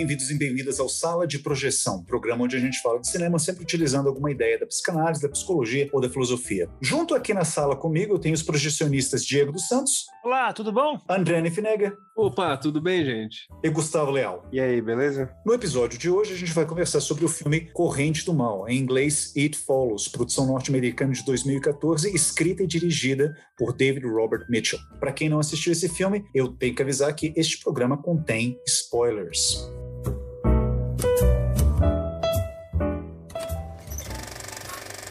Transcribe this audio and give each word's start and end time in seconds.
bem-vindos 0.00 0.30
e 0.30 0.34
bem-vindas 0.34 0.80
ao 0.80 0.88
Sala 0.88 1.26
de 1.26 1.38
Projeção, 1.38 2.02
programa 2.02 2.44
onde 2.44 2.56
a 2.56 2.58
gente 2.58 2.80
fala 2.80 2.98
de 2.98 3.06
cinema 3.06 3.38
sempre 3.38 3.62
utilizando 3.62 4.08
alguma 4.08 4.30
ideia 4.30 4.58
da 4.58 4.64
psicanálise, 4.64 5.20
da 5.20 5.28
psicologia 5.28 5.90
ou 5.92 6.00
da 6.00 6.08
filosofia. 6.08 6.70
Junto 6.80 7.14
aqui 7.14 7.34
na 7.34 7.44
sala 7.44 7.76
comigo 7.76 8.14
eu 8.14 8.18
tenho 8.18 8.34
os 8.34 8.42
projecionistas 8.42 9.22
Diego 9.22 9.52
dos 9.52 9.68
Santos. 9.68 10.06
Olá, 10.24 10.54
tudo 10.54 10.72
bom? 10.72 10.98
André 11.06 11.50
Finega. 11.50 11.94
Opa, 12.16 12.56
tudo 12.56 12.80
bem, 12.80 13.04
gente? 13.04 13.46
E 13.62 13.68
Gustavo 13.68 14.10
Leal. 14.10 14.46
E 14.50 14.58
aí, 14.58 14.80
beleza? 14.80 15.30
No 15.44 15.52
episódio 15.52 15.98
de 15.98 16.08
hoje 16.08 16.32
a 16.32 16.36
gente 16.36 16.52
vai 16.52 16.64
conversar 16.64 17.00
sobre 17.00 17.26
o 17.26 17.28
filme 17.28 17.60
Corrente 17.72 18.24
do 18.24 18.32
Mal, 18.32 18.66
em 18.68 18.78
inglês 18.78 19.34
It 19.36 19.58
Follows, 19.58 20.08
produção 20.08 20.46
norte-americana 20.46 21.12
de 21.12 21.24
2014, 21.26 22.14
escrita 22.14 22.62
e 22.62 22.66
dirigida 22.66 23.36
por 23.56 23.74
David 23.74 24.06
Robert 24.06 24.46
Mitchell. 24.48 24.78
Para 24.98 25.12
quem 25.12 25.28
não 25.28 25.38
assistiu 25.38 25.72
esse 25.72 25.90
filme, 25.90 26.24
eu 26.34 26.48
tenho 26.48 26.74
que 26.74 26.82
avisar 26.82 27.14
que 27.14 27.34
este 27.36 27.62
programa 27.62 27.96
contém 27.96 28.58
spoilers. 28.66 29.68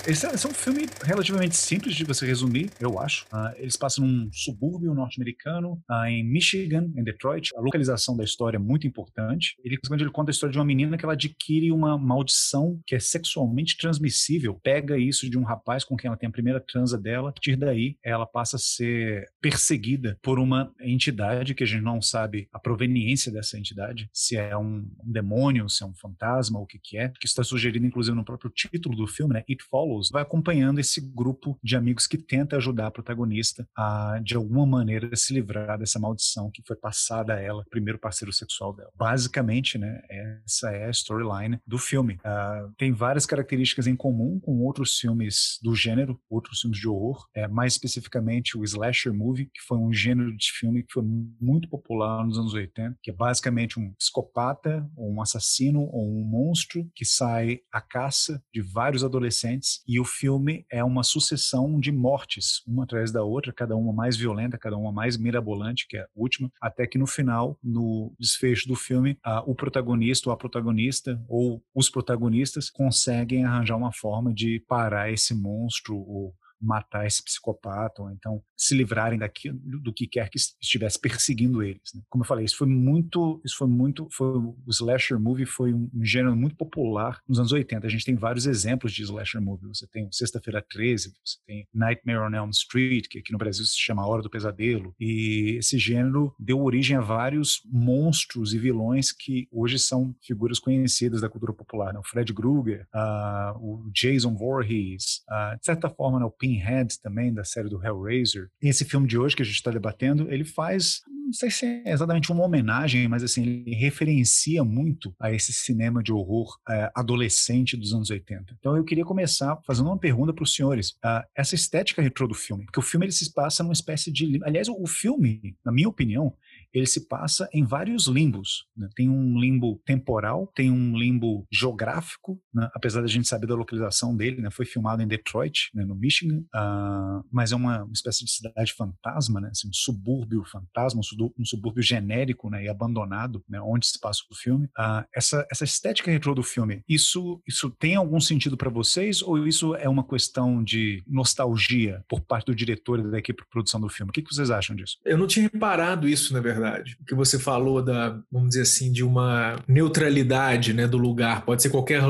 Esse 0.10 0.26
é, 0.26 0.34
esse 0.34 0.48
é, 0.48 0.50
um 0.50 0.54
filme 0.54 0.88
relativamente 1.04 1.56
simples 1.56 1.94
de 1.94 2.04
você 2.04 2.26
resumir, 2.26 2.72
eu 2.80 3.00
acho. 3.00 3.26
Uh, 3.26 3.54
eles 3.58 3.78
passam 3.78 4.08
num 4.08 4.28
subúrbio 4.34 4.92
norte-americano, 4.96 5.80
uh, 5.88 6.06
em 6.06 6.24
Michigan, 6.24 6.92
em 6.96 7.04
Detroit. 7.04 7.52
A 7.56 7.62
localização 7.62 8.18
da 8.18 8.24
história 8.24 8.58
é 8.58 8.60
muito 8.60 8.88
importante. 8.88 9.56
Ele, 9.64 9.78
ele 9.92 10.10
conta 10.10 10.32
a 10.32 10.34
história 10.34 10.52
de 10.52 10.58
uma 10.58 10.66
menina 10.66 10.98
que 10.98 11.06
ela 11.06 11.14
adquire 11.14 11.72
uma 11.72 11.96
maldição 11.96 12.82
que 12.88 12.96
é 12.96 13.00
sexualmente 13.00 13.78
transmissível. 13.78 14.60
Pega 14.64 14.98
isso 14.98 15.30
de 15.30 15.38
um 15.38 15.44
rapaz 15.44 15.84
com 15.84 15.96
quem 15.96 16.08
ela 16.08 16.18
tem 16.18 16.28
a 16.28 16.32
primeira 16.32 16.60
transa 16.60 16.98
dela. 16.98 17.30
A 17.30 17.34
partir 17.34 17.56
daí, 17.56 17.96
ela 18.04 18.26
passa 18.26 18.56
a 18.56 18.60
ser 18.60 19.30
perseguida 19.40 20.18
por 20.24 20.40
uma 20.40 20.74
entidade 20.82 21.54
que 21.54 21.64
a 21.64 21.68
gente 21.68 21.84
não 21.84 22.02
sabe 22.02 22.50
a 22.52 22.58
proveniência 22.58 23.32
dessa 23.32 23.60
entidade, 23.60 24.10
se 24.12 24.36
é 24.36 24.58
um, 24.58 24.90
um 25.06 25.12
demônio, 25.12 25.70
se 25.70 25.84
é 25.84 25.86
um 25.86 25.94
fantasma, 25.94 26.60
o 26.60 26.66
que 26.66 26.80
que 26.80 26.98
é, 26.98 27.10
que 27.10 27.28
está 27.28 27.44
sugerido 27.44 27.86
inclusive 27.86 28.18
no 28.18 28.26
próprio 28.26 28.50
título 28.50 28.96
do 28.96 29.06
filme, 29.06 29.36
né? 29.36 29.44
It 29.48 29.64
Follows 29.70 29.99
vai 30.12 30.22
acompanhando 30.22 30.80
esse 30.80 31.02
grupo 31.02 31.58
de 31.64 31.76
amigos 31.76 32.08
que 32.08 32.18
tenta 32.18 32.58
ajudar 32.58 32.88
a 32.88 32.92
protagonista 32.92 33.68
a, 33.76 34.20
de 34.24 34.36
alguma 34.36 34.66
maneira, 34.66 35.16
se 35.16 35.34
livrar 35.34 35.78
dessa 35.78 36.00
maldição 36.00 36.50
que 36.52 36.64
foi 36.66 36.76
passada 36.76 37.34
a 37.34 37.40
ela, 37.40 37.66
primeiro 37.70 38.00
parceiro 38.00 38.32
sexual 38.32 38.74
dela. 38.74 38.92
Basicamente, 38.96 39.78
né, 39.78 40.02
essa 40.46 40.72
é 40.72 40.86
a 40.86 40.90
storyline 40.90 41.60
do 41.66 41.78
filme. 41.78 42.16
Uh, 42.16 42.72
tem 42.78 42.92
várias 42.92 43.26
características 43.26 43.88
em 43.88 43.96
comum 43.96 44.40
com 44.40 44.60
outros 44.60 44.98
filmes 44.98 45.60
do 45.62 45.76
gênero, 45.76 46.20
outros 46.30 46.62
filmes 46.62 46.80
de 46.80 46.88
horror, 46.88 47.28
é, 47.34 47.48
mais 47.48 47.74
especificamente 47.74 48.58
o 48.58 48.64
slasher 48.64 49.14
movie, 49.14 49.46
que 49.46 49.62
foi 49.68 49.78
um 49.78 49.92
gênero 49.92 50.36
de 50.36 50.52
filme 50.52 50.84
que 50.84 50.94
foi 50.94 51.04
muito 51.04 51.68
popular 51.70 52.26
nos 52.26 52.38
anos 52.38 52.54
80, 52.54 52.98
que 53.02 53.12
é 53.12 53.14
basicamente 53.14 53.80
um 53.80 53.94
psicopata, 53.94 54.90
ou 54.96 55.12
um 55.12 55.22
assassino, 55.22 55.82
ou 55.82 56.08
um 56.08 56.24
monstro 56.24 56.90
que 56.96 57.06
sai 57.06 57.60
à 57.72 57.82
caça 57.82 58.42
de 58.54 58.62
vários 58.62 59.04
adolescentes 59.04 59.82
e 59.90 60.00
o 60.00 60.06
filme 60.06 60.68
é 60.72 60.84
uma 60.84 61.02
sucessão 61.02 61.80
de 61.80 61.92
mortes, 61.92 62.62
uma 62.68 62.84
atrás 62.84 63.12
da 63.12 63.24
outra, 63.24 63.52
cada 63.52 63.76
uma 63.76 63.92
mais 63.92 64.16
violenta, 64.16 64.56
cada 64.56 64.78
uma 64.78 64.92
mais 64.92 65.18
mirabolante 65.18 65.88
que 65.88 65.98
a 65.98 66.06
última, 66.16 66.52
até 66.62 66.86
que 66.86 67.00
no 67.00 67.08
final, 67.08 67.58
no 67.64 68.14
desfecho 68.20 68.68
do 68.68 68.76
filme, 68.76 69.18
a, 69.24 69.42
o 69.50 69.56
protagonista 69.56 70.30
ou 70.30 70.34
a 70.34 70.38
protagonista 70.38 71.20
ou 71.28 71.64
os 71.74 71.90
protagonistas 71.90 72.70
conseguem 72.70 73.44
arranjar 73.44 73.78
uma 73.78 73.92
forma 73.92 74.32
de 74.32 74.64
parar 74.68 75.12
esse 75.12 75.34
monstro 75.34 75.96
ou 75.96 76.36
matar 76.62 77.06
esse 77.06 77.24
psicopata, 77.24 78.02
ou 78.02 78.12
então 78.12 78.42
se 78.58 78.76
livrarem 78.76 79.18
daqui, 79.18 79.50
do 79.52 79.94
que 79.94 80.06
quer 80.06 80.30
que 80.30 80.38
estivesse 80.38 81.00
perseguindo 81.00 81.64
eles. 81.64 81.94
Né? 81.96 82.02
Como 82.10 82.24
eu 82.24 82.28
falei, 82.28 82.46
isso 82.46 82.58
foi 82.58 82.68
muito, 82.68 83.42
isso 83.46 83.58
foi 83.58 83.68
muito, 83.68 84.08
foi, 84.12 84.38
o 84.38 84.56
slasher 84.68 85.20
movie 85.20 85.46
foi 85.46 85.74
um, 85.74 85.90
um, 85.94 86.04
gênero 86.04 86.36
muito 86.36 86.56
popular 86.56 87.22
nos 87.28 87.40
anos 87.40 87.52
80. 87.52 87.88
A 87.88 87.90
gente 87.90 88.06
tem 88.06 88.16
vários 88.16 88.46
exemplos 88.46 88.92
de 88.92 89.04
slasher 89.04 89.42
movie. 89.42 89.68
Você 89.68 89.88
tem 89.88 90.10
Sexta-feira 90.12 90.64
13, 90.70 91.14
você 91.24 91.38
tem 91.48 91.68
Nightmare 91.74 92.20
on 92.20 92.36
Elm 92.36 92.50
Street, 92.50 93.08
que 93.10 93.20
aqui 93.20 93.32
no 93.32 93.38
Brasil 93.38 93.64
se 93.66 93.78
chama 93.78 94.06
Hora 94.06 94.22
do 94.22 94.30
Pesadelo, 94.30 94.94
e 95.00 95.56
esse 95.58 95.78
gênero 95.78 96.34
deu 96.38 96.62
origem 96.62 96.98
a 96.98 97.02
vários 97.02 97.62
monstros 97.66 98.54
e 98.54 98.60
vilões 98.60 99.12
que 99.12 99.48
hoje 99.52 99.80
são 99.80 100.14
figuras 100.22 100.60
conhecidas 100.60 101.22
da 101.22 101.30
cultura 101.30 101.54
popular. 101.54 101.94
Né? 101.94 102.00
O 102.00 102.04
Fred 102.04 102.34
Krueger, 102.34 102.88
uh, 102.94 103.58
o 103.58 103.90
Jason 103.94 104.36
Voorhees, 104.36 105.22
uh, 105.30 105.58
de 105.58 105.66
certa 105.66 105.90
forma, 105.90 106.20
né, 106.20 106.26
o 106.26 106.32
Pinhead 106.50 107.00
também, 107.02 107.34
da 107.34 107.44
série 107.44 107.70
do 107.70 107.84
Hellraiser. 107.84 108.50
Esse 108.62 108.84
filme 108.84 109.08
de 109.08 109.18
hoje 109.18 109.36
que 109.36 109.44
a 109.44 109.46
gente 109.46 109.56
está 109.56 109.70
debatendo, 109.70 110.32
ele 110.32 110.44
faz, 110.44 111.02
não 111.08 111.34
sei 111.34 111.52
se 111.52 111.66
é 111.66 111.92
exatamente 111.92 112.32
uma 112.32 112.44
homenagem, 112.44 113.08
mas 113.08 113.24
assim, 113.24 113.44
ele 113.44 113.76
referencia 113.76 114.64
muito 114.64 115.14
a 115.20 115.32
esse 115.32 115.54
cinema 115.54 116.02
de 116.02 116.12
horror 116.12 116.58
é, 116.68 116.92
adolescente 116.96 117.78
dos 117.78 117.94
anos 117.94 118.10
80. 118.10 118.56
Então 118.58 118.76
eu 118.76 118.84
queria 118.84 119.06
começar 119.06 119.60
fazendo 119.66 119.88
uma 119.88 120.00
pergunta 120.00 120.34
para 120.34 120.44
os 120.44 120.56
senhores. 120.56 120.92
Uh, 121.06 121.24
essa 121.36 121.56
estética 121.56 122.02
retrô 122.02 122.28
do 122.28 122.34
filme, 122.34 122.66
porque 122.66 122.80
o 122.80 122.84
filme 122.84 123.06
ele 123.06 123.14
se 123.14 123.32
passa 123.34 123.64
numa 123.64 123.74
espécie 123.74 124.12
de... 124.12 124.40
Aliás, 124.44 124.68
o 124.68 124.88
filme, 124.88 125.56
na 125.64 125.72
minha 125.72 125.88
opinião, 125.88 126.34
ele 126.74 126.86
se 126.86 127.08
passa 127.08 127.50
em 127.54 127.66
vários 127.66 128.08
limbos. 128.08 128.66
Né? 128.76 128.88
Tem 128.96 129.10
um 129.10 129.40
limbo 129.40 129.82
temporal, 129.86 130.52
tem 130.56 130.72
um 130.72 130.98
limbo 130.98 131.46
geográfico, 131.52 132.40
né? 132.54 132.70
apesar 132.74 133.02
da 133.02 133.08
gente 133.08 133.28
saber 133.28 133.48
da 133.48 133.56
localização 133.56 134.16
dele, 134.16 134.42
né? 134.42 134.50
foi 134.52 134.66
filmado 134.66 135.02
em 135.02 135.08
Detroit, 135.08 135.70
né? 135.74 135.84
no 135.84 135.96
Michigan, 135.96 136.40
uh, 136.56 137.24
mas 137.32 137.52
é 137.52 137.56
uma 137.56 137.88
espécie 137.92 138.24
de 138.24 138.32
cidade 138.32 138.74
fantasma, 138.74 139.42
né? 139.42 139.50
assim, 139.52 139.68
um 139.68 139.74
subúrbio 139.74 140.44
fantasma, 140.46 141.02
um 141.38 141.46
subúrbio 141.46 141.82
genérico 141.82 142.50
né? 142.50 142.66
e 142.66 142.70
abandonado, 142.70 143.44
onde 143.64 143.88
se 143.88 144.00
passa 144.00 144.22
o 144.32 144.36
filme. 144.36 144.66
Uh, 144.78 145.04
essa, 145.14 145.46
essa 145.52 145.64
estética 145.64 146.12
retrô 146.12 146.36
do 146.36 146.44
filme, 146.44 146.84
isso, 146.88 147.42
isso 147.48 147.70
tem 147.72 147.96
algum 147.96 148.20
sentido 148.20 148.56
para 148.56 148.70
vocês 148.70 149.22
ou 149.22 149.48
isso 149.48 149.76
é 149.76 149.90
uma 149.90 150.08
questão 150.08 150.64
de 150.64 151.04
nostalgia 151.08 152.04
por 152.08 152.22
parte 152.22 152.48
do 152.48 152.56
diretor 152.56 153.00
e 153.00 153.12
da 153.12 153.18
equipe 153.18 153.44
de 153.44 153.50
produção 153.50 153.80
do 153.80 153.90
filme? 153.90 154.10
O 154.10 154.14
que, 154.14 154.22
que 154.22 154.34
vocês 154.34 154.52
acham 154.52 154.76
disso? 154.76 154.98
Eu 155.04 155.18
não 155.18 155.28
tinha 155.28 155.50
reparado 155.52 156.08
isso, 156.08 156.34
na 156.34 156.40
verdade 156.40 156.59
verdade. 156.60 156.98
O 157.02 157.06
que 157.06 157.16
você 157.16 157.40
falou 157.40 157.82
da, 157.82 158.20
vamos 158.32 158.50
dizer 158.50 158.62
assim, 158.62 158.92
de 158.92 159.04
uma 159.04 159.58
neutralidade, 159.68 160.74
né, 160.74 160.88
do 160.88 160.98
lugar, 160.98 161.46
pode 161.46 161.62
ser 161.62 161.70
qualquer 161.70 162.02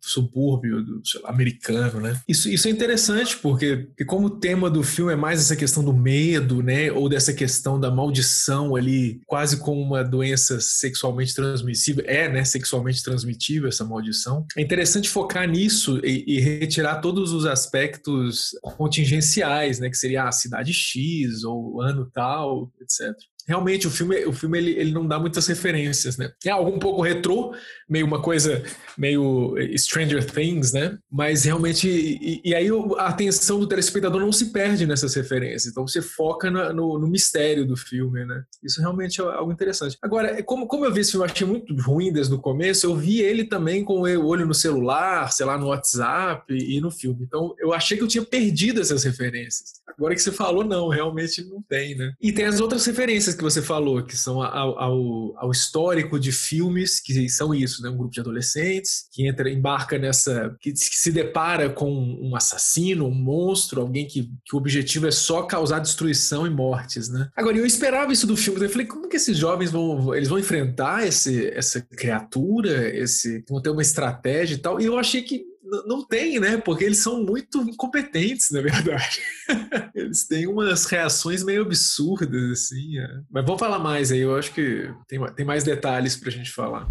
subúrbio 0.00 0.84
lá, 1.22 1.30
americano, 1.30 2.00
né? 2.00 2.20
Isso, 2.28 2.48
isso 2.48 2.68
é 2.68 2.70
interessante 2.70 3.36
porque, 3.36 3.88
porque 3.88 4.04
como 4.04 4.26
o 4.26 4.30
tema 4.30 4.70
do 4.70 4.82
filme 4.82 5.12
é 5.12 5.16
mais 5.16 5.40
essa 5.40 5.56
questão 5.56 5.84
do 5.84 5.92
medo, 5.92 6.62
né, 6.62 6.90
ou 6.90 7.08
dessa 7.08 7.32
questão 7.32 7.78
da 7.78 7.90
maldição 7.90 8.74
ali, 8.74 9.20
quase 9.26 9.58
como 9.58 9.80
uma 9.80 10.02
doença 10.02 10.60
sexualmente 10.60 11.34
transmissível, 11.34 12.04
é, 12.06 12.28
né, 12.28 12.44
sexualmente 12.44 13.02
transmitível 13.02 13.68
essa 13.68 13.84
maldição. 13.84 14.46
É 14.56 14.62
interessante 14.62 15.08
focar 15.08 15.48
nisso 15.48 16.00
e, 16.04 16.24
e 16.26 16.40
retirar 16.40 17.00
todos 17.00 17.32
os 17.32 17.46
aspectos 17.46 18.50
contingenciais, 18.62 19.78
né, 19.78 19.90
que 19.90 19.96
seria 19.96 20.24
a 20.24 20.32
cidade 20.32 20.72
X 20.72 21.44
ou 21.44 21.80
ano 21.80 22.10
tal, 22.12 22.70
etc 22.80 23.16
realmente 23.48 23.86
o 23.86 23.90
filme, 23.90 24.26
o 24.26 24.32
filme 24.32 24.58
ele, 24.58 24.70
ele 24.72 24.92
não 24.92 25.06
dá 25.06 25.18
muitas 25.18 25.46
referências, 25.46 26.18
né? 26.18 26.30
É 26.44 26.50
algo 26.50 26.70
um 26.70 26.78
pouco 26.78 27.00
retrô, 27.00 27.54
meio 27.88 28.06
uma 28.06 28.20
coisa 28.20 28.62
meio 28.96 29.54
Stranger 29.76 30.24
Things, 30.30 30.72
né? 30.72 30.98
Mas 31.10 31.44
realmente 31.44 31.88
e, 31.88 32.42
e 32.44 32.54
aí 32.54 32.68
a 32.98 33.06
atenção 33.06 33.58
do 33.58 33.66
telespectador 33.66 34.20
não 34.20 34.32
se 34.32 34.52
perde 34.52 34.86
nessas 34.86 35.14
referências. 35.14 35.66
Então 35.66 35.86
você 35.86 36.02
foca 36.02 36.50
no, 36.50 36.72
no, 36.74 36.98
no, 36.98 37.08
mistério 37.08 37.66
do 37.66 37.76
filme, 37.76 38.24
né? 38.26 38.42
Isso 38.62 38.80
realmente 38.80 39.20
é 39.20 39.24
algo 39.24 39.50
interessante. 39.50 39.96
Agora, 40.02 40.42
como, 40.42 40.66
como 40.66 40.84
eu 40.84 40.92
vi 40.92 41.00
esse 41.00 41.12
filme, 41.12 41.24
achei 41.24 41.46
muito 41.46 41.74
ruim 41.80 42.12
desde 42.12 42.34
o 42.34 42.38
começo, 42.38 42.84
eu 42.84 42.94
vi 42.94 43.22
ele 43.22 43.44
também 43.44 43.82
com 43.82 44.00
o 44.02 44.26
olho 44.26 44.46
no 44.46 44.54
celular, 44.54 45.32
sei 45.32 45.46
lá, 45.46 45.56
no 45.56 45.68
WhatsApp 45.68 46.44
e 46.52 46.78
no 46.82 46.90
filme. 46.90 47.24
Então 47.24 47.54
eu 47.58 47.72
achei 47.72 47.96
que 47.96 48.04
eu 48.04 48.08
tinha 48.08 48.24
perdido 48.24 48.80
essas 48.80 49.04
referências. 49.04 49.78
Agora 49.86 50.14
que 50.14 50.20
você 50.20 50.30
falou, 50.30 50.64
não, 50.64 50.88
realmente 50.88 51.42
não 51.44 51.62
tem, 51.62 51.96
né? 51.96 52.12
E 52.20 52.30
tem 52.30 52.44
as 52.44 52.60
outras 52.60 52.84
referências 52.84 53.37
que 53.38 53.44
você 53.44 53.62
falou, 53.62 54.02
que 54.02 54.16
são 54.16 54.42
ao, 54.42 54.78
ao, 54.78 55.34
ao, 55.38 55.50
histórico 55.50 56.18
de 56.18 56.32
filmes, 56.32 57.00
que 57.00 57.28
são 57.28 57.54
isso, 57.54 57.82
né? 57.82 57.88
Um 57.88 57.96
grupo 57.96 58.12
de 58.12 58.20
adolescentes 58.20 59.06
que 59.12 59.26
entra, 59.26 59.50
embarca 59.50 59.96
nessa. 59.96 60.54
que, 60.60 60.72
que 60.72 60.78
se 60.78 61.10
depara 61.10 61.70
com 61.70 61.90
um 61.90 62.36
assassino, 62.36 63.06
um 63.06 63.14
monstro, 63.14 63.80
alguém 63.80 64.06
que, 64.06 64.30
que 64.44 64.54
o 64.54 64.58
objetivo 64.58 65.06
é 65.06 65.10
só 65.10 65.42
causar 65.42 65.78
destruição 65.78 66.46
e 66.46 66.50
mortes, 66.50 67.08
né? 67.08 67.28
Agora, 67.36 67.56
eu 67.56 67.64
esperava 67.64 68.12
isso 68.12 68.26
do 68.26 68.36
filme, 68.36 68.62
eu 68.62 68.70
falei, 68.70 68.86
como 68.86 69.08
que 69.08 69.16
esses 69.16 69.36
jovens 69.36 69.70
vão. 69.70 70.14
Eles 70.14 70.28
vão 70.28 70.38
enfrentar 70.38 71.06
esse, 71.06 71.48
essa 71.48 71.80
criatura, 71.80 72.94
esse. 72.94 73.44
vão 73.48 73.62
ter 73.62 73.70
uma 73.70 73.82
estratégia 73.82 74.56
e 74.56 74.58
tal. 74.58 74.80
E 74.80 74.84
eu 74.84 74.98
achei 74.98 75.22
que 75.22 75.47
não 75.86 76.06
tem, 76.06 76.38
né? 76.40 76.56
Porque 76.56 76.84
eles 76.84 76.98
são 76.98 77.22
muito 77.22 77.60
incompetentes, 77.62 78.50
na 78.50 78.60
verdade. 78.60 79.20
eles 79.94 80.26
têm 80.26 80.46
umas 80.46 80.86
reações 80.86 81.42
meio 81.42 81.62
absurdas, 81.62 82.50
assim. 82.50 82.98
É. 82.98 83.20
Mas 83.30 83.44
vamos 83.44 83.60
falar 83.60 83.78
mais 83.78 84.10
aí, 84.12 84.20
eu 84.20 84.36
acho 84.36 84.52
que 84.52 84.90
tem, 85.06 85.20
tem 85.34 85.46
mais 85.46 85.64
detalhes 85.64 86.16
pra 86.16 86.30
gente 86.30 86.50
falar. 86.50 86.86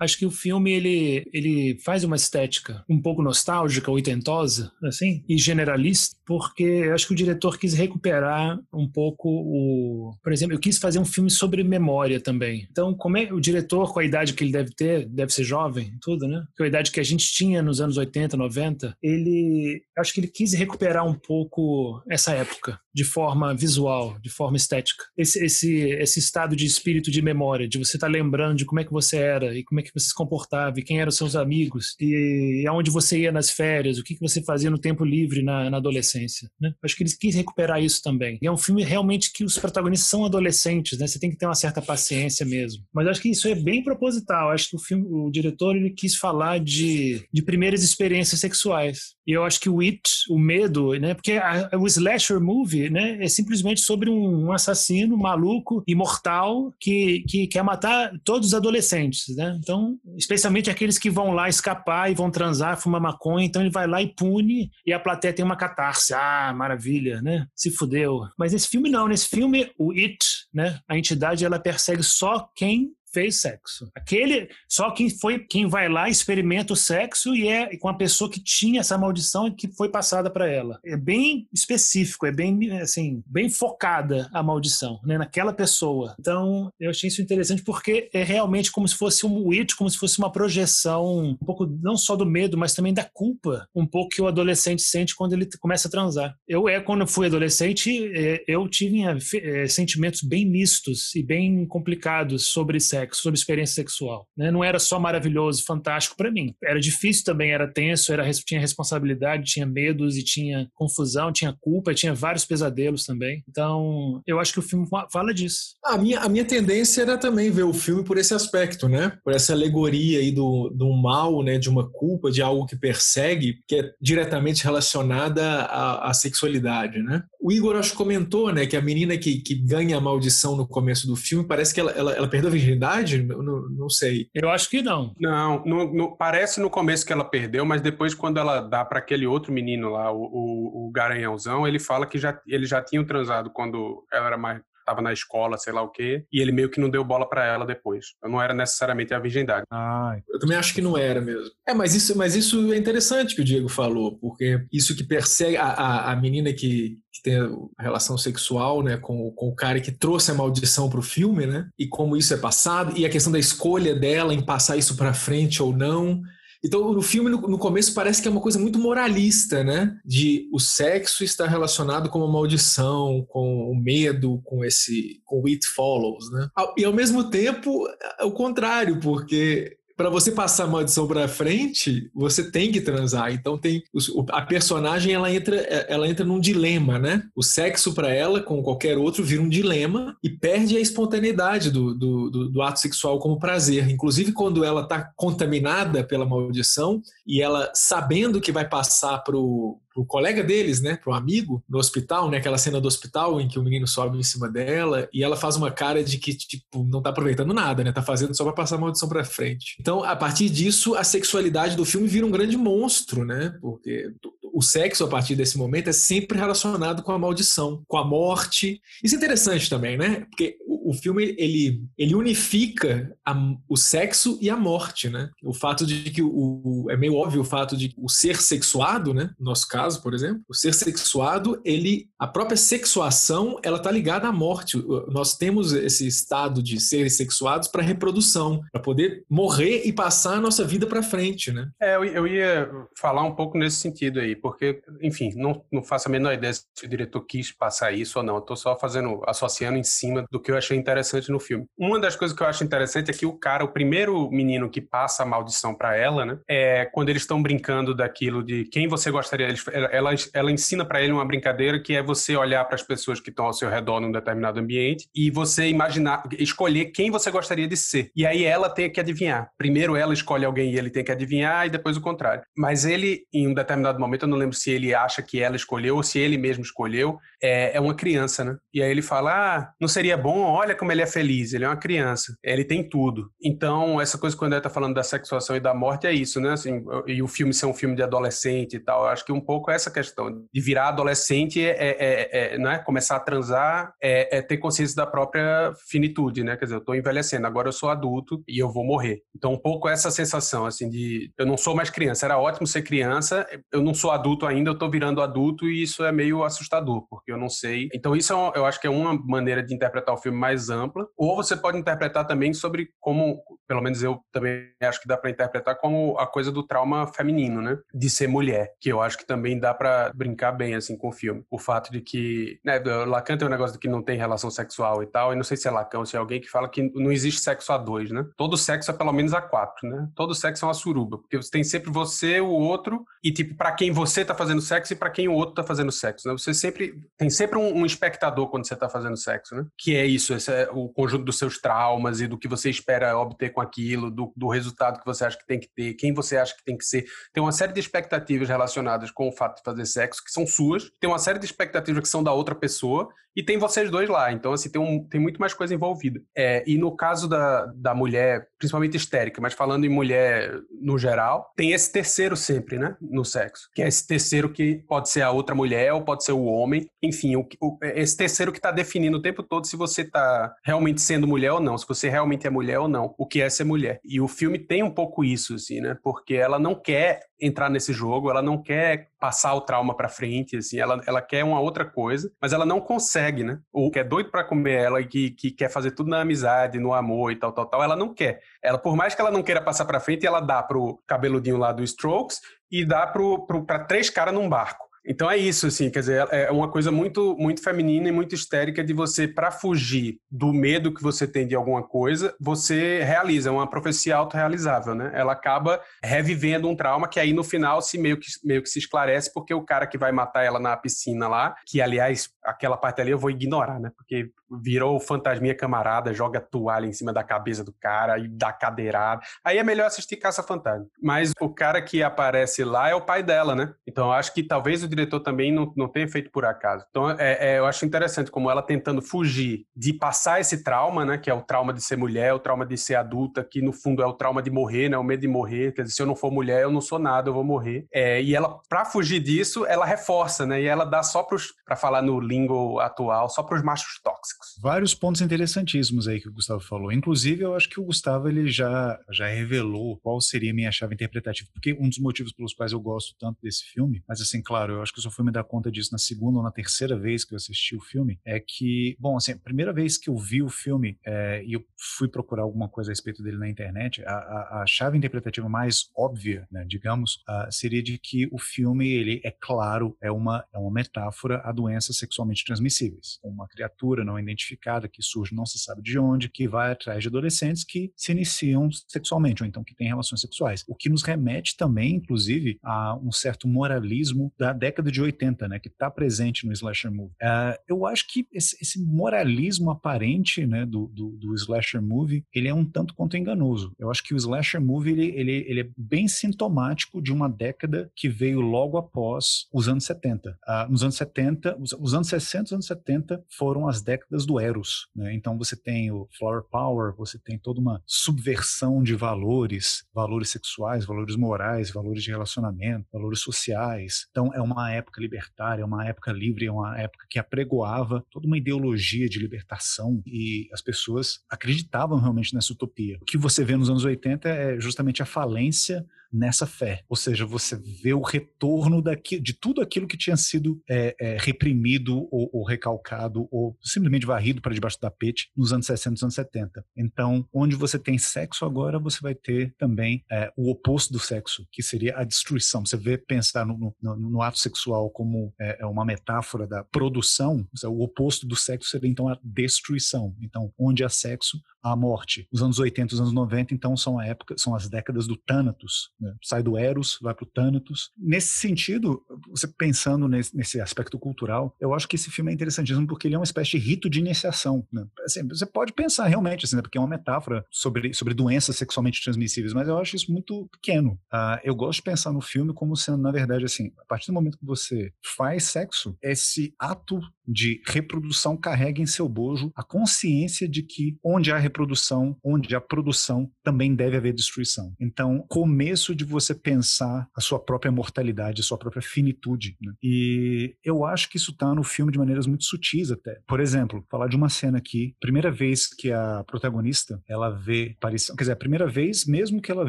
Acho 0.00 0.16
que 0.16 0.26
o 0.26 0.30
filme 0.30 0.70
ele, 0.70 1.28
ele 1.32 1.78
faz 1.84 2.04
uma 2.04 2.14
estética 2.14 2.84
um 2.88 3.02
pouco 3.02 3.20
nostálgica, 3.20 3.90
oitentosa, 3.90 4.70
assim, 4.84 5.24
e 5.28 5.36
generalista, 5.36 6.16
porque 6.28 6.62
eu 6.62 6.94
acho 6.94 7.06
que 7.06 7.14
o 7.14 7.16
diretor 7.16 7.58
quis 7.58 7.72
recuperar 7.72 8.60
um 8.70 8.86
pouco 8.86 9.30
o. 9.30 10.12
Por 10.22 10.30
exemplo, 10.30 10.54
eu 10.54 10.60
quis 10.60 10.76
fazer 10.76 10.98
um 10.98 11.04
filme 11.06 11.30
sobre 11.30 11.64
memória 11.64 12.20
também. 12.20 12.68
Então, 12.70 12.92
como 12.92 13.16
é 13.16 13.32
o 13.32 13.40
diretor, 13.40 13.94
com 13.94 14.00
a 14.00 14.04
idade 14.04 14.34
que 14.34 14.44
ele 14.44 14.52
deve 14.52 14.70
ter, 14.74 15.08
deve 15.08 15.32
ser 15.32 15.42
jovem, 15.42 15.94
tudo, 16.02 16.28
né? 16.28 16.44
Com 16.54 16.64
a 16.64 16.66
idade 16.66 16.90
que 16.90 17.00
a 17.00 17.02
gente 17.02 17.32
tinha 17.32 17.62
nos 17.62 17.80
anos 17.80 17.96
80, 17.96 18.36
90, 18.36 18.94
ele. 19.02 19.82
Acho 19.96 20.12
que 20.12 20.20
ele 20.20 20.28
quis 20.28 20.52
recuperar 20.52 21.06
um 21.06 21.14
pouco 21.14 22.02
essa 22.06 22.32
época 22.32 22.78
de 22.98 23.04
forma 23.04 23.54
visual, 23.54 24.18
de 24.20 24.28
forma 24.28 24.56
estética. 24.56 25.04
Esse, 25.16 25.44
esse, 25.44 25.80
esse 25.82 26.18
estado 26.18 26.56
de 26.56 26.66
espírito 26.66 27.12
de 27.12 27.22
memória, 27.22 27.68
de 27.68 27.78
você 27.78 27.96
estar 27.96 28.08
tá 28.08 28.12
lembrando 28.12 28.56
de 28.56 28.64
como 28.64 28.80
é 28.80 28.84
que 28.84 28.92
você 28.92 29.18
era 29.18 29.56
e 29.56 29.62
como 29.62 29.78
é 29.78 29.84
que 29.84 29.92
você 29.94 30.08
se 30.08 30.14
comportava 30.14 30.80
e 30.80 30.82
quem 30.82 31.00
eram 31.00 31.12
seus 31.12 31.36
amigos 31.36 31.94
e 32.00 32.64
aonde 32.68 32.90
você 32.90 33.20
ia 33.20 33.30
nas 33.30 33.50
férias, 33.50 33.98
o 33.98 34.02
que, 34.02 34.14
que 34.14 34.20
você 34.20 34.42
fazia 34.42 34.68
no 34.68 34.80
tempo 34.80 35.04
livre 35.04 35.42
na, 35.42 35.70
na 35.70 35.76
adolescência. 35.76 36.17
Né? 36.60 36.72
Acho 36.84 36.96
que 36.96 37.02
eles 37.02 37.16
quis 37.16 37.34
recuperar 37.34 37.82
isso 37.82 38.02
também. 38.02 38.38
E 38.40 38.46
é 38.46 38.52
um 38.52 38.56
filme 38.56 38.82
realmente 38.82 39.32
que 39.32 39.44
os 39.44 39.58
protagonistas 39.58 40.08
são 40.08 40.24
adolescentes, 40.24 40.98
né? 40.98 41.06
Você 41.06 41.18
tem 41.18 41.30
que 41.30 41.36
ter 41.36 41.46
uma 41.46 41.54
certa 41.54 41.80
paciência 41.82 42.44
mesmo. 42.44 42.84
Mas 42.92 43.06
acho 43.06 43.20
que 43.20 43.30
isso 43.30 43.48
é 43.48 43.54
bem 43.54 43.82
proposital. 43.82 44.50
Acho 44.50 44.70
que 44.70 44.76
o 44.76 44.80
filme, 44.80 45.06
o 45.08 45.30
diretor, 45.30 45.76
ele 45.76 45.90
quis 45.90 46.16
falar 46.16 46.58
de, 46.58 47.22
de 47.32 47.42
primeiras 47.42 47.82
experiências 47.82 48.40
sexuais. 48.40 49.16
E 49.28 49.32
eu 49.32 49.44
acho 49.44 49.60
que 49.60 49.68
o 49.68 49.80
It, 49.80 50.00
o 50.30 50.38
medo, 50.38 50.98
né? 50.98 51.12
Porque 51.12 51.32
a, 51.32 51.68
o 51.78 51.86
slasher 51.86 52.40
movie, 52.40 52.88
né? 52.88 53.22
É 53.22 53.28
simplesmente 53.28 53.82
sobre 53.82 54.08
um, 54.08 54.50
assassino 54.50 55.18
maluco, 55.18 55.84
imortal, 55.86 56.72
que, 56.80 57.24
que 57.28 57.46
quer 57.46 57.62
matar 57.62 58.10
todos 58.24 58.48
os 58.48 58.54
adolescentes, 58.54 59.36
né? 59.36 59.54
Então, 59.62 59.98
especialmente 60.16 60.70
aqueles 60.70 60.98
que 60.98 61.10
vão 61.10 61.32
lá 61.32 61.46
escapar 61.46 62.10
e 62.10 62.14
vão 62.14 62.30
transar, 62.30 62.80
fumar 62.80 63.02
maconha. 63.02 63.44
Então 63.44 63.60
ele 63.60 63.70
vai 63.70 63.86
lá 63.86 64.00
e 64.00 64.06
pune 64.06 64.70
e 64.86 64.94
a 64.94 64.98
plateia 64.98 65.34
tem 65.34 65.44
uma 65.44 65.56
catarse. 65.56 66.14
Ah, 66.14 66.54
maravilha, 66.56 67.20
né? 67.20 67.46
Se 67.54 67.70
fudeu. 67.70 68.22
Mas 68.38 68.54
nesse 68.54 68.68
filme 68.68 68.88
não. 68.88 69.08
Nesse 69.08 69.28
filme, 69.28 69.70
o 69.76 69.92
It, 69.92 70.24
né? 70.54 70.80
A 70.88 70.96
entidade, 70.96 71.44
ela 71.44 71.58
persegue 71.58 72.02
só 72.02 72.48
quem 72.56 72.92
fez 73.12 73.40
sexo. 73.40 73.90
Aquele, 73.94 74.48
só 74.68 74.90
quem 74.90 75.10
foi, 75.10 75.38
quem 75.38 75.66
vai 75.66 75.88
lá 75.88 76.08
experimenta 76.08 76.72
o 76.72 76.76
sexo 76.76 77.34
e 77.34 77.48
é 77.48 77.76
com 77.76 77.88
a 77.88 77.94
pessoa 77.94 78.30
que 78.30 78.42
tinha 78.42 78.80
essa 78.80 78.98
maldição 78.98 79.48
e 79.48 79.54
que 79.54 79.68
foi 79.68 79.88
passada 79.88 80.30
para 80.30 80.48
ela. 80.48 80.78
É 80.84 80.96
bem 80.96 81.48
específico, 81.52 82.26
é 82.26 82.32
bem 82.32 82.78
assim, 82.80 83.22
bem 83.26 83.48
focada 83.48 84.28
a 84.32 84.42
maldição, 84.42 85.00
né, 85.04 85.18
naquela 85.18 85.52
pessoa. 85.52 86.14
Então, 86.18 86.70
eu 86.78 86.90
achei 86.90 87.08
isso 87.08 87.22
interessante 87.22 87.62
porque 87.62 88.10
é 88.12 88.22
realmente 88.22 88.70
como 88.70 88.86
se 88.86 88.94
fosse 88.94 89.26
um 89.26 89.50
it, 89.52 89.74
como 89.76 89.88
se 89.88 89.98
fosse 89.98 90.18
uma 90.18 90.30
projeção 90.30 91.18
um 91.18 91.36
pouco 91.36 91.66
não 91.82 91.96
só 91.96 92.16
do 92.16 92.26
medo, 92.26 92.56
mas 92.56 92.74
também 92.74 92.92
da 92.92 93.04
culpa, 93.04 93.66
um 93.74 93.86
pouco 93.86 94.10
que 94.10 94.22
o 94.22 94.26
adolescente 94.26 94.82
sente 94.82 95.14
quando 95.14 95.32
ele 95.32 95.48
começa 95.58 95.88
a 95.88 95.90
transar. 95.90 96.36
Eu 96.46 96.68
é 96.68 96.80
quando 96.80 97.02
eu 97.02 97.06
fui 97.06 97.26
adolescente, 97.26 98.10
é, 98.14 98.44
eu 98.46 98.68
tinha 98.68 99.16
é, 99.34 99.66
sentimentos 99.66 100.22
bem 100.22 100.46
mistos 100.46 101.14
e 101.14 101.22
bem 101.22 101.66
complicados 101.66 102.46
sobre 102.46 102.80
sexo 102.80 102.97
sexo, 102.98 103.22
sobre 103.22 103.38
experiência 103.38 103.74
sexual. 103.74 104.26
Né? 104.36 104.50
Não 104.50 104.64
era 104.64 104.78
só 104.78 104.98
maravilhoso, 104.98 105.64
fantástico 105.64 106.16
para 106.16 106.30
mim. 106.30 106.54
Era 106.62 106.80
difícil 106.80 107.24
também, 107.24 107.52
era 107.52 107.72
tenso, 107.72 108.12
era, 108.12 108.28
tinha 108.30 108.60
responsabilidade, 108.60 109.44
tinha 109.44 109.66
medos 109.66 110.16
e 110.16 110.24
tinha 110.24 110.68
confusão, 110.74 111.32
tinha 111.32 111.54
culpa, 111.60 111.94
tinha 111.94 112.14
vários 112.14 112.44
pesadelos 112.44 113.04
também. 113.04 113.42
Então, 113.48 114.20
eu 114.26 114.40
acho 114.40 114.52
que 114.52 114.58
o 114.58 114.62
filme 114.62 114.86
fala 115.12 115.32
disso. 115.32 115.76
A 115.84 115.96
minha, 115.96 116.20
a 116.20 116.28
minha 116.28 116.44
tendência 116.44 117.02
era 117.02 117.18
também 117.18 117.50
ver 117.50 117.64
o 117.64 117.72
filme 117.72 118.04
por 118.04 118.18
esse 118.18 118.34
aspecto, 118.34 118.88
né? 118.88 119.12
Por 119.24 119.32
essa 119.32 119.52
alegoria 119.52 120.18
aí 120.18 120.32
do, 120.32 120.70
do 120.70 120.92
mal, 120.92 121.42
né? 121.42 121.58
De 121.58 121.68
uma 121.68 121.88
culpa, 121.88 122.30
de 122.30 122.42
algo 122.42 122.66
que 122.66 122.76
persegue, 122.76 123.58
que 123.66 123.76
é 123.76 123.92
diretamente 124.00 124.64
relacionada 124.64 125.62
à, 125.62 126.10
à 126.10 126.14
sexualidade, 126.14 127.02
né? 127.02 127.22
O 127.40 127.52
Igor, 127.52 127.76
acho 127.76 127.92
que 127.92 127.96
comentou, 127.96 128.52
né? 128.52 128.66
Que 128.66 128.76
a 128.76 128.82
menina 128.82 129.16
que, 129.16 129.38
que 129.40 129.54
ganha 129.54 129.96
a 129.96 130.00
maldição 130.00 130.56
no 130.56 130.66
começo 130.66 131.06
do 131.06 131.16
filme, 131.16 131.46
parece 131.46 131.72
que 131.72 131.80
ela, 131.80 131.92
ela, 131.92 132.12
ela 132.12 132.28
perdeu 132.28 132.48
a 132.48 132.52
virgindade 132.52 132.87
verdade? 132.96 133.22
Não, 133.22 133.68
não 133.68 133.88
sei. 133.88 134.28
Eu 134.34 134.50
acho 134.50 134.68
que 134.68 134.82
não. 134.82 135.14
Não, 135.18 135.64
no, 135.64 135.92
no, 135.92 136.16
parece 136.16 136.60
no 136.60 136.70
começo 136.70 137.06
que 137.06 137.12
ela 137.12 137.24
perdeu, 137.24 137.64
mas 137.64 137.80
depois, 137.80 138.14
quando 138.14 138.38
ela 138.38 138.60
dá 138.60 138.84
para 138.84 138.98
aquele 138.98 139.26
outro 139.26 139.52
menino 139.52 139.90
lá, 139.90 140.10
o, 140.10 140.22
o, 140.22 140.88
o 140.88 140.90
Garanhãozão, 140.90 141.66
ele 141.66 141.78
fala 141.78 142.06
que 142.06 142.18
já, 142.18 142.40
ele 142.46 142.66
já 142.66 142.82
tinha 142.82 143.04
transado 143.04 143.50
quando 143.50 144.04
ela 144.12 144.26
era 144.26 144.38
mais 144.38 144.60
estava 144.88 145.02
na 145.02 145.12
escola, 145.12 145.58
sei 145.58 145.72
lá 145.72 145.82
o 145.82 145.90
quê, 145.90 146.24
e 146.32 146.40
ele 146.40 146.50
meio 146.50 146.70
que 146.70 146.80
não 146.80 146.88
deu 146.88 147.04
bola 147.04 147.28
para 147.28 147.44
ela 147.44 147.66
depois. 147.66 148.06
Então 148.16 148.30
não 148.30 148.40
era 148.40 148.54
necessariamente 148.54 149.12
a 149.12 149.18
virgindade. 149.18 149.64
Ah, 149.70 150.16
eu 150.28 150.38
também 150.38 150.56
acho 150.56 150.74
que 150.74 150.80
não 150.80 150.96
era 150.96 151.20
mesmo. 151.20 151.50
É, 151.66 151.74
mas 151.74 151.94
isso, 151.94 152.16
mas 152.16 152.34
isso 152.34 152.72
é 152.72 152.76
interessante 152.76 153.34
que 153.34 153.42
o 153.42 153.44
Diego 153.44 153.68
falou, 153.68 154.18
porque 154.18 154.64
isso 154.72 154.96
que 154.96 155.04
persegue 155.04 155.56
a, 155.56 155.66
a, 155.66 156.12
a 156.12 156.16
menina 156.16 156.52
que, 156.52 156.98
que 157.12 157.22
tem 157.22 157.36
a 157.76 157.82
relação 157.82 158.16
sexual, 158.16 158.82
né, 158.82 158.96
com, 158.96 159.30
com 159.32 159.48
o 159.48 159.54
cara 159.54 159.80
que 159.80 159.92
trouxe 159.92 160.30
a 160.30 160.34
maldição 160.34 160.88
pro 160.88 161.02
filme, 161.02 161.46
né, 161.46 161.68
e 161.78 161.86
como 161.86 162.16
isso 162.16 162.32
é 162.32 162.36
passado, 162.36 162.96
e 162.96 163.04
a 163.04 163.10
questão 163.10 163.32
da 163.32 163.38
escolha 163.38 163.94
dela 163.94 164.32
em 164.32 164.44
passar 164.44 164.76
isso 164.76 164.96
para 164.96 165.12
frente 165.12 165.62
ou 165.62 165.76
não, 165.76 166.22
então, 166.64 166.92
no 166.92 167.02
filme, 167.02 167.30
no, 167.30 167.40
no, 167.40 167.58
começo, 167.58 167.94
parece 167.94 168.20
que 168.20 168.26
é 168.26 168.30
uma 168.30 168.40
coisa 168.40 168.58
muito 168.58 168.78
moralista, 168.78 169.62
né? 169.62 169.96
De 170.04 170.48
o 170.52 170.58
sexo 170.58 171.22
estar 171.22 171.46
relacionado 171.46 172.10
com 172.10 172.18
uma 172.18 172.32
maldição, 172.32 173.24
com 173.28 173.70
o 173.70 173.76
medo, 173.76 174.40
com 174.44 174.64
esse. 174.64 175.20
com 175.24 175.46
It 175.46 175.66
Follows, 175.68 176.30
né? 176.32 176.48
E 176.76 176.84
ao 176.84 176.92
mesmo 176.92 177.30
tempo, 177.30 177.86
é 178.18 178.24
o 178.24 178.32
contrário, 178.32 178.98
porque 178.98 179.77
para 179.98 180.08
você 180.08 180.30
passar 180.30 180.62
a 180.62 180.68
maldição 180.68 181.08
para 181.08 181.26
frente, 181.26 182.08
você 182.14 182.48
tem 182.48 182.70
que 182.70 182.80
transar. 182.80 183.32
Então 183.32 183.58
tem 183.58 183.82
a 184.30 184.42
personagem 184.42 185.12
ela 185.12 185.30
entra 185.34 185.56
ela 185.56 186.06
entra 186.06 186.24
num 186.24 186.38
dilema, 186.38 187.00
né? 187.00 187.24
O 187.34 187.42
sexo 187.42 187.92
para 187.92 188.08
ela, 188.08 188.40
com 188.40 188.62
qualquer 188.62 188.96
outro, 188.96 189.24
vira 189.24 189.42
um 189.42 189.48
dilema 189.48 190.16
e 190.22 190.30
perde 190.30 190.76
a 190.76 190.80
espontaneidade 190.80 191.72
do, 191.72 191.92
do, 191.92 192.30
do, 192.30 192.48
do 192.48 192.62
ato 192.62 192.78
sexual 192.78 193.18
como 193.18 193.40
prazer. 193.40 193.90
Inclusive 193.90 194.30
quando 194.30 194.62
ela 194.62 194.82
está 194.82 195.10
contaminada 195.16 196.04
pela 196.04 196.24
maldição 196.24 197.02
e 197.26 197.42
ela 197.42 197.68
sabendo 197.74 198.40
que 198.40 198.52
vai 198.52 198.68
passar 198.68 199.18
pro 199.24 199.80
pro 199.98 200.04
colega 200.04 200.44
deles, 200.44 200.80
né, 200.80 200.96
pro 200.96 201.12
amigo 201.12 201.60
no 201.68 201.78
hospital, 201.78 202.30
né, 202.30 202.36
aquela 202.36 202.56
cena 202.56 202.80
do 202.80 202.86
hospital 202.86 203.40
em 203.40 203.48
que 203.48 203.58
o 203.58 203.62
menino 203.64 203.86
sobe 203.86 204.16
em 204.16 204.22
cima 204.22 204.48
dela 204.48 205.08
e 205.12 205.24
ela 205.24 205.36
faz 205.36 205.56
uma 205.56 205.72
cara 205.72 206.04
de 206.04 206.18
que 206.18 206.34
tipo 206.34 206.84
não 206.84 207.02
tá 207.02 207.10
aproveitando 207.10 207.52
nada, 207.52 207.82
né, 207.82 207.90
tá 207.90 208.02
fazendo 208.02 208.36
só 208.36 208.44
para 208.44 208.52
passar 208.52 208.76
a 208.76 208.78
maldição 208.78 209.08
para 209.08 209.24
frente. 209.24 209.76
Então, 209.80 210.04
a 210.04 210.14
partir 210.14 210.48
disso, 210.50 210.94
a 210.94 211.02
sexualidade 211.02 211.76
do 211.76 211.84
filme 211.84 212.06
vira 212.06 212.24
um 212.24 212.30
grande 212.30 212.56
monstro, 212.56 213.24
né? 213.24 213.56
Porque 213.60 214.12
o 214.52 214.62
sexo, 214.62 215.04
a 215.04 215.08
partir 215.08 215.34
desse 215.34 215.58
momento, 215.58 215.88
é 215.88 215.92
sempre 215.92 216.38
relacionado 216.38 217.02
com 217.02 217.12
a 217.12 217.18
maldição, 217.18 217.82
com 217.86 217.96
a 217.96 218.04
morte. 218.04 218.80
Isso 219.02 219.14
é 219.14 219.18
interessante 219.18 219.68
também, 219.68 219.96
né? 219.96 220.26
Porque 220.30 220.56
o, 220.88 220.94
filme, 220.94 221.34
ele, 221.36 221.84
ele 221.98 222.14
unifica 222.14 223.14
a, 223.22 223.34
o 223.68 223.76
sexo 223.76 224.38
e 224.40 224.48
a 224.48 224.56
morte, 224.56 225.10
né? 225.10 225.28
O 225.42 225.52
fato 225.52 225.84
de 225.84 226.10
que 226.10 226.22
o, 226.22 226.30
o, 226.30 226.90
é 226.90 226.96
meio 226.96 227.14
óbvio 227.14 227.42
o 227.42 227.44
fato 227.44 227.76
de 227.76 227.92
o 227.98 228.08
ser 228.08 228.40
sexuado, 228.40 229.12
né? 229.12 229.30
No 229.38 229.46
nosso 229.46 229.68
caso, 229.68 230.02
por 230.02 230.14
exemplo, 230.14 230.42
o 230.48 230.54
ser 230.54 230.72
sexuado, 230.72 231.60
ele, 231.62 232.07
a 232.18 232.26
própria 232.26 232.56
sexuação, 232.56 233.60
ela 233.62 233.78
tá 233.78 233.90
ligada 233.90 234.26
à 234.26 234.32
morte. 234.32 234.76
Nós 235.08 235.36
temos 235.36 235.72
esse 235.72 236.06
estado 236.06 236.62
de 236.62 236.80
seres 236.80 237.16
sexuados 237.16 237.68
para 237.68 237.82
reprodução, 237.82 238.60
para 238.72 238.82
poder 238.82 239.24
morrer 239.30 239.82
e 239.84 239.92
passar 239.92 240.34
a 240.34 240.40
nossa 240.40 240.64
vida 240.64 240.86
para 240.86 241.02
frente, 241.02 241.52
né? 241.52 241.70
É, 241.80 241.94
eu, 241.94 242.04
eu 242.04 242.26
ia 242.26 242.68
falar 242.98 243.22
um 243.22 243.34
pouco 243.34 243.56
nesse 243.56 243.76
sentido 243.76 244.18
aí, 244.18 244.34
porque, 244.34 244.80
enfim, 245.00 245.32
não, 245.36 245.64
não 245.70 245.82
faço 245.82 246.08
a 246.08 246.10
menor 246.10 246.32
ideia 246.32 246.52
se 246.52 246.64
o 246.84 246.88
diretor 246.88 247.20
quis 247.24 247.52
passar 247.52 247.92
isso 247.92 248.18
ou 248.18 248.24
não. 248.24 248.38
Estou 248.38 248.56
só 248.56 248.76
fazendo, 248.76 249.22
associando 249.26 249.78
em 249.78 249.84
cima 249.84 250.24
do 250.30 250.40
que 250.40 250.50
eu 250.50 250.56
achei 250.56 250.76
interessante 250.76 251.30
no 251.30 251.38
filme. 251.38 251.66
Uma 251.78 252.00
das 252.00 252.16
coisas 252.16 252.36
que 252.36 252.42
eu 252.42 252.48
acho 252.48 252.64
interessante 252.64 253.10
é 253.10 253.14
que 253.14 253.26
o 253.26 253.32
cara, 253.32 253.64
o 253.64 253.68
primeiro 253.68 254.28
menino 254.30 254.68
que 254.68 254.80
passa 254.80 255.22
a 255.22 255.26
maldição 255.26 255.74
para 255.74 255.96
ela, 255.96 256.24
né, 256.24 256.38
é 256.48 256.84
quando 256.86 257.10
eles 257.10 257.22
estão 257.22 257.40
brincando 257.40 257.94
daquilo 257.94 258.42
de 258.42 258.64
quem 258.64 258.88
você 258.88 259.10
gostaria. 259.10 259.54
Ela, 259.92 260.10
ela 260.32 260.50
ensina 260.50 260.84
para 260.84 261.00
ele 261.00 261.12
uma 261.12 261.24
brincadeira 261.24 261.80
que 261.80 261.94
é 261.94 262.02
você 262.08 262.34
olhar 262.36 262.64
para 262.64 262.74
as 262.74 262.82
pessoas 262.82 263.20
que 263.20 263.28
estão 263.28 263.44
ao 263.44 263.52
seu 263.52 263.68
redor 263.68 264.00
num 264.00 264.10
determinado 264.10 264.58
ambiente 264.58 265.06
e 265.14 265.30
você 265.30 265.68
imaginar, 265.68 266.22
escolher 266.38 266.86
quem 266.86 267.10
você 267.10 267.30
gostaria 267.30 267.68
de 267.68 267.76
ser. 267.76 268.10
E 268.16 268.26
aí 268.26 268.44
ela 268.44 268.70
tem 268.70 268.90
que 268.90 268.98
adivinhar. 268.98 269.50
Primeiro 269.58 269.94
ela 269.94 270.14
escolhe 270.14 270.44
alguém 270.44 270.72
e 270.72 270.78
ele 270.78 270.90
tem 270.90 271.04
que 271.04 271.12
adivinhar 271.12 271.66
e 271.66 271.70
depois 271.70 271.96
o 271.96 272.00
contrário. 272.00 272.42
Mas 272.56 272.84
ele, 272.84 273.24
em 273.32 273.46
um 273.46 273.54
determinado 273.54 274.00
momento, 274.00 274.22
eu 274.22 274.28
não 274.28 274.38
lembro 274.38 274.56
se 274.56 274.70
ele 274.70 274.94
acha 274.94 275.22
que 275.22 275.40
ela 275.40 275.56
escolheu 275.56 275.96
ou 275.96 276.02
se 276.02 276.18
ele 276.18 276.38
mesmo 276.38 276.64
escolheu, 276.64 277.18
é, 277.42 277.76
é 277.76 277.80
uma 277.80 277.94
criança, 277.94 278.44
né? 278.44 278.56
E 278.72 278.82
aí 278.82 278.90
ele 278.90 279.02
fala: 279.02 279.32
ah, 279.32 279.72
não 279.80 279.88
seria 279.88 280.16
bom? 280.16 280.40
Olha 280.40 280.74
como 280.74 280.90
ele 280.90 281.02
é 281.02 281.06
feliz, 281.06 281.52
ele 281.52 281.64
é 281.64 281.68
uma 281.68 281.76
criança, 281.76 282.36
ele 282.42 282.64
tem 282.64 282.88
tudo. 282.88 283.30
Então, 283.42 284.00
essa 284.00 284.16
coisa 284.18 284.36
quando 284.36 284.54
ele 284.54 284.62
tá 284.62 284.70
falando 284.70 284.94
da 284.94 285.02
sexuação 285.02 285.56
e 285.56 285.60
da 285.60 285.74
morte 285.74 286.06
é 286.06 286.12
isso, 286.12 286.40
né? 286.40 286.52
Assim, 286.52 286.82
e 287.06 287.22
o 287.22 287.28
filme 287.28 287.52
ser 287.52 287.66
um 287.66 287.74
filme 287.74 287.94
de 287.94 288.02
adolescente 288.02 288.76
e 288.76 288.80
tal, 288.80 289.02
eu 289.02 289.08
acho 289.08 289.24
que 289.24 289.32
um 289.32 289.40
pouco 289.40 289.70
é 289.70 289.74
essa 289.74 289.90
questão 289.90 290.46
de 290.52 290.60
virar 290.60 290.88
adolescente 290.88 291.64
é, 291.64 291.96
é, 291.98 292.54
é, 292.54 292.58
né? 292.58 292.78
começar 292.78 293.16
a 293.16 293.20
transar 293.20 293.92
é, 294.02 294.38
é, 294.38 294.42
ter 294.42 294.58
consciência 294.58 294.96
da 294.96 295.06
própria 295.06 295.72
finitude, 295.88 296.42
né? 296.44 296.56
Quer 296.56 296.66
dizer, 296.66 296.76
eu 296.76 296.80
estou 296.80 296.94
envelhecendo, 296.94 297.46
agora 297.46 297.68
eu 297.68 297.72
sou 297.72 297.88
adulto 297.90 298.42
e 298.46 298.62
eu 298.62 298.70
vou 298.70 298.84
morrer. 298.84 299.22
Então, 299.34 299.52
um 299.52 299.58
pouco 299.58 299.88
essa 299.88 300.10
sensação, 300.10 300.66
assim, 300.66 300.88
de 300.88 301.32
eu 301.38 301.46
não 301.46 301.56
sou 301.56 301.74
mais 301.74 301.90
criança. 301.90 302.26
Era 302.26 302.38
ótimo 302.38 302.66
ser 302.66 302.82
criança, 302.82 303.46
eu 303.72 303.82
não 303.82 303.94
sou 303.94 304.10
adulto 304.10 304.46
ainda, 304.46 304.70
eu 304.70 304.74
estou 304.74 304.90
virando 304.90 305.20
adulto 305.20 305.66
e 305.68 305.82
isso 305.82 306.04
é 306.04 306.12
meio 306.12 306.42
assustador, 306.44 307.06
porque 307.08 307.32
eu 307.32 307.36
não 307.36 307.48
sei. 307.48 307.88
Então, 307.94 308.14
isso 308.16 308.32
é, 308.32 308.58
eu 308.58 308.64
acho 308.64 308.80
que 308.80 308.86
é 308.86 308.90
uma 308.90 309.14
maneira 309.14 309.62
de 309.62 309.74
interpretar 309.74 310.14
o 310.14 310.18
filme 310.18 310.38
mais 310.38 310.70
ampla. 310.70 311.06
Ou 311.16 311.36
você 311.36 311.56
pode 311.56 311.78
interpretar 311.78 312.26
também 312.26 312.52
sobre 312.52 312.88
como, 313.00 313.42
pelo 313.68 313.82
menos 313.82 314.02
eu 314.02 314.20
também 314.32 314.70
acho 314.82 315.00
que 315.00 315.06
dá 315.06 315.16
para 315.16 315.30
interpretar 315.30 315.76
como 315.76 316.18
a 316.18 316.26
coisa 316.26 316.50
do 316.50 316.62
trauma 316.62 317.06
feminino, 317.06 317.60
né? 317.60 317.78
De 317.92 318.08
ser 318.08 318.26
mulher, 318.26 318.72
que 318.80 318.90
eu 318.90 319.02
acho 319.02 319.18
que 319.18 319.26
também 319.26 319.58
dá 319.58 319.74
para 319.74 320.10
brincar 320.14 320.52
bem, 320.52 320.74
assim, 320.74 320.96
com 320.96 321.08
o 321.08 321.12
filme. 321.12 321.44
O 321.50 321.58
fato 321.58 321.92
de 321.92 322.00
que, 322.00 322.58
né, 322.64 322.78
Lacan 322.78 323.36
tem 323.36 323.46
um 323.46 323.50
negócio 323.50 323.74
de 323.74 323.78
que 323.78 323.88
não 323.88 324.02
tem 324.02 324.16
relação 324.16 324.50
sexual 324.50 325.02
e 325.02 325.06
tal, 325.06 325.32
e 325.32 325.36
não 325.36 325.44
sei 325.44 325.56
se 325.56 325.68
é 325.68 325.70
Lacan 325.70 325.98
ou 325.98 326.06
se 326.06 326.16
é 326.16 326.18
alguém 326.18 326.40
que 326.40 326.48
fala 326.48 326.68
que 326.68 326.82
não 326.94 327.12
existe 327.12 327.40
sexo 327.40 327.72
a 327.72 327.78
dois, 327.78 328.10
né? 328.10 328.24
Todo 328.36 328.56
sexo 328.56 328.90
é 328.90 328.94
pelo 328.94 329.12
menos 329.12 329.34
a 329.34 329.42
quatro, 329.42 329.88
né? 329.88 330.08
Todo 330.14 330.34
sexo 330.34 330.64
é 330.64 330.68
uma 330.68 330.74
suruba, 330.74 331.18
porque 331.18 331.36
você 331.36 331.50
tem 331.50 331.62
sempre 331.62 331.90
você, 331.90 332.40
o 332.40 332.48
outro, 332.48 333.04
e 333.22 333.30
tipo, 333.30 333.54
para 333.54 333.72
quem 333.72 333.90
você 333.90 334.24
tá 334.24 334.34
fazendo 334.34 334.62
sexo 334.62 334.92
e 334.94 334.96
para 334.96 335.10
quem 335.10 335.28
o 335.28 335.34
outro 335.34 335.56
tá 335.56 335.62
fazendo 335.62 335.92
sexo, 335.92 336.26
né? 336.26 336.32
Você 336.32 336.54
sempre, 336.54 336.98
tem 337.16 337.28
sempre 337.28 337.58
um, 337.58 337.78
um 337.78 337.86
espectador 337.86 338.48
quando 338.48 338.66
você 338.66 338.74
tá 338.74 338.88
fazendo 338.88 339.16
sexo, 339.16 339.54
né? 339.54 339.66
Que 339.76 339.94
é 339.94 340.06
isso, 340.06 340.32
é 340.32 340.68
o 340.72 340.88
conjunto 340.88 341.24
dos 341.24 341.38
seus 341.38 341.58
traumas 341.58 342.20
e 342.20 342.26
do 342.26 342.38
que 342.38 342.48
você 342.48 342.70
espera 342.70 343.18
obter 343.18 343.50
com 343.58 343.62
aquilo, 343.62 344.08
do, 344.08 344.32
do 344.36 344.48
resultado 344.48 345.00
que 345.00 345.04
você 345.04 345.24
acha 345.24 345.36
que 345.36 345.44
tem 345.44 345.58
que 345.58 345.68
ter, 345.68 345.94
quem 345.94 346.14
você 346.14 346.36
acha 346.36 346.56
que 346.56 346.64
tem 346.64 346.76
que 346.76 346.84
ser. 346.84 347.04
Tem 347.32 347.42
uma 347.42 347.50
série 347.50 347.72
de 347.72 347.80
expectativas 347.80 348.48
relacionadas 348.48 349.10
com 349.10 349.28
o 349.28 349.32
fato 349.32 349.56
de 349.56 349.62
fazer 349.64 349.84
sexo 349.84 350.22
que 350.24 350.30
são 350.30 350.46
suas, 350.46 350.90
tem 351.00 351.10
uma 351.10 351.18
série 351.18 351.40
de 351.40 351.44
expectativas 351.44 352.02
que 352.02 352.08
são 352.08 352.22
da 352.22 352.32
outra 352.32 352.54
pessoa 352.54 353.08
e 353.38 353.42
tem 353.44 353.56
vocês 353.56 353.88
dois 353.88 354.08
lá. 354.08 354.32
Então, 354.32 354.52
assim, 354.52 354.68
tem, 354.68 354.82
um, 354.82 355.04
tem 355.04 355.20
muito 355.20 355.40
mais 355.40 355.54
coisa 355.54 355.72
envolvida. 355.72 356.20
É, 356.36 356.64
e 356.66 356.76
no 356.76 356.96
caso 356.96 357.28
da, 357.28 357.66
da 357.66 357.94
mulher, 357.94 358.48
principalmente 358.58 358.96
histérica, 358.96 359.40
mas 359.40 359.54
falando 359.54 359.84
em 359.84 359.88
mulher 359.88 360.58
no 360.80 360.98
geral, 360.98 361.52
tem 361.56 361.70
esse 361.70 361.92
terceiro 361.92 362.36
sempre, 362.36 362.80
né? 362.80 362.96
No 363.00 363.24
sexo. 363.24 363.70
Que 363.72 363.82
é 363.82 363.86
esse 363.86 364.04
terceiro 364.04 364.52
que 364.52 364.82
pode 364.88 365.08
ser 365.08 365.22
a 365.22 365.30
outra 365.30 365.54
mulher 365.54 365.92
ou 365.92 366.02
pode 366.02 366.24
ser 366.24 366.32
o 366.32 366.46
homem. 366.46 366.90
Enfim, 367.00 367.36
o, 367.36 367.46
o, 367.60 367.78
esse 367.80 368.16
terceiro 368.16 368.50
que 368.50 368.58
está 368.58 368.72
definindo 368.72 369.18
o 369.18 369.22
tempo 369.22 369.44
todo 369.44 369.68
se 369.68 369.76
você 369.76 370.02
está 370.02 370.52
realmente 370.64 371.00
sendo 371.00 371.28
mulher 371.28 371.52
ou 371.52 371.60
não, 371.60 371.78
se 371.78 371.86
você 371.86 372.08
realmente 372.08 372.44
é 372.44 372.50
mulher 372.50 372.80
ou 372.80 372.88
não, 372.88 373.14
o 373.16 373.24
que 373.24 373.40
é 373.40 373.48
ser 373.48 373.62
mulher. 373.62 374.00
E 374.04 374.20
o 374.20 374.26
filme 374.26 374.58
tem 374.58 374.82
um 374.82 374.90
pouco 374.90 375.24
isso, 375.24 375.54
assim, 375.54 375.80
né? 375.80 375.96
Porque 376.02 376.34
ela 376.34 376.58
não 376.58 376.74
quer 376.74 377.20
entrar 377.40 377.68
nesse 377.70 377.92
jogo, 377.92 378.30
ela 378.30 378.42
não 378.42 378.60
quer 378.60 379.08
passar 379.20 379.54
o 379.54 379.60
trauma 379.60 379.96
para 379.96 380.08
frente, 380.08 380.56
assim, 380.56 380.78
ela, 380.78 381.02
ela 381.06 381.22
quer 381.22 381.44
uma 381.44 381.60
outra 381.60 381.84
coisa, 381.84 382.30
mas 382.40 382.52
ela 382.52 382.64
não 382.64 382.80
consegue, 382.80 383.44
né? 383.44 383.58
Ou 383.72 383.90
que 383.90 383.98
é 383.98 384.04
doido 384.04 384.30
para 384.30 384.44
comer 384.44 384.82
ela 384.84 385.00
e 385.00 385.06
que, 385.06 385.30
que 385.30 385.50
quer 385.50 385.70
fazer 385.70 385.92
tudo 385.92 386.10
na 386.10 386.20
amizade, 386.20 386.78
no 386.78 386.92
amor 386.92 387.32
e 387.32 387.36
tal, 387.36 387.52
tal, 387.52 387.66
tal, 387.66 387.82
ela 387.82 387.96
não 387.96 388.14
quer. 388.14 388.40
Ela, 388.62 388.78
por 388.78 388.96
mais 388.96 389.14
que 389.14 389.20
ela 389.20 389.30
não 389.30 389.42
queira 389.42 389.62
passar 389.62 389.84
para 389.84 390.00
frente, 390.00 390.26
ela 390.26 390.40
dá 390.40 390.62
pro 390.62 391.02
cabeludinho 391.06 391.56
lá 391.56 391.72
do 391.72 391.82
Strokes 391.82 392.40
e 392.70 392.84
dá 392.84 393.06
pro, 393.06 393.46
pro, 393.46 393.64
pra 393.64 393.84
três 393.84 394.10
caras 394.10 394.34
num 394.34 394.48
barco. 394.48 394.87
Então 395.08 395.30
é 395.30 395.38
isso, 395.38 395.66
assim, 395.66 395.88
quer 395.90 396.00
dizer, 396.00 396.28
é 396.30 396.50
uma 396.50 396.70
coisa 396.70 396.92
muito, 396.92 397.34
muito 397.38 397.62
feminina 397.62 398.08
e 398.08 398.12
muito 398.12 398.34
histérica 398.34 398.84
de 398.84 398.92
você, 398.92 399.26
para 399.26 399.50
fugir 399.50 400.20
do 400.30 400.52
medo 400.52 400.92
que 400.92 401.02
você 401.02 401.26
tem 401.26 401.46
de 401.46 401.54
alguma 401.54 401.82
coisa, 401.82 402.36
você 402.38 403.02
realiza, 403.02 403.48
é 403.48 403.52
uma 403.52 403.68
profecia 403.68 404.16
autorrealizável, 404.16 404.94
né? 404.94 405.10
Ela 405.14 405.32
acaba 405.32 405.80
revivendo 406.04 406.68
um 406.68 406.76
trauma 406.76 407.08
que 407.08 407.18
aí 407.18 407.32
no 407.32 407.42
final 407.42 407.80
se 407.80 407.96
meio 407.96 408.18
que, 408.18 408.26
meio 408.44 408.62
que 408.62 408.68
se 408.68 408.78
esclarece, 408.78 409.32
porque 409.32 409.54
o 409.54 409.64
cara 409.64 409.86
que 409.86 409.96
vai 409.96 410.12
matar 410.12 410.44
ela 410.44 410.60
na 410.60 410.76
piscina 410.76 411.26
lá, 411.26 411.54
que 411.66 411.80
aliás, 411.80 412.28
aquela 412.44 412.76
parte 412.76 413.00
ali 413.00 413.10
eu 413.10 413.18
vou 413.18 413.30
ignorar, 413.30 413.80
né? 413.80 413.90
Porque 413.96 414.30
virou 414.50 414.98
fantasminha 414.98 415.54
camarada, 415.54 416.14
joga 416.14 416.40
toalha 416.40 416.86
em 416.86 416.92
cima 416.92 417.12
da 417.12 417.22
cabeça 417.22 417.62
do 417.62 417.72
cara 417.72 418.18
e 418.18 418.28
dá 418.28 418.52
cadeirada. 418.52 419.20
Aí 419.44 419.58
é 419.58 419.64
melhor 419.64 419.86
assistir 419.86 420.16
Caça 420.16 420.42
Fantasma. 420.42 420.86
Mas 421.02 421.32
o 421.40 421.52
cara 421.52 421.82
que 421.82 422.02
aparece 422.02 422.64
lá 422.64 422.88
é 422.88 422.94
o 422.94 423.00
pai 423.00 423.22
dela, 423.22 423.54
né? 423.54 423.74
Então 423.86 424.06
eu 424.06 424.12
acho 424.12 424.32
que 424.32 424.42
talvez 424.42 424.82
o 424.82 424.88
diretor 424.98 425.20
também 425.20 425.52
não, 425.52 425.72
não 425.76 425.88
tenha 425.88 426.08
feito 426.08 426.30
por 426.30 426.44
acaso. 426.44 426.84
Então 426.90 427.10
é, 427.10 427.54
é, 427.54 427.58
eu 427.58 427.66
acho 427.66 427.84
interessante 427.84 428.30
como 428.30 428.50
ela 428.50 428.62
tentando 428.62 429.00
fugir 429.00 429.64
de 429.76 429.92
passar 429.92 430.40
esse 430.40 430.62
trauma, 430.62 431.04
né? 431.04 431.18
Que 431.18 431.30
é 431.30 431.34
o 431.34 431.42
trauma 431.42 431.72
de 431.72 431.82
ser 431.82 431.96
mulher, 431.96 432.34
o 432.34 432.38
trauma 432.38 432.66
de 432.66 432.76
ser 432.76 432.94
adulta, 432.94 433.44
que 433.44 433.62
no 433.62 433.72
fundo 433.72 434.02
é 434.02 434.06
o 434.06 434.12
trauma 434.12 434.42
de 434.42 434.50
morrer, 434.50 434.88
né? 434.88 434.98
O 434.98 435.04
medo 435.04 435.20
de 435.20 435.28
morrer. 435.28 435.72
Quer 435.72 435.82
dizer, 435.82 435.94
se 435.94 436.02
eu 436.02 436.06
não 436.06 436.16
for 436.16 436.30
mulher, 436.30 436.62
eu 436.62 436.70
não 436.70 436.80
sou 436.80 436.98
nada, 436.98 437.28
eu 437.28 437.34
vou 437.34 437.44
morrer. 437.44 437.86
É, 437.92 438.22
e 438.22 438.34
ela, 438.34 438.60
para 438.68 438.84
fugir 438.84 439.20
disso, 439.20 439.64
ela 439.66 439.86
reforça, 439.86 440.44
né? 440.46 440.60
E 440.60 440.66
ela 440.66 440.84
dá 440.84 441.02
só 441.02 441.26
para 441.64 441.76
falar 441.76 442.02
no 442.02 442.20
lingo 442.20 442.78
atual, 442.80 443.28
só 443.28 443.42
para 443.42 443.56
os 443.56 443.62
machos 443.62 444.00
tóxicos. 444.02 444.48
Vários 444.60 444.94
pontos 444.94 445.20
interessantíssimos 445.20 446.08
aí 446.08 446.20
que 446.20 446.28
o 446.28 446.32
Gustavo 446.32 446.60
falou. 446.60 446.92
Inclusive, 446.92 447.42
eu 447.42 447.54
acho 447.54 447.68
que 447.68 447.80
o 447.80 447.84
Gustavo 447.84 448.28
ele 448.28 448.48
já, 448.48 448.98
já 449.10 449.26
revelou 449.26 449.98
qual 450.02 450.20
seria 450.20 450.50
a 450.50 450.54
minha 450.54 450.72
chave 450.72 450.94
interpretativa, 450.94 451.48
porque 451.52 451.76
um 451.78 451.88
dos 451.88 451.98
motivos 451.98 452.32
pelos 452.32 452.54
quais 452.54 452.72
eu 452.72 452.80
gosto 452.80 453.14
tanto 453.18 453.38
desse 453.42 453.64
filme, 453.64 454.02
mas 454.08 454.20
assim, 454.20 454.42
claro, 454.42 454.74
eu 454.74 454.82
acho 454.88 454.92
que 454.92 454.98
eu 454.98 455.02
só 455.02 455.10
fui 455.10 455.24
me 455.24 455.30
dar 455.30 455.44
conta 455.44 455.70
disso 455.70 455.90
na 455.92 455.98
segunda 455.98 456.38
ou 456.38 456.42
na 456.42 456.50
terceira 456.50 456.98
vez 456.98 457.24
que 457.24 457.34
eu 457.34 457.36
assisti 457.36 457.76
o 457.76 457.80
filme, 457.80 458.18
é 458.24 458.40
que, 458.40 458.96
bom, 458.98 459.16
assim, 459.16 459.32
a 459.32 459.38
primeira 459.38 459.72
vez 459.72 459.98
que 459.98 460.08
eu 460.08 460.16
vi 460.16 460.42
o 460.42 460.48
filme 460.48 460.98
é, 461.04 461.44
e 461.44 461.52
eu 461.52 461.64
fui 461.76 462.08
procurar 462.08 462.42
alguma 462.42 462.68
coisa 462.68 462.90
a 462.90 462.92
respeito 462.92 463.22
dele 463.22 463.36
na 463.36 463.48
internet, 463.48 464.02
a, 464.04 464.12
a, 464.12 464.62
a 464.62 464.66
chave 464.66 464.96
interpretativa 464.96 465.48
mais 465.48 465.90
óbvia, 465.96 466.46
né, 466.50 466.64
digamos, 466.66 467.22
uh, 467.28 467.50
seria 467.50 467.82
de 467.82 467.98
que 467.98 468.28
o 468.32 468.38
filme, 468.38 468.88
ele 468.88 469.20
é 469.24 469.30
claro, 469.30 469.96
é 470.00 470.10
uma, 470.10 470.44
é 470.52 470.58
uma 470.58 470.70
metáfora 470.70 471.42
a 471.44 471.52
doenças 471.52 471.98
sexualmente 471.98 472.44
transmissíveis. 472.44 473.18
Uma 473.22 473.46
criatura 473.46 474.04
não 474.04 474.18
identificada 474.18 474.88
que 474.88 475.02
surge 475.02 475.34
não 475.34 475.44
se 475.44 475.58
sabe 475.58 475.82
de 475.82 475.98
onde, 475.98 476.28
que 476.28 476.48
vai 476.48 476.72
atrás 476.72 477.02
de 477.02 477.08
adolescentes 477.08 477.64
que 477.64 477.92
se 477.96 478.12
iniciam 478.12 478.68
sexualmente, 478.88 479.42
ou 479.42 479.48
então 479.48 479.64
que 479.64 479.74
têm 479.74 479.88
relações 479.88 480.20
sexuais. 480.20 480.64
O 480.66 480.74
que 480.74 480.88
nos 480.88 481.02
remete 481.02 481.56
também, 481.56 481.96
inclusive, 481.96 482.58
a 482.62 482.96
um 482.96 483.12
certo 483.12 483.46
moralismo 483.46 484.32
da 484.38 484.52
década 484.52 484.67
de 484.90 485.00
80, 485.00 485.48
né, 485.48 485.58
que 485.58 485.68
está 485.68 485.90
presente 485.90 486.46
no 486.46 486.52
slasher 486.52 486.90
movie. 486.92 487.12
Uh, 487.22 487.58
eu 487.68 487.86
acho 487.86 488.06
que 488.08 488.26
esse, 488.32 488.56
esse 488.60 488.82
moralismo 488.82 489.70
aparente 489.70 490.46
né, 490.46 490.64
do, 490.64 490.86
do, 490.88 491.10
do, 491.16 491.34
slasher 491.34 491.82
movie, 491.82 492.24
ele 492.34 492.48
é 492.48 492.54
um 492.54 492.64
tanto 492.64 492.94
quanto 492.94 493.16
enganoso. 493.16 493.72
Eu 493.78 493.90
acho 493.90 494.02
que 494.02 494.14
o 494.14 494.16
slasher 494.16 494.60
movie, 494.60 494.92
ele, 494.92 495.06
ele, 495.06 495.44
ele 495.48 495.60
é 495.60 495.68
bem 495.76 496.08
sintomático 496.08 497.00
de 497.02 497.12
uma 497.12 497.28
década 497.28 497.90
que 497.94 498.08
veio 498.08 498.40
logo 498.40 498.76
após 498.76 499.46
os 499.52 499.68
anos 499.68 499.84
70. 499.84 500.30
Uh, 500.30 500.34
ah, 500.46 500.66
nos 500.68 500.82
anos 500.82 500.96
70, 500.96 501.56
os, 501.58 501.72
os 501.72 501.94
anos 501.94 502.08
60 502.08 502.44
os 502.44 502.52
anos 502.52 502.66
70 502.66 503.24
foram 503.28 503.68
as 503.68 503.82
décadas 503.82 504.24
do 504.26 504.38
Eros. 504.38 504.88
Né? 504.94 505.14
Então 505.14 505.36
você 505.36 505.56
tem 505.56 505.90
o 505.90 506.08
Flower 506.18 506.42
Power, 506.42 506.94
você 506.94 507.18
tem 507.18 507.38
toda 507.38 507.60
uma 507.60 507.82
subversão 507.86 508.82
de 508.82 508.94
valores, 508.94 509.84
valores 509.94 510.30
sexuais, 510.30 510.84
valores 510.84 511.16
morais, 511.16 511.70
valores 511.70 512.02
de 512.02 512.10
relacionamento, 512.10 512.86
valores 512.92 513.20
sociais. 513.20 514.06
Então 514.10 514.32
é 514.34 514.40
uma 514.40 514.57
época 514.72 515.00
libertária, 515.00 515.64
uma 515.64 515.86
época 515.86 516.12
livre, 516.12 516.48
uma 516.48 516.78
época 516.78 517.06
que 517.08 517.18
apregoava 517.18 518.04
toda 518.10 518.26
uma 518.26 518.38
ideologia 518.38 519.08
de 519.08 519.18
libertação 519.18 520.02
e 520.06 520.48
as 520.52 520.60
pessoas 520.60 521.20
acreditavam 521.28 521.98
realmente 521.98 522.34
nessa 522.34 522.52
utopia. 522.52 522.98
O 523.00 523.04
que 523.04 523.18
você 523.18 523.44
vê 523.44 523.56
nos 523.56 523.70
anos 523.70 523.84
80 523.84 524.28
é 524.28 524.60
justamente 524.60 525.02
a 525.02 525.06
falência 525.06 525.86
nessa 526.12 526.46
fé. 526.46 526.82
Ou 526.88 526.96
seja, 526.96 527.26
você 527.26 527.56
vê 527.56 527.92
o 527.92 528.02
retorno 528.02 528.82
daqui, 528.82 529.20
de 529.20 529.32
tudo 529.32 529.60
aquilo 529.60 529.86
que 529.86 529.96
tinha 529.96 530.16
sido 530.16 530.60
é, 530.68 530.94
é, 531.00 531.16
reprimido 531.20 532.08
ou, 532.10 532.30
ou, 532.32 532.44
recalcado 532.44 533.28
ou 533.30 533.56
simplesmente 533.62 534.06
varrido 534.06 534.40
para 534.40 534.54
debaixo 534.54 534.76
do 534.78 534.80
tapete 534.80 535.30
nos 535.36 535.52
anos 535.52 535.66
60 535.66 536.00
e 536.00 536.04
anos 536.04 536.14
70. 536.14 536.64
Então, 536.76 537.26
onde 537.32 537.56
você 537.56 537.78
tem 537.78 537.98
sexo 537.98 538.44
agora, 538.44 538.78
você 538.78 538.98
vai 539.00 539.14
ter 539.14 539.54
também 539.58 540.04
é, 540.10 540.32
o 540.36 540.50
oposto 540.50 540.92
do 540.92 540.98
sexo, 540.98 541.46
que 541.52 541.62
seria 541.62 541.96
a 541.96 542.04
destruição. 542.04 542.64
Você 542.64 542.76
vê 542.76 542.96
pensar 542.96 543.46
no, 543.46 543.74
no, 543.80 543.96
no 543.96 544.22
ato 544.22 544.38
sexual 544.38 544.90
como 544.90 545.32
é, 545.40 545.58
é 545.60 545.66
uma 545.66 545.84
metáfora 545.84 546.46
da 546.46 546.64
produção, 546.64 547.46
o 547.64 547.82
oposto 547.82 548.26
do 548.26 548.36
sexo 548.36 548.70
seria 548.70 548.90
então 548.90 549.08
a 549.08 549.18
destruição. 549.22 550.14
Então, 550.20 550.52
onde 550.58 550.84
há 550.84 550.88
sexo, 550.88 551.38
há 551.62 551.74
morte. 551.76 552.26
Os 552.32 552.42
anos 552.42 552.58
80 552.58 552.94
os 552.94 553.00
anos 553.00 553.12
90, 553.12 553.54
então, 553.54 553.76
são 553.76 553.98
a 553.98 554.06
época, 554.06 554.34
são 554.38 554.54
as 554.54 554.68
décadas 554.68 555.06
do 555.06 555.16
Thanatos, 555.16 555.90
né? 556.00 556.14
Sai 556.22 556.42
do 556.42 556.56
Eros, 556.56 556.98
vai 557.00 557.14
para 557.14 557.24
o 557.24 557.28
Thanatos. 557.28 557.90
Nesse 557.96 558.34
sentido, 558.34 559.02
você 559.28 559.46
pensando 559.46 560.08
nesse, 560.08 560.36
nesse, 560.36 560.60
aspecto 560.60 560.98
cultural, 560.98 561.54
eu 561.60 561.72
acho 561.72 561.88
que 561.88 561.96
esse 561.96 562.10
filme 562.10 562.30
é 562.30 562.34
interessantíssimo 562.34 562.86
porque 562.86 563.06
ele 563.06 563.14
é 563.14 563.18
uma 563.18 563.24
espécie 563.24 563.52
de 563.52 563.58
rito 563.58 563.88
de 563.88 563.98
iniciação. 563.98 564.66
Né? 564.72 564.86
Assim, 565.04 565.26
você 565.26 565.46
pode 565.46 565.72
pensar 565.72 566.06
realmente, 566.06 566.44
assim, 566.44 566.56
né? 566.56 566.62
porque 566.62 566.78
é 566.78 566.80
uma 566.80 566.88
metáfora 566.88 567.44
sobre, 567.50 567.94
sobre 567.94 568.14
doenças 568.14 568.56
sexualmente 568.56 569.02
transmissíveis, 569.02 569.52
mas 569.52 569.68
eu 569.68 569.78
acho 569.78 569.96
isso 569.96 570.12
muito 570.12 570.48
pequeno. 570.48 570.98
Uh, 571.12 571.38
eu 571.44 571.54
gosto 571.54 571.78
de 571.78 571.84
pensar 571.84 572.12
no 572.12 572.20
filme 572.20 572.52
como 572.52 572.76
sendo, 572.76 572.98
na 572.98 573.10
verdade, 573.10 573.44
assim, 573.44 573.72
a 573.78 573.84
partir 573.84 574.08
do 574.08 574.14
momento 574.14 574.38
que 574.38 574.46
você 574.46 574.92
faz 575.16 575.44
sexo, 575.44 575.96
esse 576.02 576.54
ato 576.58 577.00
de 577.28 577.60
reprodução 577.66 578.36
carrega 578.36 578.80
em 578.80 578.86
seu 578.86 579.08
bojo 579.08 579.52
a 579.54 579.62
consciência 579.62 580.48
de 580.48 580.62
que 580.62 580.96
onde 581.04 581.30
há 581.30 581.36
reprodução, 581.36 582.16
onde 582.24 582.54
a 582.54 582.60
produção 582.60 583.30
também 583.44 583.74
deve 583.74 583.96
haver 583.96 584.14
destruição. 584.14 584.72
Então, 584.80 585.24
começo 585.28 585.94
de 585.94 586.04
você 586.04 586.34
pensar 586.34 587.08
a 587.14 587.20
sua 587.20 587.38
própria 587.38 587.70
mortalidade, 587.70 588.40
a 588.40 588.44
sua 588.44 588.56
própria 588.58 588.82
finitude. 588.82 589.56
Né? 589.60 589.72
E 589.82 590.56
eu 590.64 590.84
acho 590.84 591.10
que 591.10 591.18
isso 591.18 591.32
está 591.32 591.54
no 591.54 591.62
filme 591.62 591.92
de 591.92 591.98
maneiras 591.98 592.26
muito 592.26 592.44
sutis 592.44 592.90
até. 592.90 593.20
Por 593.26 593.40
exemplo, 593.40 593.84
falar 593.90 594.08
de 594.08 594.16
uma 594.16 594.28
cena 594.30 594.58
aqui, 594.58 594.94
primeira 595.00 595.30
vez 595.30 595.66
que 595.66 595.92
a 595.92 596.24
protagonista 596.24 597.00
ela 597.06 597.30
vê 597.30 597.74
aparição, 597.76 598.16
quer 598.16 598.24
dizer, 598.24 598.32
a 598.32 598.36
primeira 598.36 598.66
vez 598.66 599.04
mesmo 599.06 599.42
que 599.42 599.52
ela 599.52 599.68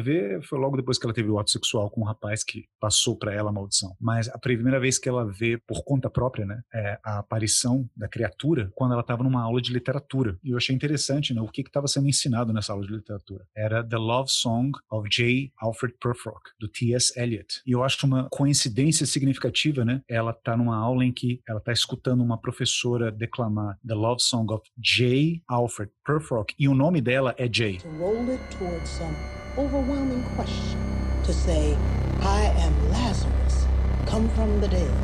vê 0.00 0.40
foi 0.42 0.58
logo 0.58 0.76
depois 0.76 0.98
que 0.98 1.04
ela 1.06 1.14
teve 1.14 1.28
o 1.28 1.38
ato 1.38 1.50
sexual 1.50 1.90
com 1.90 2.00
um 2.00 2.04
rapaz 2.04 2.42
que 2.42 2.64
passou 2.80 3.16
para 3.16 3.34
ela 3.34 3.50
a 3.50 3.52
maldição. 3.52 3.94
Mas 4.00 4.28
a 4.28 4.38
primeira 4.38 4.80
vez 4.80 4.98
que 4.98 5.08
ela 5.08 5.24
vê 5.30 5.58
por 5.66 5.84
conta 5.84 6.08
própria, 6.08 6.46
né, 6.46 6.62
é 6.72 6.98
a 7.04 7.18
aparição 7.18 7.49
da 7.96 8.08
criatura 8.08 8.70
quando 8.74 8.92
ela 8.92 9.00
estava 9.00 9.22
numa 9.22 9.42
aula 9.42 9.60
de 9.60 9.72
literatura. 9.72 10.38
E 10.42 10.50
eu 10.50 10.56
achei 10.56 10.74
interessante, 10.74 11.34
né, 11.34 11.40
o 11.40 11.48
que 11.48 11.62
estava 11.62 11.86
sendo 11.86 12.08
ensinado 12.08 12.52
nessa 12.52 12.72
aula 12.72 12.86
de 12.86 12.92
literatura. 12.92 13.44
Era 13.56 13.86
The 13.86 13.96
Love 13.96 14.30
Song 14.30 14.72
of 14.90 15.08
J. 15.10 15.52
Alfred 15.58 15.96
Prufrock, 16.00 16.40
do 16.58 16.68
T.S. 16.68 17.18
Eliot. 17.18 17.60
E 17.66 17.72
eu 17.72 17.82
acho 17.82 18.06
uma 18.06 18.28
coincidência 18.30 19.06
significativa, 19.06 19.84
né? 19.84 20.02
Ela 20.08 20.32
tá 20.32 20.56
numa 20.56 20.76
aula 20.76 21.04
em 21.04 21.12
que 21.12 21.40
ela 21.48 21.60
tá 21.60 21.72
escutando 21.72 22.22
uma 22.22 22.38
professora 22.38 23.10
declamar 23.10 23.78
The 23.86 23.94
Love 23.94 24.22
Song 24.22 24.52
of 24.52 24.62
J. 24.78 25.42
Alfred 25.48 25.92
Prufrock 26.04 26.54
e 26.58 26.68
o 26.68 26.74
nome 26.74 27.00
dela 27.00 27.34
é 27.38 27.48
Jay. 27.52 27.78
To 27.78 27.88
roll 27.98 28.30
it 28.30 28.40
some 28.86 29.14
overwhelming 29.56 30.22
question. 30.36 30.78
To 31.24 31.32
say, 31.32 31.76
I 32.20 32.42
am 32.58 32.90
Lazarus, 32.90 33.66
come 34.06 34.28
from 34.30 34.60
the 34.60 34.68
dead, 34.68 34.94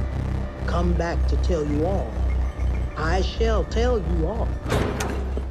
come 0.66 0.92
back 0.94 1.26
to 1.28 1.36
tell 1.42 1.64
you 1.64 1.86
all. 1.86 2.25
I 2.98 3.22
shall 3.22 3.64
tell 3.64 3.98
you 3.98 4.26
all. 4.26 4.48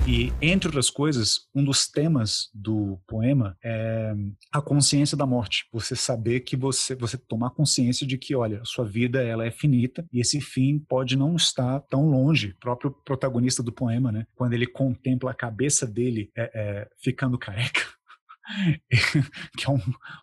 E, 0.08 0.32
entre 0.40 0.68
outras 0.68 0.90
coisas, 0.92 1.48
um 1.54 1.64
dos 1.64 1.88
temas 1.88 2.50
do 2.54 3.00
poema 3.08 3.58
é 3.64 4.14
a 4.52 4.62
consciência 4.62 5.18
da 5.18 5.26
morte. 5.26 5.66
Você 5.74 5.96
saber 5.96 6.42
que 6.42 6.56
você, 6.56 6.96
você 6.96 7.18
tomar 7.18 7.50
consciência 7.52 8.06
de 8.06 8.16
que, 8.16 8.36
olha, 8.36 8.62
sua 8.64 8.86
vida 8.86 9.24
ela 9.24 9.46
é 9.46 9.50
finita 9.50 10.06
e 10.14 10.20
esse 10.20 10.40
fim 10.40 10.78
pode 10.78 11.16
não 11.16 11.36
estar 11.36 11.80
tão 11.82 12.08
longe. 12.08 12.50
O 12.50 12.60
próprio 12.60 12.92
protagonista 12.92 13.64
do 13.64 13.72
poema, 13.72 14.12
né? 14.12 14.28
Quando 14.36 14.54
ele 14.54 14.68
contempla 14.68 15.32
a 15.32 15.36
cabeça 15.36 15.88
dele 15.88 16.30
é, 16.36 16.52
é, 16.54 16.88
ficando 17.02 17.38
careca, 17.38 17.82
que 19.58 19.66
é 19.66 19.70
um, 19.70 19.82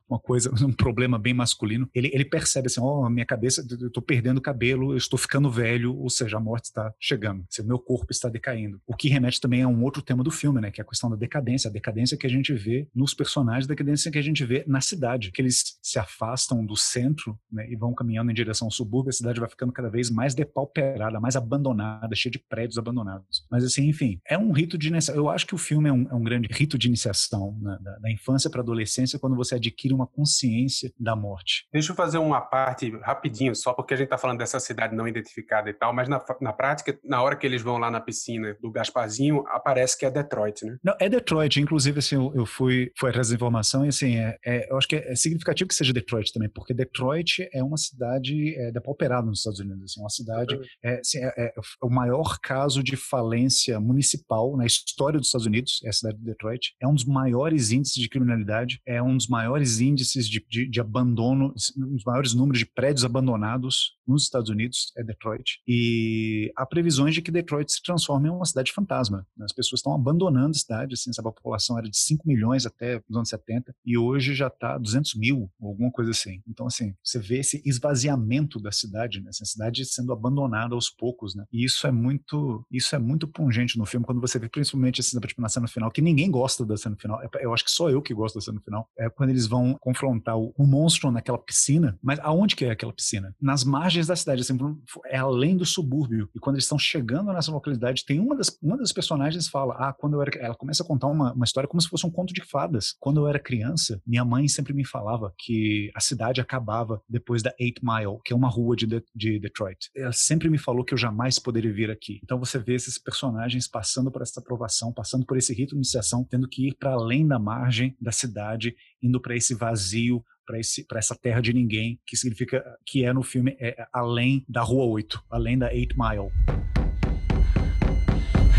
uma 0.09 0.19
coisa, 0.19 0.53
um 0.65 0.73
problema 0.73 1.19
bem 1.19 1.35
masculino, 1.35 1.89
ele, 1.95 2.11
ele 2.13 2.25
percebe 2.25 2.67
assim, 2.67 2.81
ó, 2.81 3.07
oh, 3.07 3.11
minha 3.11 3.27
cabeça, 3.27 3.67
eu 3.81 3.89
estou 3.89 4.03
perdendo 4.03 4.41
cabelo, 4.41 4.93
eu 4.93 4.97
estou 4.97 5.19
ficando 5.19 5.51
velho, 5.51 5.97
ou 5.97 6.11
seja, 6.11 6.37
a 6.37 6.41
morte 6.41 6.67
está 6.67 6.93
chegando, 7.01 7.45
o 7.61 7.65
meu 7.65 7.79
corpo 7.79 8.11
está 8.11 8.29
decaindo. 8.29 8.81
O 8.87 8.95
que 8.95 9.09
remete 9.09 9.41
também 9.41 9.63
a 9.63 9.69
um 9.69 9.83
outro 9.83 10.03
tema 10.03 10.23
do 10.23 10.31
filme, 10.31 10.61
né, 10.61 10.71
que 10.71 10.81
é 10.81 10.85
a 10.85 10.87
questão 10.87 11.11
da 11.11 11.17
decadência, 11.17 11.69
a 11.69 11.73
decadência 11.73 12.17
que 12.17 12.27
a 12.27 12.31
gente 12.31 12.53
vê 12.53 12.89
nos 12.95 13.15
personagens, 13.15 13.65
a 13.65 13.69
decadência 13.69 14.11
que 14.11 14.19
a 14.19 14.23
gente 14.23 14.45
vê 14.45 14.65
na 14.67 14.81
cidade, 14.81 15.31
que 15.33 15.41
eles 15.41 15.79
se 15.83 15.99
afastam 15.99 16.65
do 16.65 16.77
centro 16.77 17.39
né, 17.51 17.69
e 17.71 17.77
vão 17.77 17.95
caminhando 17.95 18.31
em 18.31 18.35
direção 18.35 18.67
ao 18.67 18.73
subúrbio, 18.73 19.11
a 19.11 19.13
cidade 19.13 19.41
vai 19.41 19.49
ficando 19.49 19.73
cada 19.73 19.89
vez 19.89 20.11
mais 20.11 20.35
depauperada, 20.35 21.21
mais 21.21 21.37
abandonada, 21.37 22.15
cheia 22.15 22.31
de 22.31 22.39
prédios 22.39 22.79
abandonados. 22.79 23.47
Mas 23.51 23.65
assim, 23.65 23.89
enfim, 23.89 24.21
é 24.27 24.37
um 24.39 24.53
rito 24.53 24.79
de 24.79 24.89
iniciação. 24.89 25.15
Eu 25.21 25.29
acho 25.29 25.47
que 25.47 25.55
o 25.55 25.59
filme 25.59 25.89
é 25.89 25.93
um, 25.93 26.09
é 26.11 26.15
um 26.15 26.23
grande 26.23 26.49
rito 26.51 26.79
de 26.79 26.87
iniciação 26.87 27.57
né, 27.61 27.79
da, 27.81 27.99
da 27.99 28.11
infância 28.13 28.51
para 28.51 28.61
a 28.61 28.63
adolescência 28.63 29.19
quando 29.19 29.37
você 29.37 29.55
adquire 29.55 29.95
uma 29.95 30.07
consciência 30.07 30.93
da 30.99 31.17
morte. 31.17 31.67
Deixa 31.73 31.93
eu 31.93 31.97
fazer 31.97 32.19
uma 32.19 32.41
parte 32.41 32.91
rapidinho, 33.03 33.55
só 33.55 33.73
porque 33.73 33.95
a 33.95 33.97
gente 33.97 34.07
está 34.07 34.19
falando 34.19 34.39
dessa 34.39 34.61
cidade 34.61 34.95
não 34.95 35.09
identificada 35.09 35.71
e 35.71 35.75
tal, 35.75 35.93
mas 35.93 36.09
na, 36.09 36.23
na 36.41 36.53
prática, 36.53 36.99
na 37.05 37.23
hora 37.23 37.37
que 37.37 37.47
eles 37.47 37.63
vão 37.63 37.79
lá 37.79 37.91
na 37.91 38.01
piscina 38.01 38.57
do 38.61 38.71
Gasparzinho, 38.71 39.45
aparece 39.49 39.99
que 39.99 40.07
é 40.07 40.11
Detroit, 40.11 40.65
né? 40.65 40.77
Não, 40.83 40.95
é 41.01 41.09
Detroit. 41.09 41.61
Inclusive, 41.61 41.99
assim, 41.99 42.17
eu, 42.17 42.33
eu 42.35 42.47
fui, 42.47 42.91
fui 42.99 43.11
atrás 43.11 43.29
da 43.29 43.35
informação 43.35 43.85
e, 43.85 43.89
assim, 43.89 44.17
é, 44.17 44.37
é, 44.45 44.71
eu 44.71 44.77
acho 44.77 44.89
que 44.89 44.97
é, 44.97 45.13
é, 45.13 45.15
significativo 45.15 45.69
que 45.69 45.75
seja 45.75 45.93
Detroit 45.93 46.33
também, 46.33 46.49
porque 46.49 46.75
Detroit 46.75 47.49
é 47.53 47.63
uma 47.63 47.77
cidade 47.77 48.55
é, 48.57 48.71
depauperada 48.71 49.27
nos 49.27 49.39
Estados 49.39 49.61
Unidos. 49.61 49.93
Assim, 49.93 50.01
uma 50.01 50.11
cidade, 50.11 50.55
uhum. 50.55 50.63
é, 50.85 50.99
assim, 51.01 51.19
é, 51.19 51.33
é, 51.37 51.53
o 51.83 51.91
maior 51.91 52.39
caso 52.41 52.83
de 52.83 52.97
falência 52.97 53.79
municipal 53.81 54.57
na 54.57 54.67
história 54.67 55.19
dos 55.19 55.29
Estados 55.29 55.47
Unidos, 55.47 55.81
é 55.85 55.89
a 55.89 55.93
cidade 55.93 56.19
de 56.19 56.25
Detroit. 56.25 56.75
É 56.81 56.87
um 56.87 56.95
dos 56.95 57.05
maiores 57.05 57.71
índices 57.71 58.02
de 58.03 58.09
criminalidade 58.09 58.81
é 58.87 59.03
um 59.03 59.17
dos 59.17 59.29
maiores 59.29 59.81
índices 59.81 60.29
de, 60.29 60.45
de, 60.49 60.69
de 60.69 60.81
abandono, 60.81 61.55
um 61.77 61.95
dos 61.95 62.05
maiores 62.05 62.35
números 62.35 62.59
de 62.59 62.67
prédios 62.67 63.05
abandonados 63.05 63.97
nos 64.07 64.25
Estados 64.25 64.51
Unidos, 64.51 64.93
é 64.97 65.03
Detroit. 65.03 65.61
E 65.67 66.53
há 66.57 66.67
previsões 66.67 67.15
de 67.15 67.23
que 67.23 67.31
Detroit 67.31 67.71
se 67.71 67.83
transforme 67.83 68.29
em 68.29 68.33
uma 68.33 68.45
cidade 68.45 68.73
fantasma. 68.73 69.27
Né? 69.37 69.45
As 69.45 69.53
pessoas 69.53 69.79
estão 69.79 69.95
abandonando 69.95 70.51
a 70.51 70.55
cidade, 70.55 70.95
assim, 70.95 71.13
sabe? 71.13 71.29
a 71.29 71.33
população 71.33 71.79
era 71.79 71.89
de 71.89 71.97
5 71.97 72.27
milhões 72.27 72.67
até 72.67 73.01
os 73.09 73.17
anos 73.17 73.29
70 73.29 73.75
e 73.85 73.97
hoje 73.97 74.35
já 74.35 74.49
está 74.49 74.77
200 74.77 75.15
mil, 75.15 75.51
alguma 75.61 75.91
coisa 75.91 76.11
assim. 76.11 76.43
Então, 76.49 76.67
assim, 76.67 76.95
você 77.03 77.19
vê 77.19 77.39
esse 77.39 77.63
esvaziamento 77.65 78.61
da 78.61 78.73
cidade, 78.73 79.21
né? 79.21 79.31
Assim, 79.31 79.45
a 79.45 79.47
cidade 79.47 79.85
sendo 79.85 80.13
abandonada 80.13 80.75
aos 80.75 80.91
poucos, 80.91 81.35
né? 81.35 81.45
E 81.53 81.65
isso 81.65 81.87
é 81.87 81.93
muito, 81.93 82.67
isso 82.71 82.95
é 82.95 82.99
muito 82.99 83.27
pungente 83.29 83.79
no 83.79 83.87
filme, 83.87 84.05
quando 84.05 84.21
você 84.21 84.39
vê 84.39 84.49
principalmente 84.49 85.01
assim, 85.01 85.19
tipo, 85.21 85.41
na 85.41 85.49
cena 85.49 85.69
final, 85.69 85.91
que 85.91 86.03
ninguém 86.03 86.31
gosta 86.31 86.65
da 86.65 86.77
cena 86.77 86.97
final. 86.97 87.21
Eu 87.41 87.55
acho 87.55 87.65
que 87.65 87.71
só 87.71 87.89
eu 87.93 88.03
que 88.03 88.15
gosto 88.15 88.37
da 88.37 88.41
cena 88.41 88.61
final, 88.61 88.89
é 88.99 89.09
quando 89.09 89.31
eles 89.31 89.47
vão 89.47 89.77
confrontar 89.81 90.39
o, 90.39 90.53
o, 90.57 90.67
monstro 90.67 91.11
naquela 91.11 91.39
piscina. 91.39 91.99
Mas 92.03 92.19
aonde 92.21 92.57
que 92.57 92.65
é 92.65 92.71
aquela 92.71 92.93
piscina? 92.93 93.35
Nas 93.41 93.65
margens 93.65 94.07
da 94.07 94.17
cidade, 94.17 94.41
assim, 94.41 94.59
é 95.07 95.19
além 95.19 95.57
do 95.57 95.65
subúrbio. 95.65 96.29
E 96.35 96.39
quando 96.39 96.57
eles 96.57 96.65
estão 96.65 96.79
chegando 96.79 97.33
nessa 97.33 97.53
localidade, 97.53 98.05
tem 98.05 98.19
uma 98.19 98.37
das, 98.37 98.57
uma 98.63 98.77
das 98.77 98.93
personagens 98.93 99.49
fala, 99.49 99.75
ah, 99.75 99.93
quando 99.93 100.15
eu 100.15 100.23
era... 100.23 100.33
Ela 100.39 100.55
começa 100.55 100.83
a 100.83 100.87
contar 100.87 101.09
uma, 101.09 101.33
uma 101.33 101.45
história 101.45 101.69
como 101.69 101.81
se 101.81 101.89
fosse 101.89 102.07
um 102.07 102.11
conto 102.11 102.33
de 102.33 102.45
fadas. 102.45 102.95
Quando 102.99 103.21
eu 103.21 103.29
era 103.29 103.39
criança, 103.39 104.01
minha 104.07 104.25
mãe 104.25 104.49
sempre 104.49 104.73
me 104.73 104.85
falava 104.85 105.33
que 105.39 105.91
a 105.95 106.01
cidade 106.01 106.41
acabava 106.41 107.03
depois 107.09 107.43
da 107.43 107.55
Eight 107.59 107.81
Mile, 107.85 108.19
que 108.25 108.33
é 108.33 108.37
uma 108.37 108.49
rua 108.49 108.75
de, 108.75 108.87
de, 108.87 109.05
de 109.15 109.39
Detroit. 109.39 109.91
Ela 109.95 110.13
sempre 110.13 110.49
me 110.49 110.59
falou 110.59 110.85
que 110.85 110.95
eu 110.95 110.99
jamais 110.99 111.39
poderia 111.39 111.73
vir 111.73 111.91
aqui. 111.91 112.21
Então 112.23 112.39
você 112.39 112.59
vê 112.59 112.75
esses 112.75 112.99
personagens 112.99 113.69
passando 113.69 114.11
por 114.11 114.23
essa 114.23 114.41
aprovação, 114.41 114.93
passando 114.93 115.27
por 115.27 115.37
esse 115.37 115.53
rito 115.53 115.71
de 115.71 115.77
iniciação, 115.77 116.25
tendo 116.25 116.49
que 116.49 116.69
ir 116.69 116.75
para 116.75 116.93
além 116.93 117.27
da 117.27 117.39
margem 117.39 117.82
da 118.01 118.13
cidade, 118.13 118.75
indo 119.03 119.21
para 119.21 119.37
esse 119.37 119.55
vazio, 119.55 120.25
para 120.45 120.99
essa 120.99 121.15
terra 121.15 121.41
de 121.41 121.53
ninguém, 121.53 122.01
que 122.07 122.17
significa 122.17 122.63
que 122.85 123.05
é 123.05 123.13
no 123.13 123.23
filme 123.23 123.57
é, 123.61 123.87
além 123.93 124.45
da 124.49 124.63
Rua 124.63 124.87
8, 124.87 125.25
além 125.31 125.57
da 125.57 125.67
8 125.67 125.95
Mile 125.97 126.82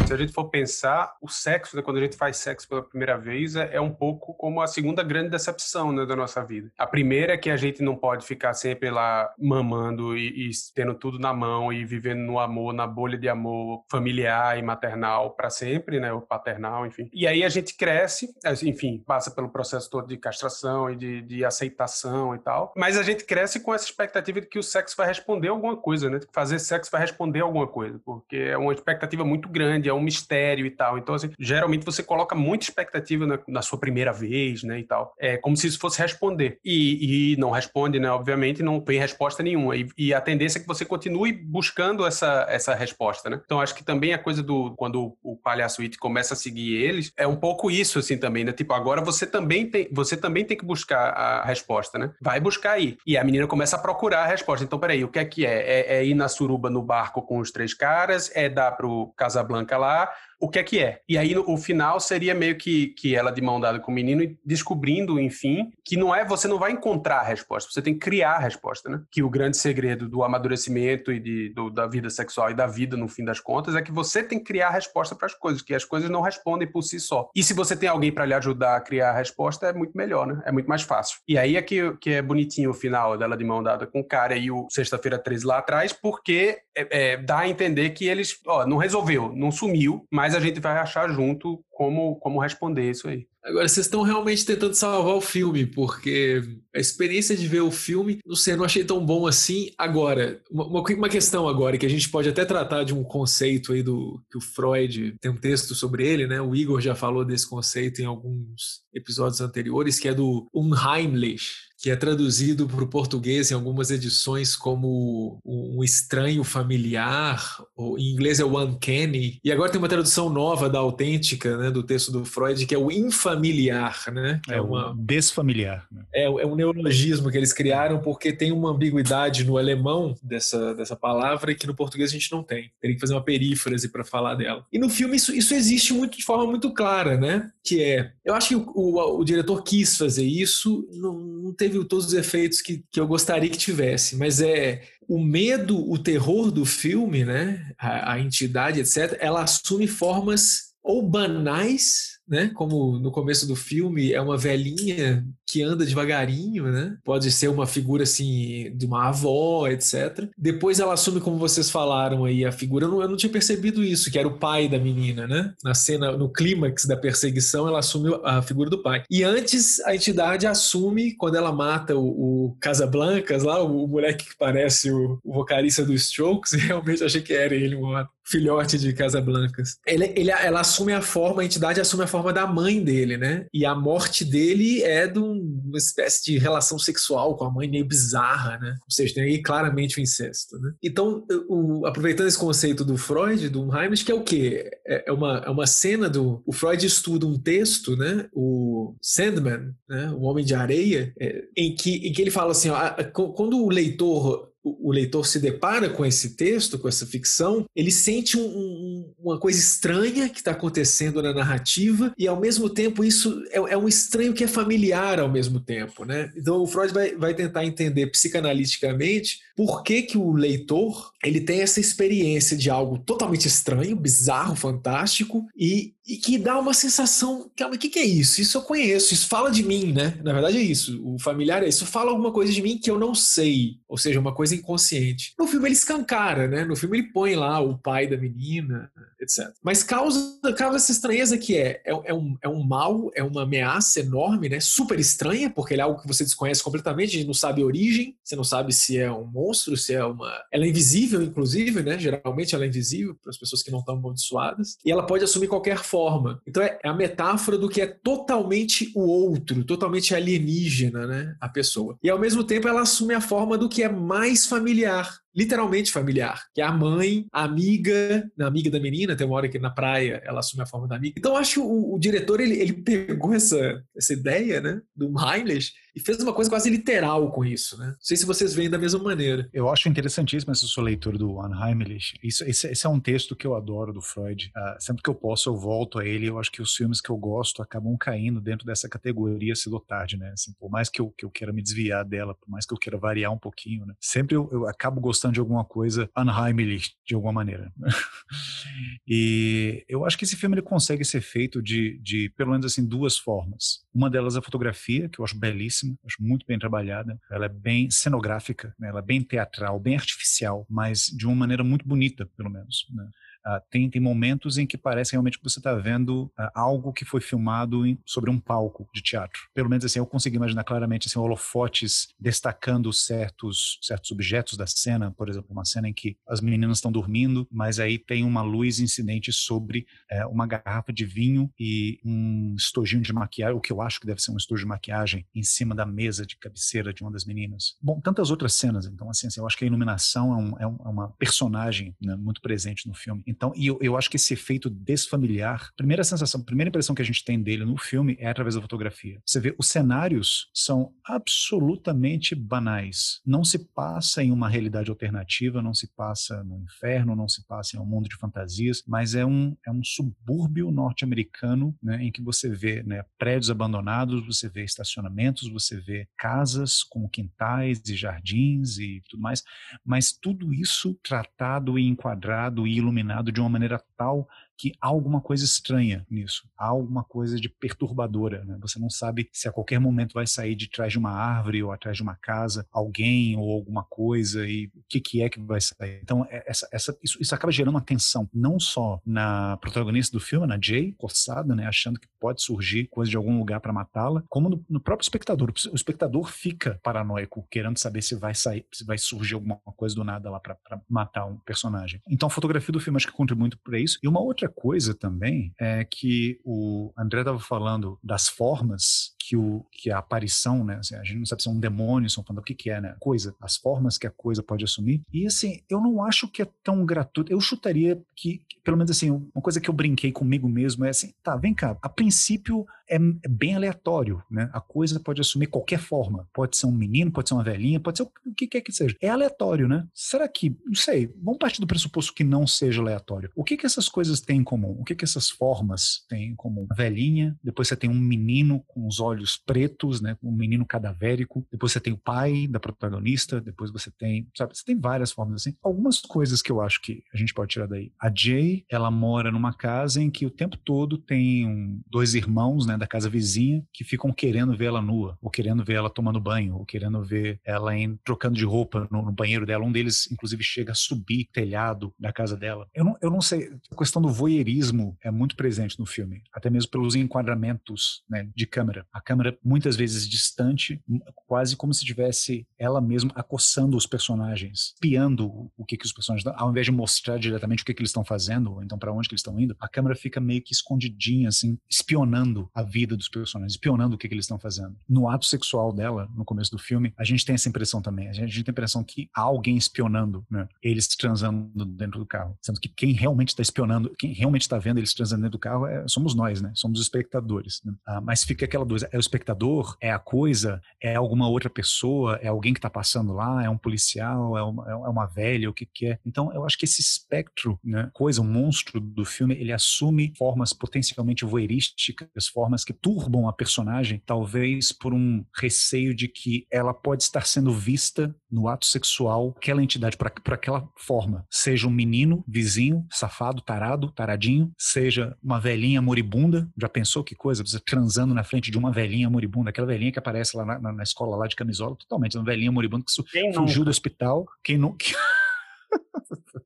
se 0.06 0.14
a 0.14 0.18
gente 0.18 0.34
for 0.34 0.50
pensar, 0.50 1.16
o 1.22 1.30
sexo, 1.30 1.76
né, 1.76 1.82
quando 1.82 1.98
a 1.98 2.02
gente 2.02 2.18
faz 2.18 2.38
sexo 2.38 2.68
pela 2.68 2.84
primeira 2.84 3.18
vez, 3.18 3.56
é, 3.56 3.76
é, 3.76 3.82
um 3.82 3.92
pouco 3.92 4.34
como 4.34 4.62
a 4.62 4.68
segunda 4.68 5.02
grande 5.02 5.30
decepção 5.30 5.92
né, 5.92 6.06
da 6.06 6.16
nossa 6.16 6.44
vida. 6.44 6.70
A 6.78 6.86
primeira 6.86 7.34
é 7.34 7.38
que 7.38 7.50
a 7.50 7.56
gente 7.56 7.82
não 7.82 7.96
pode 7.96 8.26
ficar 8.26 8.54
sempre 8.54 8.90
lá 8.90 9.34
mamando 9.40 10.18
e, 10.18 10.50
e 10.50 10.52
tendo 10.76 10.94
tudo 10.94 11.20
na 11.20 11.34
mão 11.34 11.72
e 11.72 11.86
vivendo 11.86 12.20
no 12.20 12.38
amor, 12.38 12.74
na 12.74 12.86
bolha 12.86 13.18
de 13.18 13.30
amor 13.30 13.84
familiar 13.90 14.58
e 14.58 14.62
maternal 14.62 15.32
para 15.32 15.50
sempre, 15.50 16.00
né, 16.00 16.12
ou 16.12 16.22
paternal, 16.22 16.86
enfim. 16.86 17.10
E 17.14 17.26
aí 17.26 17.44
a 17.44 17.50
gente 17.50 17.76
cresce, 17.76 18.34
enfim, 18.64 19.02
passa 19.06 19.32
pelo 19.32 19.50
processo 19.50 19.90
todo 19.90 20.08
de 20.08 20.18
castração 20.18 20.90
e 20.90 20.96
de, 20.96 21.22
de 21.22 21.46
aceitação 21.46 22.36
e 22.36 22.40
tal, 22.40 22.74
mas 22.76 22.98
a 22.98 23.04
gente 23.04 23.24
cresce 23.24 23.62
com 23.62 23.74
essa 23.74 23.86
expectativa 23.86 24.42
de 24.42 24.48
que 24.48 24.60
o 24.60 24.64
sexo 24.64 24.96
vai 24.98 25.08
responder 25.08 25.48
alguma 25.48 25.78
coisa, 25.78 26.10
né? 26.10 26.20
Que 26.20 26.28
fazer 26.34 26.60
sexo 26.60 26.92
vai 26.92 27.02
responder 27.02 27.40
alguma 27.40 27.68
coisa, 27.68 28.00
porque 28.04 28.36
é 28.36 28.58
uma 28.58 28.74
expectativa 28.74 29.24
muito 29.24 29.48
grande, 29.48 29.93
é 29.94 29.96
um 29.96 30.02
mistério 30.02 30.66
e 30.66 30.72
tal. 30.72 30.98
Então, 30.98 31.16
assim, 31.16 31.32
geralmente 31.40 31.86
você 31.86 32.04
coloca 32.04 32.36
muita 32.36 32.66
expectativa 32.66 33.26
na, 33.26 33.40
na, 33.48 33.62
sua 33.62 33.80
primeira 33.80 34.12
vez, 34.12 34.64
né, 34.64 34.80
e 34.80 34.84
tal. 34.84 35.14
É 35.20 35.38
como 35.38 35.56
se 35.56 35.68
isso 35.68 35.80
fosse 35.80 36.00
responder. 36.00 36.60
E, 36.64 37.34
e 37.34 37.38
não 37.38 37.52
responde, 37.52 38.00
né, 38.00 38.10
obviamente, 38.10 38.62
não 38.64 38.80
tem 38.80 39.00
resposta 39.00 39.42
nenhuma. 39.42 39.76
E, 39.76 39.88
e, 39.98 40.14
a 40.14 40.22
tendência 40.22 40.60
é 40.60 40.62
que 40.62 40.68
você 40.68 40.86
continue 40.86 41.32
buscando 41.32 42.06
essa, 42.06 42.46
essa 42.50 42.74
resposta, 42.76 43.30
né? 43.30 43.42
Então, 43.44 43.62
acho 43.62 43.76
que 43.76 43.84
também 43.84 44.14
a 44.14 44.18
coisa 44.18 44.44
do, 44.44 44.74
quando 44.76 45.16
o, 45.24 45.36
palhaço 45.36 45.82
It 45.82 45.98
começa 45.98 46.34
a 46.34 46.38
seguir 46.38 46.76
eles, 46.76 47.12
é 47.18 47.28
um 47.28 47.36
pouco 47.36 47.70
isso, 47.70 48.00
assim, 48.00 48.18
também, 48.18 48.44
né? 48.44 48.52
Tipo, 48.52 48.74
agora 48.74 49.02
você 49.02 49.26
também 49.26 49.70
tem, 49.70 49.88
você 49.92 50.16
também 50.16 50.46
tem 50.46 50.58
que 50.58 50.66
buscar 50.66 51.10
a 51.10 51.46
resposta, 51.46 51.98
né? 51.98 52.12
Vai 52.22 52.40
buscar 52.40 52.72
aí. 52.72 52.98
E 53.06 53.18
a 53.18 53.24
menina 53.24 53.48
começa 53.48 53.76
a 53.76 53.80
procurar 53.80 54.24
a 54.24 54.28
resposta. 54.28 54.64
Então, 54.64 54.80
peraí, 54.80 55.04
o 55.04 55.10
que 55.10 55.20
é 55.20 55.26
que 55.26 55.46
é? 55.46 55.54
É, 55.54 55.96
é 55.98 56.06
ir 56.06 56.14
na 56.14 56.28
suruba 56.28 56.70
no 56.70 56.82
barco 56.82 57.22
com 57.22 57.40
os 57.40 57.52
três 57.52 57.74
caras? 57.74 58.32
É 58.34 58.48
dar 58.50 58.72
pro 58.72 59.14
Casablanca 59.18 59.78
lá? 59.84 60.14
O 60.44 60.50
que 60.50 60.60
é 60.60 60.64
que 60.64 60.80
é. 60.80 61.00
E 61.08 61.18
aí 61.18 61.38
o 61.38 61.56
final 61.56 62.02
seria 62.02 62.36
meio 62.36 62.58
que, 62.58 62.88
que 62.88 63.16
ela 63.16 63.32
de 63.32 63.42
mão 63.42 63.62
dada 63.62 63.80
com 63.80 63.94
o 63.94 63.96
menino 63.96 64.30
descobrindo, 64.46 65.18
enfim, 65.18 65.72
que 65.86 65.96
não 65.96 66.14
é 66.14 66.26
você 66.26 66.50
não 66.50 66.60
vai 66.60 66.74
encontrar 66.74 67.20
a 67.20 67.24
resposta, 67.24 67.72
você 67.72 67.82
tem 67.82 67.94
que 67.94 68.02
criar 68.02 68.34
a 68.34 68.40
resposta, 68.40 68.90
né? 68.90 69.02
Que 69.10 69.24
o 69.24 69.30
grande 69.30 69.56
segredo 69.56 70.10
do 70.10 70.22
amadurecimento 70.22 71.14
e 71.14 71.20
de, 71.22 71.48
do, 71.54 71.70
da 71.70 71.88
vida 71.88 72.10
sexual 72.10 72.52
e 72.52 72.54
da 72.54 72.68
vida, 72.68 72.98
no 72.98 73.08
fim 73.08 73.24
das 73.24 73.40
contas, 73.40 73.74
é 73.74 73.82
que 73.82 73.92
você 73.92 74.22
tem 74.22 74.38
que 74.38 74.44
criar 74.44 74.68
a 74.68 74.72
resposta 74.72 75.16
para 75.16 75.28
as 75.28 75.34
coisas, 75.34 75.62
que 75.62 75.74
as 75.74 75.86
coisas 75.86 76.10
não 76.10 76.20
respondem 76.20 76.70
por 76.70 76.82
si 76.82 77.00
só. 77.00 77.30
E 77.34 77.42
se 77.42 77.54
você 77.54 77.74
tem 77.74 77.88
alguém 77.88 78.12
para 78.12 78.26
lhe 78.26 78.34
ajudar 78.34 78.76
a 78.76 78.82
criar 78.82 79.12
a 79.12 79.18
resposta, 79.18 79.68
é 79.68 79.74
muito 79.74 79.98
melhor, 79.98 80.28
né? 80.28 80.42
É 80.46 80.52
muito 80.52 80.68
mais 80.68 80.82
fácil. 80.82 81.20
E 81.26 81.38
aí 81.38 81.56
é 81.56 81.62
que, 81.62 81.96
que 82.02 82.10
é 82.10 82.22
bonitinho 82.22 82.72
o 82.72 82.74
final 82.74 83.18
dela 83.18 83.38
de 83.38 83.46
mão 83.46 83.64
dada 83.64 83.88
com 83.88 84.02
o 84.02 84.08
cara 84.08 84.36
e 84.36 84.52
o 84.52 84.68
Sexta-feira 84.70 85.18
13 85.18 85.46
lá 85.46 85.60
atrás, 85.60 85.94
porque 85.94 86.60
é, 86.76 87.14
é, 87.14 87.18
dá 87.18 87.40
a 87.40 87.48
entender 87.48 87.92
que 87.92 88.08
eles, 88.08 88.38
ó, 88.46 88.68
não 88.68 88.76
resolveu, 88.76 89.32
não 89.34 89.50
sumiu, 89.50 90.06
mas 90.12 90.33
Mas 90.34 90.42
a 90.42 90.46
gente 90.48 90.60
vai 90.60 90.80
achar 90.80 91.08
junto 91.10 91.64
como, 91.70 92.16
como 92.16 92.40
responder 92.40 92.90
isso 92.90 93.08
aí. 93.08 93.28
Agora, 93.44 93.68
vocês 93.68 93.86
estão 93.86 94.04
realmente 94.04 94.46
tentando 94.46 94.74
salvar 94.74 95.16
o 95.16 95.22
filme, 95.22 95.66
porque 95.66 96.42
a 96.74 96.80
experiência 96.80 97.36
de 97.36 97.46
ver 97.46 97.60
o 97.60 97.70
filme, 97.70 98.20
não 98.26 98.38
sei, 98.38 98.56
não 98.56 98.64
achei 98.64 98.86
tão 98.86 99.06
bom 99.06 99.28
assim. 99.28 99.70
Agora, 99.78 100.42
uma, 100.50 100.82
uma 100.82 101.10
questão 101.10 101.48
agora, 101.48 101.78
que 101.78 101.86
a 101.86 101.90
gente 101.90 102.10
pode 102.10 102.30
até 102.30 102.46
tratar 102.46 102.84
de 102.86 102.94
um 102.94 103.04
conceito 103.04 103.74
aí 103.74 103.84
do 103.84 104.24
que 104.32 104.38
o 104.38 104.42
Freud 104.42 105.16
tem 105.20 105.30
um 105.30 105.38
texto 105.38 105.76
sobre 105.76 106.08
ele, 106.08 106.26
né? 106.26 106.42
O 106.42 106.56
Igor 106.56 106.80
já 106.80 106.96
falou 106.96 107.26
desse 107.26 107.48
conceito 107.48 108.02
em 108.02 108.06
alguns 108.06 108.82
episódios 108.94 109.42
anteriores, 109.42 110.00
que 110.00 110.08
é 110.08 110.14
do 110.14 110.48
Unheimlich, 110.54 111.52
que 111.84 111.92
é 111.92 111.98
traduzido 111.98 112.66
para 112.66 112.82
o 112.82 112.88
português 112.88 113.52
em 113.52 113.56
algumas 113.56 113.92
edições 113.92 114.56
como 114.56 115.38
um 115.46 115.84
estranho 115.84 116.42
familiar, 116.46 117.62
em 117.78 118.14
inglês 118.14 118.40
é 118.40 118.46
o 118.46 118.60
uncanny, 118.60 119.40
e 119.44 119.52
agora 119.52 119.72
tem 119.72 119.80
uma 119.80 119.90
tradução 119.90 120.30
nova 120.30 120.70
da 120.70 120.80
autêntica, 120.80 121.58
né, 121.58 121.72
do 121.72 121.84
texto 121.84 122.12
do 122.12 122.24
Freud, 122.24 122.66
que 122.66 122.74
é 122.74 122.78
o 122.78 122.92
infamiliar, 122.92 124.12
né? 124.12 124.40
é, 124.50 124.56
é 124.56 124.62
uma 124.62 124.96
desfamiliar. 124.98 125.86
Né? 125.92 126.04
É, 126.14 126.24
é 126.24 126.46
um 126.46 126.56
neologismo 126.56 127.30
que 127.30 127.38
eles 127.38 127.52
criaram 127.52 128.00
porque 128.00 128.32
tem 128.32 128.52
uma 128.52 128.72
ambiguidade 128.72 129.44
no 129.44 129.58
alemão 129.58 130.16
dessa, 130.24 130.74
dessa 130.74 130.96
palavra 130.96 131.54
que 131.54 131.68
no 131.68 131.76
português 131.76 132.10
a 132.10 132.14
gente 132.14 132.32
não 132.32 132.44
tem. 132.44 132.72
Teria 132.80 132.96
que 132.96 133.02
fazer 133.02 133.14
uma 133.14 133.24
perífrase 133.24 133.90
para 133.90 134.04
falar 134.04 134.36
dela. 134.36 134.66
E 134.72 134.80
no 134.80 134.90
filme 134.90 135.18
isso, 135.18 135.34
isso 135.36 135.54
existe 135.54 135.94
muito 135.94 136.18
de 136.18 136.24
forma 136.24 136.46
muito 136.46 136.74
clara, 136.74 137.18
né? 137.18 137.50
Que 137.64 137.82
é, 137.82 138.12
eu 138.24 138.34
acho 138.34 138.50
que 138.50 138.56
o, 138.56 138.66
o, 138.74 139.20
o 139.20 139.24
diretor 139.24 139.64
quis 139.64 139.98
fazer 139.98 140.24
isso, 140.24 140.88
não, 140.94 141.14
não 141.14 141.54
teve 141.54 141.74
teve 141.74 141.86
todos 141.86 142.08
os 142.08 142.14
efeitos 142.14 142.62
que, 142.62 142.84
que 142.92 143.00
eu 143.00 143.08
gostaria 143.08 143.50
que 143.50 143.58
tivesse, 143.58 144.16
mas 144.16 144.42
é 144.42 144.82
o 145.08 145.24
medo, 145.24 145.90
o 145.90 145.98
terror 145.98 146.52
do 146.52 146.66
filme, 146.66 147.24
né, 147.24 147.72
a, 147.78 148.14
a 148.14 148.20
entidade, 148.20 148.80
etc., 148.80 149.18
ela 149.20 149.44
assume 149.44 149.88
formas 149.88 150.74
ou 150.84 151.02
banais 151.02 152.14
né? 152.28 152.52
Como 152.54 153.00
no 153.00 153.12
começo 153.12 153.48
do 153.48 153.56
filme 153.56 154.14
é 154.14 154.22
uma 154.22 154.38
velhinha 154.38 155.26
que 155.54 155.62
anda 155.62 155.86
devagarinho, 155.86 156.72
né? 156.72 156.98
Pode 157.04 157.32
ser 157.32 157.48
uma 157.48 157.68
figura 157.68 158.02
assim 158.02 158.76
de 158.76 158.88
uma 158.88 159.10
avó, 159.10 159.68
etc. 159.68 160.28
Depois 160.36 160.80
ela 160.80 160.96
assume, 160.96 161.22
como 161.22 161.38
vocês 161.38 161.70
falaram 161.70 162.26
aí, 162.26 162.44
a 162.44 162.52
figura. 162.52 162.86
Eu 162.86 162.90
não, 162.90 163.02
eu 163.04 163.08
não 163.08 163.16
tinha 163.16 163.32
percebido 163.32 163.84
isso, 163.84 164.10
que 164.10 164.18
era 164.18 164.28
o 164.28 164.40
pai 164.40 164.68
da 164.68 164.80
menina, 164.80 165.28
né? 165.28 165.54
Na 165.64 165.76
cena, 165.76 166.18
no 166.18 166.28
clímax 166.28 166.86
da 166.86 166.98
perseguição, 166.98 167.68
ela 167.68 167.78
assume 167.78 168.20
a 168.24 168.42
figura 168.42 168.68
do 168.68 168.82
pai. 168.82 169.04
E 169.12 169.24
antes 169.24 169.80
a 169.82 169.94
entidade 169.94 170.48
assume, 170.48 171.16
quando 171.16 171.36
ela 171.36 171.52
mata 171.52 171.96
o, 171.96 172.48
o 172.48 172.58
Casablancas 172.60 173.44
lá, 173.44 173.62
o, 173.62 173.84
o 173.84 173.88
moleque 173.88 174.26
que 174.26 174.36
parece 174.36 174.92
o, 174.92 175.20
o 175.24 175.34
vocalista 175.36 175.86
do 175.86 175.94
Strokes, 175.94 176.54
realmente 176.58 177.04
achei 177.04 177.22
que 177.22 177.34
era 177.34 177.54
ele, 177.54 177.76
um 177.76 177.94
filhote 178.26 178.78
de 178.80 178.94
Casablancas. 178.94 179.78
Ele, 179.86 180.12
ele, 180.16 180.32
ela 180.32 180.62
assume 180.62 180.94
a 180.94 181.02
forma, 181.02 181.42
a 181.42 181.46
entidade 181.46 181.82
assume 181.82 182.04
a 182.04 182.08
forma 182.08 182.32
da 182.32 182.48
mãe 182.48 182.82
dele, 182.82 183.18
né? 183.18 183.46
E 183.54 183.66
a 183.66 183.76
morte 183.76 184.24
dele 184.24 184.82
é 184.82 185.06
de 185.08 185.20
uma 185.44 185.78
espécie 185.78 186.24
de 186.24 186.38
relação 186.38 186.80
sexual 186.80 187.36
com 187.36 187.46
a 187.46 187.52
mãe 187.52 187.70
meio 187.70 187.86
bizarra, 187.86 188.58
né? 188.58 188.76
Ou 188.82 188.92
seja, 188.92 189.16
tem 189.16 189.24
aí 189.24 189.42
claramente 189.42 190.00
o 190.00 190.02
incesto, 190.02 190.58
né? 190.60 190.74
Então, 190.82 191.26
o, 191.50 191.86
aproveitando 191.86 192.28
esse 192.28 192.38
conceito 192.38 192.86
do 192.86 192.98
Freud, 192.98 193.50
do 193.50 193.76
Heimlich, 193.76 194.06
que 194.06 194.12
é 194.12 194.16
o 194.16 194.24
quê? 194.24 194.70
É, 194.86 195.10
é, 195.10 195.12
uma, 195.12 195.44
é 195.46 195.50
uma 195.50 195.68
cena 195.68 196.10
do... 196.10 196.42
O 196.46 196.54
Freud 196.54 196.86
estuda 196.86 197.26
um 197.26 197.38
texto, 197.38 197.96
né? 197.96 198.28
O 198.34 198.96
Sandman, 199.02 199.74
né? 199.88 200.12
O 200.12 200.22
Homem 200.22 200.46
de 200.46 200.56
Areia, 200.56 201.14
é, 201.20 201.44
em, 201.56 201.76
que, 201.76 202.08
em 202.08 202.14
que 202.14 202.22
ele 202.22 202.32
fala 202.32 202.52
assim, 202.52 202.70
ó, 202.70 202.94
quando 203.12 203.58
o 203.58 203.70
leitor 203.70 204.53
o 204.64 204.92
leitor 204.92 205.26
se 205.26 205.40
depara 205.40 205.90
com 205.90 206.06
esse 206.06 206.36
texto, 206.36 206.80
com 206.80 206.88
essa 206.88 207.06
ficção, 207.06 207.66
ele 207.76 207.92
sente 207.92 208.38
um, 208.38 208.46
um, 208.46 209.14
uma 209.20 209.40
coisa 209.40 209.60
estranha 209.60 210.30
que 210.30 210.40
está 210.40 210.52
acontecendo 210.52 211.22
na 211.22 211.34
narrativa 211.34 212.14
e, 212.18 212.28
ao 212.28 212.40
mesmo 212.40 212.70
tempo, 212.70 213.04
isso 213.04 213.44
é, 213.52 213.58
é, 213.74 213.78
um 213.78 213.88
estranho 213.88 214.34
que 214.34 214.44
é 214.44 214.48
familiar 214.48 215.20
ao 215.20 215.30
mesmo 215.30 215.60
tempo. 215.60 216.06
Né? 216.06 216.32
Então, 216.36 216.62
o 216.62 216.68
Freud 216.68 216.94
vai, 216.94 217.16
vai 217.16 217.34
tentar 217.34 217.66
entender 217.66 218.08
psicanaliticamente 218.08 219.40
por 219.56 219.84
que, 219.84 220.02
que 220.02 220.18
o 220.18 220.32
leitor 220.32 221.12
ele 221.24 221.40
tem 221.40 221.62
essa 221.62 221.80
experiência 221.80 222.58
de 222.58 222.70
algo 222.70 222.98
totalmente 222.98 223.48
estranho, 223.48 223.96
bizarro, 223.96 224.56
fantástico 224.56 225.46
e, 225.56 225.94
e 226.06 226.18
que 226.18 226.38
dá 226.38 226.60
uma 226.60 226.74
sensação, 226.74 227.50
calma, 227.56 227.76
o 227.76 227.78
que, 227.78 227.90
que 227.90 228.00
é 228.00 228.06
isso? 228.06 228.42
Isso 228.42 228.58
eu 228.58 228.62
conheço, 228.62 229.14
isso 229.14 229.28
fala 229.28 229.50
de 229.50 229.64
mim, 229.64 229.94
né? 229.94 230.20
Na 230.24 230.34
verdade 230.34 230.58
é 230.58 230.62
isso, 230.62 231.02
o 231.06 231.20
familiar 231.20 231.64
é 231.64 231.70
isso, 231.70 231.86
fala 231.86 232.12
alguma 232.12 232.32
coisa 232.32 232.52
de 232.52 232.62
mim 232.62 232.78
que 232.78 232.90
eu 232.90 233.00
não 233.00 233.16
sei, 233.16 233.80
ou 233.88 233.98
seja, 233.98 234.20
uma 234.20 234.34
coisa 234.34 234.56
inconsciente. 234.56 235.34
No 235.38 235.48
filme 235.48 235.68
ele 235.68 235.76
escancara, 235.76 236.48
né? 236.48 236.66
No 236.66 236.76
filme 236.76 237.00
ele 237.00 237.12
põe 237.12 237.36
lá 237.36 237.60
o 237.60 237.78
pai 237.78 238.08
da 238.08 238.18
menina, 238.18 238.92
etc. 239.24 239.52
Mas 239.64 239.84
causa, 239.84 240.40
causa 240.58 240.78
essa 240.78 240.92
estranheza 240.92 241.38
que 241.38 241.58
é, 241.58 241.82
é, 241.86 241.92
é, 242.06 242.14
um, 242.14 242.38
é 242.42 242.50
um 242.50 242.64
mal, 242.64 243.12
é 243.16 243.24
uma 243.24 243.44
ameaça 243.44 244.00
enorme, 244.00 244.50
né? 244.50 244.60
Super 244.60 245.00
estranha, 245.00 245.50
porque 245.50 245.74
ele 245.74 245.82
é 245.82 245.84
algo 245.84 246.02
que 246.02 246.08
você 246.08 246.24
desconhece 246.24 246.64
completamente, 246.64 247.24
não 247.24 247.34
sabe 247.34 247.62
a 247.62 247.66
origem, 247.66 248.16
você 248.24 248.36
não 248.36 248.44
sabe 248.44 248.74
se 248.74 248.98
é 248.98 249.12
um 249.12 249.26
monstro, 249.26 249.76
se 249.78 249.94
é 249.94 250.04
uma... 250.04 250.32
Ela 250.52 250.66
é 250.66 250.68
invisível, 250.68 251.22
inclusive, 251.22 251.82
né? 251.82 251.98
Geralmente 251.98 252.56
ela 252.56 252.66
é 252.66 252.68
invisível 252.68 253.16
para 253.16 253.30
as 253.30 253.38
pessoas 253.38 253.64
que 253.64 253.72
não 253.72 253.80
estão 253.80 253.96
amaldiçoadas, 253.96 254.78
e 254.86 254.92
ela 254.92 255.06
pode 255.06 255.24
assumir 255.24 255.48
qualquer 255.48 255.80
forma. 255.80 256.42
Então 256.48 256.62
é, 256.62 256.80
é 256.84 256.90
a 256.90 256.94
metáfora 256.94 257.58
do 257.58 257.70
que 257.70 257.82
é 257.82 257.88
totalmente 257.88 258.92
o 258.96 259.02
outro, 259.02 259.64
totalmente 259.64 260.14
alienígena, 260.14 261.08
né? 261.08 261.36
A 261.40 261.50
pessoa. 261.50 261.98
E 262.04 262.10
ao 262.10 262.20
mesmo 262.20 262.44
tempo 262.44 262.68
ela 262.68 262.82
assume 262.82 263.14
a 263.14 263.22
forma 263.22 263.58
do 263.58 263.70
que 263.70 263.84
é 263.84 263.90
mais 263.90 264.46
familiar, 264.46 265.20
literalmente 265.36 265.92
familiar, 265.92 266.44
que 266.54 266.62
é 266.62 266.64
a 266.64 266.72
mãe, 266.72 267.26
a 267.32 267.44
amiga, 267.44 268.30
a 268.40 268.46
amiga 268.46 268.70
da 268.70 268.80
menina, 268.80 269.16
tem 269.16 269.26
uma 269.26 269.36
hora 269.36 269.50
que 269.50 269.60
na 269.60 269.70
praia 269.70 270.22
ela 270.26 270.40
assume 270.40 270.64
a 270.64 270.68
forma 270.68 270.88
da 270.88 270.96
amiga. 270.96 271.16
Então 271.18 271.36
acho 271.36 271.54
que 271.56 271.60
o, 271.60 271.96
o 271.96 272.00
diretor 272.00 272.40
ele, 272.40 272.60
ele 272.60 272.74
pegou 272.74 273.34
essa, 273.34 273.84
essa 273.96 274.14
ideia, 274.14 274.62
né, 274.62 274.82
do 274.96 275.14
Heimlich 275.20 275.74
e 275.96 276.00
fez 276.00 276.22
uma 276.22 276.34
coisa 276.34 276.50
quase 276.50 276.70
literal 276.70 277.32
com 277.32 277.46
isso, 277.46 277.78
né? 277.78 277.88
Não 277.88 277.96
sei 278.00 278.18
se 278.18 278.26
vocês 278.26 278.54
veem 278.54 278.70
da 278.70 278.78
mesma 278.78 279.02
maneira. 279.02 279.48
Eu 279.54 279.70
acho 279.70 279.88
interessantíssimo 279.88 280.52
essa 280.52 280.66
sua 280.66 280.84
leitura 280.84 281.18
do 281.18 281.40
Heimlich. 281.42 282.14
Isso, 282.24 282.44
esse, 282.46 282.68
esse, 282.68 282.86
é 282.86 282.90
um 282.90 283.00
texto 283.00 283.36
que 283.36 283.46
eu 283.46 283.56
adoro 283.56 283.94
do 283.94 284.02
Freud. 284.02 284.52
Uh, 284.56 284.82
sempre 284.82 285.04
que 285.04 285.10
eu 285.10 285.16
posso 285.16 285.50
eu 285.50 285.56
volto 285.56 286.00
a 286.00 286.06
ele. 286.06 286.28
Eu 286.28 286.40
acho 286.40 286.52
que 286.52 286.62
os 286.62 286.76
filmes 286.76 287.00
que 287.00 287.10
eu 287.10 287.18
gosto 287.18 287.62
acabam 287.62 287.96
caindo 287.98 288.42
dentro 288.42 288.66
dessa 288.66 288.90
categoria 288.90 289.56
cedo 289.56 289.80
tarde, 289.80 290.18
né? 290.18 290.32
Assim, 290.32 290.54
por 290.54 290.70
mais 290.70 290.90
que 290.90 291.00
eu, 291.00 291.10
que 291.12 291.26
eu 291.26 291.30
queira 291.30 291.54
me 291.54 291.62
desviar 291.62 292.04
dela, 292.04 292.34
por 292.34 292.50
mais 292.50 292.66
que 292.66 292.74
eu 292.74 292.78
queira 292.78 292.98
variar 292.98 293.32
um 293.32 293.38
pouquinho, 293.38 293.86
né? 293.86 293.94
Sempre 294.00 294.36
eu, 294.36 294.50
eu 294.52 294.68
acabo 294.68 295.00
gostando 295.00 295.34
de 295.34 295.40
alguma 295.40 295.64
coisa 295.64 296.10
unheimlich, 296.18 296.96
de 297.06 297.14
alguma 297.14 297.34
maneira. 297.34 297.72
e 299.08 299.86
eu 299.88 300.06
acho 300.06 300.18
que 300.18 300.26
esse 300.26 300.36
filme 300.36 300.56
ele 300.56 300.62
consegue 300.62 301.06
ser 301.06 301.22
feito 301.22 301.62
de, 301.62 302.00
de, 302.00 302.30
pelo 302.36 302.52
menos 302.52 302.66
assim, 302.66 302.86
duas 302.86 303.18
formas. 303.18 303.84
Uma 303.94 304.10
delas 304.10 304.36
é 304.36 304.40
a 304.40 304.42
fotografia, 304.42 305.08
que 305.10 305.20
eu 305.20 305.26
acho 305.26 305.38
belíssima, 305.38 305.83
acho 306.06 306.22
muito 306.22 306.46
bem 306.46 306.60
trabalhada. 306.60 307.20
Ela 307.32 307.46
é 307.46 307.50
bem 307.50 307.90
cenográfica, 307.90 308.74
né? 308.80 308.90
ela 308.90 309.00
é 309.00 309.04
bem 309.04 309.22
teatral, 309.22 309.80
bem 309.80 309.96
artificial, 309.96 310.66
mas 310.70 311.06
de 311.06 311.26
uma 311.26 311.36
maneira 311.36 311.64
muito 311.64 311.88
bonita, 311.88 312.26
pelo 312.38 312.50
menos. 312.50 312.86
Né? 312.92 313.08
Uh, 313.46 313.62
tem, 313.70 313.90
tem 313.90 314.02
momentos 314.02 314.58
em 314.58 314.66
que 314.66 314.78
parece 314.78 315.12
realmente 315.12 315.38
que 315.38 315.44
você 315.44 315.60
está 315.60 315.74
vendo 315.76 316.24
uh, 316.26 316.50
algo 316.54 316.94
que 316.94 317.04
foi 317.04 317.22
filmado 317.22 317.86
em, 317.86 318.00
sobre 318.06 318.30
um 318.30 318.40
palco 318.40 318.88
de 318.94 319.02
teatro. 319.02 319.42
Pelo 319.54 319.70
menos 319.70 319.84
assim, 319.84 320.00
eu 320.00 320.06
consigo 320.06 320.36
imaginar 320.36 320.64
claramente 320.64 321.08
assim, 321.08 321.20
holofotes 321.20 322.08
destacando 322.20 322.92
certos, 322.94 323.80
certos 323.82 324.12
objetos 324.12 324.58
da 324.58 324.66
cena. 324.66 325.12
Por 325.12 325.30
exemplo, 325.30 325.52
uma 325.52 325.66
cena 325.66 325.90
em 325.90 325.94
que 325.94 326.18
as 326.28 326.42
meninas 326.42 326.78
estão 326.78 326.92
dormindo, 326.92 327.48
mas 327.52 327.80
aí 327.80 327.98
tem 327.98 328.24
uma 328.24 328.42
luz 328.42 328.80
incidente 328.80 329.32
sobre 329.32 329.86
uh, 330.12 330.30
uma 330.30 330.48
garrafa 330.48 330.94
de 330.94 331.06
vinho 331.06 331.52
e 331.60 332.00
um 332.04 332.56
estojinho 332.58 333.02
de 333.02 333.14
maquiagem, 333.14 333.56
o 333.56 333.62
que 333.62 333.72
eu 333.72 333.82
acho 333.82 334.00
que 334.00 334.08
deve 334.08 334.22
ser 334.22 334.32
um 334.32 334.38
estojo 334.38 334.64
de 334.64 334.68
maquiagem, 334.68 335.26
em 335.34 335.44
cima 335.44 335.76
da 335.76 335.86
mesa 335.86 336.26
de 336.26 336.38
cabeceira 336.38 336.94
de 336.94 337.02
uma 337.02 337.12
das 337.12 337.26
meninas. 337.26 337.76
Bom, 337.82 338.00
tantas 338.00 338.32
outras 338.32 338.54
cenas. 338.54 338.86
Então, 338.86 339.10
assim, 339.10 339.28
assim 339.28 339.40
eu 339.40 339.48
acho 339.48 339.58
que 339.58 339.64
a 339.64 339.68
iluminação 339.68 340.34
é, 340.34 340.38
um, 340.38 340.60
é, 340.60 340.64
é 340.64 340.90
uma 340.90 341.10
personagem 341.10 341.96
né, 342.02 342.16
muito 342.16 342.42
presente 342.42 342.88
no 342.88 342.94
filme. 342.94 343.24
Então, 343.34 343.52
e 343.56 343.66
eu, 343.66 343.80
eu 343.82 343.98
acho 343.98 344.10
que 344.10 344.18
esse 344.18 344.34
efeito 344.34 344.70
desfamiliar, 344.70 345.72
primeira 345.76 346.04
sensação, 346.04 346.44
primeira 346.44 346.70
impressão 346.70 346.94
que 346.94 347.02
a 347.02 347.06
gente 347.06 347.26
tem 347.26 347.42
dele 347.42 347.66
no 347.66 347.78
filme 347.78 348.16
é 348.20 348.28
através 348.28 348.54
da 348.54 348.62
fotografia. 348.62 349.20
Você 349.26 349.40
vê, 349.40 349.56
os 349.58 349.68
cenários 349.68 350.50
são 350.54 350.94
absolutamente 351.04 352.36
banais. 352.36 353.20
Não 353.26 353.44
se 353.44 353.58
passa 353.74 354.24
em 354.24 354.32
uma 354.32 354.48
realidade 354.48 354.92
alternativa, 354.92 355.64
não 355.64 355.74
se 355.74 355.92
passa 355.96 356.44
no 356.44 356.60
inferno, 356.60 357.16
não 357.16 357.28
se 357.28 357.46
passa 357.48 357.76
em 357.76 357.80
um 357.80 357.86
mundo 357.86 358.08
de 358.08 358.16
fantasias, 358.16 358.84
mas 358.88 359.16
é 359.16 359.26
um, 359.26 359.58
é 359.66 359.72
um 359.72 359.84
subúrbio 359.84 360.70
norte-americano 360.70 361.76
né, 361.82 362.04
em 362.04 362.12
que 362.12 362.22
você 362.22 362.50
vê 362.50 362.84
né, 362.84 363.04
prédios 363.18 363.50
abandonados, 363.50 364.26
você 364.26 364.48
vê 364.48 364.64
estacionamentos, 364.64 365.52
você 365.52 365.80
vê 365.80 366.08
casas 366.18 366.84
com 366.84 367.10
quintais 367.10 367.82
e 367.88 367.96
jardins 367.96 368.78
e 368.78 369.02
tudo 369.10 369.22
mais, 369.22 369.44
mas 369.84 370.12
tudo 370.12 370.54
isso 370.54 370.94
tratado 371.04 371.80
e 371.80 371.88
enquadrado 371.88 372.68
e 372.68 372.78
iluminado 372.78 373.23
de 373.32 373.40
uma 373.40 373.50
maneira 373.50 373.82
tal 373.98 374.28
que 374.58 374.74
há 374.82 374.88
alguma 374.88 375.22
coisa 375.22 375.44
estranha 375.44 376.06
nisso, 376.10 376.48
há 376.58 376.68
alguma 376.68 377.04
coisa 377.04 377.40
de 377.40 377.50
perturbadora. 377.50 378.44
Né? 378.46 378.58
Você 378.62 378.80
não 378.80 378.90
sabe 378.90 379.30
se 379.32 379.48
a 379.48 379.52
qualquer 379.52 379.80
momento 379.80 380.14
vai 380.14 380.28
sair 380.28 380.56
de 380.56 380.70
trás 380.70 380.92
de 380.92 380.98
uma 380.98 381.12
árvore 381.12 381.64
ou 381.64 381.72
atrás 381.72 381.98
de 381.98 382.04
uma 382.04 382.16
casa 382.16 382.66
alguém 382.72 383.38
ou 383.38 383.52
alguma 383.52 383.84
coisa 383.84 384.48
e 384.48 384.68
o 384.68 384.84
que, 384.90 385.00
que 385.00 385.22
é 385.22 385.30
que 385.30 385.40
vai 385.40 385.62
sair. 385.62 386.00
Então, 386.02 386.26
é, 386.30 386.44
essa, 386.48 386.68
essa, 386.72 386.98
isso, 387.04 387.18
isso 387.22 387.36
acaba 387.36 387.52
gerando 387.52 387.74
uma 387.74 387.82
tensão, 387.82 388.30
não 388.34 388.60
só 388.60 389.00
na 389.06 389.58
protagonista 389.58 390.18
do 390.18 390.24
filme, 390.24 390.48
na 390.48 390.60
Jay, 390.62 390.94
coçada, 390.98 391.56
né, 391.56 391.66
achando 391.68 392.00
que 392.00 392.08
pode 392.20 392.42
surgir 392.42 392.88
coisa 392.88 393.10
de 393.10 393.18
algum 393.18 393.38
lugar 393.38 393.60
para 393.60 393.74
matá-la, 393.74 394.24
como 394.30 394.50
no, 394.50 394.66
no, 394.70 394.80
próprio 394.80 395.04
espectador. 395.04 395.52
O 395.72 395.76
espectador 395.76 396.32
fica 396.32 396.80
paranoico, 396.84 397.46
querendo 397.50 397.78
saber 397.78 398.02
se 398.02 398.16
vai 398.16 398.34
sair, 398.34 398.66
se 398.72 398.86
vai 398.86 398.98
surgir 398.98 399.36
alguma 399.36 399.58
coisa 399.76 399.96
do 399.96 400.04
nada 400.04 400.30
lá 400.30 400.40
para 400.40 400.58
matar 400.90 401.26
um 401.26 401.38
personagem. 401.38 402.02
Então, 402.10 402.28
a 402.28 402.30
fotografia 402.30 402.72
do 402.72 402.80
filme 402.80 402.98
acho 402.98 403.08
que 403.08 403.14
contribui 403.14 403.44
muito 403.44 403.58
para 403.60 403.80
isso. 403.80 404.00
E 404.02 404.08
uma 404.08 404.22
outra 404.22 404.43
coisa 404.48 404.94
também 404.94 405.54
é 405.60 405.84
que 405.84 406.40
o 406.44 406.92
André 406.98 407.22
estava 407.22 407.40
falando 407.40 408.00
das 408.04 408.28
formas 408.28 409.16
que, 409.28 409.38
o, 409.38 409.66
que 409.72 409.90
a 409.90 410.00
aparição, 410.00 410.66
né? 410.66 410.76
Assim, 410.76 410.96
a 410.96 411.04
gente 411.04 411.20
não 411.20 411.26
sabe 411.26 411.42
se 411.42 411.48
é 411.48 411.52
um 411.52 411.60
demônio, 411.60 412.10
se 412.10 412.20
é 412.20 412.22
um 412.22 412.24
fantasma, 412.24 412.42
o 412.42 412.44
que, 412.44 412.54
que 412.54 412.70
é, 412.70 412.82
né? 412.82 412.96
Coisa, 413.00 413.34
as 413.42 413.56
formas 413.56 413.98
que 413.98 414.06
a 414.06 414.12
coisa 414.12 414.44
pode 414.44 414.66
assumir. 414.66 415.02
E 415.14 415.26
assim, 415.26 415.62
eu 415.70 415.80
não 415.80 416.04
acho 416.04 416.28
que 416.28 416.42
é 416.42 416.48
tão 416.64 416.86
gratuito. 416.86 417.32
Eu 417.32 417.40
chutaria 417.40 418.02
que, 418.16 418.42
pelo 418.64 418.76
menos 418.78 418.92
assim, 418.92 419.10
uma 419.10 419.42
coisa 419.42 419.62
que 419.62 419.70
eu 419.70 419.74
brinquei 419.74 420.12
comigo 420.12 420.50
mesmo 420.50 420.84
é 420.84 420.90
assim, 420.90 421.14
tá, 421.24 421.38
vem 421.38 421.54
cá, 421.54 421.78
a 421.82 421.90
princípio 421.90 422.66
é, 422.90 422.96
é 422.96 423.28
bem 423.30 423.56
aleatório, 423.56 424.22
né? 424.30 424.50
A 424.54 424.60
coisa 424.60 425.00
pode 425.00 425.22
assumir 425.22 425.48
qualquer 425.48 425.80
forma. 425.80 426.28
Pode 426.34 426.58
ser 426.58 426.66
um 426.66 426.72
menino, 426.72 427.12
pode 427.12 427.30
ser 427.30 427.36
uma 427.36 427.44
velhinha, 427.44 427.80
pode 427.80 427.98
ser 427.98 428.04
o 428.04 428.34
que 428.36 428.48
quer 428.48 428.62
que 428.62 428.72
seja. 428.72 428.96
É 429.02 429.10
aleatório, 429.10 429.68
né? 429.68 429.88
Será 429.94 430.28
que, 430.28 430.56
não 430.66 430.76
sei, 430.76 431.12
vamos 431.22 431.40
partir 431.40 431.62
do 431.62 431.68
pressuposto 431.68 432.14
que 432.14 432.24
não 432.24 432.46
seja 432.46 432.82
aleatório. 432.82 433.32
O 433.36 433.44
que 433.44 433.58
que 433.58 433.66
essas 433.66 433.88
coisas 433.88 434.22
têm 434.22 434.40
em 434.40 434.44
comum? 434.44 434.76
O 434.80 434.84
que 434.84 434.96
que 434.96 435.06
essas 435.06 435.30
formas 435.30 436.06
têm 436.10 436.30
em 436.30 436.36
comum? 436.36 436.68
A 436.70 436.76
velhinha, 436.76 437.38
depois 437.44 437.68
você 437.68 437.76
tem 437.76 437.90
um 437.90 438.00
menino 438.00 438.64
com 438.68 438.88
os 438.88 439.00
olhos 439.00 439.13
pretos, 439.38 440.02
né? 440.02 440.18
Um 440.22 440.32
menino 440.32 440.66
cadavérico. 440.66 441.46
Depois 441.52 441.72
você 441.72 441.80
tem 441.80 441.94
o 441.94 441.98
pai 441.98 442.48
da 442.48 442.60
protagonista. 442.60 443.42
Depois 443.42 443.72
você 443.72 443.92
tem, 443.92 444.28
sabe? 444.36 444.56
Você 444.56 444.64
tem 444.66 444.80
várias 444.80 445.12
formas 445.12 445.42
assim. 445.42 445.56
Algumas 445.64 446.00
coisas 446.00 446.42
que 446.42 446.52
eu 446.52 446.62
acho 446.62 446.82
que 446.82 447.04
a 447.14 447.18
gente 447.18 447.34
pode 447.34 447.52
tirar 447.52 447.68
daí. 447.68 447.92
A 448.00 448.12
Jay, 448.14 448.66
ela 448.70 448.90
mora 448.92 449.32
numa 449.32 449.54
casa 449.54 450.02
em 450.02 450.10
que 450.10 450.26
o 450.26 450.30
tempo 450.30 450.58
todo 450.58 450.98
tem 450.98 451.48
um, 451.48 451.82
dois 451.88 452.16
irmãos, 452.16 452.66
né? 452.66 452.78
Da 452.78 452.88
casa 452.88 453.10
vizinha 453.10 453.64
que 453.74 453.84
ficam 453.84 454.12
querendo 454.12 454.56
ver 454.56 454.66
ela 454.66 454.82
nua, 454.82 455.18
ou 455.22 455.30
querendo 455.30 455.64
ver 455.64 455.76
ela 455.76 455.90
tomando 455.90 456.20
banho, 456.20 456.56
ou 456.56 456.66
querendo 456.66 457.04
ver 457.04 457.40
ela 457.44 457.76
em, 457.76 457.98
trocando 458.04 458.36
de 458.36 458.46
roupa 458.46 458.88
no, 458.92 459.04
no 459.04 459.12
banheiro 459.12 459.46
dela. 459.46 459.66
Um 459.66 459.72
deles, 459.72 460.10
inclusive, 460.12 460.44
chega 460.44 460.72
a 460.72 460.76
subir 460.76 461.30
telhado 461.32 461.94
da 462.00 462.12
casa 462.12 462.36
dela. 462.36 462.68
Eu 462.74 462.84
não, 462.84 462.98
eu 463.02 463.10
não 463.10 463.22
sei. 463.22 463.52
A 463.72 463.76
questão 463.76 464.02
do 464.02 464.10
voyeurismo 464.10 464.98
é 465.04 465.12
muito 465.12 465.36
presente 465.36 465.80
no 465.80 465.86
filme, 465.86 466.24
até 466.34 466.50
mesmo 466.50 466.72
pelos 466.72 466.96
enquadramentos 466.96 468.04
né, 468.10 468.30
de 468.36 468.46
câmera. 468.46 468.86
A 468.92 469.02
câmera 469.04 469.38
muitas 469.44 469.76
vezes 469.76 470.08
distante, 470.08 470.82
quase 471.28 471.56
como 471.56 471.74
se 471.74 471.86
tivesse 471.86 472.48
ela 472.58 472.82
mesma 472.82 473.12
acossando 473.16 473.78
os 473.78 473.86
personagens, 473.86 474.74
espiando 474.74 475.52
o 475.58 475.66
que, 475.66 475.78
que 475.78 475.86
os 475.86 475.94
personagens, 475.94 476.26
ao 476.36 476.50
invés 476.50 476.66
de 476.66 476.72
mostrar 476.72 477.18
diretamente 477.18 477.64
o 477.64 477.66
que, 477.66 477.74
que 477.74 477.82
eles 477.82 477.90
estão 477.90 478.04
fazendo, 478.04 478.54
ou 478.54 478.64
então 478.64 478.78
para 478.78 478.92
onde 478.92 479.08
que 479.08 479.14
eles 479.14 479.20
estão 479.20 479.40
indo, 479.40 479.56
a 479.60 479.68
câmera 479.68 479.96
fica 479.96 480.20
meio 480.20 480.42
que 480.42 480.54
escondidinha, 480.54 481.30
assim, 481.30 481.58
espionando 481.70 482.50
a 482.54 482.64
vida 482.64 482.96
dos 482.96 483.10
personagens, 483.10 483.54
espionando 483.54 483.96
o 483.96 483.98
que, 483.98 484.08
que 484.08 484.14
eles 484.14 484.26
estão 484.26 484.40
fazendo. 484.40 484.76
No 484.88 485.10
ato 485.10 485.26
sexual 485.26 485.74
dela, 485.74 486.10
no 486.16 486.26
começo 486.26 486.52
do 486.52 486.58
filme, 486.58 486.94
a 486.98 487.04
gente 487.04 487.26
tem 487.26 487.36
essa 487.36 487.50
impressão 487.50 487.82
também. 487.82 488.10
A 488.10 488.14
gente, 488.14 488.26
a 488.26 488.28
gente 488.28 488.44
tem 488.44 488.52
a 488.52 488.54
impressão 488.54 488.84
que 488.84 489.10
há 489.14 489.22
alguém 489.22 489.58
espionando 489.58 490.26
né, 490.30 490.48
eles 490.62 490.88
transando 490.88 491.66
dentro 491.66 492.00
do 492.00 492.06
carro. 492.06 492.38
Sendo 492.42 492.60
que 492.60 492.70
quem 492.70 492.94
realmente 492.94 493.30
está 493.30 493.42
espionando, 493.42 493.94
quem 493.98 494.14
realmente 494.14 494.42
está 494.42 494.58
vendo 494.58 494.78
eles 494.78 494.94
transando 494.94 495.24
dentro 495.24 495.38
do 495.38 495.42
carro 495.42 495.66
é, 495.66 495.88
somos 495.88 496.16
nós, 496.16 496.42
né? 496.42 496.52
Somos 496.56 496.80
os 496.80 496.86
espectadores. 496.86 497.62
Né? 497.64 497.74
Ah, 497.86 498.02
mas 498.02 498.24
fica 498.24 498.46
aquela 498.46 498.66
dúvida: 498.66 498.90
é 498.94 498.98
o 498.98 499.00
espectador? 499.00 499.76
É 499.82 499.92
a 499.92 499.98
coisa? 499.98 500.62
É 500.82 500.96
alguma 500.96 501.28
outra 501.28 501.50
pessoa? 501.50 502.20
É 502.22 502.28
alguém 502.28 502.54
que 502.54 502.60
está 502.60 502.70
passando 502.70 503.12
lá? 503.12 503.44
É 503.44 503.50
um 503.50 503.58
policial? 503.58 504.38
É 504.38 504.44
uma, 504.44 504.70
é 504.70 504.76
uma 504.76 505.08
velha? 505.08 505.50
O 505.50 505.54
que, 505.54 505.66
que 505.66 505.88
é? 505.88 506.00
Então, 506.06 506.32
eu 506.32 506.46
acho 506.46 506.58
que 506.58 506.66
esse 506.66 506.80
espectro, 506.80 507.60
né, 507.64 507.90
coisa, 507.92 508.22
o 508.22 508.24
um 508.24 508.28
monstro 508.28 508.80
do 508.80 509.04
filme, 509.04 509.34
ele 509.34 509.52
assume 509.52 510.14
formas 510.16 510.54
potencialmente 510.54 511.26
voyeurísticas, 511.26 512.28
formas 512.28 512.64
que 512.64 512.72
turbam 512.72 513.28
a 513.28 513.34
personagem, 513.34 514.02
talvez 514.06 514.72
por 514.72 514.94
um 514.94 515.26
receio 515.36 515.96
de 515.96 516.08
que 516.08 516.46
ela 516.52 516.74
pode 516.74 517.02
estar 517.02 517.26
sendo 517.26 517.52
vista 517.52 518.16
no 518.32 518.48
ato 518.48 518.68
sexual, 518.68 519.34
aquela 519.36 519.64
entidade, 519.64 519.98
por, 519.98 520.12
por 520.12 520.36
aquela 520.36 520.70
forma. 520.78 521.26
Seja 521.32 521.68
um 521.68 521.72
menino, 521.72 522.24
vizinho, 522.28 522.86
safado, 522.92 523.42
tarado, 523.42 523.92
taradinho, 523.92 524.52
seja 524.56 525.18
uma 525.24 525.40
velhinha 525.40 525.82
moribunda. 525.82 526.48
Já 526.56 526.70
pensou 526.70 527.04
que 527.04 527.16
coisa? 527.16 527.44
Transando 527.66 528.14
na 528.14 528.24
frente 528.24 528.52
de 528.52 528.58
uma 528.58 528.72
velhinha 528.72 528.83
moribunda, 529.10 529.50
aquela 529.50 529.68
velhinha 529.68 529.92
que 529.92 530.00
aparece 530.00 530.36
lá 530.36 530.46
na, 530.46 530.60
na, 530.60 530.72
na 530.72 530.84
escola 530.84 531.18
lá 531.18 531.28
de 531.28 531.36
camisola, 531.36 531.76
totalmente, 531.76 532.18
uma 532.18 532.24
velhinha 532.24 532.52
moribunda 532.52 532.86
que 532.86 533.04
Quem 533.12 533.34
fugiu 533.34 533.60
nunca? 533.60 533.66
do 533.66 533.70
hospital. 533.70 534.26
Quem 534.44 534.58
não. 534.58 534.76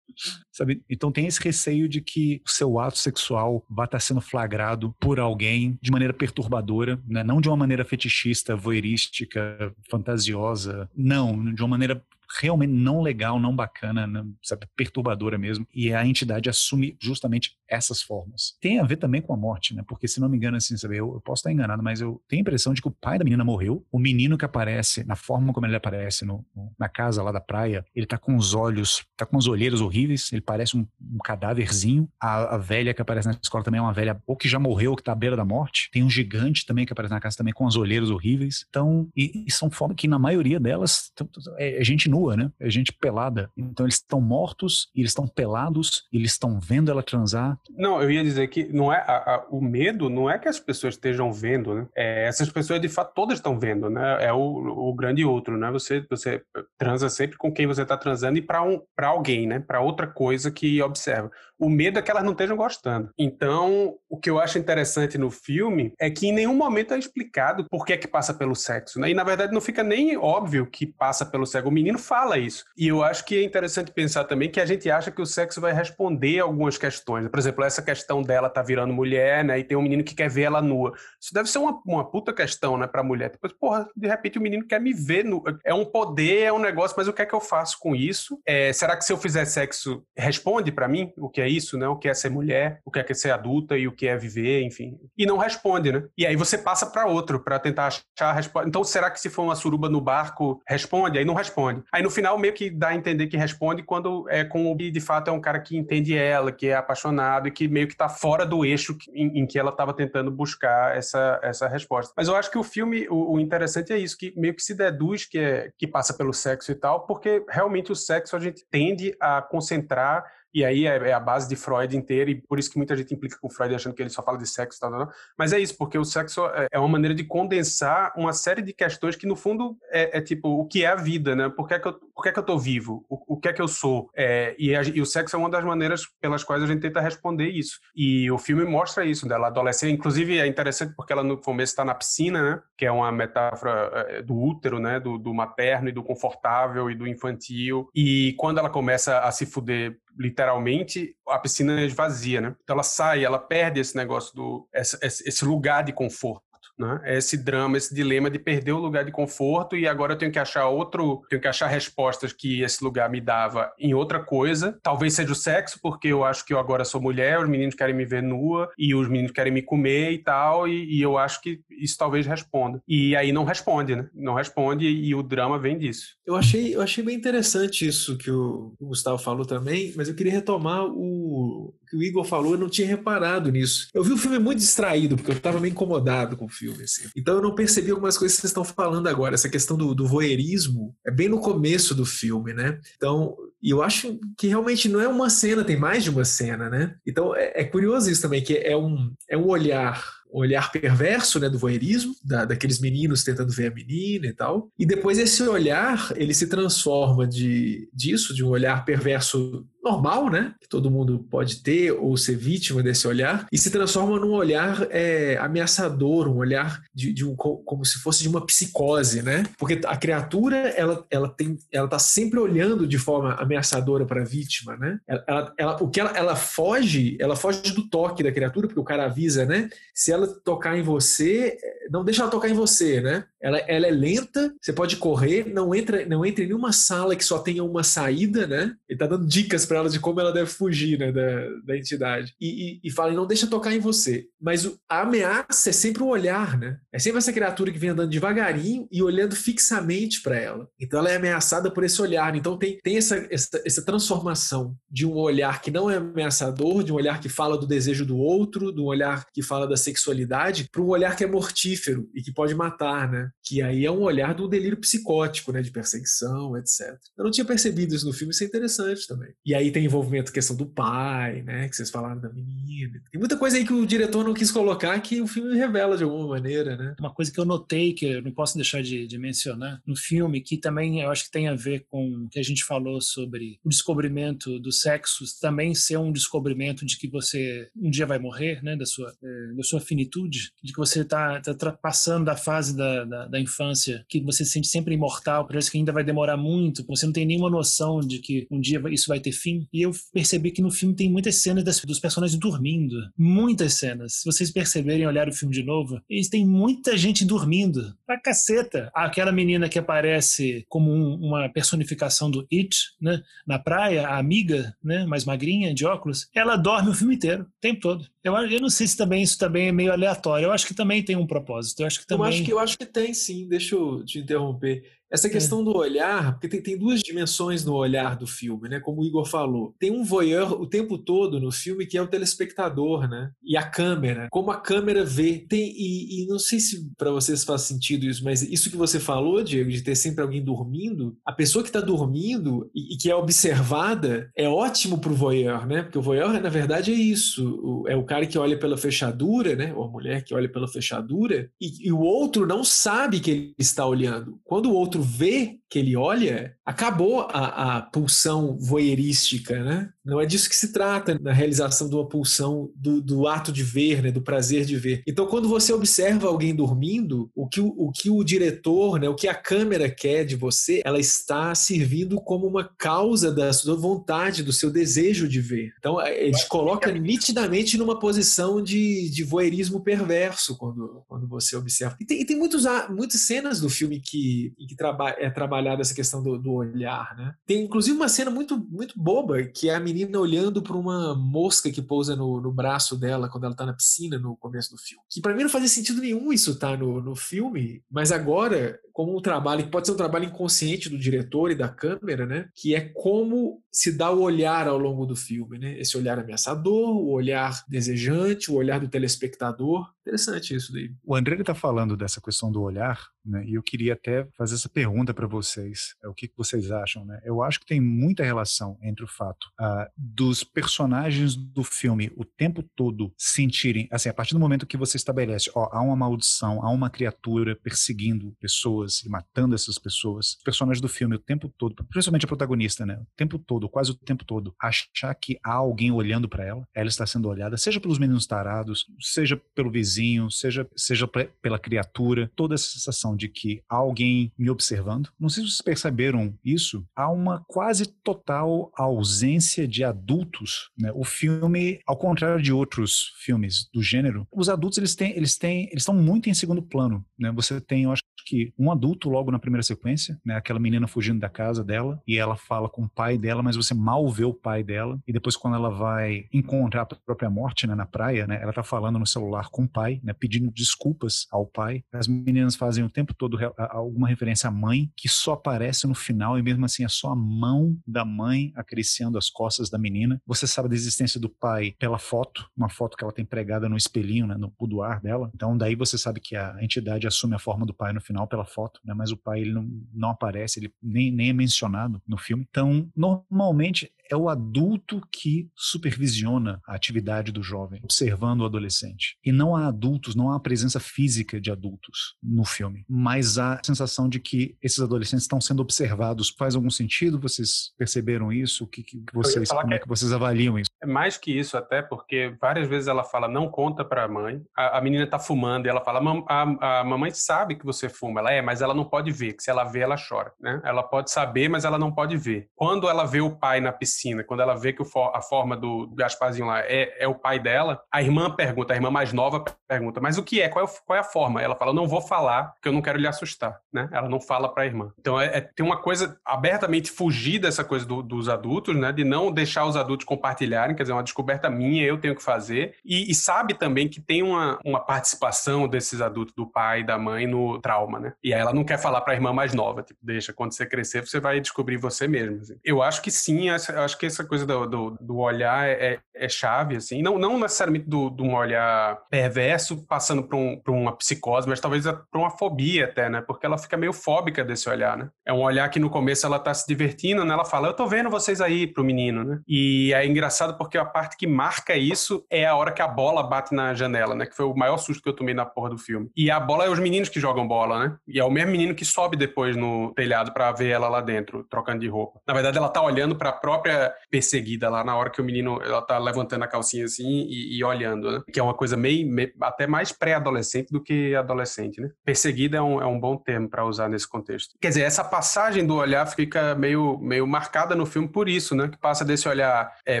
Sabe? 0.50 0.82
Então 0.90 1.12
tem 1.12 1.26
esse 1.26 1.40
receio 1.42 1.88
de 1.88 2.00
que 2.00 2.42
o 2.44 2.50
seu 2.50 2.78
ato 2.80 2.98
sexual 2.98 3.64
vá 3.70 3.84
estar 3.84 4.00
sendo 4.00 4.20
flagrado 4.20 4.94
por 4.98 5.20
alguém 5.20 5.78
de 5.80 5.90
maneira 5.90 6.12
perturbadora, 6.12 7.00
né? 7.06 7.22
não 7.22 7.40
de 7.40 7.48
uma 7.48 7.56
maneira 7.56 7.84
fetichista, 7.84 8.56
voyeurística, 8.56 9.72
fantasiosa, 9.88 10.90
não, 10.96 11.54
de 11.54 11.62
uma 11.62 11.68
maneira 11.68 12.02
realmente 12.40 12.72
não 12.72 13.00
legal, 13.00 13.40
não 13.40 13.54
bacana, 13.54 14.26
sabe, 14.42 14.66
perturbadora 14.76 15.38
mesmo. 15.38 15.66
E 15.74 15.92
a 15.92 16.04
entidade 16.04 16.48
assume 16.48 16.96
justamente 17.00 17.56
essas 17.68 18.02
formas. 18.02 18.56
Tem 18.60 18.78
a 18.78 18.84
ver 18.84 18.96
também 18.96 19.20
com 19.20 19.32
a 19.32 19.36
morte, 19.36 19.74
né? 19.74 19.82
Porque 19.86 20.08
se 20.08 20.20
não 20.20 20.28
me 20.28 20.36
engano, 20.36 20.56
assim, 20.56 20.76
sabe, 20.76 20.96
eu, 20.96 21.14
eu 21.14 21.20
posso 21.20 21.40
estar 21.40 21.52
enganado, 21.52 21.82
mas 21.82 22.00
eu 22.00 22.22
tenho 22.28 22.40
a 22.40 22.42
impressão 22.42 22.72
de 22.72 22.80
que 22.80 22.88
o 22.88 22.90
pai 22.90 23.18
da 23.18 23.24
menina 23.24 23.44
morreu. 23.44 23.84
O 23.90 23.98
menino 23.98 24.36
que 24.36 24.44
aparece, 24.44 25.04
na 25.04 25.16
forma 25.16 25.52
como 25.52 25.66
ele 25.66 25.76
aparece 25.76 26.24
no, 26.24 26.44
no, 26.54 26.72
na 26.78 26.88
casa 26.88 27.22
lá 27.22 27.32
da 27.32 27.40
praia, 27.40 27.84
ele 27.94 28.06
tá 28.06 28.18
com 28.18 28.36
os 28.36 28.54
olhos, 28.54 29.04
tá 29.16 29.26
com 29.26 29.36
as 29.36 29.46
olheiras 29.46 29.80
horríveis, 29.80 30.32
ele 30.32 30.40
parece 30.40 30.76
um, 30.76 30.86
um 31.00 31.18
cadáverzinho. 31.18 32.08
A, 32.20 32.54
a, 32.54 32.58
velha 32.58 32.94
que 32.94 33.02
aparece 33.02 33.28
na 33.28 33.38
escola 33.42 33.64
também 33.64 33.78
é 33.78 33.82
uma 33.82 33.92
velha, 33.92 34.20
ou 34.26 34.36
que 34.36 34.48
já 34.48 34.58
morreu, 34.58 34.92
ou 34.92 34.96
que 34.96 35.02
tá 35.02 35.12
à 35.12 35.14
beira 35.14 35.36
da 35.36 35.44
morte. 35.44 35.90
Tem 35.92 36.02
um 36.02 36.10
gigante 36.10 36.66
também 36.66 36.86
que 36.86 36.92
aparece 36.92 37.12
na 37.12 37.20
casa 37.20 37.36
também 37.36 37.52
com 37.52 37.66
as 37.66 37.76
olheiras 37.76 38.10
horríveis. 38.10 38.64
Então, 38.68 39.08
e, 39.16 39.44
e 39.46 39.52
são 39.52 39.70
formas 39.70 39.96
que 39.96 40.08
na 40.08 40.18
maioria 40.18 40.58
delas 40.58 41.12
é, 41.56 41.80
é 41.80 41.84
gente 41.84 42.08
nua, 42.18 42.36
né? 42.36 42.50
É 42.60 42.68
gente 42.68 42.92
pelada. 42.92 43.50
Então 43.56 43.86
eles 43.86 43.94
estão 43.94 44.20
mortos, 44.20 44.90
eles 44.94 45.10
estão 45.10 45.26
pelados, 45.26 46.06
eles 46.12 46.32
estão 46.32 46.58
vendo 46.58 46.90
ela 46.90 47.02
transar. 47.02 47.58
Não, 47.70 48.02
eu 48.02 48.10
ia 48.10 48.22
dizer 48.22 48.48
que 48.48 48.64
não 48.72 48.92
é 48.92 48.98
a, 48.98 49.34
a, 49.34 49.46
o 49.50 49.60
medo 49.60 50.08
não 50.10 50.28
é 50.28 50.38
que 50.38 50.48
as 50.48 50.58
pessoas 50.58 50.94
estejam 50.94 51.32
vendo, 51.32 51.74
né? 51.74 51.86
É, 51.96 52.26
essas 52.26 52.50
pessoas 52.50 52.80
de 52.80 52.88
fato 52.88 53.14
todas 53.14 53.38
estão 53.38 53.58
vendo, 53.58 53.88
né? 53.88 54.24
É 54.24 54.32
o, 54.32 54.38
o 54.38 54.94
grande 54.94 55.24
outro, 55.24 55.56
né? 55.56 55.70
Você 55.70 56.04
você 56.08 56.42
transa 56.76 57.08
sempre 57.08 57.36
com 57.36 57.52
quem 57.52 57.66
você 57.66 57.82
está 57.82 57.96
transando 57.96 58.38
e 58.38 58.42
para 58.42 58.62
um 58.62 58.80
para 58.96 59.08
alguém, 59.08 59.46
né? 59.46 59.60
Para 59.60 59.80
outra 59.80 60.06
coisa 60.06 60.50
que 60.50 60.82
observa. 60.82 61.30
O 61.58 61.68
medo 61.68 61.98
é 61.98 62.02
que 62.02 62.10
elas 62.10 62.22
não 62.22 62.32
estejam 62.32 62.56
gostando. 62.56 63.10
Então, 63.18 63.96
o 64.08 64.16
que 64.16 64.30
eu 64.30 64.38
acho 64.38 64.58
interessante 64.58 65.18
no 65.18 65.28
filme 65.28 65.92
é 65.98 66.08
que 66.08 66.28
em 66.28 66.32
nenhum 66.32 66.54
momento 66.54 66.94
é 66.94 66.98
explicado 66.98 67.66
por 67.68 67.84
que 67.84 67.92
é 67.92 67.96
que 67.96 68.06
passa 68.06 68.32
pelo 68.32 68.54
sexo, 68.54 69.00
né? 69.00 69.10
E 69.10 69.14
na 69.14 69.24
verdade 69.24 69.52
não 69.52 69.60
fica 69.60 69.82
nem 69.82 70.16
óbvio 70.16 70.66
que 70.66 70.86
passa 70.86 71.26
pelo 71.26 71.46
sexo. 71.46 71.68
O 71.68 71.72
menino 71.72 71.98
fala 72.08 72.38
isso. 72.38 72.64
E 72.76 72.88
eu 72.88 73.02
acho 73.02 73.24
que 73.24 73.36
é 73.36 73.42
interessante 73.42 73.92
pensar 73.92 74.24
também 74.24 74.50
que 74.50 74.60
a 74.60 74.66
gente 74.66 74.90
acha 74.90 75.10
que 75.10 75.20
o 75.20 75.26
sexo 75.26 75.60
vai 75.60 75.72
responder 75.72 76.40
algumas 76.40 76.78
questões. 76.78 77.28
Por 77.28 77.38
exemplo, 77.38 77.62
essa 77.62 77.82
questão 77.82 78.22
dela 78.22 78.48
tá 78.48 78.62
virando 78.62 78.94
mulher, 78.94 79.44
né? 79.44 79.58
E 79.58 79.64
tem 79.64 79.76
um 79.76 79.82
menino 79.82 80.02
que 80.02 80.14
quer 80.14 80.30
ver 80.30 80.42
ela 80.42 80.62
nua. 80.62 80.92
Isso 81.20 81.34
deve 81.34 81.48
ser 81.48 81.58
uma, 81.58 81.80
uma 81.84 82.10
puta 82.10 82.32
questão, 82.32 82.78
né, 82.78 82.86
pra 82.86 83.02
mulher. 83.02 83.30
Depois, 83.30 83.52
porra, 83.52 83.88
de 83.94 84.08
repente 84.08 84.38
o 84.38 84.42
menino 84.42 84.66
quer 84.66 84.80
me 84.80 84.94
ver 84.94 85.24
nu. 85.24 85.42
É 85.64 85.74
um 85.74 85.84
poder, 85.84 86.44
é 86.44 86.52
um 86.52 86.58
negócio, 86.58 86.96
mas 86.96 87.08
o 87.08 87.12
que 87.12 87.22
é 87.22 87.26
que 87.26 87.34
eu 87.34 87.40
faço 87.40 87.78
com 87.78 87.94
isso? 87.94 88.40
É, 88.46 88.72
será 88.72 88.96
que 88.96 89.04
se 89.04 89.12
eu 89.12 89.18
fizer 89.18 89.44
sexo, 89.44 90.02
responde 90.16 90.72
para 90.72 90.88
mim 90.88 91.12
o 91.18 91.28
que 91.28 91.40
é 91.40 91.48
isso, 91.48 91.76
né? 91.76 91.86
O 91.88 91.96
que 91.96 92.08
é 92.08 92.14
ser 92.14 92.30
mulher, 92.30 92.80
o 92.84 92.90
que 92.90 93.00
é 93.00 93.14
ser 93.14 93.30
adulta 93.30 93.76
e 93.76 93.86
o 93.86 93.92
que 93.92 94.06
é 94.06 94.16
viver, 94.16 94.62
enfim. 94.62 94.98
E 95.16 95.26
não 95.26 95.36
responde, 95.36 95.92
né? 95.92 96.04
E 96.16 96.26
aí 96.26 96.36
você 96.36 96.56
passa 96.56 96.86
para 96.86 97.06
outro 97.06 97.40
para 97.40 97.58
tentar 97.58 97.88
achar 97.88 98.30
a 98.30 98.32
resposta. 98.32 98.68
Então, 98.68 98.82
será 98.84 99.10
que 99.10 99.20
se 99.20 99.28
for 99.28 99.42
uma 99.42 99.56
suruba 99.56 99.88
no 99.88 100.00
barco, 100.00 100.62
responde? 100.66 101.18
Aí 101.18 101.24
não 101.24 101.34
responde. 101.34 101.82
Aí 101.92 101.97
no 102.02 102.10
final 102.10 102.38
meio 102.38 102.52
que 102.52 102.70
dá 102.70 102.88
a 102.88 102.94
entender 102.94 103.26
que 103.26 103.36
responde 103.36 103.82
quando 103.82 104.28
é 104.28 104.44
com 104.44 104.70
o 104.70 104.76
de 104.76 105.00
fato 105.00 105.28
é 105.28 105.32
um 105.32 105.40
cara 105.40 105.58
que 105.58 105.76
entende 105.76 106.16
ela, 106.16 106.52
que 106.52 106.68
é 106.68 106.74
apaixonado 106.74 107.48
e 107.48 107.50
que 107.50 107.66
meio 107.66 107.88
que 107.88 107.96
tá 107.96 108.08
fora 108.08 108.46
do 108.46 108.64
eixo 108.64 108.96
em, 109.12 109.40
em 109.40 109.46
que 109.46 109.58
ela 109.58 109.70
estava 109.70 109.92
tentando 109.92 110.30
buscar 110.30 110.96
essa, 110.96 111.40
essa 111.42 111.68
resposta. 111.68 112.12
Mas 112.16 112.28
eu 112.28 112.36
acho 112.36 112.50
que 112.50 112.58
o 112.58 112.62
filme, 112.62 113.06
o, 113.08 113.34
o, 113.34 113.40
interessante 113.40 113.92
é 113.92 113.98
isso, 113.98 114.16
que 114.16 114.32
meio 114.36 114.54
que 114.54 114.62
se 114.62 114.74
deduz 114.74 115.24
que, 115.24 115.38
é, 115.38 115.72
que 115.76 115.86
passa 115.86 116.14
pelo 116.14 116.32
sexo 116.32 116.70
e 116.70 116.74
tal, 116.74 117.06
porque 117.06 117.44
realmente 117.48 117.90
o 117.90 117.96
sexo 117.96 118.36
a 118.36 118.40
gente 118.40 118.64
tende 118.70 119.16
a 119.20 119.42
concentrar 119.42 120.24
e 120.52 120.64
aí 120.64 120.86
é, 120.86 120.96
é, 121.08 121.12
a 121.12 121.20
base 121.20 121.48
de 121.48 121.56
Freud 121.56 121.96
inteira, 121.96 122.30
e 122.30 122.34
por 122.34 122.58
isso 122.58 122.70
que 122.70 122.76
muita 122.78 122.96
gente 122.96 123.14
implica 123.14 123.38
com 123.40 123.50
Freud 123.50 123.74
achando 123.74 123.94
que 123.94 124.02
ele 124.02 124.10
só 124.10 124.22
fala 124.22 124.38
de 124.38 124.46
sexo, 124.46 124.80
tal, 124.80 124.90
tal, 124.90 125.06
tal. 125.06 125.14
mas 125.36 125.52
é 125.52 125.58
isso, 125.58 125.76
porque 125.76 125.98
o 125.98 126.04
sexo 126.04 126.46
é, 126.46 126.68
é 126.72 126.78
uma 126.78 126.88
maneira 126.88 127.14
de 127.14 127.24
condensar 127.24 128.12
uma 128.16 128.32
série 128.32 128.62
de 128.62 128.72
questões 128.72 129.16
que, 129.16 129.26
no 129.26 129.36
fundo, 129.36 129.76
é, 129.90 130.18
é 130.18 130.20
tipo, 130.20 130.48
o 130.48 130.66
que 130.66 130.84
é 130.84 130.88
a 130.88 130.94
vida, 130.94 131.34
né? 131.34 131.48
Por 131.48 131.68
que 131.68 131.74
é 131.74 131.78
que 131.78 131.88
eu, 131.88 131.92
por 131.92 132.22
que 132.22 132.30
é 132.30 132.32
que 132.32 132.38
eu 132.38 132.44
tô 132.44 132.58
vivo? 132.58 133.04
O, 133.08 133.34
o 133.34 133.40
que 133.40 133.48
é 133.48 133.52
que 133.52 133.62
eu 133.62 133.68
sou? 133.68 134.10
É, 134.16 134.54
e, 134.58 134.74
a, 134.74 134.82
e, 134.82 135.00
o 135.00 135.06
sexo 135.06 135.36
é 135.36 135.38
uma 135.38 135.50
das 135.50 135.64
maneiras 135.64 136.02
pelas 136.20 136.42
quais 136.42 136.62
a 136.62 136.66
gente 136.66 136.80
tenta 136.80 137.00
responder 137.00 137.48
isso. 137.48 137.78
E 137.94 138.30
o 138.30 138.38
filme 138.38 138.64
mostra 138.64 139.04
isso, 139.04 139.28
dela 139.28 139.48
adolescente, 139.48 139.94
inclusive 139.94 140.38
é 140.38 140.46
interessante 140.46 140.94
porque 140.96 141.12
ela 141.12 141.22
no 141.22 141.36
começo 141.36 141.72
está 141.72 141.84
na 141.84 141.94
piscina, 141.94 142.42
né? 142.42 142.62
Que 142.76 142.86
é 142.86 142.90
uma 142.90 143.12
metáfora 143.12 143.90
é, 144.08 144.22
do 144.22 144.36
útero, 144.36 144.78
né? 144.78 144.98
Do, 144.98 145.18
do 145.18 145.32
materno 145.32 145.88
e 145.88 145.92
do 145.92 146.02
confortável 146.02 146.90
e 146.90 146.94
do 146.94 147.06
infantil. 147.06 147.88
E 147.94 148.34
quando 148.36 148.58
ela 148.58 148.70
começa 148.70 149.20
a 149.20 149.30
se 149.30 149.46
fuder 149.46 149.98
literalmente, 150.18 151.14
a 151.28 151.38
piscina 151.38 151.80
esvazia, 151.82 152.40
né? 152.40 152.56
Então 152.62 152.74
ela 152.74 152.82
sai, 152.82 153.24
ela 153.24 153.38
perde 153.38 153.80
esse 153.80 153.96
negócio 153.96 154.34
do 154.34 154.68
esse, 154.74 154.98
esse 155.02 155.44
lugar 155.44 155.84
de 155.84 155.92
conforto. 155.92 156.47
Né? 156.78 157.00
Esse 157.04 157.36
drama, 157.36 157.76
esse 157.76 157.94
dilema 157.94 158.30
de 158.30 158.38
perder 158.38 158.72
o 158.72 158.78
lugar 158.78 159.04
de 159.04 159.10
conforto 159.10 159.76
e 159.76 159.86
agora 159.86 160.12
eu 160.12 160.18
tenho 160.18 160.30
que 160.30 160.38
achar 160.38 160.68
outro, 160.68 161.22
tenho 161.28 161.42
que 161.42 161.48
achar 161.48 161.66
respostas 161.66 162.32
que 162.32 162.62
esse 162.62 162.82
lugar 162.84 163.10
me 163.10 163.20
dava 163.20 163.72
em 163.78 163.94
outra 163.94 164.20
coisa. 164.20 164.78
Talvez 164.82 165.14
seja 165.14 165.32
o 165.32 165.34
sexo, 165.34 165.78
porque 165.82 166.08
eu 166.08 166.24
acho 166.24 166.44
que 166.44 166.52
eu 166.52 166.58
agora 166.58 166.84
sou 166.84 167.00
mulher, 167.00 167.40
os 167.40 167.48
meninos 167.48 167.74
querem 167.74 167.94
me 167.94 168.04
ver 168.04 168.22
nua 168.22 168.70
e 168.78 168.94
os 168.94 169.08
meninos 169.08 169.32
querem 169.32 169.52
me 169.52 169.62
comer 169.62 170.12
e 170.12 170.18
tal, 170.18 170.68
e, 170.68 170.98
e 170.98 171.02
eu 171.02 171.18
acho 171.18 171.40
que 171.40 171.60
isso 171.70 171.96
talvez 171.98 172.26
responda. 172.26 172.80
E 172.86 173.16
aí 173.16 173.32
não 173.32 173.44
responde, 173.44 173.96
né? 173.96 174.08
Não 174.14 174.34
responde 174.34 174.86
e, 174.86 175.08
e 175.08 175.14
o 175.14 175.22
drama 175.22 175.58
vem 175.58 175.78
disso. 175.78 176.16
Eu 176.24 176.36
achei, 176.36 176.74
eu 176.74 176.80
achei 176.80 177.02
bem 177.02 177.16
interessante 177.16 177.86
isso 177.86 178.16
que 178.16 178.30
o, 178.30 178.74
o 178.78 178.88
Gustavo 178.88 179.18
falou 179.18 179.44
também, 179.44 179.92
mas 179.96 180.08
eu 180.08 180.14
queria 180.14 180.32
retomar 180.32 180.84
o 180.86 181.74
que 181.88 181.96
o 181.96 182.02
Igor 182.02 182.24
falou, 182.24 182.52
eu 182.52 182.58
não 182.58 182.68
tinha 182.68 182.86
reparado 182.86 183.50
nisso. 183.50 183.88
Eu 183.94 184.04
vi 184.04 184.12
o 184.12 184.18
filme 184.18 184.38
muito 184.38 184.58
distraído, 184.58 185.16
porque 185.16 185.30
eu 185.30 185.36
estava 185.36 185.58
meio 185.58 185.72
incomodado 185.72 186.36
com 186.36 186.44
o 186.44 186.48
filme. 186.48 186.67
Assim. 186.82 187.08
Então 187.16 187.36
eu 187.36 187.42
não 187.42 187.54
percebi 187.54 187.90
algumas 187.90 188.16
coisas 188.16 188.36
que 188.36 188.42
vocês 188.42 188.50
estão 188.50 188.64
falando 188.64 189.08
agora. 189.08 189.34
Essa 189.34 189.48
questão 189.48 189.76
do, 189.76 189.94
do 189.94 190.06
voyeurismo 190.06 190.94
é 191.06 191.10
bem 191.10 191.28
no 191.28 191.40
começo 191.40 191.94
do 191.94 192.04
filme, 192.04 192.52
né? 192.52 192.78
Então, 192.96 193.36
e 193.62 193.70
eu 193.70 193.82
acho 193.82 194.18
que 194.36 194.48
realmente 194.48 194.88
não 194.88 195.00
é 195.00 195.08
uma 195.08 195.30
cena, 195.30 195.64
tem 195.64 195.76
mais 195.76 196.04
de 196.04 196.10
uma 196.10 196.24
cena, 196.24 196.68
né? 196.68 196.94
Então 197.06 197.34
é, 197.34 197.52
é 197.54 197.64
curioso 197.64 198.10
isso 198.10 198.22
também, 198.22 198.42
que 198.42 198.56
é 198.56 198.76
um, 198.76 199.12
é 199.28 199.36
um 199.36 199.46
olhar 199.46 200.18
olhar 200.30 200.70
perverso 200.70 201.40
né, 201.40 201.48
do 201.48 201.58
voyeurismo, 201.58 202.14
da, 202.24 202.44
daqueles 202.44 202.80
meninos 202.80 203.24
tentando 203.24 203.52
ver 203.52 203.70
a 203.70 203.74
menina 203.74 204.26
e 204.26 204.32
tal. 204.32 204.70
E 204.78 204.84
depois 204.84 205.18
esse 205.18 205.42
olhar, 205.42 206.12
ele 206.16 206.34
se 206.34 206.46
transforma 206.46 207.26
de, 207.26 207.88
disso, 207.92 208.34
de 208.34 208.44
um 208.44 208.48
olhar 208.48 208.84
perverso 208.84 209.66
normal, 209.82 210.30
né? 210.30 210.54
Que 210.60 210.68
todo 210.68 210.90
mundo 210.90 211.26
pode 211.30 211.62
ter 211.62 211.92
ou 211.92 212.16
ser 212.16 212.36
vítima 212.36 212.82
desse 212.82 213.06
olhar, 213.06 213.46
e 213.52 213.58
se 213.58 213.70
transforma 213.70 214.18
num 214.18 214.32
olhar 214.32 214.86
é, 214.90 215.36
ameaçador, 215.38 216.28
um 216.28 216.36
olhar 216.36 216.82
de, 216.94 217.12
de, 217.12 217.24
um, 217.24 217.34
como 217.34 217.84
se 217.84 217.98
fosse 217.98 218.22
de 218.22 218.28
uma 218.28 218.44
psicose, 218.44 219.22
né? 219.22 219.44
Porque 219.58 219.80
a 219.84 219.96
criatura, 219.96 220.56
ela, 220.56 221.06
ela 221.10 221.28
tem, 221.28 221.58
ela 221.72 221.88
tá 221.88 221.98
sempre 221.98 222.38
olhando 222.38 222.86
de 222.86 222.98
forma 222.98 223.34
ameaçadora 223.34 224.04
para 224.04 224.22
a 224.22 224.24
vítima, 224.24 224.76
né? 224.76 224.98
Ela, 225.06 225.54
ela, 225.56 225.82
o 225.82 225.88
que 225.88 226.00
ela, 226.00 226.10
ela 226.10 226.36
foge, 226.36 227.16
ela 227.20 227.36
foge 227.36 227.72
do 227.72 227.88
toque 227.88 228.22
da 228.22 228.32
criatura, 228.32 228.66
porque 228.66 228.80
o 228.80 228.84
cara 228.84 229.06
avisa, 229.06 229.44
né? 229.44 229.68
Se 229.94 230.12
ela 230.12 230.26
tocar 230.26 230.76
em 230.76 230.82
você, 230.82 231.56
não 231.90 232.04
deixa 232.04 232.22
ela 232.22 232.30
tocar 232.30 232.48
em 232.48 232.54
você, 232.54 233.00
né? 233.00 233.24
Ela, 233.40 233.58
ela 233.58 233.86
é 233.86 233.90
lenta, 233.90 234.52
você 234.60 234.72
pode 234.72 234.96
correr, 234.96 235.52
não 235.52 235.74
entra, 235.74 236.04
não 236.06 236.24
entra 236.24 236.44
em 236.44 236.48
nenhuma 236.48 236.72
sala 236.72 237.14
que 237.14 237.24
só 237.24 237.38
tenha 237.38 237.62
uma 237.62 237.82
saída, 237.82 238.46
né? 238.46 238.74
Ele 238.88 238.98
tá 238.98 239.06
dando 239.06 239.26
dicas 239.26 239.64
para 239.64 239.78
ela 239.78 239.88
de 239.88 240.00
como 240.00 240.20
ela 240.20 240.32
deve 240.32 240.50
fugir, 240.50 240.98
né, 240.98 241.12
da, 241.12 241.48
da 241.64 241.76
entidade. 241.76 242.34
E, 242.40 242.80
e, 242.82 242.88
e 242.88 242.90
fala, 242.90 243.12
não 243.12 243.26
deixa 243.26 243.46
tocar 243.46 243.74
em 243.74 243.78
você. 243.78 244.26
Mas 244.40 244.64
o, 244.64 244.78
a 244.88 245.02
ameaça 245.02 245.70
é 245.70 245.72
sempre 245.72 246.02
o 246.02 246.08
olhar, 246.08 246.58
né? 246.58 246.78
É 246.92 246.98
sempre 246.98 247.18
essa 247.18 247.32
criatura 247.32 247.70
que 247.70 247.78
vem 247.78 247.90
andando 247.90 248.10
devagarinho 248.10 248.88
e 248.90 249.02
olhando 249.02 249.36
fixamente 249.36 250.20
para 250.22 250.36
ela. 250.36 250.68
Então 250.80 251.00
ela 251.00 251.10
é 251.10 251.16
ameaçada 251.16 251.70
por 251.70 251.84
esse 251.84 252.00
olhar. 252.02 252.34
Então 252.34 252.56
tem, 252.56 252.78
tem 252.82 252.96
essa, 252.96 253.26
essa, 253.30 253.62
essa 253.64 253.84
transformação 253.84 254.74
de 254.90 255.06
um 255.06 255.14
olhar 255.14 255.60
que 255.60 255.70
não 255.70 255.90
é 255.90 255.96
ameaçador, 255.96 256.82
de 256.82 256.92
um 256.92 256.96
olhar 256.96 257.20
que 257.20 257.28
fala 257.28 257.56
do 257.56 257.66
desejo 257.66 258.04
do 258.04 258.16
outro, 258.16 258.72
de 258.72 258.80
um 258.80 258.84
olhar 258.84 259.26
que 259.32 259.42
fala 259.42 259.66
da 259.66 259.76
sexualidade, 259.76 260.68
para 260.70 260.82
um 260.82 260.88
olhar 260.88 261.16
que 261.16 261.24
é 261.24 261.26
mortífero 261.26 262.08
e 262.14 262.22
que 262.22 262.32
pode 262.32 262.54
matar, 262.54 263.10
né? 263.10 263.27
Que 263.42 263.62
aí 263.62 263.84
é 263.84 263.90
um 263.90 264.02
olhar 264.02 264.34
do 264.34 264.48
delírio 264.48 264.78
psicótico, 264.78 265.52
né? 265.52 265.62
De 265.62 265.70
perseguição, 265.70 266.56
etc. 266.56 266.98
Eu 267.16 267.24
não 267.24 267.30
tinha 267.30 267.44
percebido 267.44 267.94
isso 267.94 268.06
no 268.06 268.12
filme, 268.12 268.32
isso 268.32 268.44
é 268.44 268.46
interessante 268.46 269.06
também. 269.06 269.32
E 269.44 269.54
aí 269.54 269.70
tem 269.70 269.84
envolvimento 269.84 270.32
questão 270.32 270.56
do 270.56 270.66
pai, 270.66 271.42
né? 271.42 271.68
Que 271.68 271.76
vocês 271.76 271.90
falaram 271.90 272.20
da 272.20 272.32
menina. 272.32 273.00
Tem 273.10 273.18
muita 273.18 273.36
coisa 273.36 273.56
aí 273.56 273.66
que 273.66 273.72
o 273.72 273.86
diretor 273.86 274.24
não 274.24 274.34
quis 274.34 274.50
colocar 274.50 274.98
que 275.00 275.20
o 275.20 275.26
filme 275.26 275.56
revela 275.56 275.96
de 275.96 276.04
alguma 276.04 276.28
maneira, 276.28 276.76
né? 276.76 276.94
Uma 276.98 277.12
coisa 277.12 277.32
que 277.32 277.38
eu 277.38 277.44
notei, 277.44 277.92
que 277.92 278.06
eu 278.06 278.22
não 278.22 278.32
posso 278.32 278.56
deixar 278.56 278.82
de, 278.82 279.06
de 279.06 279.18
mencionar, 279.18 279.80
no 279.86 279.96
filme, 279.96 280.40
que 280.40 280.56
também 280.56 281.00
eu 281.00 281.10
acho 281.10 281.24
que 281.24 281.30
tem 281.30 281.48
a 281.48 281.54
ver 281.54 281.86
com 281.88 282.24
o 282.24 282.28
que 282.28 282.38
a 282.38 282.42
gente 282.42 282.64
falou 282.64 283.00
sobre 283.00 283.58
o 283.64 283.68
descobrimento 283.68 284.58
do 284.58 284.72
sexo, 284.72 285.24
também 285.40 285.74
ser 285.74 285.98
um 285.98 286.12
descobrimento 286.12 286.84
de 286.84 286.96
que 286.98 287.08
você 287.08 287.68
um 287.76 287.90
dia 287.90 288.06
vai 288.06 288.18
morrer, 288.18 288.62
né? 288.62 288.76
Da 288.76 288.86
sua, 288.86 289.12
é, 289.22 289.54
da 289.54 289.62
sua 289.62 289.80
finitude, 289.80 290.50
de 290.62 290.72
que 290.72 290.78
você 290.78 291.00
está 291.00 291.40
tá 291.40 291.72
passando 291.72 292.24
da 292.24 292.36
fase 292.36 292.76
da, 292.76 293.04
da, 293.04 293.17
da, 293.26 293.40
infância, 293.40 294.04
que 294.08 294.20
você 294.20 294.44
se 294.44 294.52
sente 294.52 294.68
sempre 294.68 294.94
imortal, 294.94 295.46
parece 295.46 295.70
que 295.70 295.78
ainda 295.78 295.92
vai 295.92 296.04
demorar 296.04 296.36
muito, 296.36 296.84
você 296.86 297.06
não 297.06 297.12
tem 297.12 297.26
nenhuma 297.26 297.50
noção 297.50 298.00
de 298.00 298.18
que 298.18 298.46
um 298.50 298.60
dia 298.60 298.80
isso 298.90 299.08
vai 299.08 299.20
ter 299.20 299.32
fim. 299.32 299.66
E 299.72 299.82
eu 299.82 299.92
percebi 300.12 300.50
que 300.50 300.62
no 300.62 300.70
filme 300.70 300.94
tem 300.94 301.10
muitas 301.10 301.36
cenas 301.36 301.64
das, 301.64 301.80
dos 301.80 301.98
personagens 301.98 302.38
dormindo. 302.38 302.96
Muitas 303.16 303.74
cenas. 303.74 304.14
Se 304.14 304.24
vocês 304.24 304.50
perceberem 304.50 305.06
olhar 305.06 305.28
o 305.28 305.32
filme 305.32 305.54
de 305.54 305.62
novo, 305.62 306.00
eles 306.08 306.28
têm 306.28 306.46
muita 306.46 306.96
gente 306.96 307.24
dormindo. 307.24 307.94
Pra 308.06 308.20
caceta. 308.20 308.90
Aquela 308.94 309.32
menina 309.32 309.68
que 309.68 309.78
aparece 309.78 310.64
como 310.68 310.90
um, 310.90 311.14
uma 311.14 311.48
personificação 311.48 312.30
do 312.30 312.46
It, 312.52 312.76
né? 313.00 313.22
Na 313.46 313.58
praia, 313.58 314.06
a 314.08 314.18
amiga, 314.18 314.76
né? 314.82 315.04
Mais 315.06 315.24
magrinha, 315.24 315.74
de 315.74 315.84
óculos, 315.86 316.28
ela 316.34 316.56
dorme 316.56 316.90
o 316.90 316.94
filme 316.94 317.14
inteiro, 317.14 317.44
o 317.44 317.60
tempo 317.60 317.80
todo. 317.80 318.06
Eu, 318.22 318.34
eu 318.34 318.60
não 318.60 318.68
sei 318.68 318.86
se 318.86 318.96
também 318.96 319.22
isso 319.22 319.38
também 319.38 319.68
é 319.68 319.72
meio 319.72 319.92
aleatório. 319.92 320.46
Eu 320.46 320.52
acho 320.52 320.66
que 320.66 320.74
também 320.74 321.02
tem 321.02 321.16
um 321.16 321.26
propósito. 321.26 321.80
Eu 321.80 321.86
acho 321.86 322.00
que 322.00 322.06
também. 322.06 322.26
Eu 322.26 322.28
acho 322.28 322.44
que, 322.44 322.52
eu 322.52 322.58
acho 322.58 322.78
que 322.78 322.86
tem, 322.86 323.07
sim. 323.14 323.46
Deixa 323.48 323.74
eu 323.76 324.04
te 324.04 324.18
interromper. 324.18 324.97
Essa 325.10 325.26
é. 325.26 325.30
questão 325.30 325.64
do 325.64 325.74
olhar, 325.74 326.34
porque 326.34 326.48
tem, 326.48 326.62
tem, 326.62 326.78
duas 326.78 327.00
dimensões 327.00 327.64
no 327.64 327.74
olhar 327.74 328.16
do 328.16 328.26
filme, 328.26 328.68
né? 328.68 328.78
Como 328.78 329.00
o 329.00 329.04
Igor 329.04 329.24
falou. 329.24 329.74
Tem 329.78 329.90
um 329.90 330.04
voyeur 330.04 330.52
o 330.60 330.66
tempo 330.66 330.98
todo 330.98 331.40
no 331.40 331.50
filme 331.50 331.86
que 331.86 331.96
é 331.96 332.02
o 332.02 332.06
telespectador, 332.06 333.08
né? 333.08 333.30
E 333.42 333.56
a 333.56 333.62
câmera. 333.62 334.28
Como 334.30 334.50
a 334.50 334.60
câmera 334.60 335.04
vê. 335.04 335.46
Tem, 335.48 335.72
e, 335.76 336.22
e 336.22 336.26
não 336.26 336.38
sei 336.38 336.60
se 336.60 336.90
para 336.96 337.10
vocês 337.10 337.44
faz 337.44 337.62
sentido 337.62 338.04
isso, 338.04 338.22
mas 338.22 338.42
isso 338.42 338.70
que 338.70 338.76
você 338.76 339.00
falou, 339.00 339.42
Diego, 339.42 339.70
de 339.70 339.82
ter 339.82 339.96
sempre 339.96 340.22
alguém 340.22 340.44
dormindo, 340.44 341.16
a 341.24 341.32
pessoa 341.32 341.62
que 341.62 341.70
está 341.70 341.80
dormindo 341.80 342.70
e, 342.74 342.94
e, 342.94 342.96
que 342.96 343.10
é 343.10 343.14
observada 343.14 344.30
é 344.36 344.48
ótimo 344.48 344.98
pro 344.98 345.14
voyeur, 345.14 345.66
né? 345.66 345.82
Porque 345.82 345.98
o 345.98 346.02
voyeur, 346.02 346.40
na 346.40 346.48
verdade, 346.48 346.92
é 346.92 346.96
isso. 346.96 347.84
É 347.88 347.96
o 347.96 348.04
cara 348.04 348.26
que 348.26 348.38
olha 348.38 348.58
pela 348.58 348.76
fechadura, 348.76 349.56
né? 349.56 349.72
Ou 349.74 349.84
a 349.84 349.90
mulher 349.90 350.22
que 350.22 350.34
olha 350.34 350.50
pela 350.50 350.68
fechadura 350.68 351.50
e, 351.60 351.88
e 351.88 351.92
o 351.92 352.00
outro 352.00 352.46
não 352.46 352.62
sabe 352.62 353.20
que 353.20 353.30
ele 353.30 353.54
está 353.58 353.86
olhando. 353.86 354.38
Quando 354.44 354.70
o 354.70 354.74
outro 354.74 354.97
outro 354.98 355.02
vê 355.02 355.58
que 355.70 355.78
ele 355.78 355.96
olha, 355.96 356.54
acabou 356.64 357.20
a, 357.20 357.76
a 357.76 357.82
pulsão 357.82 358.56
voyeurística, 358.58 359.62
né? 359.62 359.90
Não 360.04 360.18
é 360.18 360.24
disso 360.24 360.48
que 360.48 360.56
se 360.56 360.72
trata 360.72 361.18
na 361.20 361.32
realização 361.32 361.88
de 361.88 361.94
uma 361.94 362.08
pulsão 362.08 362.70
do, 362.74 363.02
do 363.02 363.28
ato 363.28 363.52
de 363.52 363.62
ver, 363.62 364.02
né? 364.02 364.10
do 364.10 364.22
prazer 364.22 364.64
de 364.64 364.74
ver. 364.76 365.02
Então, 365.06 365.26
quando 365.26 365.46
você 365.46 365.70
observa 365.70 366.26
alguém 366.26 366.54
dormindo, 366.54 367.30
o 367.34 367.46
que 367.46 367.60
o, 367.60 367.74
o 367.76 367.92
que 367.92 368.08
o 368.08 368.24
diretor, 368.24 368.98
né? 368.98 369.06
o 369.06 369.14
que 369.14 369.28
a 369.28 369.34
câmera 369.34 369.90
quer 369.90 370.24
de 370.24 370.34
você, 370.34 370.80
ela 370.82 370.98
está 370.98 371.54
servindo 371.54 372.18
como 372.22 372.46
uma 372.46 372.64
causa 372.64 373.30
da 373.30 373.52
sua 373.52 373.76
vontade, 373.76 374.42
do 374.42 374.52
seu 374.52 374.70
desejo 374.70 375.28
de 375.28 375.42
ver. 375.42 375.74
Então, 375.78 376.00
ele 376.06 376.42
coloca 376.48 376.90
nitidamente 376.90 377.76
numa 377.76 377.98
posição 377.98 378.62
de, 378.62 379.10
de 379.10 379.22
voyeurismo 379.22 379.80
perverso 379.80 380.56
quando, 380.56 381.04
quando 381.06 381.28
você 381.28 381.54
observa. 381.54 381.98
E 382.00 382.06
tem, 382.06 382.22
e 382.22 382.24
tem 382.24 382.38
muitos, 382.38 382.64
muitas 382.88 383.20
cenas 383.20 383.60
do 383.60 383.68
filme 383.68 384.00
que, 384.00 384.54
que 384.66 384.74
traba, 384.88 385.10
é 385.10 385.30
trabalhada 385.30 385.82
essa 385.82 385.94
questão 385.94 386.22
do, 386.22 386.38
do 386.38 386.52
olhar, 386.52 387.16
né? 387.16 387.34
Tem 387.46 387.62
inclusive 387.62 387.96
uma 387.96 388.08
cena 388.08 388.30
muito, 388.30 388.58
muito 388.70 388.94
boba, 388.96 389.42
que 389.44 389.68
é 389.68 389.74
a 389.74 389.80
menina 389.80 390.18
olhando 390.18 390.62
para 390.62 390.76
uma 390.76 391.14
mosca 391.14 391.70
que 391.70 391.82
pousa 391.82 392.16
no, 392.16 392.40
no 392.40 392.52
braço 392.52 392.96
dela 392.96 393.28
quando 393.28 393.44
ela 393.44 393.54
tá 393.54 393.66
na 393.66 393.72
piscina 393.72 394.18
no 394.18 394.36
começo 394.36 394.70
do 394.70 394.78
filme. 394.78 395.02
Que 395.10 395.20
para 395.20 395.34
mim 395.34 395.42
não 395.42 395.50
fazia 395.50 395.68
sentido 395.68 396.00
nenhum 396.00 396.32
isso 396.32 396.58
tá 396.58 396.76
no, 396.76 397.00
no 397.00 397.14
filme, 397.14 397.82
mas 397.90 398.12
agora, 398.12 398.78
como 398.98 399.16
um 399.16 399.22
trabalho 399.22 399.62
que 399.62 399.70
pode 399.70 399.86
ser 399.86 399.92
um 399.92 399.96
trabalho 399.96 400.24
inconsciente 400.24 400.88
do 400.88 400.98
diretor 400.98 401.52
e 401.52 401.54
da 401.54 401.68
câmera, 401.68 402.26
né? 402.26 402.48
Que 402.52 402.74
é 402.74 402.80
como 402.80 403.62
se 403.70 403.96
dá 403.96 404.10
o 404.10 404.22
olhar 404.22 404.66
ao 404.66 404.76
longo 404.76 405.06
do 405.06 405.14
filme, 405.14 405.56
né? 405.56 405.78
Esse 405.78 405.96
olhar 405.96 406.18
ameaçador, 406.18 406.96
o 406.96 407.12
olhar 407.12 407.62
desejante, 407.68 408.50
o 408.50 408.56
olhar 408.56 408.80
do 408.80 408.88
telespectador. 408.88 409.88
Interessante 410.00 410.52
isso 410.52 410.72
daí. 410.72 410.90
O 411.04 411.14
André 411.14 411.36
está 411.36 411.54
falando 411.54 411.96
dessa 411.96 412.20
questão 412.20 412.50
do 412.50 412.60
olhar, 412.60 412.98
né? 413.24 413.44
E 413.46 413.54
eu 413.54 413.62
queria 413.62 413.92
até 413.92 414.26
fazer 414.36 414.56
essa 414.56 414.68
pergunta 414.68 415.14
para 415.14 415.28
vocês. 415.28 415.94
É, 416.02 416.08
o 416.08 416.14
que, 416.14 416.28
vocês 416.36 416.72
acham, 416.72 417.04
né? 417.04 417.20
Eu 417.22 417.40
acho 417.40 417.60
que 417.60 417.66
tem 417.66 417.80
muita 417.80 418.24
relação 418.24 418.76
entre 418.82 419.04
o 419.04 419.08
fato 419.08 419.44
uh, 419.60 419.88
dos 419.96 420.42
personagens 420.42 421.36
do 421.36 421.62
filme 421.62 422.10
o 422.16 422.24
tempo 422.24 422.64
todo 422.74 423.12
sentirem, 423.16 423.86
assim, 423.92 424.08
a 424.08 424.14
partir 424.14 424.34
do 424.34 424.40
momento 424.40 424.66
que 424.66 424.76
você 424.76 424.96
estabelece, 424.96 425.50
ó, 425.54 425.68
há 425.70 425.80
uma 425.80 425.94
maldição, 425.94 426.64
há 426.64 426.70
uma 426.70 426.90
criatura 426.90 427.54
perseguindo 427.54 428.34
pessoas 428.40 428.87
e 429.04 429.08
matando 429.08 429.54
essas 429.54 429.78
pessoas, 429.78 430.36
os 430.36 430.42
personagens 430.42 430.80
do 430.80 430.88
filme 430.88 431.16
o 431.16 431.18
tempo 431.18 431.52
todo, 431.56 431.74
principalmente 431.88 432.24
a 432.24 432.28
protagonista, 432.28 432.84
né? 432.86 432.98
O 433.00 433.06
tempo 433.16 433.38
todo, 433.38 433.68
quase 433.68 433.90
o 433.90 433.94
tempo 433.94 434.24
todo, 434.24 434.54
achar 434.60 435.14
que 435.14 435.38
há 435.44 435.52
alguém 435.52 435.90
olhando 435.90 436.28
para 436.28 436.44
ela, 436.44 436.66
ela 436.74 436.88
está 436.88 437.06
sendo 437.06 437.28
olhada, 437.28 437.56
seja 437.56 437.80
pelos 437.80 437.98
meninos 437.98 438.26
tarados, 438.26 438.86
seja 439.00 439.40
pelo 439.54 439.70
vizinho, 439.70 440.30
seja, 440.30 440.68
seja 440.76 441.08
pela 441.40 441.58
criatura, 441.58 442.30
toda 442.34 442.54
essa 442.54 442.70
sensação 442.70 443.16
de 443.16 443.28
que 443.28 443.62
há 443.68 443.76
alguém 443.76 444.32
me 444.38 444.50
observando. 444.50 445.10
Não 445.18 445.28
sei 445.28 445.44
se 445.44 445.50
vocês 445.50 445.62
perceberam 445.62 446.36
isso, 446.44 446.86
há 446.94 447.10
uma 447.10 447.44
quase 447.46 447.86
total 447.86 448.70
ausência 448.76 449.66
de 449.66 449.84
adultos. 449.84 450.70
Né? 450.78 450.90
O 450.94 451.04
filme, 451.04 451.80
ao 451.86 451.96
contrário 451.96 452.42
de 452.42 452.52
outros 452.52 453.12
filmes 453.24 453.68
do 453.72 453.82
gênero, 453.82 454.26
os 454.32 454.48
adultos 454.48 454.78
eles 454.78 454.94
têm, 454.94 455.16
eles 455.16 455.36
têm, 455.36 455.64
eles 455.64 455.82
estão 455.82 455.94
muito 455.94 456.28
em 456.28 456.34
segundo 456.34 456.62
plano. 456.62 457.04
Né? 457.18 457.30
Você 457.32 457.60
tem, 457.60 457.84
eu 457.84 457.92
acho 457.92 458.02
que 458.26 458.52
um 458.58 458.70
adulto 458.78 459.10
logo 459.10 459.30
na 459.30 459.38
primeira 459.38 459.62
sequência, 459.62 460.18
né? 460.24 460.36
Aquela 460.36 460.58
menina 460.58 460.86
fugindo 460.86 461.20
da 461.20 461.28
casa 461.28 461.64
dela 461.64 462.00
e 462.06 462.16
ela 462.16 462.36
fala 462.36 462.68
com 462.68 462.84
o 462.84 462.88
pai 462.88 463.18
dela, 463.18 463.42
mas 463.42 463.56
você 463.56 463.74
mal 463.74 464.08
vê 464.08 464.24
o 464.24 464.32
pai 464.32 464.62
dela. 464.62 464.98
E 465.06 465.12
depois 465.12 465.36
quando 465.36 465.56
ela 465.56 465.70
vai 465.70 466.26
encontrar 466.32 466.82
a 466.82 466.86
própria 466.86 467.28
morte, 467.28 467.66
né, 467.66 467.74
na 467.74 467.86
praia, 467.86 468.26
né? 468.26 468.40
Ela 468.40 468.52
tá 468.52 468.62
falando 468.62 468.98
no 468.98 469.06
celular 469.06 469.48
com 469.50 469.64
o 469.64 469.68
pai, 469.68 470.00
né? 470.02 470.12
Pedindo 470.12 470.50
desculpas 470.50 471.26
ao 471.30 471.46
pai. 471.46 471.82
As 471.92 472.06
meninas 472.08 472.54
fazem 472.56 472.84
o 472.84 472.90
tempo 472.90 473.12
todo 473.14 473.38
alguma 473.70 474.08
referência 474.08 474.48
à 474.48 474.50
mãe 474.50 474.90
que 474.96 475.08
só 475.08 475.32
aparece 475.32 475.86
no 475.86 475.94
final 475.94 476.38
e 476.38 476.42
mesmo 476.42 476.64
assim 476.64 476.84
é 476.84 476.88
só 476.88 477.10
a 477.10 477.16
mão 477.16 477.76
da 477.86 478.04
mãe 478.04 478.52
acariciando 478.54 479.18
as 479.18 479.28
costas 479.28 479.68
da 479.68 479.78
menina. 479.78 480.20
Você 480.26 480.46
sabe 480.46 480.68
da 480.68 480.74
existência 480.74 481.20
do 481.20 481.28
pai 481.28 481.74
pela 481.78 481.98
foto, 481.98 482.48
uma 482.56 482.68
foto 482.68 482.96
que 482.96 483.04
ela 483.04 483.12
tem 483.12 483.24
pregada 483.24 483.68
no 483.68 483.76
espelhinho, 483.76 484.26
né? 484.26 484.36
No 484.36 484.52
boudoir 484.58 485.00
dela. 485.00 485.30
Então 485.34 485.56
daí 485.56 485.74
você 485.74 485.98
sabe 485.98 486.20
que 486.20 486.36
a 486.36 486.56
entidade 486.60 487.06
assume 487.06 487.34
a 487.34 487.38
forma 487.38 487.66
do 487.66 487.74
pai 487.74 487.92
no 487.92 488.00
final 488.00 488.26
pela 488.26 488.44
foto, 488.44 488.57
né? 488.84 488.94
mas 488.94 489.10
o 489.10 489.16
pai 489.16 489.40
ele 489.40 489.52
não, 489.52 489.68
não 489.92 490.10
aparece, 490.10 490.58
ele 490.58 490.72
nem, 490.82 491.10
nem 491.10 491.30
é 491.30 491.32
mencionado 491.32 492.00
no 492.06 492.16
filme. 492.16 492.46
Então, 492.48 492.88
normalmente 492.96 493.92
é 494.10 494.16
o 494.16 494.28
adulto 494.28 495.00
que 495.12 495.48
supervisiona 495.56 496.60
a 496.66 496.74
atividade 496.74 497.32
do 497.32 497.42
jovem, 497.42 497.80
observando 497.82 498.40
o 498.40 498.46
adolescente. 498.46 499.16
E 499.24 499.32
não 499.32 499.54
há 499.54 499.66
adultos, 499.66 500.14
não 500.14 500.30
há 500.32 500.36
a 500.36 500.40
presença 500.40 500.80
física 500.80 501.40
de 501.40 501.50
adultos 501.50 502.16
no 502.22 502.44
filme, 502.44 502.84
mas 502.88 503.38
há 503.38 503.54
a 503.54 503.64
sensação 503.64 504.08
de 504.08 504.20
que 504.20 504.56
esses 504.62 504.80
adolescentes 504.80 505.24
estão 505.24 505.40
sendo 505.40 505.60
observados. 505.60 506.34
Faz 506.38 506.54
algum 506.54 506.70
sentido? 506.70 507.20
Vocês 507.20 507.72
perceberam 507.76 508.32
isso? 508.32 508.64
O 508.64 508.66
que, 508.66 508.82
que 508.82 509.02
vocês, 509.12 509.48
como 509.48 509.68
que 509.68 509.74
é 509.74 509.78
que 509.78 509.88
vocês 509.88 510.12
avaliam 510.12 510.58
isso? 510.58 510.70
É 510.82 510.86
mais 510.86 511.16
que 511.16 511.36
isso 511.36 511.56
até, 511.56 511.82
porque 511.82 512.34
várias 512.40 512.68
vezes 512.68 512.88
ela 512.88 513.04
fala, 513.04 513.28
não 513.28 513.48
conta 513.48 513.84
para 513.84 514.04
a 514.04 514.08
mãe. 514.08 514.40
A 514.56 514.80
menina 514.80 515.04
está 515.04 515.18
fumando 515.18 515.66
e 515.66 515.68
ela 515.68 515.80
fala, 515.80 516.00
a, 516.28 516.80
a 516.80 516.84
mamãe 516.84 517.10
sabe 517.10 517.56
que 517.56 517.64
você 517.64 517.88
fuma. 517.88 518.20
Ela 518.20 518.32
é, 518.32 518.42
mas 518.42 518.62
ela 518.62 518.74
não 518.74 518.84
pode 518.84 519.10
ver, 519.10 519.34
que 519.34 519.42
se 519.42 519.50
ela 519.50 519.64
vê, 519.64 519.80
ela 519.80 519.96
chora. 519.96 520.32
Né? 520.40 520.60
Ela 520.64 520.82
pode 520.82 521.10
saber, 521.10 521.48
mas 521.48 521.64
ela 521.64 521.78
não 521.78 521.92
pode 521.92 522.16
ver. 522.16 522.48
Quando 522.54 522.88
ela 522.88 523.04
vê 523.04 523.20
o 523.20 523.36
pai 523.36 523.60
na 523.60 523.72
piscina, 523.72 523.97
quando 524.26 524.40
ela 524.40 524.54
vê 524.54 524.72
que 524.72 524.82
a 524.82 525.22
forma 525.22 525.56
do 525.56 525.88
Gasparzinho 525.94 526.46
lá 526.46 526.60
é, 526.60 526.96
é, 526.98 527.08
o 527.08 527.14
pai 527.14 527.38
dela, 527.38 527.80
a 527.92 528.02
irmã 528.02 528.30
pergunta, 528.30 528.72
a 528.72 528.76
irmã 528.76 528.90
mais 528.90 529.12
nova 529.12 529.44
pergunta, 529.66 530.00
mas 530.00 530.18
o 530.18 530.22
que 530.22 530.40
é? 530.40 530.48
Qual 530.48 530.64
é, 530.64 530.68
qual 530.84 530.96
é 530.96 531.00
a 531.00 531.04
forma? 531.04 531.42
Ela 531.42 531.56
fala, 531.56 531.72
não 531.72 531.86
vou 531.86 532.00
falar, 532.00 532.52
porque 532.52 532.68
eu 532.68 532.72
não 532.72 532.82
quero 532.82 532.98
lhe 532.98 533.06
assustar, 533.06 533.58
né? 533.72 533.88
Ela 533.92 534.08
não 534.08 534.20
fala 534.20 534.48
para 534.48 534.62
a 534.62 534.66
irmã. 534.66 534.92
Então, 534.98 535.20
é, 535.20 535.38
é, 535.38 535.40
tem 535.40 535.64
uma 535.64 535.76
coisa 535.76 536.18
abertamente 536.24 536.90
fugir 536.90 537.38
dessa 537.38 537.64
coisa 537.64 537.84
do, 537.84 538.02
dos 538.02 538.28
adultos, 538.28 538.76
né? 538.76 538.92
De 538.92 539.04
não 539.04 539.32
deixar 539.32 539.64
os 539.66 539.76
adultos 539.76 540.06
compartilharem, 540.06 540.74
quer 540.74 540.82
dizer, 540.82 540.92
uma 540.92 541.02
descoberta 541.02 541.50
minha, 541.50 541.84
eu 541.84 541.98
tenho 541.98 542.14
que 542.14 542.22
fazer. 542.22 542.74
E, 542.84 543.10
e 543.10 543.14
sabe 543.14 543.54
também 543.54 543.88
que 543.88 544.00
tem 544.00 544.22
uma, 544.22 544.58
uma 544.64 544.80
participação 544.80 545.66
desses 545.68 546.00
adultos, 546.00 546.34
do 546.34 546.46
pai 546.46 546.80
e 546.80 546.84
da 546.84 546.98
mãe, 546.98 547.26
no 547.26 547.60
trauma, 547.60 547.98
né? 547.98 548.12
E 548.22 548.32
aí 548.32 548.40
ela 548.40 548.52
não 548.52 548.64
quer 548.64 548.78
falar 548.78 549.00
para 549.00 549.12
a 549.12 549.16
irmã 549.16 549.32
mais 549.32 549.54
nova, 549.54 549.82
tipo, 549.82 549.98
deixa, 550.02 550.32
quando 550.32 550.52
você 550.52 550.66
crescer, 550.66 551.06
você 551.06 551.20
vai 551.20 551.40
descobrir 551.40 551.76
você 551.76 552.06
mesmo. 552.06 552.40
Assim. 552.40 552.56
Eu 552.64 552.82
acho 552.82 553.02
que 553.02 553.10
sim, 553.10 553.48
eu 553.48 553.87
acho 553.88 553.98
que 553.98 554.06
essa 554.06 554.24
coisa 554.24 554.44
do, 554.46 554.66
do, 554.66 554.98
do 555.00 555.16
olhar 555.18 555.66
é, 555.66 555.72
é, 555.72 555.98
é, 556.14 556.28
chave, 556.28 556.76
assim. 556.76 557.02
Não, 557.02 557.18
não 557.18 557.38
necessariamente 557.38 557.88
do, 557.88 558.10
do 558.10 558.22
um 558.22 558.34
olhar 558.34 558.98
perverso 559.10 559.84
passando 559.86 560.22
para 560.22 560.36
um, 560.36 560.60
uma 560.68 560.96
psicose, 560.96 561.48
mas 561.48 561.60
talvez 561.60 561.84
para 561.84 562.20
uma 562.20 562.30
fobia 562.30 562.84
até, 562.84 563.08
né? 563.08 563.22
Porque 563.22 563.46
ela 563.46 563.58
fica 563.58 563.76
meio 563.76 563.92
fóbica 563.92 564.44
desse 564.44 564.68
olhar, 564.68 564.96
né? 564.96 565.08
É 565.26 565.32
um 565.32 565.40
olhar 565.40 565.68
que 565.70 565.80
no 565.80 565.90
começo 565.90 566.26
ela 566.26 566.38
tá 566.38 566.52
se 566.52 566.66
divertindo, 566.66 567.24
né? 567.24 567.32
Ela 567.32 567.44
fala, 567.44 567.68
eu 567.68 567.74
tô 567.74 567.86
vendo 567.86 568.10
vocês 568.10 568.40
aí 568.40 568.66
pro 568.66 568.84
menino, 568.84 569.24
né? 569.24 569.40
E 569.48 569.92
é 569.94 570.06
engraçado 570.06 570.56
porque 570.58 570.76
a 570.76 570.84
parte 570.84 571.16
que 571.16 571.26
marca 571.26 571.76
isso 571.76 572.24
é 572.30 572.46
a 572.46 572.54
hora 572.54 572.72
que 572.72 572.82
a 572.82 572.88
bola 572.88 573.22
bate 573.22 573.54
na 573.54 573.74
janela, 573.74 574.14
né? 574.14 574.26
Que 574.26 574.36
foi 574.36 574.46
o 574.46 574.54
maior 574.54 574.76
susto 574.76 575.02
que 575.02 575.08
eu 575.08 575.16
tomei 575.16 575.34
na 575.34 575.46
porra 575.46 575.70
do 575.70 575.78
filme. 575.78 576.10
E 576.16 576.30
a 576.30 576.38
bola 576.38 576.66
é 576.66 576.68
os 576.68 576.78
meninos 576.78 577.08
que 577.08 577.20
jogam 577.20 577.48
bola, 577.48 577.88
né? 577.88 577.96
E 578.06 578.18
é 578.18 578.24
o 578.24 578.30
mesmo 578.30 578.52
menino 578.52 578.74
que 578.74 578.84
sobe 578.84 579.16
depois 579.16 579.56
no 579.56 579.92
telhado 579.94 580.32
para 580.32 580.52
ver 580.52 580.68
ela 580.68 580.88
lá 580.88 581.00
dentro, 581.00 581.44
trocando 581.44 581.80
de 581.80 581.88
roupa. 581.88 582.20
Na 582.26 582.34
verdade, 582.34 582.58
ela 582.58 582.68
tá 582.68 582.82
olhando 582.82 583.16
para 583.16 583.30
a 583.30 583.32
própria 583.32 583.77
perseguida 584.10 584.68
lá 584.68 584.84
na 584.84 584.96
hora 584.96 585.10
que 585.10 585.20
o 585.20 585.24
menino 585.24 585.60
ela 585.62 585.82
tá 585.82 585.98
levantando 585.98 586.44
a 586.44 586.48
calcinha 586.48 586.84
assim 586.84 587.26
e, 587.28 587.58
e 587.58 587.64
olhando, 587.64 588.10
né? 588.10 588.22
Que 588.32 588.40
é 588.40 588.42
uma 588.42 588.54
coisa 588.54 588.76
meio, 588.76 589.06
meio 589.08 589.32
até 589.40 589.66
mais 589.66 589.92
pré-adolescente 589.92 590.70
do 590.70 590.82
que 590.82 591.14
adolescente, 591.14 591.80
né? 591.80 591.90
Perseguida 592.04 592.58
é 592.58 592.62
um, 592.62 592.80
é 592.80 592.86
um 592.86 592.98
bom 592.98 593.16
termo 593.16 593.48
para 593.48 593.64
usar 593.64 593.88
nesse 593.88 594.08
contexto. 594.08 594.54
Quer 594.60 594.68
dizer, 594.68 594.82
essa 594.82 595.04
passagem 595.04 595.66
do 595.66 595.76
olhar 595.76 596.06
fica 596.06 596.54
meio, 596.54 596.98
meio 596.98 597.26
marcada 597.26 597.74
no 597.74 597.86
filme 597.86 598.08
por 598.08 598.28
isso, 598.28 598.54
né? 598.54 598.68
Que 598.68 598.78
passa 598.78 599.04
desse 599.04 599.28
olhar 599.28 599.72
é, 599.84 600.00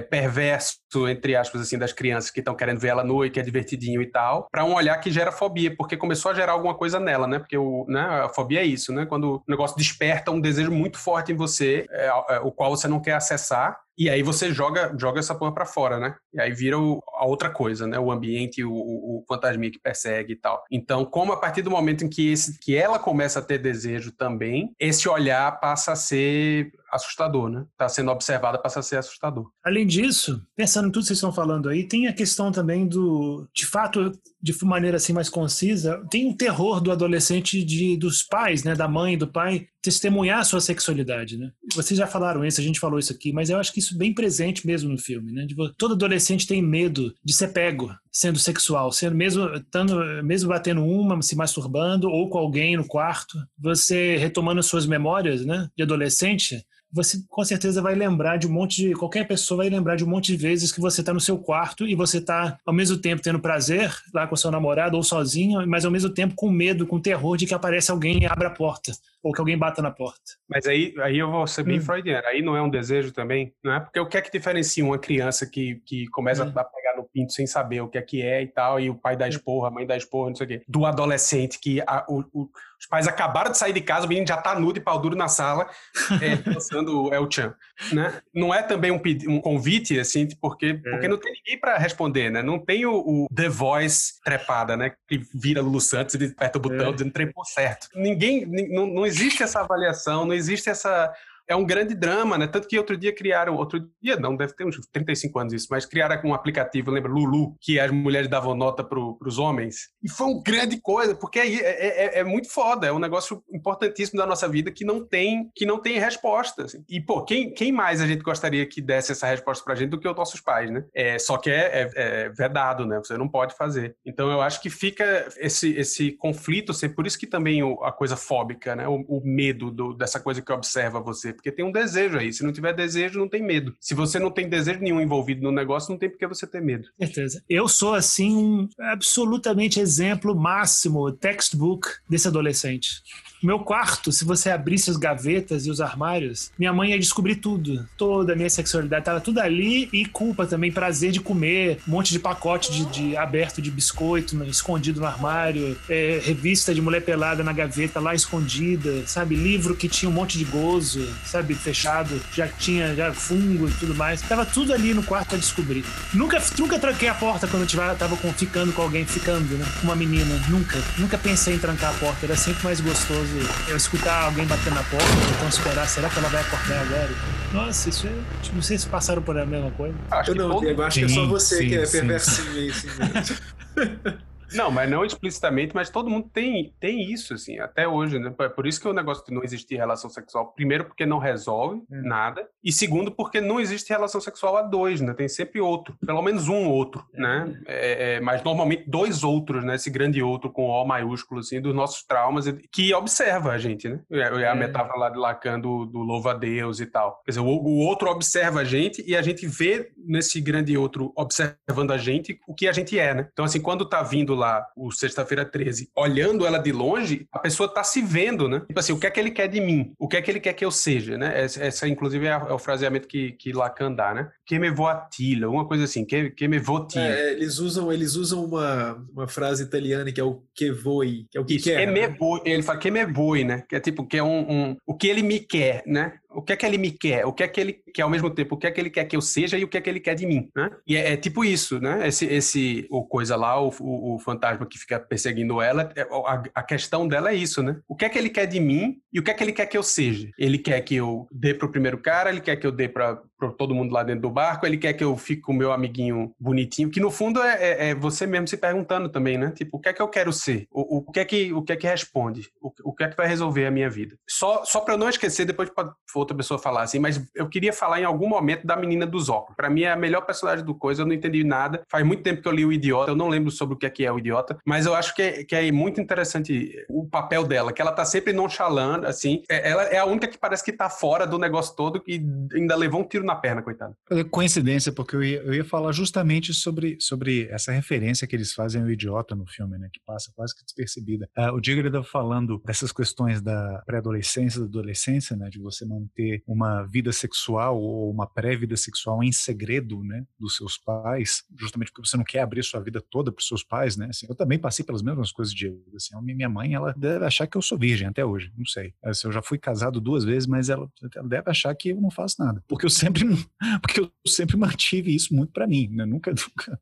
perverso, 0.00 0.78
entre 1.08 1.36
aspas, 1.36 1.60
assim, 1.60 1.78
das 1.78 1.92
crianças 1.92 2.30
que 2.30 2.40
estão 2.40 2.54
querendo 2.54 2.78
ver 2.78 2.88
ela 2.88 3.04
nua 3.04 3.26
e 3.26 3.30
que 3.30 3.40
é 3.40 3.42
divertidinho 3.42 4.02
e 4.02 4.06
tal, 4.06 4.48
para 4.50 4.64
um 4.64 4.74
olhar 4.74 4.96
que 4.98 5.10
gera 5.10 5.32
fobia, 5.32 5.74
porque 5.76 5.96
começou 5.96 6.30
a 6.30 6.34
gerar 6.34 6.52
alguma 6.52 6.74
coisa 6.74 6.98
nela, 6.98 7.26
né? 7.26 7.38
Porque 7.38 7.56
o, 7.56 7.84
né, 7.88 8.00
a 8.00 8.28
fobia 8.28 8.60
é 8.60 8.64
isso, 8.64 8.92
né? 8.92 9.06
Quando 9.06 9.36
o 9.36 9.42
negócio 9.46 9.76
desperta 9.76 10.30
um 10.30 10.40
desejo 10.40 10.70
muito 10.70 10.98
forte 10.98 11.32
em 11.32 11.36
você, 11.36 11.86
é, 11.90 12.06
é, 12.06 12.40
o 12.40 12.50
qual 12.50 12.70
você 12.70 12.88
não 12.88 13.00
quer 13.00 13.14
acessar, 13.14 13.67
trabajar 13.72 13.87
e 13.98 14.08
aí 14.08 14.22
você 14.22 14.52
joga, 14.52 14.94
joga 14.96 15.18
essa 15.18 15.34
porra 15.34 15.52
pra 15.52 15.66
fora, 15.66 15.98
né? 15.98 16.14
E 16.32 16.40
aí 16.40 16.52
vira 16.52 16.78
o, 16.78 17.02
a 17.16 17.26
outra 17.26 17.50
coisa, 17.50 17.86
né? 17.86 17.98
O 17.98 18.12
ambiente, 18.12 18.62
o, 18.62 18.72
o, 18.72 19.18
o 19.18 19.24
fantasminha 19.26 19.72
que 19.72 19.78
persegue 19.80 20.34
e 20.34 20.36
tal. 20.36 20.62
Então, 20.70 21.04
como 21.04 21.32
a 21.32 21.36
partir 21.36 21.62
do 21.62 21.70
momento 21.70 22.04
em 22.04 22.08
que, 22.08 22.30
esse, 22.30 22.58
que 22.60 22.76
ela 22.76 22.98
começa 22.98 23.40
a 23.40 23.42
ter 23.42 23.58
desejo 23.58 24.12
também, 24.12 24.72
esse 24.78 25.08
olhar 25.08 25.58
passa 25.58 25.92
a 25.92 25.96
ser 25.96 26.70
assustador, 26.90 27.48
né? 27.48 27.64
Tá 27.76 27.88
sendo 27.88 28.10
observada 28.10 28.58
passa 28.58 28.80
a 28.80 28.82
ser 28.82 28.96
assustador. 28.96 29.50
Além 29.64 29.86
disso, 29.86 30.42
pensando 30.56 30.88
em 30.88 30.90
tudo 30.90 31.02
que 31.02 31.08
vocês 31.08 31.18
estão 31.18 31.32
falando 31.32 31.68
aí, 31.68 31.86
tem 31.86 32.06
a 32.06 32.12
questão 32.12 32.50
também 32.50 32.86
do, 32.86 33.46
de 33.54 33.66
fato, 33.66 34.12
de 34.40 34.64
maneira 34.64 34.96
assim 34.96 35.12
mais 35.12 35.28
concisa, 35.28 36.02
tem 36.10 36.30
o 36.30 36.36
terror 36.36 36.80
do 36.80 36.90
adolescente 36.90 37.62
de 37.62 37.96
dos 37.96 38.22
pais, 38.22 38.64
né, 38.64 38.74
da 38.74 38.88
mãe, 38.88 39.18
do 39.18 39.26
pai, 39.26 39.68
testemunhar 39.82 40.40
a 40.40 40.44
sua 40.44 40.60
sexualidade, 40.60 41.36
né? 41.36 41.50
Vocês 41.74 41.98
já 41.98 42.06
falaram 42.06 42.44
isso, 42.44 42.60
a 42.60 42.64
gente 42.64 42.80
falou 42.80 42.98
isso 42.98 43.12
aqui, 43.12 43.32
mas 43.32 43.50
eu 43.50 43.58
acho 43.58 43.72
que 43.72 43.80
isso 43.80 43.87
é 43.94 43.98
bem 43.98 44.12
presente 44.12 44.66
mesmo 44.66 44.90
no 44.90 44.98
filme, 44.98 45.32
né? 45.32 45.46
Todo 45.76 45.94
adolescente 45.94 46.46
tem 46.46 46.62
medo 46.62 47.14
de 47.24 47.32
ser 47.32 47.48
pego 47.48 47.90
sendo 48.10 48.38
sexual, 48.38 48.90
sendo 48.90 49.14
mesmo 49.14 49.48
estando, 49.54 50.22
mesmo 50.24 50.48
batendo 50.48 50.84
uma, 50.84 51.20
se 51.22 51.36
masturbando 51.36 52.08
ou 52.08 52.28
com 52.28 52.38
alguém 52.38 52.76
no 52.76 52.86
quarto, 52.86 53.38
você 53.56 54.16
retomando 54.16 54.62
suas 54.62 54.86
memórias, 54.86 55.44
né, 55.44 55.68
de 55.76 55.82
adolescente, 55.82 56.64
você 56.92 57.18
com 57.28 57.44
certeza 57.44 57.82
vai 57.82 57.94
lembrar 57.94 58.36
de 58.36 58.46
um 58.46 58.50
monte 58.50 58.76
de. 58.76 58.94
Qualquer 58.94 59.26
pessoa 59.26 59.58
vai 59.58 59.68
lembrar 59.68 59.96
de 59.96 60.04
um 60.04 60.08
monte 60.08 60.36
de 60.36 60.42
vezes 60.42 60.72
que 60.72 60.80
você 60.80 61.00
está 61.00 61.12
no 61.12 61.20
seu 61.20 61.38
quarto 61.38 61.86
e 61.86 61.94
você 61.94 62.18
está, 62.18 62.58
ao 62.64 62.72
mesmo 62.72 62.96
tempo, 62.96 63.22
tendo 63.22 63.40
prazer 63.40 63.94
lá 64.14 64.26
com 64.26 64.36
seu 64.36 64.50
namorado 64.50 64.96
ou 64.96 65.02
sozinho, 65.02 65.66
mas 65.66 65.84
ao 65.84 65.90
mesmo 65.90 66.10
tempo 66.10 66.34
com 66.34 66.50
medo, 66.50 66.86
com 66.86 67.00
terror 67.00 67.36
de 67.36 67.46
que 67.46 67.54
aparece 67.54 67.90
alguém 67.90 68.22
e 68.22 68.26
abra 68.26 68.48
a 68.48 68.52
porta 68.52 68.92
ou 69.22 69.32
que 69.32 69.40
alguém 69.40 69.58
bata 69.58 69.82
na 69.82 69.90
porta. 69.90 70.20
Mas 70.48 70.66
aí, 70.66 70.94
aí 71.00 71.18
eu 71.18 71.30
vou 71.30 71.46
ser 71.46 71.62
bem 71.62 71.78
hum. 71.78 71.82
freudiano. 71.82 72.26
Aí 72.26 72.40
não 72.40 72.56
é 72.56 72.62
um 72.62 72.70
desejo 72.70 73.12
também, 73.12 73.52
não 73.62 73.72
é? 73.72 73.80
Porque 73.80 73.98
o 73.98 74.06
que 74.06 74.16
é 74.16 74.22
que 74.22 74.30
diferencia 74.30 74.84
uma 74.84 74.98
criança 74.98 75.46
que, 75.46 75.82
que 75.84 76.06
começa 76.08 76.44
hum. 76.44 76.52
a 76.54 76.64
pegar 76.64 76.87
no 76.98 77.04
pinto 77.04 77.32
sem 77.32 77.46
saber 77.46 77.80
o 77.80 77.88
que 77.88 77.96
é 77.96 78.02
que 78.02 78.22
é 78.22 78.42
e 78.42 78.46
tal, 78.46 78.80
e 78.80 78.90
o 78.90 78.94
pai 78.94 79.16
da 79.16 79.28
esporra, 79.28 79.68
a 79.68 79.70
mãe 79.70 79.86
da 79.86 79.96
esporra, 79.96 80.30
não 80.30 80.36
sei 80.36 80.44
o 80.44 80.48
quê. 80.48 80.62
Do 80.68 80.84
adolescente 80.84 81.58
que 81.58 81.80
a, 81.86 82.04
o, 82.08 82.24
o, 82.32 82.50
os 82.78 82.86
pais 82.86 83.06
acabaram 83.06 83.50
de 83.50 83.58
sair 83.58 83.72
de 83.72 83.80
casa, 83.80 84.06
o 84.06 84.08
menino 84.08 84.26
já 84.26 84.36
tá 84.36 84.58
nudo 84.58 84.78
e 84.78 84.82
pau 84.82 85.00
duro 85.00 85.16
na 85.16 85.28
sala, 85.28 85.68
é, 86.20 86.36
dançando 86.36 87.04
o 87.04 87.14
El 87.14 87.28
Chan, 87.30 87.54
né? 87.92 88.20
Não 88.34 88.52
é 88.52 88.62
também 88.62 88.90
um, 88.90 89.00
um 89.28 89.40
convite, 89.40 89.98
assim, 89.98 90.28
porque, 90.40 90.66
é. 90.84 90.90
porque 90.90 91.08
não 91.08 91.18
tem 91.18 91.32
ninguém 91.32 91.58
para 91.58 91.78
responder, 91.78 92.30
né? 92.30 92.42
Não 92.42 92.58
tem 92.58 92.84
o, 92.84 92.94
o, 92.94 93.26
The 93.34 93.48
Voice 93.48 94.20
trepada, 94.22 94.76
né? 94.76 94.92
Que 95.06 95.20
vira 95.34 95.62
Lulu 95.62 95.80
Santos 95.80 96.14
e 96.16 96.24
aperta 96.24 96.58
o 96.58 96.62
botão 96.62 96.88
é. 96.88 96.92
dizendo 96.92 97.12
trepou 97.12 97.44
certo. 97.44 97.88
Ninguém, 97.94 98.44
não, 98.46 98.86
não 98.86 99.06
existe 99.06 99.42
essa 99.42 99.60
avaliação, 99.60 100.24
não 100.24 100.34
existe 100.34 100.68
essa 100.68 101.12
é 101.48 101.56
um 101.56 101.64
grande 101.64 101.94
drama, 101.94 102.36
né? 102.36 102.46
Tanto 102.46 102.68
que 102.68 102.78
outro 102.78 102.96
dia 102.96 103.14
criaram, 103.14 103.56
outro 103.56 103.88
dia 104.00 104.16
não, 104.16 104.36
deve 104.36 104.54
ter 104.54 104.64
uns 104.64 104.76
35 104.92 105.38
anos 105.38 105.52
isso, 105.54 105.66
mas 105.70 105.86
criaram 105.86 106.20
um 106.24 106.34
aplicativo, 106.34 106.90
lembra, 106.90 107.10
Lulu, 107.10 107.56
que 107.60 107.80
as 107.80 107.90
mulheres 107.90 108.28
davam 108.28 108.54
nota 108.54 108.84
para 108.84 108.98
os 108.98 109.38
homens. 109.38 109.88
E 110.02 110.10
foi 110.10 110.26
uma 110.26 110.42
grande 110.42 110.80
coisa, 110.80 111.14
porque 111.14 111.38
é, 111.38 111.54
é, 111.54 112.04
é, 112.04 112.18
é, 112.20 112.24
muito 112.24 112.52
foda, 112.52 112.86
é 112.86 112.92
um 112.92 112.98
negócio 112.98 113.42
importantíssimo 113.50 114.18
da 114.18 114.26
nossa 114.26 114.46
vida 114.46 114.70
que 114.70 114.84
não 114.84 115.06
tem, 115.06 115.50
que 115.54 115.64
não 115.64 115.80
tem 115.80 115.98
resposta. 115.98 116.64
Assim. 116.64 116.84
E, 116.88 117.00
pô, 117.00 117.24
quem, 117.24 117.52
quem 117.52 117.72
mais 117.72 118.00
a 118.02 118.06
gente 118.06 118.22
gostaria 118.22 118.66
que 118.66 118.82
desse 118.82 119.12
essa 119.12 119.26
resposta 119.26 119.64
pra 119.64 119.74
gente 119.74 119.90
do 119.90 119.98
que 119.98 120.08
os 120.08 120.16
nossos 120.16 120.40
pais, 120.40 120.70
né? 120.70 120.84
É, 120.94 121.18
só 121.18 121.38
que 121.38 121.50
é, 121.50 121.82
é, 121.82 121.90
é 121.94 122.28
vedado, 122.28 122.84
né? 122.84 122.98
Você 122.98 123.16
não 123.16 123.28
pode 123.28 123.54
fazer. 123.56 123.96
Então 124.04 124.30
eu 124.30 124.42
acho 124.42 124.60
que 124.60 124.68
fica 124.68 125.26
esse, 125.38 125.74
esse 125.76 126.12
conflito, 126.12 126.72
assim, 126.72 126.88
por 126.88 127.06
isso 127.06 127.18
que 127.18 127.26
também 127.26 127.60
a 127.82 127.92
coisa 127.92 128.16
fóbica, 128.16 128.76
né? 128.76 128.86
O, 128.86 129.04
o 129.08 129.22
medo 129.24 129.70
do, 129.70 129.94
dessa 129.94 130.20
coisa 130.20 130.42
que 130.42 130.52
observa 130.52 131.00
você 131.00 131.32
porque 131.38 131.52
tem 131.52 131.64
um 131.64 131.70
desejo 131.70 132.18
aí. 132.18 132.32
Se 132.32 132.42
não 132.42 132.52
tiver 132.52 132.74
desejo, 132.74 133.20
não 133.20 133.28
tem 133.28 133.42
medo. 133.42 133.74
Se 133.80 133.94
você 133.94 134.18
não 134.18 134.30
tem 134.30 134.48
desejo 134.48 134.80
nenhum 134.80 135.00
envolvido 135.00 135.40
no 135.40 135.52
negócio, 135.52 135.90
não 135.90 135.98
tem 135.98 136.10
por 136.10 136.18
que 136.18 136.26
você 136.26 136.46
ter 136.46 136.60
medo. 136.60 136.88
Certeza. 136.98 137.42
Eu 137.48 137.68
sou, 137.68 137.94
assim, 137.94 138.36
um 138.36 138.68
absolutamente 138.80 139.78
exemplo 139.78 140.34
máximo, 140.34 141.12
textbook 141.12 141.88
desse 142.08 142.26
adolescente. 142.26 143.02
Meu 143.40 143.60
quarto, 143.60 144.10
se 144.10 144.24
você 144.24 144.50
abrisse 144.50 144.90
as 144.90 144.96
gavetas 144.96 145.64
e 145.64 145.70
os 145.70 145.80
armários, 145.80 146.50
minha 146.58 146.72
mãe 146.72 146.90
ia 146.90 146.98
descobrir 146.98 147.36
tudo. 147.36 147.88
Toda 147.96 148.32
a 148.32 148.36
minha 148.36 148.50
sexualidade 148.50 149.04
tava 149.04 149.20
tudo 149.20 149.38
ali 149.38 149.88
e 149.92 150.04
culpa 150.06 150.44
também, 150.44 150.72
prazer 150.72 151.12
de 151.12 151.20
comer, 151.20 151.78
um 151.86 151.92
monte 151.92 152.10
de 152.10 152.18
pacote 152.18 152.72
de, 152.72 152.84
de 152.86 153.16
aberto 153.16 153.62
de 153.62 153.70
biscoito 153.70 154.34
no, 154.34 154.44
escondido 154.44 155.00
no 155.00 155.06
armário, 155.06 155.78
é, 155.88 156.20
revista 156.24 156.74
de 156.74 156.82
mulher 156.82 157.02
pelada 157.02 157.44
na 157.44 157.52
gaveta 157.52 158.00
lá 158.00 158.12
escondida, 158.12 159.06
sabe? 159.06 159.36
Livro 159.36 159.76
que 159.76 159.88
tinha 159.88 160.10
um 160.10 160.12
monte 160.12 160.36
de 160.36 160.44
gozo, 160.44 161.06
sabe? 161.24 161.54
Fechado, 161.54 162.20
já 162.34 162.48
tinha 162.48 162.92
já 162.96 163.12
fungo 163.12 163.68
e 163.68 163.72
tudo 163.72 163.94
mais. 163.94 164.20
Tava 164.20 164.44
tudo 164.44 164.72
ali 164.72 164.92
no 164.92 165.02
quarto 165.04 165.36
a 165.36 165.38
descobrir. 165.38 165.84
Nunca, 166.12 166.42
nunca 166.58 166.76
tranquei 166.76 167.08
a 167.08 167.14
porta 167.14 167.46
quando 167.46 167.62
eu 167.62 167.68
tive, 167.68 167.82
tava 167.94 168.16
com, 168.16 168.32
ficando 168.32 168.72
com 168.72 168.82
alguém, 168.82 169.06
ficando, 169.06 169.56
né? 169.56 169.64
Com 169.80 169.86
uma 169.86 169.96
menina. 169.96 170.34
Nunca. 170.48 170.76
Nunca 170.98 171.16
pensei 171.16 171.54
em 171.54 171.58
trancar 171.58 171.94
a 171.94 171.98
porta. 171.98 172.26
Era 172.26 172.36
sempre 172.36 172.64
mais 172.64 172.80
gostoso 172.80 173.27
eu 173.68 173.76
escutar 173.76 174.24
alguém 174.24 174.46
batendo 174.46 174.74
na 174.74 174.82
porta, 174.84 175.06
então 175.36 175.48
esperar, 175.48 175.88
será 175.88 176.08
que 176.08 176.18
ela 176.18 176.28
vai 176.28 176.40
acordar 176.40 176.80
agora? 176.80 177.10
Nossa, 177.52 177.88
isso 177.88 178.06
é. 178.06 178.12
Tipo, 178.42 178.56
não 178.56 178.62
sei 178.62 178.78
se 178.78 178.86
passaram 178.86 179.22
por 179.22 179.38
a 179.38 179.46
mesma 179.46 179.70
coisa. 179.72 179.94
Acho 180.10 180.30
eu 180.30 180.34
não, 180.34 180.60
Diego, 180.60 180.82
acho 180.82 181.00
sim, 181.00 181.06
que 181.06 181.12
é 181.12 181.14
só 181.14 181.26
você 181.26 181.56
sim, 181.56 181.68
que 181.68 181.76
é 181.76 181.86
perversinho 181.86 182.50
aí, 182.52 182.72
sim. 182.72 182.88
Não, 184.54 184.70
mas 184.70 184.90
não 184.90 185.04
explicitamente, 185.04 185.74
mas 185.74 185.90
todo 185.90 186.10
mundo 186.10 186.28
tem, 186.32 186.74
tem 186.80 187.10
isso, 187.10 187.34
assim, 187.34 187.58
até 187.58 187.86
hoje, 187.86 188.18
né? 188.18 188.30
Por 188.30 188.66
isso 188.66 188.80
que 188.80 188.88
o 188.88 188.92
negócio 188.92 189.24
de 189.24 189.32
não 189.32 189.42
existir 189.42 189.76
relação 189.76 190.10
sexual, 190.10 190.52
primeiro 190.52 190.84
porque 190.84 191.06
não 191.06 191.18
resolve 191.18 191.82
é. 191.90 192.00
nada, 192.02 192.48
e 192.62 192.72
segundo 192.72 193.10
porque 193.10 193.40
não 193.40 193.60
existe 193.60 193.90
relação 193.90 194.20
sexual 194.20 194.56
a 194.56 194.62
dois, 194.62 195.00
né? 195.00 195.14
Tem 195.14 195.28
sempre 195.28 195.60
outro, 195.60 195.96
pelo 196.04 196.22
menos 196.22 196.48
um 196.48 196.68
outro, 196.68 197.04
é. 197.14 197.20
né? 197.20 197.60
É, 197.66 198.14
é, 198.16 198.20
mas 198.20 198.42
normalmente 198.42 198.84
dois 198.86 199.22
outros, 199.24 199.64
né? 199.64 199.74
Esse 199.74 199.90
grande 199.90 200.22
outro 200.22 200.50
com 200.50 200.68
O 200.68 200.84
maiúsculo, 200.84 201.40
assim, 201.40 201.60
dos 201.60 201.74
nossos 201.74 202.02
traumas, 202.04 202.46
que 202.72 202.92
observa 202.94 203.52
a 203.52 203.58
gente, 203.58 203.88
né? 203.88 204.00
É, 204.10 204.42
é 204.42 204.48
a 204.48 204.54
metáfora 204.54 204.98
lá 204.98 205.10
de 205.10 205.18
Lacan 205.18 205.60
do, 205.60 205.86
do 205.86 205.98
louva-a-Deus 206.00 206.80
e 206.80 206.86
tal. 206.86 207.20
Quer 207.24 207.32
dizer, 207.32 207.40
o, 207.40 207.46
o 207.46 207.78
outro 207.78 208.10
observa 208.10 208.60
a 208.60 208.64
gente 208.64 209.02
e 209.06 209.16
a 209.16 209.22
gente 209.22 209.46
vê 209.46 209.90
nesse 209.96 210.40
grande 210.40 210.76
outro 210.76 211.12
observando 211.16 211.92
a 211.92 211.98
gente 211.98 212.40
o 212.46 212.54
que 212.54 212.68
a 212.68 212.72
gente 212.72 212.98
é, 212.98 213.14
né? 213.14 213.28
Então, 213.32 213.44
assim, 213.44 213.60
quando 213.60 213.84
tá 213.84 214.02
vindo 214.02 214.34
lá 214.38 214.66
o 214.76 214.90
Sexta-feira 214.90 215.44
13, 215.44 215.90
olhando 215.96 216.46
ela 216.46 216.58
de 216.58 216.72
longe, 216.72 217.26
a 217.32 217.38
pessoa 217.38 217.68
tá 217.68 217.84
se 217.84 218.00
vendo, 218.00 218.48
né? 218.48 218.60
Tipo 218.60 218.80
assim, 218.80 218.92
o 218.92 218.98
que 218.98 219.06
é 219.06 219.10
que 219.10 219.20
ele 219.20 219.30
quer 219.30 219.48
de 219.48 219.60
mim? 219.60 219.92
O 219.98 220.08
que 220.08 220.16
é 220.16 220.22
que 220.22 220.30
ele 220.30 220.40
quer 220.40 220.52
que 220.54 220.64
eu 220.64 220.70
seja, 220.70 221.18
né? 221.18 221.42
Essa, 221.42 221.64
essa 221.64 221.88
inclusive, 221.88 222.26
é, 222.26 222.30
é, 222.30 222.52
o 222.52 222.58
fraseamento 222.58 223.08
que, 223.08 223.32
que 223.32 223.52
Lacan 223.52 223.92
dá, 223.92 224.14
né? 224.14 224.30
Que 224.46 224.58
me 224.58 224.70
voatila, 224.70 225.48
uma 225.48 225.66
coisa 225.66 225.84
assim, 225.84 226.04
que, 226.04 226.30
que 226.30 226.48
me 226.48 226.58
votila. 226.58 227.04
É, 227.04 227.32
eles 227.32 227.58
usam, 227.58 227.92
eles 227.92 228.14
usam 228.14 228.44
uma, 228.44 229.04
uma 229.12 229.28
frase 229.28 229.62
italiana 229.62 230.10
que 230.12 230.20
é 230.20 230.24
o 230.24 230.42
que 230.54 230.70
voi, 230.70 231.26
que 231.30 231.38
é 231.38 231.40
o 231.40 231.44
que 231.44 231.56
Isso, 231.56 231.64
quer. 231.64 231.80
Que 231.80 231.86
né? 231.86 232.08
me 232.08 232.16
voi, 232.16 232.40
ele 232.44 232.62
fala 232.62 232.78
que 232.78 232.90
me 232.90 233.04
voi, 233.04 233.44
né? 233.44 233.64
Que 233.68 233.76
é 233.76 233.80
tipo, 233.80 234.06
que 234.06 234.16
é 234.16 234.22
um, 234.22 234.50
um, 234.50 234.76
o 234.86 234.94
que 234.94 235.08
ele 235.08 235.22
me 235.22 235.40
quer, 235.40 235.82
né? 235.86 236.14
O 236.30 236.42
que 236.42 236.52
é 236.52 236.56
que 236.56 236.66
ele 236.66 236.78
me 236.78 236.90
quer, 236.90 237.24
o 237.24 237.32
que 237.32 237.42
é 237.42 237.48
que 237.48 237.60
ele 237.60 237.72
quer 237.72 238.02
ao 238.02 238.10
mesmo 238.10 238.30
tempo, 238.30 238.54
o 238.54 238.58
que 238.58 238.66
é 238.66 238.70
que 238.70 238.80
ele 238.80 238.90
quer 238.90 239.04
que 239.04 239.16
eu 239.16 239.20
seja 239.20 239.56
e 239.56 239.64
o 239.64 239.68
que 239.68 239.78
é 239.78 239.80
que 239.80 239.88
ele 239.88 240.00
quer 240.00 240.14
de 240.14 240.26
mim, 240.26 240.48
né? 240.54 240.70
E 240.86 240.96
é, 240.96 241.12
é 241.12 241.16
tipo 241.16 241.44
isso, 241.44 241.80
né? 241.80 242.06
Esse, 242.06 242.26
esse 242.26 242.86
o 242.90 243.04
coisa 243.04 243.34
lá, 243.34 243.60
o, 243.60 243.72
o, 243.80 244.14
o 244.14 244.18
fantasma 244.18 244.66
que 244.66 244.78
fica 244.78 245.00
perseguindo 245.00 245.60
ela, 245.60 245.90
é, 245.96 246.02
a, 246.02 246.42
a, 246.54 246.62
questão 246.62 247.08
dela 247.08 247.30
é 247.30 247.34
isso, 247.34 247.62
né? 247.62 247.80
O 247.88 247.96
que 247.96 248.04
é 248.04 248.08
que 248.08 248.18
ele 248.18 248.28
quer 248.28 248.46
de 248.46 248.60
mim 248.60 248.98
e 249.12 249.18
o 249.18 249.22
que 249.22 249.30
é 249.30 249.34
que 249.34 249.42
ele 249.42 249.52
quer 249.52 249.66
que 249.66 249.76
eu 249.76 249.82
seja? 249.82 250.28
Ele 250.38 250.58
quer 250.58 250.80
que 250.82 250.96
eu 250.96 251.26
dê 251.32 251.54
pro 251.54 251.70
primeiro 251.70 251.98
cara, 251.98 252.30
ele 252.30 252.40
quer 252.40 252.56
que 252.56 252.66
eu 252.66 252.72
dê 252.72 252.88
para 252.88 253.20
todo 253.56 253.74
mundo 253.74 253.92
lá 253.92 254.02
dentro 254.02 254.22
do 254.22 254.30
barco, 254.30 254.66
ele 254.66 254.76
quer 254.76 254.92
que 254.92 255.04
eu 255.04 255.16
fique 255.16 255.42
com 255.42 255.52
o 255.52 255.56
meu 255.56 255.72
amiguinho 255.72 256.34
bonitinho, 256.38 256.90
que 256.90 257.00
no 257.00 257.10
fundo 257.10 257.42
é, 257.42 257.54
é, 257.54 257.88
é, 257.90 257.94
você 257.94 258.26
mesmo 258.26 258.48
se 258.48 258.56
perguntando 258.56 259.08
também, 259.08 259.38
né? 259.38 259.52
Tipo, 259.54 259.76
o 259.76 259.80
que 259.80 259.88
é 259.88 259.92
que 259.92 260.02
eu 260.02 260.08
quero 260.08 260.32
ser? 260.32 260.66
O, 260.70 260.98
o, 260.98 261.12
que, 261.12 261.20
é 261.20 261.24
que, 261.24 261.52
o 261.52 261.62
que 261.62 261.72
é 261.72 261.76
que 261.76 261.86
responde? 261.86 262.50
O, 262.60 262.72
o 262.84 262.92
que 262.92 263.04
é 263.04 263.08
que 263.08 263.16
vai 263.16 263.26
resolver 263.26 263.66
a 263.66 263.70
minha 263.70 263.88
vida? 263.88 264.16
Só, 264.28 264.64
só 264.64 264.80
para 264.80 264.94
eu 264.94 264.98
não 264.98 265.08
esquecer, 265.08 265.44
depois 265.44 265.70
pode 265.70 265.92
outra 266.14 266.36
pessoa 266.36 266.58
falar 266.58 266.82
assim, 266.82 266.98
mas 266.98 267.22
eu 267.34 267.48
queria 267.48 267.72
falar 267.72 268.00
em 268.00 268.04
algum 268.04 268.28
momento 268.28 268.66
da 268.66 268.76
menina 268.76 269.06
dos 269.06 269.28
óculos. 269.28 269.56
Para 269.56 269.70
mim 269.70 269.82
é 269.82 269.92
a 269.92 269.96
melhor 269.96 270.22
personagem 270.22 270.64
do 270.64 270.74
coisa, 270.74 271.02
eu 271.02 271.06
não 271.06 271.12
entendi 271.12 271.44
nada. 271.44 271.82
Faz 271.88 272.04
muito 272.04 272.22
tempo 272.22 272.42
que 272.42 272.48
eu 272.48 272.52
li 272.52 272.64
o 272.64 272.72
Idiota, 272.72 273.10
eu 273.10 273.16
não 273.16 273.28
lembro 273.28 273.50
sobre 273.50 273.74
o 273.74 273.78
que 273.78 273.86
é, 273.86 273.90
que 273.90 274.04
é 274.04 274.12
o 274.12 274.18
Idiota, 274.18 274.58
mas 274.64 274.86
eu 274.86 274.94
acho 274.94 275.14
que 275.14 275.22
é, 275.22 275.44
que 275.44 275.54
é 275.54 275.70
muito 275.70 276.00
interessante 276.00 276.74
o 276.88 277.06
papel 277.06 277.44
dela, 277.44 277.72
que 277.72 277.80
ela 277.80 277.92
tá 277.92 278.04
sempre 278.04 278.32
nonchalando, 278.32 279.06
assim. 279.06 279.42
É, 279.48 279.70
ela 279.70 279.82
é 279.84 279.98
a 279.98 280.04
única 280.04 280.26
que 280.26 280.38
parece 280.38 280.64
que 280.64 280.72
tá 280.72 280.90
fora 280.90 281.26
do 281.26 281.38
negócio 281.38 281.76
todo 281.76 282.02
e 282.06 282.20
ainda 282.54 282.74
levou 282.74 283.00
um 283.00 283.04
tiro 283.04 283.24
na 283.28 283.36
perna, 283.36 283.62
coitado. 283.62 283.94
É 284.10 284.24
coincidência, 284.24 284.92
porque 284.92 285.14
eu 285.14 285.22
ia, 285.22 285.38
eu 285.42 285.54
ia 285.54 285.64
falar 285.64 285.92
justamente 285.92 286.52
sobre, 286.52 286.96
sobre 287.00 287.46
essa 287.50 287.70
referência 287.70 288.26
que 288.26 288.34
eles 288.34 288.52
fazem 288.52 288.82
ao 288.82 288.90
Idiota 288.90 289.34
no 289.34 289.46
filme, 289.46 289.78
né, 289.78 289.88
que 289.92 290.00
passa 290.04 290.32
quase 290.34 290.56
que 290.56 290.64
despercebida. 290.64 291.28
Uh, 291.36 291.52
o 291.54 291.60
Diego 291.60 291.86
estava 291.86 292.04
falando 292.04 292.60
dessas 292.64 292.92
questões 292.92 293.40
da 293.40 293.82
pré-adolescência, 293.86 294.60
da 294.60 294.66
adolescência, 294.66 295.36
né, 295.36 295.48
de 295.48 295.58
você 295.58 295.84
manter 295.84 296.42
uma 296.46 296.82
vida 296.84 297.12
sexual 297.12 297.80
ou 297.80 298.10
uma 298.10 298.26
pré-vida 298.26 298.76
sexual 298.76 299.22
em 299.22 299.32
segredo, 299.32 300.02
né, 300.02 300.24
dos 300.38 300.56
seus 300.56 300.78
pais, 300.78 301.44
justamente 301.56 301.92
porque 301.92 302.08
você 302.08 302.16
não 302.16 302.24
quer 302.24 302.40
abrir 302.40 302.62
sua 302.62 302.80
vida 302.80 303.02
toda 303.10 303.30
para 303.30 303.40
os 303.40 303.48
seus 303.48 303.62
pais, 303.62 303.96
né? 303.96 304.06
Assim, 304.10 304.26
eu 304.28 304.34
também 304.34 304.58
passei 304.58 304.84
pelas 304.84 305.02
mesmas 305.02 305.30
coisas 305.32 305.52
de 305.52 305.72
assim, 305.94 306.16
a 306.16 306.20
minha 306.20 306.48
mãe, 306.48 306.74
ela 306.74 306.94
deve 306.96 307.24
achar 307.24 307.46
que 307.46 307.56
eu 307.56 307.62
sou 307.62 307.78
virgem 307.78 308.08
até 308.08 308.24
hoje, 308.24 308.52
não 308.56 308.66
sei. 308.66 308.94
Assim, 309.02 309.28
eu 309.28 309.32
já 309.32 309.42
fui 309.42 309.58
casado 309.58 310.00
duas 310.00 310.24
vezes, 310.24 310.46
mas 310.46 310.68
ela, 310.68 310.88
ela 311.14 311.28
deve 311.28 311.50
achar 311.50 311.74
que 311.74 311.90
eu 311.90 312.00
não 312.00 312.10
faço 312.10 312.36
nada, 312.38 312.62
porque 312.68 312.86
eu 312.86 312.90
sempre, 312.90 313.17
porque 313.82 314.00
eu 314.00 314.10
sempre 314.26 314.56
mantive 314.56 315.14
isso 315.14 315.34
muito 315.34 315.52
para 315.52 315.66
mim, 315.66 315.88
né? 315.90 316.04
Nunca, 316.04 316.30
nunca 316.30 316.80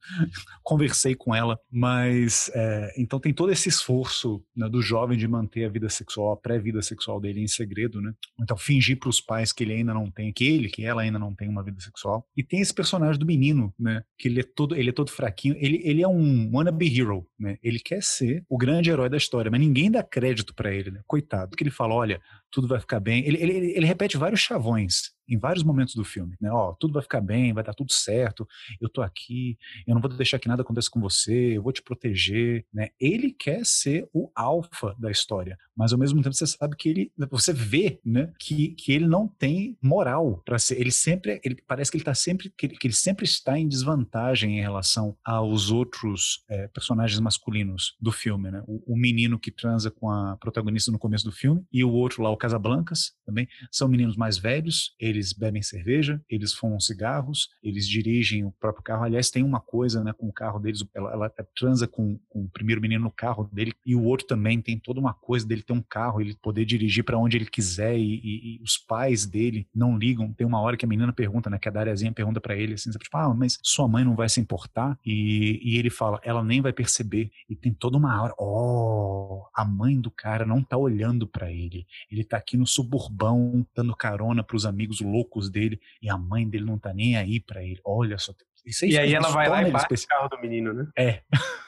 conversei 0.63 1.15
com 1.15 1.35
ela, 1.35 1.59
mas 1.71 2.51
é, 2.55 2.93
então 2.97 3.19
tem 3.19 3.33
todo 3.33 3.53
esse 3.53 3.69
esforço 3.69 4.43
né, 4.55 4.69
do 4.69 4.83
jovem 4.83 5.17
de 5.17 5.27
manter 5.29 5.65
a 5.65 5.69
vida 5.69 5.89
sexual, 5.89 6.33
a 6.33 6.37
pré-vida 6.37 6.83
sexual 6.83 7.21
dele 7.21 7.41
em 7.41 7.49
segredo, 7.49 8.01
né? 8.01 8.13
Então 8.41 8.57
fingir 8.57 8.99
para 8.99 9.09
os 9.09 9.21
pais 9.21 9.53
que 9.53 9.65
ele 9.65 9.75
ainda 9.75 9.95
não 9.95 10.11
tem, 10.11 10.33
que 10.33 10.47
ele, 10.47 10.69
que 10.69 10.85
ela 10.85 11.03
ainda 11.03 11.19
não 11.19 11.35
tem 11.35 11.49
uma 11.49 11.63
vida 11.63 11.81
sexual. 11.81 12.27
E 12.37 12.43
tem 12.43 12.61
esse 12.61 12.75
personagem 12.75 13.19
do 13.19 13.27
menino, 13.27 13.73
né? 13.79 14.03
Que 14.19 14.29
ele 14.29 14.41
é 14.41 14.45
todo, 14.45 14.77
ele 14.77 14.91
é 14.91 14.93
todo 14.93 15.11
fraquinho. 15.11 15.57
Ele, 15.59 15.81
ele 15.85 16.03
é 16.03 16.09
um 16.09 16.51
wannabe 16.55 17.01
hero, 17.01 17.27
né? 17.39 17.59
Ele 17.63 17.79
quer 17.79 18.03
ser 18.03 18.45
o 18.49 18.57
grande 18.57 18.91
herói 18.91 19.09
da 19.09 19.17
história, 19.17 19.51
mas 19.51 19.61
ninguém 19.61 19.91
dá 19.91 20.03
crédito 20.03 20.55
para 20.55 20.73
ele, 20.73 20.91
né? 20.91 21.01
Coitado. 21.07 21.57
Que 21.57 21.63
ele 21.63 21.71
fala, 21.71 21.95
olha, 21.95 22.21
tudo 22.51 22.69
vai 22.69 22.81
ficar 22.81 23.01
bem. 23.01 23.27
Ele, 23.27 23.39
ele, 23.39 23.53
ele 23.73 23.87
repete 23.87 24.17
vários 24.17 24.41
chavões 24.41 25.16
em 25.29 25.39
vários 25.39 25.65
momentos 25.65 25.95
do 25.95 26.05
filme, 26.05 26.37
né? 26.41 26.51
Ó, 26.51 26.73
tudo 26.75 26.95
vai 26.95 27.03
ficar 27.03 27.21
bem, 27.21 27.53
vai 27.53 27.65
dar 27.65 27.75
tudo 27.75 27.93
certo. 27.93 28.47
Eu 28.81 28.89
tô 28.89 29.03
aqui, 29.03 29.59
eu 29.87 29.95
não 29.95 30.01
vou 30.01 30.11
deixar 30.11 30.39
que 30.39 30.49
nada 30.49 30.63
aconteça 30.63 30.91
com 30.91 31.01
você, 31.01 31.57
eu 31.57 31.63
vou 31.63 31.73
te 31.73 31.83
proteger, 31.83 32.65
né? 32.73 32.89
Ele 33.01 33.33
quer 33.33 33.65
ser 33.65 34.09
o 34.13 34.31
alfa 34.35 34.95
da 34.99 35.11
história, 35.11 35.59
mas 35.77 35.93
ao 35.93 35.99
mesmo 35.99 36.23
tempo 36.23 36.35
você 36.35 36.47
sabe 36.47 36.77
que 36.77 36.89
ele, 36.89 37.13
você 37.31 37.53
vê, 37.53 38.01
né, 38.05 38.33
que, 38.39 38.69
que 38.69 38.93
ele 38.93 39.07
não 39.07 39.29
tem 39.29 39.77
moral 39.83 40.43
para 40.45 40.59
ser. 40.59 40.81
Ele 40.81 40.91
sempre, 40.91 41.41
ele 41.45 41.57
parece 41.67 41.91
que 41.91 41.97
ele 41.99 42.05
tá 42.05 42.15
sempre, 42.15 42.51
que 42.57 42.67
ele, 42.67 42.77
que 42.77 42.87
ele 42.87 42.95
sempre 42.95 43.25
está 43.25 43.59
em 43.59 43.69
desvantagem 43.69 44.59
em 44.59 44.63
relação 44.63 45.17
aos 45.25 45.71
outros 45.71 46.45
é, 46.49 46.69
personagens 46.69 47.21
masculinos 47.21 47.95
do 48.01 48.11
filme, 48.11 48.51
né? 48.51 48.63
O, 48.67 48.95
o 48.95 48.97
menino 48.97 49.39
que 49.39 49.51
transa 49.51 49.91
com 49.91 50.11
a 50.11 50.37
protagonista 50.37 50.91
no 50.91 50.99
começo 50.99 51.25
do 51.25 51.33
filme 51.33 51.65
e 51.73 51.85
o 51.85 51.93
outro 51.93 52.23
lá, 52.23 52.31
o 52.31 52.37
Casablancas, 52.37 53.13
também 53.25 53.47
são 53.71 53.89
meninos 53.89 54.17
mais 54.17 54.39
velhos. 54.39 54.95
Ele 54.99 55.16
eles 55.17 55.33
bebem 55.33 55.63
cerveja, 55.63 56.21
eles 56.29 56.53
fumam 56.53 56.79
cigarros, 56.79 57.51
eles 57.63 57.89
dirigem 57.89 58.45
o 58.45 58.53
próprio 58.53 58.83
carro. 58.83 59.05
Aliás, 59.05 59.31
tem 59.31 59.43
uma 59.43 59.61
coisa 59.61 60.03
né, 60.03 60.13
com 60.13 60.29
o 60.29 60.33
carro 60.33 60.59
deles, 60.59 60.85
ela, 60.95 61.13
ela 61.13 61.33
transa 61.55 61.87
com, 61.87 62.19
com, 62.29 62.45
o 62.45 62.49
primeiro 62.49 62.81
menino 62.81 63.05
no 63.05 63.11
carro 63.11 63.49
dele, 63.53 63.73
e 63.85 63.95
o 63.95 64.03
outro 64.03 64.27
também 64.27 64.61
tem 64.61 64.79
toda 64.79 65.01
uma 65.01 65.15
coisa 65.15 65.47
dele 65.47 65.63
ter 65.63 65.73
um 65.73 65.83
carro, 65.83 66.21
ele 66.21 66.37
poder 66.37 66.65
dirigir 66.65 67.05
para 67.05 67.19
onde 67.19 67.37
ele 67.37 67.47
quiser, 67.47 67.97
e, 67.97 68.21
e, 68.23 68.57
e, 68.57 68.63
os 68.63 68.77
pais 68.77 69.27
dele 69.27 69.67
não 69.75 69.97
ligam. 69.97 70.33
Tem 70.33 70.47
uma 70.47 70.61
hora 70.61 70.77
que 70.77 70.85
a 70.85 70.89
menina 70.89 71.13
pergunta, 71.13 71.51
né, 71.51 71.59
que 71.59 71.69
a 71.69 71.73
Dariazinha 71.73 72.13
pergunta 72.13 72.41
para 72.41 72.57
ele 72.57 72.75
assim, 72.75 72.91
tipo, 72.91 73.17
ah, 73.17 73.35
mas 73.35 73.59
sua 73.63 73.89
mãe 73.89 74.05
não 74.05 74.15
vai 74.15 74.29
se 74.29 74.41
importar? 74.41 74.99
E, 75.05 75.61
e 75.63 75.79
ele 75.79 75.91
fala, 75.91 76.21
ela 76.23 76.43
nem 76.43 76.61
vai 76.61 76.73
perceber. 76.73 77.31
E 77.49 77.57
tem 77.57 77.73
toda 77.73 77.97
uma 77.97 78.23
hora, 78.23 78.35
oh, 78.39 79.45
a 79.55 79.65
mãe 79.65 80.01
do 80.01 80.11
cara 80.11 80.45
não 80.45 80.63
tá 80.63 80.77
olhando 80.77 81.27
para 81.27 81.51
ele. 81.51 81.87
Ele 82.11 82.25
tá 82.25 82.37
aqui 82.37 82.57
no 82.57 82.67
suburbão, 82.67 83.67
dando 83.75 83.95
carona 83.95 84.43
para 84.43 84.57
os 84.57 84.67
amigos 84.67 85.01
loucos 85.07 85.51
dele, 85.51 85.81
e 86.03 86.11
a 86.11 86.19
mãe 86.19 86.49
dele 86.49 86.65
não 86.65 86.79
tá 86.79 86.93
nem 86.93 87.17
aí 87.17 87.41
para 87.41 87.63
ele. 87.63 87.81
Olha 87.85 88.19
só. 88.19 88.35
Isso, 88.65 88.85
é 88.85 88.89
e 88.89 88.99
aí 88.99 89.15
ela 89.15 89.29
vai 89.29 89.49
lá 89.49 89.67
e 89.67 89.71
bate 89.71 89.95
o 89.95 90.07
carro 90.09 90.29
do 90.29 90.41
menino, 90.41 90.73
né? 90.73 90.89
É. 90.99 91.23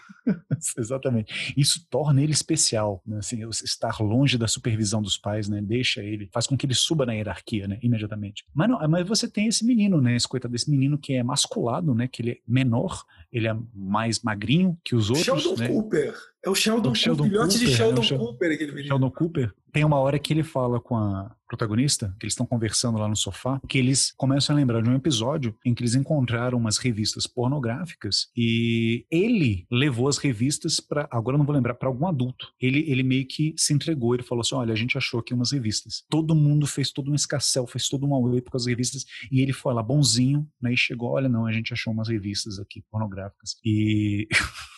Exatamente. 0.76 1.54
Isso 1.56 1.86
torna 1.88 2.22
ele 2.22 2.32
especial, 2.32 3.02
né? 3.06 3.18
assim, 3.18 3.48
estar 3.48 4.00
longe 4.00 4.36
da 4.36 4.48
supervisão 4.48 5.00
dos 5.00 5.16
pais, 5.16 5.48
né? 5.48 5.60
Deixa 5.62 6.02
ele, 6.02 6.28
faz 6.32 6.46
com 6.46 6.56
que 6.56 6.66
ele 6.66 6.74
suba 6.74 7.06
na 7.06 7.12
hierarquia, 7.12 7.68
né? 7.68 7.78
Imediatamente. 7.82 8.44
Mas 8.52 8.68
não, 8.68 8.88
mas 8.88 9.06
você 9.06 9.28
tem 9.28 9.46
esse 9.46 9.64
menino, 9.64 10.00
né? 10.00 10.16
Esse 10.16 10.28
coitado 10.28 10.52
desse 10.52 10.70
menino 10.70 10.98
que 10.98 11.14
é 11.14 11.22
masculado, 11.22 11.94
né? 11.94 12.08
Que 12.08 12.22
ele 12.22 12.30
é 12.32 12.38
menor, 12.46 13.04
ele 13.32 13.48
é 13.48 13.56
mais 13.72 14.20
magrinho 14.20 14.76
que 14.84 14.94
os 14.94 15.08
outros. 15.10 15.24
Sheldon 15.24 15.56
né? 15.56 15.68
Cooper. 15.68 16.14
É 16.48 16.50
o 16.50 16.54
Sheldon, 16.54 16.92
o 16.92 16.94
Sheldon 16.94 17.24
Cooper, 17.24 17.30
filhote 17.30 17.58
de 17.58 17.66
Sheldon, 17.66 18.02
é 18.02 18.18
Cooper, 18.18 18.52
aquele 18.52 18.72
menino. 18.72 18.88
Sheldon 18.88 19.10
Cooper. 19.10 19.52
Tem 19.70 19.84
uma 19.84 19.98
hora 19.98 20.18
que 20.18 20.32
ele 20.32 20.42
fala 20.42 20.80
com 20.80 20.96
a 20.96 21.30
protagonista, 21.46 22.16
que 22.18 22.24
eles 22.24 22.32
estão 22.32 22.46
conversando 22.46 22.96
lá 22.96 23.06
no 23.06 23.14
sofá, 23.14 23.60
que 23.68 23.76
eles 23.76 24.14
começam 24.16 24.56
a 24.56 24.58
lembrar 24.58 24.80
de 24.80 24.88
um 24.88 24.94
episódio 24.94 25.54
em 25.62 25.74
que 25.74 25.82
eles 25.82 25.94
encontraram 25.94 26.56
umas 26.56 26.78
revistas 26.78 27.26
pornográficas 27.26 28.28
e 28.34 29.04
ele 29.10 29.66
levou 29.70 30.08
as 30.08 30.16
revistas 30.16 30.80
para, 30.80 31.06
agora 31.10 31.34
eu 31.34 31.38
não 31.38 31.44
vou 31.44 31.54
lembrar, 31.54 31.74
para 31.74 31.86
algum 31.86 32.06
adulto. 32.06 32.50
Ele, 32.58 32.82
ele 32.90 33.02
meio 33.02 33.26
que 33.26 33.54
se 33.58 33.74
entregou, 33.74 34.14
ele 34.14 34.22
falou 34.22 34.40
assim: 34.40 34.54
olha, 34.54 34.72
a 34.72 34.76
gente 34.76 34.96
achou 34.96 35.20
aqui 35.20 35.34
umas 35.34 35.52
revistas. 35.52 36.02
Todo 36.08 36.34
mundo 36.34 36.66
fez 36.66 36.90
todo 36.90 37.10
um 37.10 37.14
escassel, 37.14 37.66
fez 37.66 37.90
todo 37.90 38.06
um 38.06 38.14
away 38.14 38.40
com 38.40 38.56
as 38.56 38.64
revistas 38.64 39.04
e 39.30 39.42
ele 39.42 39.52
foi 39.52 39.74
lá 39.74 39.82
bonzinho, 39.82 40.48
né, 40.62 40.72
e 40.72 40.78
chegou: 40.78 41.10
olha, 41.10 41.28
não, 41.28 41.44
a 41.44 41.52
gente 41.52 41.74
achou 41.74 41.92
umas 41.92 42.08
revistas 42.08 42.58
aqui 42.58 42.82
pornográficas. 42.90 43.56
E. 43.62 44.26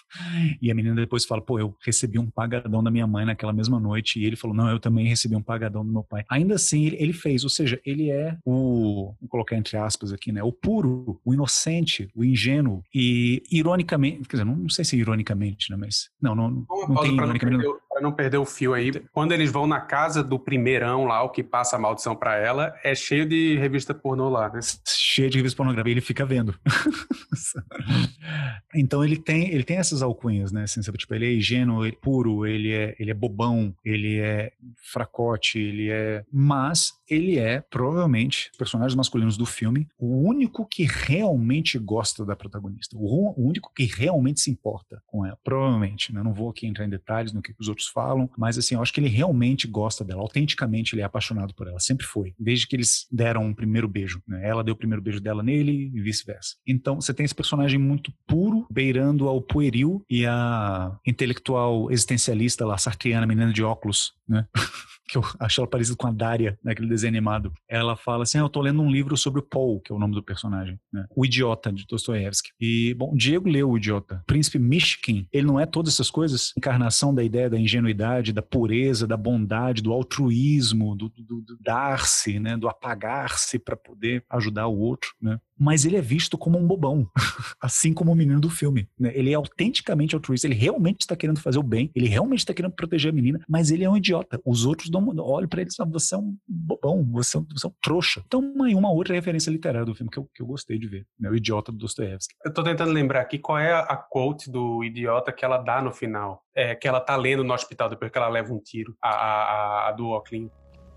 E 0.61 0.71
a 0.71 0.75
menina 0.75 0.95
depois 0.95 1.25
fala: 1.25 1.41
pô, 1.41 1.59
eu 1.59 1.75
recebi 1.81 2.19
um 2.19 2.29
pagadão 2.29 2.83
da 2.83 2.91
minha 2.91 3.07
mãe 3.07 3.25
naquela 3.25 3.53
mesma 3.53 3.79
noite. 3.79 4.19
E 4.19 4.25
ele 4.25 4.37
falou: 4.37 4.57
não, 4.57 4.69
eu 4.69 4.79
também 4.79 5.07
recebi 5.07 5.37
um 5.37 5.43
pagadão 5.43 5.85
do 5.85 5.93
meu 5.93 6.03
pai. 6.03 6.25
Ainda 6.29 6.55
assim, 6.55 6.87
ele, 6.87 6.97
ele 6.99 7.13
fez, 7.13 7.45
ou 7.45 7.51
seja, 7.51 7.81
ele 7.85 8.11
é 8.11 8.37
o, 8.45 9.15
vou 9.21 9.29
colocar 9.29 9.57
entre 9.57 9.77
aspas 9.77 10.13
aqui, 10.13 10.33
né? 10.33 10.43
O 10.43 10.53
puro, 10.53 11.21
o 11.25 11.35
inocente, 11.35 12.09
o 12.15 12.25
ingênuo. 12.25 12.83
E 12.95 13.43
ironicamente, 13.51 14.29
quer 14.29 14.37
dizer, 14.37 14.45
não, 14.45 14.57
não 14.57 14.69
sei 14.69 14.85
se 14.85 14.97
ironicamente, 14.97 15.71
né? 15.71 15.77
Mas. 15.77 16.11
Não, 16.21 16.35
não, 16.35 16.51
não, 16.51 16.67
não 16.89 17.03
tem 17.03 17.15
ironicamente. 17.15 17.65
Não 17.65 17.90
não 18.01 18.13
perder 18.13 18.39
o 18.39 18.45
fio 18.45 18.75
aí, 18.75 18.93
quando 19.13 19.33
eles 19.33 19.51
vão 19.51 19.67
na 19.67 19.81
casa 19.81 20.23
do 20.23 20.39
primeirão 20.39 21.05
lá, 21.05 21.23
o 21.23 21.31
que 21.31 21.43
passa 21.43 21.77
a 21.77 21.79
maldição 21.79 22.17
para 22.17 22.37
ela, 22.37 22.75
é 22.83 22.95
cheio 22.95 23.27
de 23.27 23.57
revista 23.57 23.95
pornô 23.95 24.29
lá, 24.29 24.49
né? 24.49 24.61
Cheio 24.87 25.31
de 25.31 25.39
revista 25.39 25.57
pornográfica, 25.57 25.91
ele 25.91 26.01
fica 26.01 26.25
vendo. 26.25 26.55
então 28.75 29.05
ele 29.05 29.17
tem, 29.17 29.51
ele 29.51 29.65
tem 29.65 29.77
essas 29.77 30.03
alcunhas, 30.03 30.53
né? 30.53 30.65
Assim, 30.65 30.81
tipo, 30.81 31.15
ele 31.15 31.27
é 31.27 31.35
ingênuo, 31.35 31.85
ele 31.85 31.97
é 31.97 32.01
puro, 32.01 32.47
ele 32.47 32.73
é, 32.73 32.95
ele 32.99 33.11
é 33.11 33.15
bobão, 33.15 33.75
ele 33.85 34.19
é 34.19 34.53
fracote, 34.93 35.59
ele 35.59 35.91
é. 35.91 36.25
Mas 36.33 36.93
ele 37.11 37.39
é, 37.39 37.61
provavelmente, 37.61 38.51
personagens 38.57 38.95
masculinos 38.95 39.37
do 39.37 39.45
filme, 39.45 39.89
o 39.99 40.23
único 40.23 40.65
que 40.65 40.85
realmente 40.85 41.79
gosta 41.79 42.25
da 42.25 42.37
protagonista. 42.37 42.97
O, 42.97 43.35
único 43.37 43.73
que 43.75 43.85
realmente 43.85 44.41
se 44.41 44.51
importa 44.51 45.03
com 45.07 45.27
ela. 45.27 45.39
Provavelmente, 45.43 46.15
né? 46.15 46.23
Não 46.23 46.33
vou 46.33 46.51
aqui 46.51 46.67
entrar 46.67 46.85
em 46.85 46.91
detalhes 46.91 47.33
no 47.33 47.43
que 47.43 47.55
os 47.59 47.69
outros 47.69 47.89
falam, 47.89 48.31
mas 48.39 48.57
assim, 48.57 48.75
eu 48.75 48.83
acho 48.83 48.93
que 48.93 49.01
ele 49.01 49.09
realmente 49.09 49.67
gosta 49.67 50.05
dela, 50.05 50.21
autenticamente 50.21 50.95
ele 50.95 51.03
é 51.03 51.05
apaixonado 51.05 51.55
por 51.55 51.67
ela, 51.67 51.81
sempre 51.81 52.07
foi, 52.07 52.35
desde 52.39 52.67
que 52.67 52.77
eles 52.77 53.07
deram 53.11 53.45
um 53.45 53.55
primeiro 53.55 53.89
beijo, 53.89 54.23
né? 54.27 54.47
Ela 54.47 54.63
deu 54.63 54.75
o 54.75 54.79
primeiro 54.79 55.03
beijo 55.03 55.21
dela 55.21 55.43
nele 55.43 55.91
e 55.93 56.01
vice-versa. 56.01 56.57
Então, 56.67 57.01
você 57.01 57.13
tem 57.13 57.25
esse 57.25 57.35
personagem 57.35 57.79
muito 57.79 58.13
puro, 58.27 58.67
beirando 58.71 59.29
ao 59.29 59.41
pueril 59.41 60.05
e 60.09 60.27
a 60.27 60.97
intelectual 61.07 61.91
existencialista 61.91 62.65
lá, 62.65 62.79
sartriana, 62.79 63.27
menina 63.27 63.53
de 63.53 63.63
óculos, 63.63 64.15
né? 64.29 64.47
que 65.11 65.19
eu 65.19 65.25
acho 65.41 65.61
ela 65.61 65.69
parecida 65.69 65.97
com 65.97 66.07
a 66.07 66.13
Daria, 66.13 66.59
naquele 66.63 66.89
desenho 66.89 67.11
animado. 67.11 67.53
Ela 67.69 67.97
fala 67.97 68.23
assim: 68.23 68.39
ah, 68.39 68.43
Eu 68.43 68.49
tô 68.49 68.61
lendo 68.61 68.81
um 68.81 68.91
livro 68.91 69.17
sobre 69.17 69.41
o 69.41 69.43
Paul, 69.43 69.81
que 69.81 69.93
é 69.93 69.95
o 69.95 69.99
nome 69.99 70.15
do 70.15 70.23
personagem, 70.23 70.79
né? 70.93 71.05
O 71.15 71.25
Idiota, 71.25 71.73
de 71.73 71.87
Dostoiévski. 71.87 72.51
E, 72.61 72.95
bom, 72.95 73.15
Diego 73.15 73.49
leu 73.49 73.71
O 73.71 73.77
Idiota. 73.77 74.23
Príncipe 74.27 74.59
Mishkin, 74.59 75.27
ele 75.33 75.47
não 75.47 75.59
é 75.59 75.67
todas 75.67 75.95
essas 75.95 76.11
coisas? 76.11 76.53
Encarnação 76.57 77.15
da 77.15 77.25
ideia 77.25 77.51
da 77.51 77.59
ingenuidade, 77.59 78.33
da 78.33 78.43
pureza, 78.43 79.07
da 79.07 79.17
bondade, 79.17 79.83
do 79.83 79.93
altruísmo, 79.93 80.95
do, 80.95 81.09
do, 81.09 81.41
do 81.43 81.59
dar-se, 81.61 82.39
né? 82.39 82.57
Do 82.57 82.69
apagar-se 82.69 83.59
para 83.59 83.77
poder 83.77 84.25
ajudar 84.31 84.69
o 84.69 84.79
outro, 84.79 85.11
né? 85.21 85.41
Mas 85.61 85.85
ele 85.85 85.97
é 85.97 86.01
visto 86.01 86.39
como 86.39 86.59
um 86.59 86.67
bobão, 86.67 87.07
assim 87.61 87.93
como 87.93 88.13
o 88.13 88.15
menino 88.15 88.41
do 88.41 88.49
filme. 88.49 88.89
Né? 88.99 89.13
Ele 89.15 89.31
é 89.31 89.35
autenticamente 89.35 90.15
altruísta, 90.15 90.47
ele 90.47 90.55
realmente 90.55 91.03
está 91.03 91.15
querendo 91.15 91.39
fazer 91.39 91.59
o 91.59 91.63
bem, 91.63 91.91
ele 91.95 92.09
realmente 92.09 92.39
está 92.39 92.55
querendo 92.55 92.73
proteger 92.73 93.13
a 93.13 93.15
menina, 93.15 93.45
mas 93.47 93.71
ele 93.71 93.85
é 93.85 93.91
um 93.91 93.97
idiota. 93.97 94.41
Os 94.43 94.65
outros 94.65 94.89
dão, 94.89 95.07
olham 95.19 95.49
para 95.49 95.61
ele 95.61 95.71
e 95.71 95.77
falam: 95.77 95.93
você 95.93 96.15
é 96.15 96.19
um 96.19 96.35
bobão, 96.49 97.07
você 97.13 97.37
é 97.37 97.41
um, 97.41 97.47
você 97.53 97.67
é 97.67 97.69
um 97.69 97.75
trouxa. 97.83 98.23
Então, 98.27 98.41
uma, 98.41 98.69
uma 98.69 98.91
outra 98.91 99.15
referência 99.15 99.51
literária 99.51 99.85
do 99.85 99.95
filme 99.95 100.11
que 100.11 100.19
eu, 100.19 100.31
que 100.35 100.43
eu 100.43 100.47
gostei 100.47 100.79
de 100.79 100.89
ver, 100.89 101.07
né? 101.19 101.29
o 101.29 101.37
idiota 101.37 101.71
do 101.71 101.77
Dostoevsky. 101.77 102.35
Eu 102.43 102.49
estou 102.49 102.65
tentando 102.65 102.91
lembrar 102.93 103.21
aqui 103.21 103.39
qual 103.39 103.59
é 103.59 103.73
a 103.73 103.97
quote 103.97 104.51
do 104.51 104.83
idiota 104.83 105.31
que 105.31 105.45
ela 105.45 105.59
dá 105.59 105.83
no 105.83 105.93
final, 105.93 106.43
é, 106.55 106.75
que 106.75 106.89
ela 106.89 107.01
tá 107.01 107.17
lendo 107.17 107.45
no 107.45 107.53
hospital 107.53 107.91
depois 107.91 108.11
que 108.11 108.17
ela 108.17 108.29
leva 108.29 108.51
um 108.51 108.59
tiro, 108.59 108.97
a, 109.03 109.11
a, 109.11 109.89
a 109.89 109.93
do 109.93 110.09
Ocklin. 110.09 110.51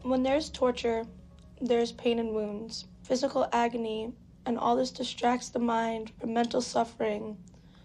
When 0.06 0.24
there's 0.24 0.50
torture, 0.50 1.04
there's 1.66 1.92
pain 1.92 2.20
and 2.20 2.34
wounds, 2.34 2.90
physical 3.04 3.48
agony 3.52 4.14
and 4.46 4.58
all 4.58 4.76
this 4.76 4.92
distracts 4.92 5.50
the 5.50 5.60
mind 5.60 6.12
from 6.20 6.34
mental 6.34 6.62
suffering 6.62 7.38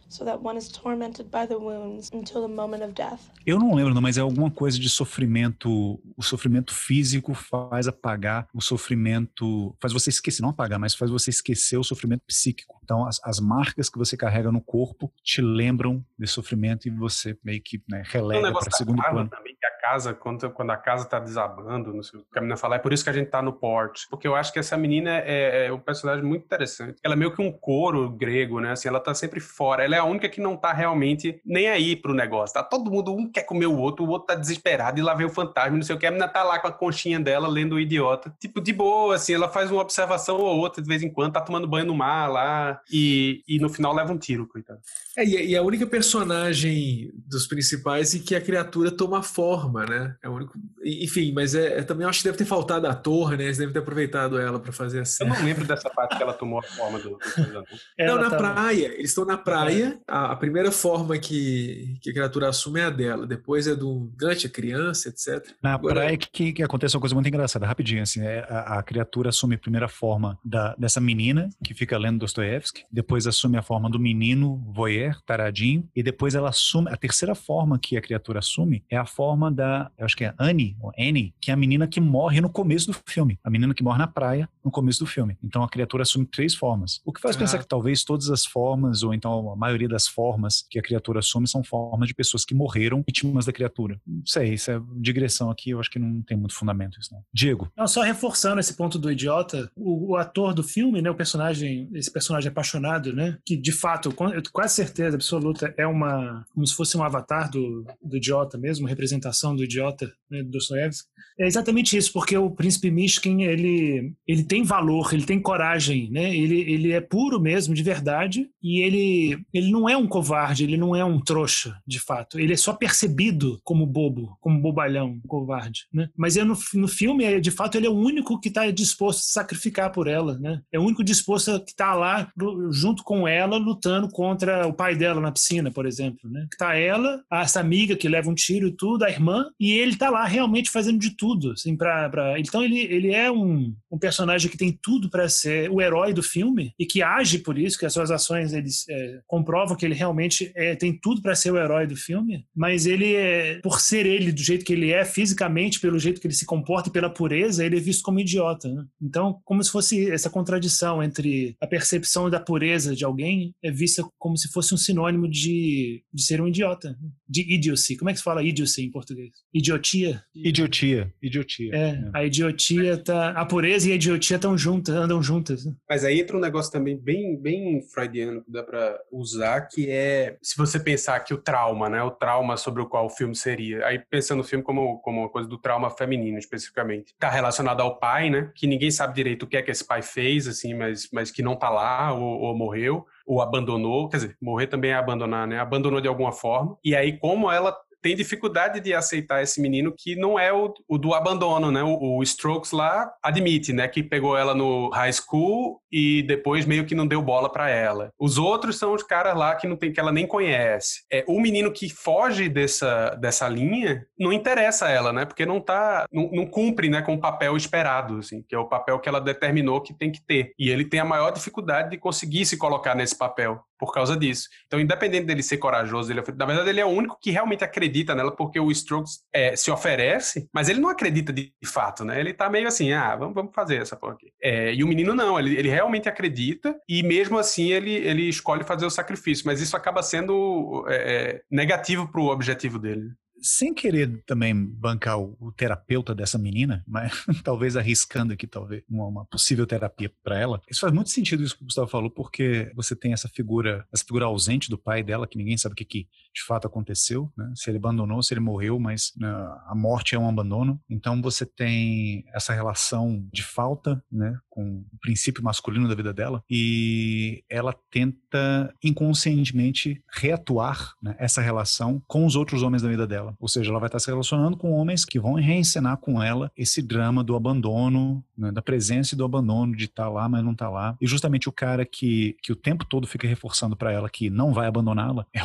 so 0.09 0.25
that 0.25 0.43
one 0.43 0.57
is 0.57 0.69
tormented 0.69 1.31
by 1.31 1.47
the 1.47 1.59
wounds 1.59 2.11
until 2.13 2.41
the 2.41 2.49
moment 2.49 2.83
of 2.83 2.95
death. 2.95 3.31
Eu 3.47 3.59
não 3.59 3.75
lembro, 3.75 3.95
não, 3.95 4.01
mas 4.01 4.17
é 4.17 4.21
alguma 4.21 4.51
coisa 4.51 4.79
de 4.79 4.89
sofrimento. 4.89 6.01
O 6.17 6.23
sofrimento 6.23 6.75
físico 6.75 7.35
faz 7.35 7.87
apagar 7.87 8.49
o 8.55 8.61
sofrimento, 8.61 9.77
faz 9.81 9.93
você 9.93 10.11
esquecer, 10.11 10.43
não 10.43 10.51
apagar, 10.51 10.79
mas 10.79 10.95
faz 10.95 11.11
você 11.11 11.31
esquecer 11.31 11.77
o 11.77 11.85
sofrimento 11.85 12.23
psíquico. 12.27 12.78
Então, 12.89 13.07
as, 13.07 13.21
as 13.23 13.39
marcas 13.39 13.91
que 13.91 13.99
você 13.99 14.17
carrega 14.17 14.51
no 14.51 14.63
corpo 14.63 15.13
te 15.23 15.43
lembram 15.43 16.03
desse 16.19 16.33
sofrimento 16.33 16.89
e 16.89 16.91
você 16.91 17.37
meio 17.45 17.61
que 17.63 17.83
né, 17.87 18.03
relega 18.07 18.51
para 18.51 18.71
segundo 18.71 19.03
plano. 19.03 19.29
Também, 19.29 19.55
que 19.61 19.67
a 19.67 19.79
casa, 19.79 20.15
quando, 20.15 20.51
quando 20.51 20.71
a 20.71 20.77
casa 20.79 21.05
tá 21.05 21.19
desabando, 21.19 21.93
não 21.93 22.03
sei 22.03 22.19
o 22.19 22.23
que 22.25 22.39
a 22.39 22.41
menina 22.41 22.57
fala, 22.57 22.77
é 22.77 22.79
por 22.79 22.91
isso 22.91 23.05
que 23.05 23.11
a 23.11 23.13
gente 23.13 23.29
tá 23.29 23.43
no 23.43 23.53
porte. 23.53 24.07
Porque 24.09 24.27
eu 24.27 24.35
acho 24.35 24.51
que 24.55 24.59
essa 24.59 24.75
menina 24.75 25.11
é, 25.19 25.67
é 25.67 25.73
um 25.73 25.79
personagem 25.79 26.25
muito 26.25 26.47
interessante. 26.47 26.99
Ela 27.05 27.13
é 27.13 27.17
meio 27.17 27.35
que 27.35 27.43
um 27.43 27.53
coro 27.53 28.09
grego, 28.09 28.59
né? 28.59 28.71
Assim, 28.71 28.89
ela 28.89 29.01
tá 29.01 29.13
sempre 29.13 29.39
fora. 29.39 29.85
Ela 29.85 29.97
é 29.97 29.99
a 29.99 30.05
única 30.05 30.27
que 30.27 30.41
não 30.41 30.57
tá 30.57 30.73
realmente 30.73 31.43
nem 31.45 31.69
aí 31.69 31.95
pro 31.95 32.15
negócio. 32.15 32.55
Tá 32.55 32.63
todo 32.63 32.91
mundo, 32.91 33.15
um 33.15 33.31
quer 33.31 33.43
comer 33.43 33.67
o 33.67 33.77
outro, 33.77 34.03
o 34.03 34.09
outro 34.09 34.29
tá 34.29 34.35
desesperado 34.35 34.99
e 34.99 35.03
lá 35.03 35.13
vem 35.13 35.27
o 35.27 35.31
fantasma, 35.31 35.77
não 35.77 35.83
sei 35.83 35.95
o 35.95 35.99
que. 35.99 36.07
A 36.07 36.11
menina 36.11 36.27
tá 36.29 36.43
lá 36.43 36.59
com 36.59 36.69
a 36.69 36.73
conchinha 36.73 37.21
dela, 37.21 37.49
lendo 37.49 37.75
o 37.75 37.81
idiota. 37.81 38.35
Tipo, 38.41 38.63
de 38.63 38.73
boa, 38.73 39.17
assim, 39.17 39.35
ela 39.35 39.49
faz 39.49 39.71
uma 39.71 39.83
observação 39.83 40.39
ou 40.39 40.57
outra 40.57 40.81
de 40.81 40.89
vez 40.89 41.03
em 41.03 41.13
quando, 41.13 41.35
tá 41.35 41.43
tomando 41.43 41.69
banho 41.69 41.85
no 41.85 41.95
mar 41.95 42.29
lá 42.29 42.78
e, 42.91 43.43
e 43.49 43.59
no 43.59 43.69
final 43.69 43.95
leva 43.95 44.13
um 44.13 44.19
tiro, 44.19 44.47
coitado. 44.47 44.81
É, 45.17 45.25
e 45.25 45.57
a 45.57 45.63
única 45.63 45.87
personagem 45.87 47.11
dos 47.27 47.47
principais 47.47 48.15
em 48.15 48.21
que 48.21 48.35
a 48.35 48.41
criatura 48.41 48.91
toma 48.91 49.23
forma, 49.23 49.85
né? 49.85 50.17
É 50.23 50.29
o 50.29 50.33
único... 50.33 50.53
Enfim, 50.85 51.33
mas 51.33 51.55
é, 51.55 51.79
é 51.79 51.83
também 51.83 52.07
acho 52.07 52.21
que 52.21 52.25
deve 52.25 52.39
ter 52.39 52.45
faltado 52.45 52.87
a 52.87 52.95
torre, 52.95 53.37
né? 53.37 53.45
Eles 53.45 53.59
devem 53.59 53.73
ter 53.73 53.81
aproveitado 53.81 54.39
ela 54.39 54.59
para 54.59 54.73
fazer 54.73 55.01
assim. 55.01 55.25
Eu 55.25 55.31
não 55.31 55.45
lembro 55.45 55.65
dessa 55.65 55.91
parte 55.91 56.17
que 56.17 56.23
ela 56.23 56.33
tomou 56.33 56.59
a 56.59 56.63
forma 56.63 56.99
do. 56.99 57.11
do... 57.11 57.65
não, 57.99 58.17
na 58.17 58.31
tá... 58.31 58.37
praia. 58.37 58.87
Eles 58.95 59.11
estão 59.11 59.25
na 59.25 59.37
praia. 59.37 59.99
A, 60.07 60.33
a, 60.33 60.37
primeira 60.37 60.71
forma 60.71 61.19
que, 61.19 61.99
que 62.01 62.11
a 62.11 62.13
criatura 62.13 62.49
assume 62.49 62.81
é 62.81 62.85
a 62.85 62.91
dela. 62.91 63.27
Depois 63.27 63.67
é 63.67 63.75
do 63.75 64.11
Gante, 64.17 64.47
a 64.47 64.51
criança, 64.51 65.09
etc. 65.09 65.53
Na 65.63 65.75
Agora... 65.75 65.95
praia 65.95 66.17
que, 66.17 66.53
que 66.53 66.63
acontece 66.63 66.97
uma 66.97 67.01
coisa 67.01 67.15
muito 67.15 67.29
engraçada, 67.29 67.67
rapidinho, 67.67 68.03
assim. 68.03 68.21
É, 68.23 68.41
a, 68.49 68.79
a 68.79 68.83
criatura 68.83 69.31
assume 69.31 69.57
a 69.57 69.59
primeira 69.59 69.89
forma 69.89 70.39
da, 70.45 70.75
dessa 70.77 71.01
menina 71.01 71.49
que 71.65 71.75
fica 71.75 71.99
lendo 71.99 72.19
Dostoiévski. 72.19 72.68
Depois 72.91 73.27
assume 73.27 73.57
a 73.57 73.63
forma 73.63 73.91
do 73.91 73.99
menino 73.99 74.63
voyeur, 74.73 75.21
taradinho. 75.23 75.89
E 75.95 76.03
depois 76.03 76.35
ela 76.35 76.49
assume. 76.49 76.91
A 76.91 76.97
terceira 76.97 77.35
forma 77.35 77.79
que 77.79 77.97
a 77.97 78.01
criatura 78.01 78.39
assume 78.39 78.85
é 78.91 78.97
a 78.97 79.07
forma 79.07 79.51
da, 79.51 79.91
eu 79.99 80.05
acho 80.05 80.17
que 80.17 80.25
é 80.25 80.35
Annie, 80.39 80.77
ou 80.81 80.93
Annie, 80.99 81.35
que 81.41 81.51
é 81.51 81.55
a 81.55 81.57
menina 81.57 81.87
que 81.87 82.01
morre 82.01 82.41
no 82.41 82.51
começo 82.51 82.87
do 82.87 82.97
filme. 83.07 83.39
A 83.43 83.51
menina 83.51 83.75
que 83.75 83.83
morre 83.83 83.99
na 83.99 84.07
praia 84.07 84.49
no 84.65 84.71
começo 84.71 85.01
do 85.01 85.07
filme. 85.07 85.37
Então 85.43 85.63
a 85.63 85.69
criatura 85.69 86.03
assume 86.03 86.27
três 86.27 86.55
formas. 86.55 87.01
O 87.05 87.13
que 87.13 87.21
faz 87.21 87.37
ah. 87.37 87.39
pensar 87.39 87.59
que 87.59 87.67
talvez 87.67 88.05
todas 88.05 88.31
as 88.31 88.45
formas, 88.45 89.03
ou 89.03 89.15
então 89.15 89.51
a 89.51 89.57
maioria 89.57 89.89
das 89.89 90.07
formas 90.07 90.67
que 90.69 90.79
a 90.79 90.83
criatura 90.83 91.21
assume 91.21 91.49
são 91.49 91.63
formas 91.63 92.09
de 92.09 92.15
pessoas 92.15 92.45
que 92.45 92.55
morreram 92.55 93.03
vítimas 93.07 93.47
da 93.47 93.53
criatura. 93.53 94.01
Não 94.07 94.25
sei, 94.27 94.55
isso 94.55 94.71
é 94.71 94.81
digressão 94.97 95.51
aqui, 95.51 95.71
eu 95.71 95.81
acho 95.81 95.91
que 95.91 95.99
não 95.99 96.23
tem 96.23 96.37
muito 96.37 96.55
fundamento 96.55 96.99
isso 96.99 97.13
não. 97.13 97.23
Diego. 97.33 97.71
Não, 97.77 97.87
só 97.87 98.03
reforçando 98.03 98.61
esse 98.61 98.75
ponto 98.75 98.99
do 98.99 99.11
idiota, 99.11 99.71
o, 99.77 100.13
o 100.13 100.17
ator 100.17 100.55
do 100.55 100.63
filme, 100.63 101.01
né, 101.01 101.11
o 101.11 101.15
personagem, 101.15 101.89
esse 101.95 102.11
personagem 102.11 102.49
apaixonado, 102.59 103.13
né, 103.13 103.39
que 103.45 103.57
de 103.57 103.73
fato, 103.73 104.13
com 104.13 104.31
quase 104.53 104.75
certeza 104.75 105.15
absoluta 105.15 105.73
é 105.77 105.87
uma, 105.87 106.45
como 106.53 106.67
se 106.67 106.75
fosse 106.75 106.97
um 106.97 107.03
avatar 107.03 107.51
do, 107.51 107.87
do 108.03 108.17
idiota 108.17 108.59
mesmo, 108.59 108.87
representação 108.87 109.55
do 109.55 109.65
idiota, 109.65 110.13
né, 110.31 110.43
do 110.43 110.51
Dostoevsky. 110.51 111.09
É 111.41 111.47
exatamente 111.47 111.97
isso, 111.97 112.13
porque 112.13 112.37
o 112.37 112.51
príncipe 112.51 112.91
Mishkin, 112.91 113.43
ele, 113.43 114.13
ele 114.27 114.43
tem 114.43 114.65
valor, 114.65 115.15
ele 115.15 115.25
tem 115.25 115.41
coragem, 115.41 116.11
né, 116.11 116.37
ele, 116.37 116.61
ele 116.61 116.93
é 116.93 117.01
puro 117.01 117.41
mesmo, 117.41 117.75
de 117.75 117.83
verdade, 117.83 118.49
e 118.61 118.81
ele, 118.83 119.41
ele 119.55 119.71
não 119.71 119.89
é 119.89 119.97
um 119.97 120.07
covarde, 120.07 120.65
ele 120.65 120.77
não 120.77 120.97
é 120.97 121.05
um 121.05 121.21
trouxa, 121.21 121.81
de 121.87 122.01
fato. 122.01 122.41
Ele 122.41 122.53
é 122.53 122.57
só 122.57 122.73
percebido 122.73 123.61
como 123.63 123.87
bobo, 123.87 124.37
como 124.41 124.61
bobalhão, 124.61 125.21
covarde, 125.29 125.87
né? 125.93 126.09
Mas 126.17 126.37
é 126.37 126.43
no, 126.43 126.59
no 126.75 126.89
filme, 126.89 127.25
é, 127.25 127.39
de 127.39 127.51
fato, 127.51 127.77
ele 127.77 127.87
é 127.87 127.91
o 127.91 127.97
único 127.97 128.41
que 128.41 128.49
está 128.49 128.69
disposto 128.71 129.21
a 129.21 129.23
se 129.23 129.33
sacrificar 129.33 129.93
por 129.93 130.09
ela, 130.09 130.37
né? 130.39 130.61
É 130.73 130.79
o 130.79 130.83
único 130.83 131.05
disposto 131.05 131.61
que 131.65 131.71
está 131.71 131.95
lá 131.95 132.31
junto 132.71 133.03
com 133.03 133.27
ela 133.27 133.57
lutando 133.57 134.09
contra 134.09 134.67
o 134.67 134.73
pai 134.73 134.95
dela 134.97 135.21
na 135.21 135.33
piscina, 135.33 135.71
por 135.71 135.87
exemplo, 135.87 136.31
né? 136.31 136.47
Tá 136.59 136.77
ela, 136.77 137.23
essa 137.31 137.61
amiga 137.61 137.97
que 137.97 138.09
leva 138.09 138.31
um 138.31 138.35
tiro 138.35 138.69
e 138.69 138.73
tudo, 138.73 139.05
a 139.05 139.11
irmã, 139.11 139.47
e 139.59 139.73
ele 139.73 139.97
tá 139.97 140.11
lá 140.11 140.25
realmente 140.25 140.71
fazendo 140.71 140.99
de 140.99 141.17
tudo, 141.17 141.53
assim, 141.53 141.77
pra, 141.77 142.09
pra... 142.09 142.39
Então 142.39 142.63
ele, 142.63 142.81
ele 142.81 143.13
é 143.13 143.31
um, 143.31 143.75
um 143.91 143.99
personagem 143.99 144.51
que 144.51 144.57
tem 144.57 144.77
tudo 144.83 145.11
para 145.11 145.29
ser 145.29 145.71
o 145.71 145.81
herói 145.81 146.13
do 146.13 146.23
filme 146.23 146.73
e 146.79 146.87
que 146.87 147.03
age 147.03 147.39
por 147.39 147.59
isso, 147.59 147.79
que 147.79 147.87
as 147.87 147.93
suas 147.93 148.11
ações 148.11 148.53
eles 148.53 148.85
é, 148.89 149.21
comprovam 149.27 149.77
que 149.77 149.85
ele 149.85 149.95
realmente 149.95 150.53
é, 150.55 150.75
tem 150.75 150.93
tudo 150.93 151.23
para 151.23 151.35
ser 151.35 151.51
o 151.51 151.59
herói 151.59 151.87
do 151.87 151.97
filme, 151.97 152.45
mas 152.55 152.87
ele, 152.87 153.15
é, 153.15 153.61
por 153.61 153.81
ser 153.81 154.07
ele 154.07 154.33
do 154.33 154.43
jeito 154.43 154.65
que 154.65 154.73
ele 154.73 154.93
é, 154.93 155.05
fisicamente, 155.05 155.81
pelo 155.81 155.99
jeito 155.99 156.21
que 156.21 156.27
ele 156.27 156.35
se 156.35 156.47
comporta 156.47 156.89
e 156.89 156.93
pela 156.93 157.11
pureza, 157.11 157.65
ele 157.65 157.77
é 157.77 157.81
visto 157.81 158.03
como 158.03 158.21
idiota. 158.21 158.69
Né? 158.69 158.85
Então, 159.01 159.41
como 159.45 159.63
se 159.63 159.71
fosse 159.71 160.11
essa 160.11 160.31
contradição 160.31 161.03
entre 161.03 161.57
a 161.61 161.67
percepção 161.67 162.28
da 162.31 162.41
pureza 162.41 162.95
de 162.95 163.05
alguém 163.05 163.55
é 163.63 163.71
vista 163.71 164.03
como 164.19 164.37
se 164.37 164.49
fosse 164.53 164.75
um 164.75 164.77
sinônimo 164.77 165.29
de, 165.29 166.03
de 166.13 166.23
ser 166.23 166.41
um 166.41 166.49
idiota, 166.49 166.97
de 167.29 167.43
idiocy. 167.53 167.97
Como 167.97 168.11
é 168.11 168.13
que 168.13 168.19
se 168.19 168.25
fala 168.25 168.43
idiocy 168.43 168.85
em 168.85 168.91
português? 168.91 169.31
Idiotia? 169.53 170.23
Idiotia, 170.35 171.13
idiotia. 171.23 171.71
É, 171.75 171.89
é. 171.91 172.11
a 172.15 172.25
idiotia 172.25 172.97
tá, 172.97 173.31
a 173.31 173.45
pureza 173.45 173.89
e 173.89 173.93
a 173.93 173.95
idiotia 173.95 174.37
estão 174.37 174.57
juntas, 174.57 174.95
andam 174.95 175.23
juntas. 175.23 175.65
Né? 175.65 175.75
Mas 175.89 176.05
aí 176.05 176.21
entra 176.21 176.37
um 176.37 176.41
negócio 176.41 176.73
também 176.73 176.97
bem, 176.97 177.41
bem 177.41 177.83
freudiano 177.83 178.43
que 178.43 178.51
dá 178.51 178.63
para 178.63 178.99
usar, 179.13 179.63
que 179.63 179.91
é 179.91 180.37
se 180.43 180.57
você 180.57 180.79
pensar 180.79 181.21
que 181.21 181.35
o 181.35 181.39
trauma, 181.39 181.89
né, 181.89 182.03
o 182.03 182.11
trauma 182.11 182.57
sobre 182.57 182.83
o 182.83 182.87
qual 182.87 183.07
o 183.07 183.11
filme 183.11 183.35
seria, 183.35 183.85
aí 183.87 183.99
pensando 183.99 184.39
no 184.39 184.45
filme 184.45 184.65
como, 184.65 184.99
como 185.01 185.21
uma 185.21 185.29
coisa 185.29 185.49
do 185.49 185.59
trauma 185.59 185.91
feminino 185.91 186.39
especificamente, 186.39 187.13
está 187.13 187.29
relacionado 187.31 187.81
ao 187.81 187.99
pai, 187.99 188.31
né, 188.31 188.51
que 188.55 188.67
ninguém 188.67 188.91
sabe 188.91 189.15
direito 189.15 189.43
o 189.45 189.47
que 189.47 189.57
é 189.57 189.63
que 189.63 189.71
esse 189.71 189.85
pai 189.85 190.03
fez, 190.03 190.47
assim, 190.47 190.75
mas, 190.75 191.09
mas 191.13 191.31
que 191.31 191.43
não 191.43 191.55
está 191.55 191.69
lá 191.69 192.13
ou, 192.23 192.41
ou 192.41 192.57
morreu 192.57 193.07
ou 193.27 193.43
abandonou, 193.43 194.09
quer 194.09 194.17
dizer, 194.17 194.37
morrer 194.41 194.67
também 194.69 194.91
é 194.91 194.95
abandonar, 194.95 195.47
né? 195.47 195.59
Abandonou 195.59 196.01
de 196.01 196.09
alguma 196.09 196.33
forma. 196.33 196.79
E 196.83 196.97
aí, 196.97 197.19
como 197.19 197.51
ela 197.51 197.77
tem 198.03 198.17
dificuldade 198.17 198.81
de 198.81 198.95
aceitar 198.95 199.43
esse 199.43 199.61
menino 199.61 199.95
que 199.97 200.17
não 200.17 200.39
é 200.39 200.53
o, 200.53 200.73
o 200.89 200.99
do 200.99 201.15
abandono, 201.15 201.71
né? 201.71 201.83
O, 201.83 202.19
o, 202.19 202.23
Strokes 202.23 202.73
lá 202.73 203.11
admite, 203.23 203.73
né, 203.73 203.89
que 203.89 204.03
pegou 204.03 204.37
ela 204.37 204.55
no 204.55 204.91
high 204.91 205.13
school 205.13 205.81
e 205.91 206.23
depois 206.23 206.67
meio 206.67 206.85
que 206.85 206.95
não 206.95 207.07
deu 207.07 207.23
bola 207.23 207.51
para 207.51 207.69
ela. 207.71 208.11
Os 208.19 208.39
outros 208.39 208.79
são 208.79 208.93
os 208.95 209.03
caras 209.03 209.37
lá 209.37 209.55
que 209.55 209.67
não 209.67 209.77
tem 209.77 209.93
que 209.93 209.99
ela 209.99 210.13
nem 210.13 210.27
conhece. 210.27 211.05
É 211.11 211.25
o 211.27 211.41
menino 211.41 211.73
que 211.73 211.89
foge 211.89 212.49
dessa, 212.49 213.11
dessa 213.21 213.49
linha 213.49 214.07
não 214.19 214.33
interessa 214.33 214.87
a 214.87 214.91
ela, 214.91 215.13
né? 215.13 215.25
Porque 215.25 215.47
não 215.47 215.61
tá 215.61 216.07
não, 216.13 216.31
não 216.33 216.47
cumpre, 216.47 216.89
né, 216.89 217.03
com 217.03 217.15
o 217.15 217.21
papel 217.21 217.57
esperado, 217.57 218.19
assim, 218.19 218.43
que 218.47 218.55
é 218.55 218.59
o 218.59 218.69
papel 218.69 218.99
que 218.99 219.09
ela 219.09 219.21
determinou 219.21 219.81
que 219.81 219.95
tem 219.95 220.11
que 220.11 220.21
ter. 220.21 220.53
E 220.59 220.71
ele 220.71 220.85
tem 220.85 221.01
a 221.01 221.05
maior 221.05 221.31
dificuldade 221.31 221.91
de 221.91 221.99
conseguir 221.99 222.45
se 222.45 222.57
colocar 222.57 222.95
nesse 222.95 223.17
papel 223.17 223.63
por 223.79 223.93
causa 223.93 224.17
disso. 224.17 224.49
Então, 224.67 224.81
independente 224.81 225.27
dele 225.27 225.43
ser 225.43 225.59
corajoso, 225.59 226.13
ele, 226.13 226.23
na 226.37 226.47
verdade, 226.47 226.69
ele 226.69 226.81
é 226.81 226.85
o 226.85 226.89
único 226.89 227.19
que 227.21 227.31
realmente 227.31 227.65
acredita 227.65 228.15
nela, 228.15 228.35
porque 228.35 228.59
o 228.59 228.71
Strokes 228.71 229.21
é, 229.33 229.55
se 229.57 229.71
oferece, 229.71 230.49
mas 230.53 230.69
ele 230.69 230.81
não 230.81 230.89
acredita 230.89 231.33
de, 231.33 231.53
de, 231.61 231.69
fato, 231.69 232.05
né? 232.05 232.19
Ele 232.21 232.35
tá 232.35 232.51
meio 232.51 232.67
assim, 232.67 232.93
ah, 232.93 233.15
vamos, 233.17 233.35
vamos 233.35 233.55
fazer 233.55 233.81
essa 233.81 233.97
porra 233.97 234.15
aqui. 234.15 234.33
É, 234.43 234.75
e 234.75 234.83
o 234.83 234.89
menino 234.89 235.15
não, 235.15 235.39
ele, 235.39 235.57
ele 235.57 235.69
realmente 235.69 236.09
acredita, 236.09 236.75
e 236.89 237.03
mesmo 237.03 237.39
assim 237.39 237.73
ele, 237.73 237.93
ele 237.93 238.29
escolhe 238.29 238.65
fazer 238.65 238.87
o 238.87 238.91
sacrifício, 238.91 239.45
mas 239.47 239.61
isso 239.61 239.77
acaba 239.77 240.03
sendo 240.03 240.85
é, 240.89 240.97
é 240.97 241.41
negativo 241.51 242.11
pro 242.11 242.25
objetivo 242.25 242.79
dele 242.79 243.11
sem 243.43 243.75
querer 243.75 244.23
também 244.27 244.55
bancar 244.55 245.19
o, 245.19 245.37
o 245.41 245.53
terapeuta 245.53 246.15
dessa 246.15 246.39
menina, 246.39 246.85
mas 246.87 247.13
talvez 247.45 247.77
arriscando 247.77 248.33
aqui 248.33 248.47
talvez 248.47 248.83
uma, 248.89 249.07
uma 249.07 249.25
possível 249.25 249.67
terapia 249.67 250.13
para 250.23 250.39
ela. 250.39 250.61
Isso 250.71 250.81
faz 250.81 250.93
muito 250.93 251.11
sentido 251.11 251.43
isso 251.43 251.57
que 251.57 251.63
o 251.63 251.67
Gustavo 251.67 251.89
falou, 251.89 252.11
porque 252.11 252.71
você 252.75 252.95
tem 252.95 253.13
essa 253.13 253.29
figura, 253.29 253.87
essa 253.93 254.05
figura 254.05 254.27
ausente 254.27 254.71
do 254.71 254.79
pai 254.79 255.03
dela, 255.03 255.27
que 255.27 255.39
ninguém 255.39 255.57
sabe 255.57 255.73
o 255.73 255.77
que, 255.77 255.85
que 255.85 256.09
de 256.35 256.45
fato 256.47 256.67
aconteceu, 256.67 257.33
né? 257.37 257.53
Se 257.55 257.71
ele 257.71 257.79
abandonou, 257.79 258.23
se 258.23 258.33
ele 258.35 258.41
morreu, 258.41 258.79
mas 258.79 259.13
né, 259.17 259.29
a 259.67 259.75
morte 259.75 260.15
é 260.15 260.19
um 260.19 260.29
abandono. 260.29 260.81
Então 260.89 261.21
você 261.21 261.45
tem 261.45 262.25
essa 262.33 262.53
relação 262.53 263.27
de 263.33 263.43
falta, 263.43 264.03
né, 264.11 264.39
com 264.49 264.85
o 264.93 264.99
princípio 265.01 265.43
masculino 265.43 265.89
da 265.89 265.95
vida 265.95 266.13
dela 266.13 266.43
e 266.51 267.45
ela 267.49 267.73
tenta 267.91 268.75
inconscientemente 268.83 270.03
reatuar 270.13 270.95
né, 271.03 271.15
essa 271.19 271.41
relação 271.41 272.03
com 272.07 272.27
os 272.27 272.35
outros 272.35 272.63
homens 272.63 272.83
da 272.83 272.89
vida 272.89 273.07
dela 273.07 273.28
dela. 273.29 273.37
Ou 273.39 273.49
seja, 273.49 273.71
ela 273.71 273.79
vai 273.79 273.89
estar 273.89 273.99
se 273.99 274.09
relacionando 274.11 274.57
com 274.57 274.73
homens 274.73 275.05
que 275.05 275.19
vão 275.19 275.35
reencenar 275.35 275.97
com 275.99 276.23
ela 276.23 276.51
esse 276.57 276.81
drama 276.83 277.23
do 277.23 277.37
abandono, 277.37 278.25
né, 278.37 278.51
da 278.51 278.63
presença 278.63 279.15
e 279.15 279.19
do 279.19 279.25
abandono, 279.25 279.77
de 279.77 279.85
estar 279.85 280.05
tá 280.05 280.09
lá, 280.09 280.29
mas 280.29 280.45
não 280.45 280.53
estar 280.53 280.67
tá 280.67 280.71
lá. 280.71 280.97
E 281.01 281.07
justamente 281.07 281.49
o 281.49 281.53
cara 281.53 281.85
que, 281.85 282.37
que 282.43 282.53
o 282.53 282.57
tempo 282.57 282.85
todo 282.85 283.07
fica 283.07 283.27
reforçando 283.27 283.77
para 283.77 283.93
ela 283.93 284.09
que 284.09 284.31
não 284.31 284.53
vai 284.53 284.67
abandoná-la 284.67 285.27
é, 285.35 285.41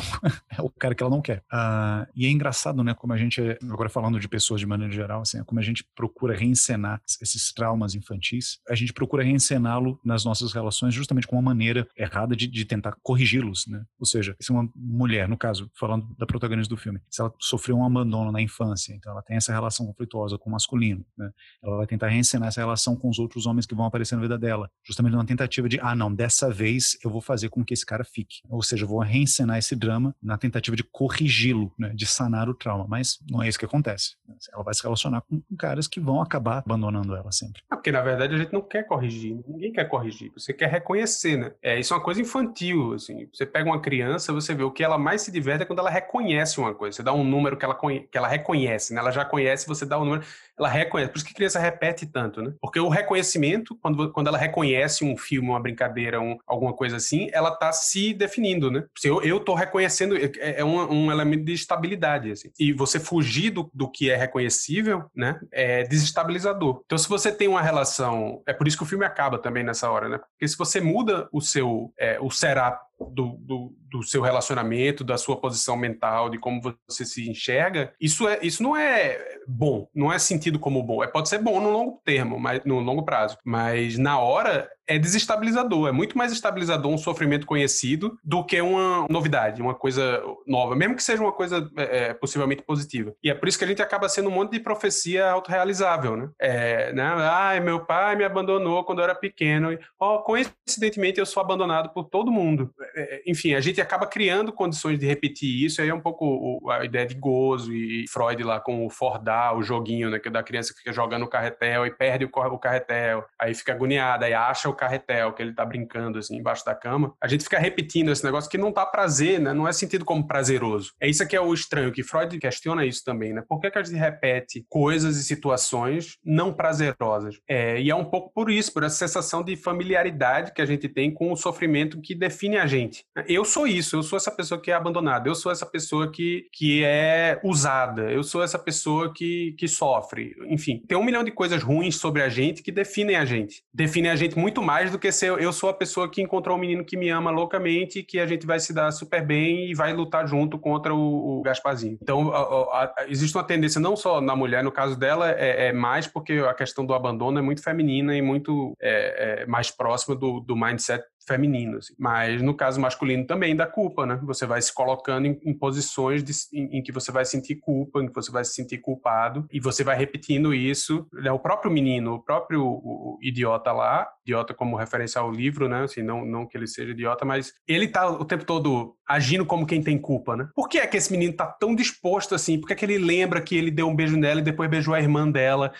é 0.58 0.62
o 0.62 0.70
cara 0.70 0.94
que 0.94 1.02
ela 1.02 1.10
não 1.10 1.22
quer. 1.22 1.38
Uh, 1.52 2.06
e 2.14 2.26
é 2.26 2.30
engraçado, 2.30 2.82
né, 2.82 2.94
como 2.94 3.12
a 3.12 3.16
gente, 3.16 3.40
agora 3.62 3.88
falando 3.88 4.18
de 4.18 4.28
pessoas 4.28 4.60
de 4.60 4.66
maneira 4.66 4.92
geral, 4.92 5.20
assim, 5.20 5.42
como 5.44 5.60
a 5.60 5.62
gente 5.62 5.84
procura 5.94 6.36
reencenar 6.36 7.00
esses 7.20 7.52
traumas 7.52 7.94
infantis, 7.94 8.58
a 8.68 8.74
gente 8.74 8.92
procura 8.92 9.22
reencená-lo 9.22 10.00
nas 10.04 10.24
nossas 10.24 10.52
relações 10.52 10.94
justamente 10.94 11.26
com 11.26 11.36
uma 11.36 11.42
maneira 11.42 11.86
errada 11.96 12.34
de, 12.36 12.46
de 12.46 12.64
tentar 12.64 12.96
corrigi-los, 13.02 13.66
né? 13.66 13.84
Ou 13.98 14.06
seja, 14.06 14.36
se 14.40 14.50
uma 14.50 14.68
mulher, 14.74 15.28
no 15.28 15.36
caso, 15.36 15.70
falando 15.74 16.06
da 16.18 16.26
protagonista 16.26 16.74
do 16.74 16.80
filme, 16.80 17.00
se 17.10 17.20
ela 17.20 17.32
sofreu 17.40 17.73
sofreu 17.74 17.78
um 17.78 17.84
abandono 17.84 18.30
na 18.30 18.40
infância, 18.40 18.94
então 18.94 19.12
ela 19.12 19.22
tem 19.22 19.36
essa 19.36 19.52
relação 19.52 19.86
conflituosa 19.86 20.38
com 20.38 20.48
o 20.48 20.52
masculino. 20.52 21.04
Né? 21.16 21.30
Ela 21.62 21.78
vai 21.78 21.86
tentar 21.86 22.08
reencenar 22.08 22.48
essa 22.48 22.60
relação 22.60 22.96
com 22.96 23.08
os 23.08 23.18
outros 23.18 23.46
homens 23.46 23.66
que 23.66 23.74
vão 23.74 23.84
aparecer 23.84 24.14
na 24.14 24.22
vida 24.22 24.38
dela, 24.38 24.70
justamente 24.82 25.12
numa 25.12 25.26
tentativa 25.26 25.68
de, 25.68 25.78
ah, 25.80 25.94
não, 25.94 26.12
dessa 26.12 26.50
vez 26.50 26.96
eu 27.04 27.10
vou 27.10 27.20
fazer 27.20 27.48
com 27.48 27.64
que 27.64 27.74
esse 27.74 27.84
cara 27.84 28.04
fique. 28.04 28.40
Ou 28.48 28.62
seja, 28.62 28.84
eu 28.84 28.88
vou 28.88 29.00
reencenar 29.00 29.58
esse 29.58 29.74
drama 29.74 30.14
na 30.22 30.38
tentativa 30.38 30.76
de 30.76 30.84
corrigi-lo, 30.84 31.72
né? 31.78 31.92
de 31.94 32.06
sanar 32.06 32.48
o 32.48 32.54
trauma. 32.54 32.86
Mas 32.88 33.18
não 33.30 33.42
é 33.42 33.48
isso 33.48 33.58
que 33.58 33.64
acontece. 33.64 34.16
Ela 34.52 34.62
vai 34.62 34.74
se 34.74 34.82
relacionar 34.82 35.22
com, 35.22 35.42
caras 35.58 35.88
que 35.88 36.00
vão 36.00 36.20
acabar 36.20 36.58
abandonando 36.58 37.14
ela 37.14 37.32
sempre. 37.32 37.62
Ah, 37.70 37.76
porque 37.76 37.92
na 37.92 38.02
verdade 38.02 38.34
a 38.34 38.38
gente 38.38 38.52
não 38.52 38.62
quer 38.62 38.84
corrigir, 38.84 39.38
ninguém 39.46 39.72
quer 39.72 39.84
corrigir, 39.84 40.32
você 40.32 40.52
quer 40.52 40.68
reconhecer, 40.68 41.36
né? 41.36 41.52
É, 41.62 41.78
isso 41.78 41.92
é 41.92 41.96
uma 41.96 42.02
coisa 42.02 42.20
infantil, 42.20 42.94
assim. 42.94 43.28
Você 43.32 43.46
pega 43.46 43.68
uma 43.68 43.80
criança, 43.80 44.32
você 44.32 44.54
vê 44.54 44.62
o 44.62 44.70
que 44.70 44.82
ela 44.82 44.98
mais 44.98 45.22
se 45.22 45.32
diverte 45.32 45.62
é 45.62 45.66
quando 45.66 45.78
ela 45.78 45.90
reconhece 45.90 46.58
uma 46.60 46.74
coisa. 46.74 46.96
Você 46.96 47.02
dá 47.02 47.12
um 47.12 47.24
número 47.24 47.56
que 47.64 47.86
ela, 47.86 48.02
que 48.12 48.18
ela 48.18 48.28
reconhece, 48.28 48.92
né? 48.92 49.00
Ela 49.00 49.10
já 49.10 49.24
conhece, 49.24 49.66
você 49.66 49.86
dá 49.86 49.98
o 49.98 50.04
número, 50.04 50.24
ela 50.58 50.68
reconhece. 50.68 51.10
Por 51.10 51.16
isso 51.16 51.26
que 51.26 51.32
a 51.32 51.36
criança 51.36 51.58
repete 51.58 52.06
tanto, 52.06 52.42
né? 52.42 52.52
Porque 52.60 52.78
o 52.78 52.88
reconhecimento, 52.88 53.76
quando, 53.80 54.12
quando 54.12 54.28
ela 54.28 54.38
reconhece 54.38 55.04
um 55.04 55.16
filme, 55.16 55.48
uma 55.48 55.60
brincadeira, 55.60 56.20
um, 56.20 56.38
alguma 56.46 56.72
coisa 56.72 56.96
assim, 56.96 57.28
ela 57.32 57.50
tá 57.50 57.72
se 57.72 58.12
definindo, 58.12 58.70
né? 58.70 58.84
Se 58.96 59.08
eu, 59.08 59.22
eu 59.22 59.40
tô 59.40 59.54
reconhecendo, 59.54 60.16
é, 60.16 60.60
é 60.60 60.64
um, 60.64 61.06
um 61.06 61.12
elemento 61.12 61.44
de 61.44 61.52
estabilidade, 61.52 62.30
assim. 62.30 62.50
E 62.58 62.72
você 62.72 63.00
fugir 63.00 63.50
do, 63.50 63.70
do 63.72 63.90
que 63.90 64.10
é 64.10 64.16
reconhecível, 64.16 65.04
né? 65.14 65.40
É 65.52 65.82
desestabilizador. 65.84 66.82
Então, 66.84 66.98
se 66.98 67.08
você 67.08 67.32
tem 67.32 67.48
uma 67.48 67.62
relação, 67.62 68.42
é 68.46 68.52
por 68.52 68.68
isso 68.68 68.76
que 68.76 68.82
o 68.82 68.86
filme 68.86 69.04
acaba 69.04 69.38
também 69.38 69.64
nessa 69.64 69.90
hora, 69.90 70.08
né? 70.08 70.18
Porque 70.18 70.48
se 70.48 70.56
você 70.56 70.80
muda 70.80 71.28
o 71.32 71.40
seu, 71.40 71.92
é, 71.98 72.18
o 72.20 72.30
setup 72.30 72.78
do, 73.00 73.36
do, 73.40 73.76
do, 73.90 74.02
seu 74.02 74.22
relacionamento, 74.22 75.04
da 75.04 75.18
sua 75.18 75.36
posição 75.36 75.76
mental, 75.76 76.30
de 76.30 76.38
como 76.38 76.60
você 76.88 77.04
se 77.04 77.28
enxerga, 77.28 77.92
isso, 78.00 78.28
é, 78.28 78.38
isso 78.42 78.62
não 78.62 78.76
é 78.76 79.18
bom, 79.46 79.88
não 79.94 80.12
é 80.12 80.18
sentido 80.18 80.58
como 80.58 80.82
bom. 80.82 81.02
É, 81.02 81.06
pode 81.06 81.28
ser 81.28 81.38
bom 81.38 81.60
no 81.60 81.70
longo 81.70 82.00
termo, 82.04 82.38
mas 82.38 82.64
no 82.64 82.78
longo 82.80 83.04
prazo. 83.04 83.36
Mas 83.44 83.98
na 83.98 84.18
hora 84.18 84.68
é 84.86 84.98
desestabilizador. 84.98 85.88
É 85.88 85.92
muito 85.92 86.16
mais 86.16 86.32
estabilizador 86.32 86.92
um 86.92 86.98
sofrimento 86.98 87.46
conhecido 87.46 88.18
do 88.22 88.44
que 88.44 88.60
uma 88.60 89.06
novidade, 89.08 89.62
uma 89.62 89.74
coisa 89.74 90.22
nova, 90.46 90.76
mesmo 90.76 90.96
que 90.96 91.02
seja 91.02 91.22
uma 91.22 91.32
coisa 91.32 91.70
é, 91.76 92.08
é 92.08 92.14
possivelmente 92.14 92.62
positiva. 92.62 93.14
E 93.22 93.30
é 93.30 93.34
por 93.34 93.48
isso 93.48 93.58
que 93.58 93.64
a 93.64 93.68
gente 93.68 93.82
acaba 93.82 94.08
sendo 94.08 94.28
um 94.28 94.32
monte 94.32 94.52
de 94.52 94.60
profecia 94.60 95.30
autorrealizável, 95.30 96.16
né? 96.16 96.28
É, 96.38 96.92
né? 96.92 97.04
Ai, 97.04 97.60
meu 97.60 97.84
pai 97.84 98.16
me 98.16 98.24
abandonou 98.24 98.84
quando 98.84 98.98
eu 98.98 99.04
era 99.04 99.14
pequeno. 99.14 99.72
E, 99.72 99.78
oh, 99.98 100.18
coincidentemente, 100.20 101.18
eu 101.18 101.26
sou 101.26 101.42
abandonado 101.42 101.90
por 101.90 102.04
todo 102.04 102.30
mundo. 102.30 102.72
É, 102.94 103.16
é, 103.16 103.22
enfim, 103.26 103.54
a 103.54 103.60
gente 103.60 103.80
acaba 103.80 104.06
criando 104.06 104.52
condições 104.52 104.98
de 104.98 105.06
repetir 105.06 105.64
isso. 105.64 105.80
Aí 105.80 105.88
é 105.88 105.94
um 105.94 106.00
pouco 106.00 106.60
a 106.70 106.84
ideia 106.84 107.06
de 107.06 107.14
gozo 107.14 107.72
e 107.72 108.04
Freud 108.08 108.42
lá 108.42 108.60
com 108.60 108.86
o 108.86 108.90
Fordar, 108.90 109.56
o 109.56 109.62
joguinho, 109.62 110.10
né? 110.10 110.20
É 110.24 110.30
da 110.30 110.42
criança 110.42 110.72
que 110.72 110.78
fica 110.78 110.92
jogando 110.92 111.24
o 111.24 111.28
carretel 111.28 111.86
e 111.86 111.90
perde 111.90 112.24
o 112.24 112.58
carretel. 112.58 113.24
Aí 113.38 113.54
fica 113.54 113.72
agoniada, 113.72 114.24
aí 114.24 114.32
acha 114.32 114.68
o 114.68 114.73
carretel 114.74 115.32
que 115.32 115.42
ele 115.42 115.54
tá 115.54 115.64
brincando 115.64 116.18
assim 116.18 116.36
embaixo 116.36 116.64
da 116.64 116.74
cama. 116.74 117.14
A 117.20 117.28
gente 117.28 117.44
fica 117.44 117.58
repetindo 117.58 118.10
esse 118.10 118.24
negócio 118.24 118.50
que 118.50 118.58
não 118.58 118.72
tá 118.72 118.84
prazer, 118.86 119.40
né? 119.40 119.52
Não 119.52 119.68
é 119.68 119.72
sentido 119.72 120.04
como 120.04 120.26
prazeroso. 120.26 120.92
É 121.00 121.08
isso 121.08 121.26
que 121.26 121.36
é 121.36 121.40
o 121.40 121.52
estranho, 121.52 121.92
que 121.92 122.02
Freud 122.02 122.38
questiona 122.38 122.84
isso 122.84 123.02
também, 123.04 123.32
né? 123.32 123.42
Por 123.48 123.60
que, 123.60 123.70
que 123.70 123.78
a 123.78 123.82
gente 123.82 123.96
repete 123.96 124.64
coisas 124.68 125.16
e 125.16 125.24
situações 125.24 126.16
não 126.24 126.52
prazerosas? 126.52 127.38
É, 127.48 127.80
e 127.80 127.90
é 127.90 127.94
um 127.94 128.04
pouco 128.04 128.32
por 128.32 128.50
isso, 128.50 128.72
por 128.72 128.82
essa 128.82 128.96
sensação 128.96 129.42
de 129.42 129.56
familiaridade 129.56 130.52
que 130.52 130.62
a 130.62 130.66
gente 130.66 130.88
tem 130.88 131.12
com 131.12 131.32
o 131.32 131.36
sofrimento 131.36 132.00
que 132.00 132.14
define 132.14 132.56
a 132.56 132.66
gente. 132.66 133.04
Eu 133.26 133.44
sou 133.44 133.66
isso, 133.66 133.96
eu 133.96 134.02
sou 134.02 134.16
essa 134.16 134.30
pessoa 134.30 134.60
que 134.60 134.70
é 134.70 134.74
abandonada, 134.74 135.28
eu 135.28 135.34
sou 135.34 135.50
essa 135.50 135.66
pessoa 135.66 136.10
que, 136.10 136.46
que 136.52 136.82
é 136.84 137.40
usada, 137.42 138.10
eu 138.10 138.22
sou 138.22 138.42
essa 138.42 138.58
pessoa 138.58 139.12
que, 139.12 139.54
que 139.58 139.68
sofre. 139.68 140.34
Enfim, 140.48 140.82
tem 140.86 140.96
um 140.96 141.04
milhão 141.04 141.24
de 141.24 141.30
coisas 141.30 141.62
ruins 141.62 141.96
sobre 141.96 142.22
a 142.22 142.28
gente 142.28 142.62
que 142.62 142.72
definem 142.72 143.16
a 143.16 143.24
gente. 143.24 143.62
Definem 143.72 144.10
a 144.10 144.16
gente 144.16 144.38
muito 144.38 144.62
mais 144.64 144.90
do 144.90 144.98
que 144.98 145.12
ser 145.12 145.30
eu 145.40 145.52
sou 145.52 145.68
a 145.68 145.74
pessoa 145.74 146.10
que 146.10 146.22
encontrou 146.22 146.56
um 146.56 146.60
menino 146.60 146.84
que 146.84 146.96
me 146.96 147.08
ama 147.10 147.30
loucamente, 147.30 148.02
que 148.02 148.18
a 148.18 148.26
gente 148.26 148.46
vai 148.46 148.58
se 148.58 148.72
dar 148.72 148.90
super 148.90 149.24
bem 149.24 149.70
e 149.70 149.74
vai 149.74 149.92
lutar 149.92 150.26
junto 150.26 150.58
contra 150.58 150.94
o, 150.94 151.38
o 151.38 151.42
Gasparzinho. 151.42 151.98
Então, 152.02 152.32
a, 152.32 152.84
a, 152.84 153.06
existe 153.08 153.36
uma 153.36 153.44
tendência 153.44 153.80
não 153.80 153.96
só 153.96 154.20
na 154.20 154.34
mulher, 154.34 154.62
no 154.62 154.72
caso 154.72 154.98
dela, 154.98 155.30
é, 155.30 155.68
é, 155.68 155.72
mais 155.72 156.06
porque 156.06 156.34
a 156.34 156.54
questão 156.54 156.84
do 156.84 156.94
abandono 156.94 157.38
é 157.38 157.42
muito 157.42 157.62
feminina 157.62 158.16
e 158.16 158.22
muito 158.22 158.74
é, 158.80 159.42
é 159.42 159.46
mais 159.46 159.70
próxima 159.70 160.16
do, 160.16 160.40
do 160.40 160.56
mindset 160.56 161.04
feminino. 161.26 161.78
Assim. 161.78 161.94
Mas 161.98 162.42
no 162.42 162.54
caso 162.54 162.80
masculino 162.80 163.26
também 163.26 163.54
dá 163.56 163.66
culpa, 163.66 164.06
né? 164.06 164.18
Você 164.24 164.46
vai 164.46 164.60
se 164.60 164.72
colocando 164.72 165.26
em, 165.26 165.40
em 165.44 165.54
posições 165.54 166.22
de, 166.22 166.32
em, 166.52 166.78
em, 166.78 166.82
que 166.82 166.92
você 166.92 167.10
vai 167.10 167.24
sentir 167.24 167.56
culpa, 167.56 168.02
em 168.02 168.08
que 168.08 168.14
você 168.14 168.30
vai 168.30 168.44
se 168.44 168.54
sentir 168.54 168.78
culpado, 168.78 169.46
e 169.52 169.60
você 169.60 169.82
vai 169.84 169.96
repetindo 169.96 170.54
isso. 170.54 171.06
É 171.24 171.32
o 171.32 171.38
próprio 171.38 171.70
menino, 171.70 172.14
o 172.14 172.22
próprio 172.22 172.62
o, 172.64 173.16
o 173.16 173.18
idiota 173.22 173.72
lá, 173.72 174.08
idiota 174.24 174.54
como 174.54 174.76
referência 174.76 175.20
ao 175.20 175.30
livro, 175.30 175.68
né? 175.68 175.84
Assim, 175.84 176.02
não, 176.02 176.24
não 176.24 176.46
que 176.46 176.56
ele 176.56 176.66
seja 176.66 176.92
idiota, 176.92 177.24
mas 177.24 177.52
ele 177.66 177.88
tá 177.88 178.08
o 178.08 178.24
tempo 178.24 178.44
todo 178.44 178.96
agindo 179.06 179.44
como 179.44 179.66
quem 179.66 179.82
tem 179.82 179.98
culpa, 179.98 180.36
né? 180.36 180.48
Por 180.54 180.68
que 180.68 180.78
é 180.78 180.86
que 180.86 180.96
esse 180.96 181.12
menino 181.12 181.34
tá 181.34 181.46
tão 181.46 181.74
disposto 181.74 182.34
assim? 182.34 182.58
Por 182.58 182.66
que 182.66 182.72
é 182.72 182.76
que 182.76 182.84
ele 182.84 182.98
lembra 182.98 183.40
que 183.40 183.56
ele 183.56 183.70
deu 183.70 183.88
um 183.88 183.94
beijo 183.94 184.16
nela 184.16 184.40
e 184.40 184.44
depois 184.44 184.70
beijou 184.70 184.94
a 184.94 185.00
irmã 185.00 185.30
dela? 185.30 185.72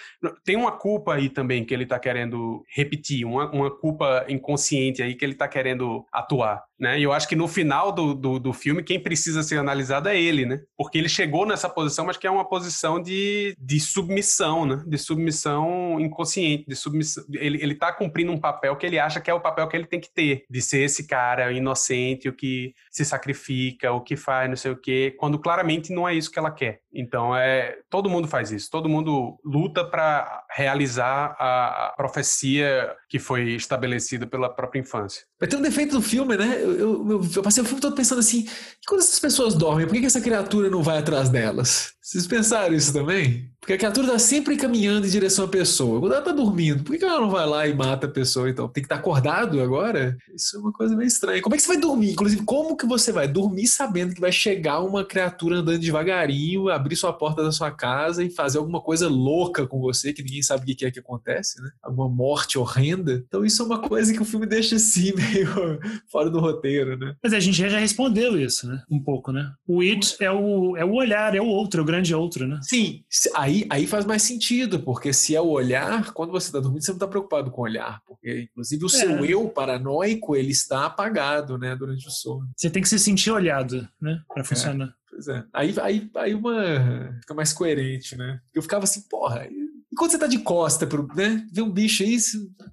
Tem 0.45 0.57
uma 0.57 0.73
culpa 0.73 1.15
aí 1.15 1.29
também 1.29 1.65
que 1.65 1.73
ele 1.73 1.87
tá 1.87 1.99
querendo 1.99 2.65
repetir, 2.69 3.25
uma, 3.25 3.51
uma 3.51 3.71
culpa 3.71 4.27
inconsciente 4.29 5.03
aí 5.03 5.15
que 5.15 5.25
ele 5.25 5.34
tá 5.35 5.49
querendo 5.49 6.05
atuar 6.13 6.63
né? 6.79 6.99
E 6.99 7.03
eu 7.03 7.13
acho 7.13 7.29
que 7.29 7.37
no 7.37 7.47
final 7.47 7.93
do, 7.93 8.15
do, 8.15 8.39
do, 8.39 8.53
filme, 8.53 8.83
quem 8.83 9.01
precisa 9.01 9.43
ser 9.43 9.59
analisado 9.59 10.09
é 10.09 10.21
ele, 10.21 10.45
né? 10.45 10.61
Porque 10.77 10.99
ele 10.99 11.09
chegou 11.09 11.47
nessa 11.47 11.69
posição, 11.69 12.05
mas 12.05 12.17
que 12.17 12.27
é 12.27 12.31
uma 12.31 12.47
posição 12.47 13.01
de, 13.01 13.57
de 13.59 13.81
submissão, 13.81 14.67
né? 14.67 14.83
De 14.87 14.99
submissão 14.99 16.01
inconsciente, 16.01 16.65
de 16.67 16.75
submissão. 16.75 17.25
Ele, 17.33 17.63
ele 17.63 17.75
tá 17.75 17.93
cumprindo 17.93 18.33
um 18.33 18.41
papel 18.41 18.77
que 18.77 18.87
ele 18.87 18.99
acha 18.99 19.21
que 19.21 19.31
é 19.31 19.35
o 19.35 19.41
papel 19.41 19.69
que 19.69 19.77
ele 19.77 19.87
tem 19.87 20.01
que 20.01 20.13
ter, 20.13 20.45
de 20.51 20.61
ser 20.61 20.81
esse 20.81 21.07
cara 21.07 21.53
inocente, 21.53 22.29
o 22.29 22.33
que 22.33 22.75
se 22.91 23.05
sacrifica, 23.05 23.93
o 23.93 24.01
que 24.01 24.17
faz, 24.17 24.49
não 24.49 24.57
sei 24.57 24.73
o 24.73 24.77
quê, 24.77 25.15
quando 25.19 25.39
claramente 25.39 25.93
não 25.93 26.09
é 26.09 26.15
isso 26.15 26.31
que 26.31 26.39
ela 26.39 26.51
quer. 26.51 26.81
Então, 26.95 27.37
é 27.37 27.77
todo 27.91 28.09
mundo 28.09 28.29
faz 28.29 28.53
isso, 28.53 28.71
todo 28.71 28.89
mundo 28.89 29.39
luta 29.45 29.85
para 29.85 30.45
realizar 30.51 31.35
a, 31.39 31.89
a 31.89 31.93
profecia 31.97 32.95
que 33.09 33.19
foi 33.19 33.51
estabelecida 33.51 34.27
pela 34.27 34.49
própria 34.49 34.81
infância. 34.81 35.23
Vai 35.39 35.49
ter 35.49 35.57
um 35.57 35.63
defeito 35.63 35.97
do 35.97 36.03
filme, 36.03 36.37
né? 36.37 36.59
Eu, 36.61 36.79
eu, 36.79 37.23
eu, 37.37 37.43
passei 37.43 37.63
o 37.63 37.67
filme 37.67 37.81
todo 37.81 37.97
pensando 37.97 38.21
assim: 38.21 38.47
quando 38.87 39.01
essas 39.01 39.19
pessoas 39.19 39.55
dormem, 39.55 39.87
por 39.87 39.93
que, 39.93 40.01
que 40.01 40.07
essa 40.07 40.21
criatura 40.21 40.71
não 40.71 40.83
vai 40.83 40.99
atrás 40.99 41.29
delas? 41.29 41.93
Vocês 42.01 42.27
pensaram 42.27 42.75
isso 42.75 42.93
também? 42.93 43.51
Porque 43.59 43.73
a 43.73 43.79
criatura 43.79 44.09
está 44.09 44.19
sempre 44.19 44.59
caminhando 44.59 45.07
em 45.07 45.11
direção 45.11 45.47
à 45.47 45.49
pessoa. 45.49 45.99
Quando 45.99 46.13
ela 46.13 46.21
está 46.21 46.33
dormindo, 46.33 46.85
por 46.85 46.99
que 46.99 47.03
ela 47.03 47.19
não 47.19 47.31
vai 47.31 47.47
lá 47.47 47.67
e 47.67 47.73
mata 47.73 48.07
a 48.07 48.11
pessoa? 48.11 48.51
Então, 48.51 48.69
tem 48.69 48.83
que 48.83 48.87
estar 48.87 48.97
tá 48.97 49.01
acordado 49.01 49.59
agora? 49.63 50.15
Isso 50.35 50.57
é 50.57 50.61
uma 50.61 50.71
coisa 50.71 50.95
meio 50.95 51.09
estranha. 51.09 51.41
Como 51.41 51.55
é 51.55 51.57
que 51.57 51.63
você 51.63 51.69
vai 51.69 51.79
dormir? 51.79 52.13
Inclusive, 52.13 52.43
como 52.45 52.77
que 52.77 52.85
você 52.85 53.11
vai 53.11 53.27
dormir 53.27 53.67
sabendo 53.67 54.15
que 54.15 54.21
vai 54.21 54.31
chegar 54.31 54.81
uma 54.81 55.03
criatura 55.03 55.57
andando 55.57 55.79
devagarinho, 55.79 56.69
abrir 56.85 56.97
sua 56.97 57.13
porta 57.13 57.43
da 57.43 57.51
sua 57.51 57.71
casa 57.71 58.23
e 58.23 58.31
fazer 58.31 58.59
alguma 58.59 58.81
coisa 58.81 59.09
louca 59.09 59.67
com 59.67 59.81
você, 59.81 60.13
que 60.13 60.23
ninguém 60.23 60.43
sabe 60.43 60.73
o 60.73 60.77
que 60.77 60.85
é 60.85 60.91
que 60.91 61.01
acontece, 61.01 61.61
né? 61.63 61.71
Alguma 61.83 62.09
morte 62.09 62.59
horrenda. 62.59 63.25
Então, 63.27 63.45
isso 63.45 63.63
é 63.63 63.67
uma 63.67 63.81
coisa 63.81 64.13
que 64.13 64.23
o 64.23 64.25
filme 64.25 64.47
deixa 64.47 64.77
assim, 64.77 65.13
meio 65.17 65.81
fora 66.11 66.31
do 66.31 66.41
roteiro, 66.41 66.97
né? 66.97 67.15
Mas 67.23 67.33
a 67.33 67.41
gente 67.41 67.57
já 67.57 67.79
respondeu 67.79 68.39
isso, 68.39 68.67
né? 68.69 68.83
Um 68.91 69.01
pouco, 69.01 69.33
né? 69.33 69.53
O 69.67 69.81
it 69.81 70.17
é 70.21 70.31
o, 70.31 70.77
é 70.77 70.85
o 70.85 70.93
olhar, 70.95 71.35
é 71.35 71.41
o 71.41 71.47
outro, 71.47 71.81
é 71.81 71.83
o 71.83 71.87
grande 71.87 72.15
outro, 72.15 72.47
né? 72.47 72.61
Sim. 72.63 73.03
Aí 73.35 73.65
aí, 73.71 73.87
faz 73.87 74.05
mais 74.05 74.23
sentido, 74.23 74.81
porque 74.81 75.13
se 75.13 75.35
é 75.35 75.41
o 75.41 75.49
olhar, 75.49 76.13
quando 76.13 76.31
você 76.31 76.49
está 76.49 76.61
dormindo, 76.61 76.83
você 76.83 76.91
não 76.91 76.97
está 76.97 77.07
preocupado 77.07 77.51
com 77.51 77.63
o 77.63 77.65
olhar, 77.65 78.01
porque 78.07 78.49
inclusive 78.51 78.85
o 78.85 78.89
seu 78.89 79.25
é. 79.25 79.29
eu 79.29 79.49
paranoico 79.49 80.37
ele 80.37 80.51
está 80.51 80.87
apagado, 80.87 81.59
né, 81.59 81.75
durante 81.77 82.07
o 82.07 82.11
sono. 82.11 82.49
Você 82.57 82.71
tem 82.71 82.83
que 82.83 82.89
se 82.89 82.99
sentir 82.99 83.31
olhado, 83.31 83.89
né, 84.01 84.21
para 84.29 84.43
é. 84.43 84.45
funcionar. 84.45 84.95
Pois 85.15 85.29
é. 85.29 85.45
Aí, 85.53 85.75
aí, 85.81 86.11
aí 86.17 86.35
uma 86.35 87.17
fica 87.21 87.35
mais 87.35 87.53
coerente, 87.53 88.17
né? 88.17 88.41
Eu 88.53 88.61
ficava 88.61 88.83
assim, 88.83 89.03
porra, 89.09 89.47
e 89.47 89.95
quando 89.97 90.11
você 90.11 90.19
tá 90.19 90.27
de 90.27 90.41
costa, 90.41 90.89
pro, 90.89 91.07
né? 91.15 91.47
Vê 91.53 91.63
um 91.63 91.71
bicho 91.71 92.03
aí, 92.03 92.19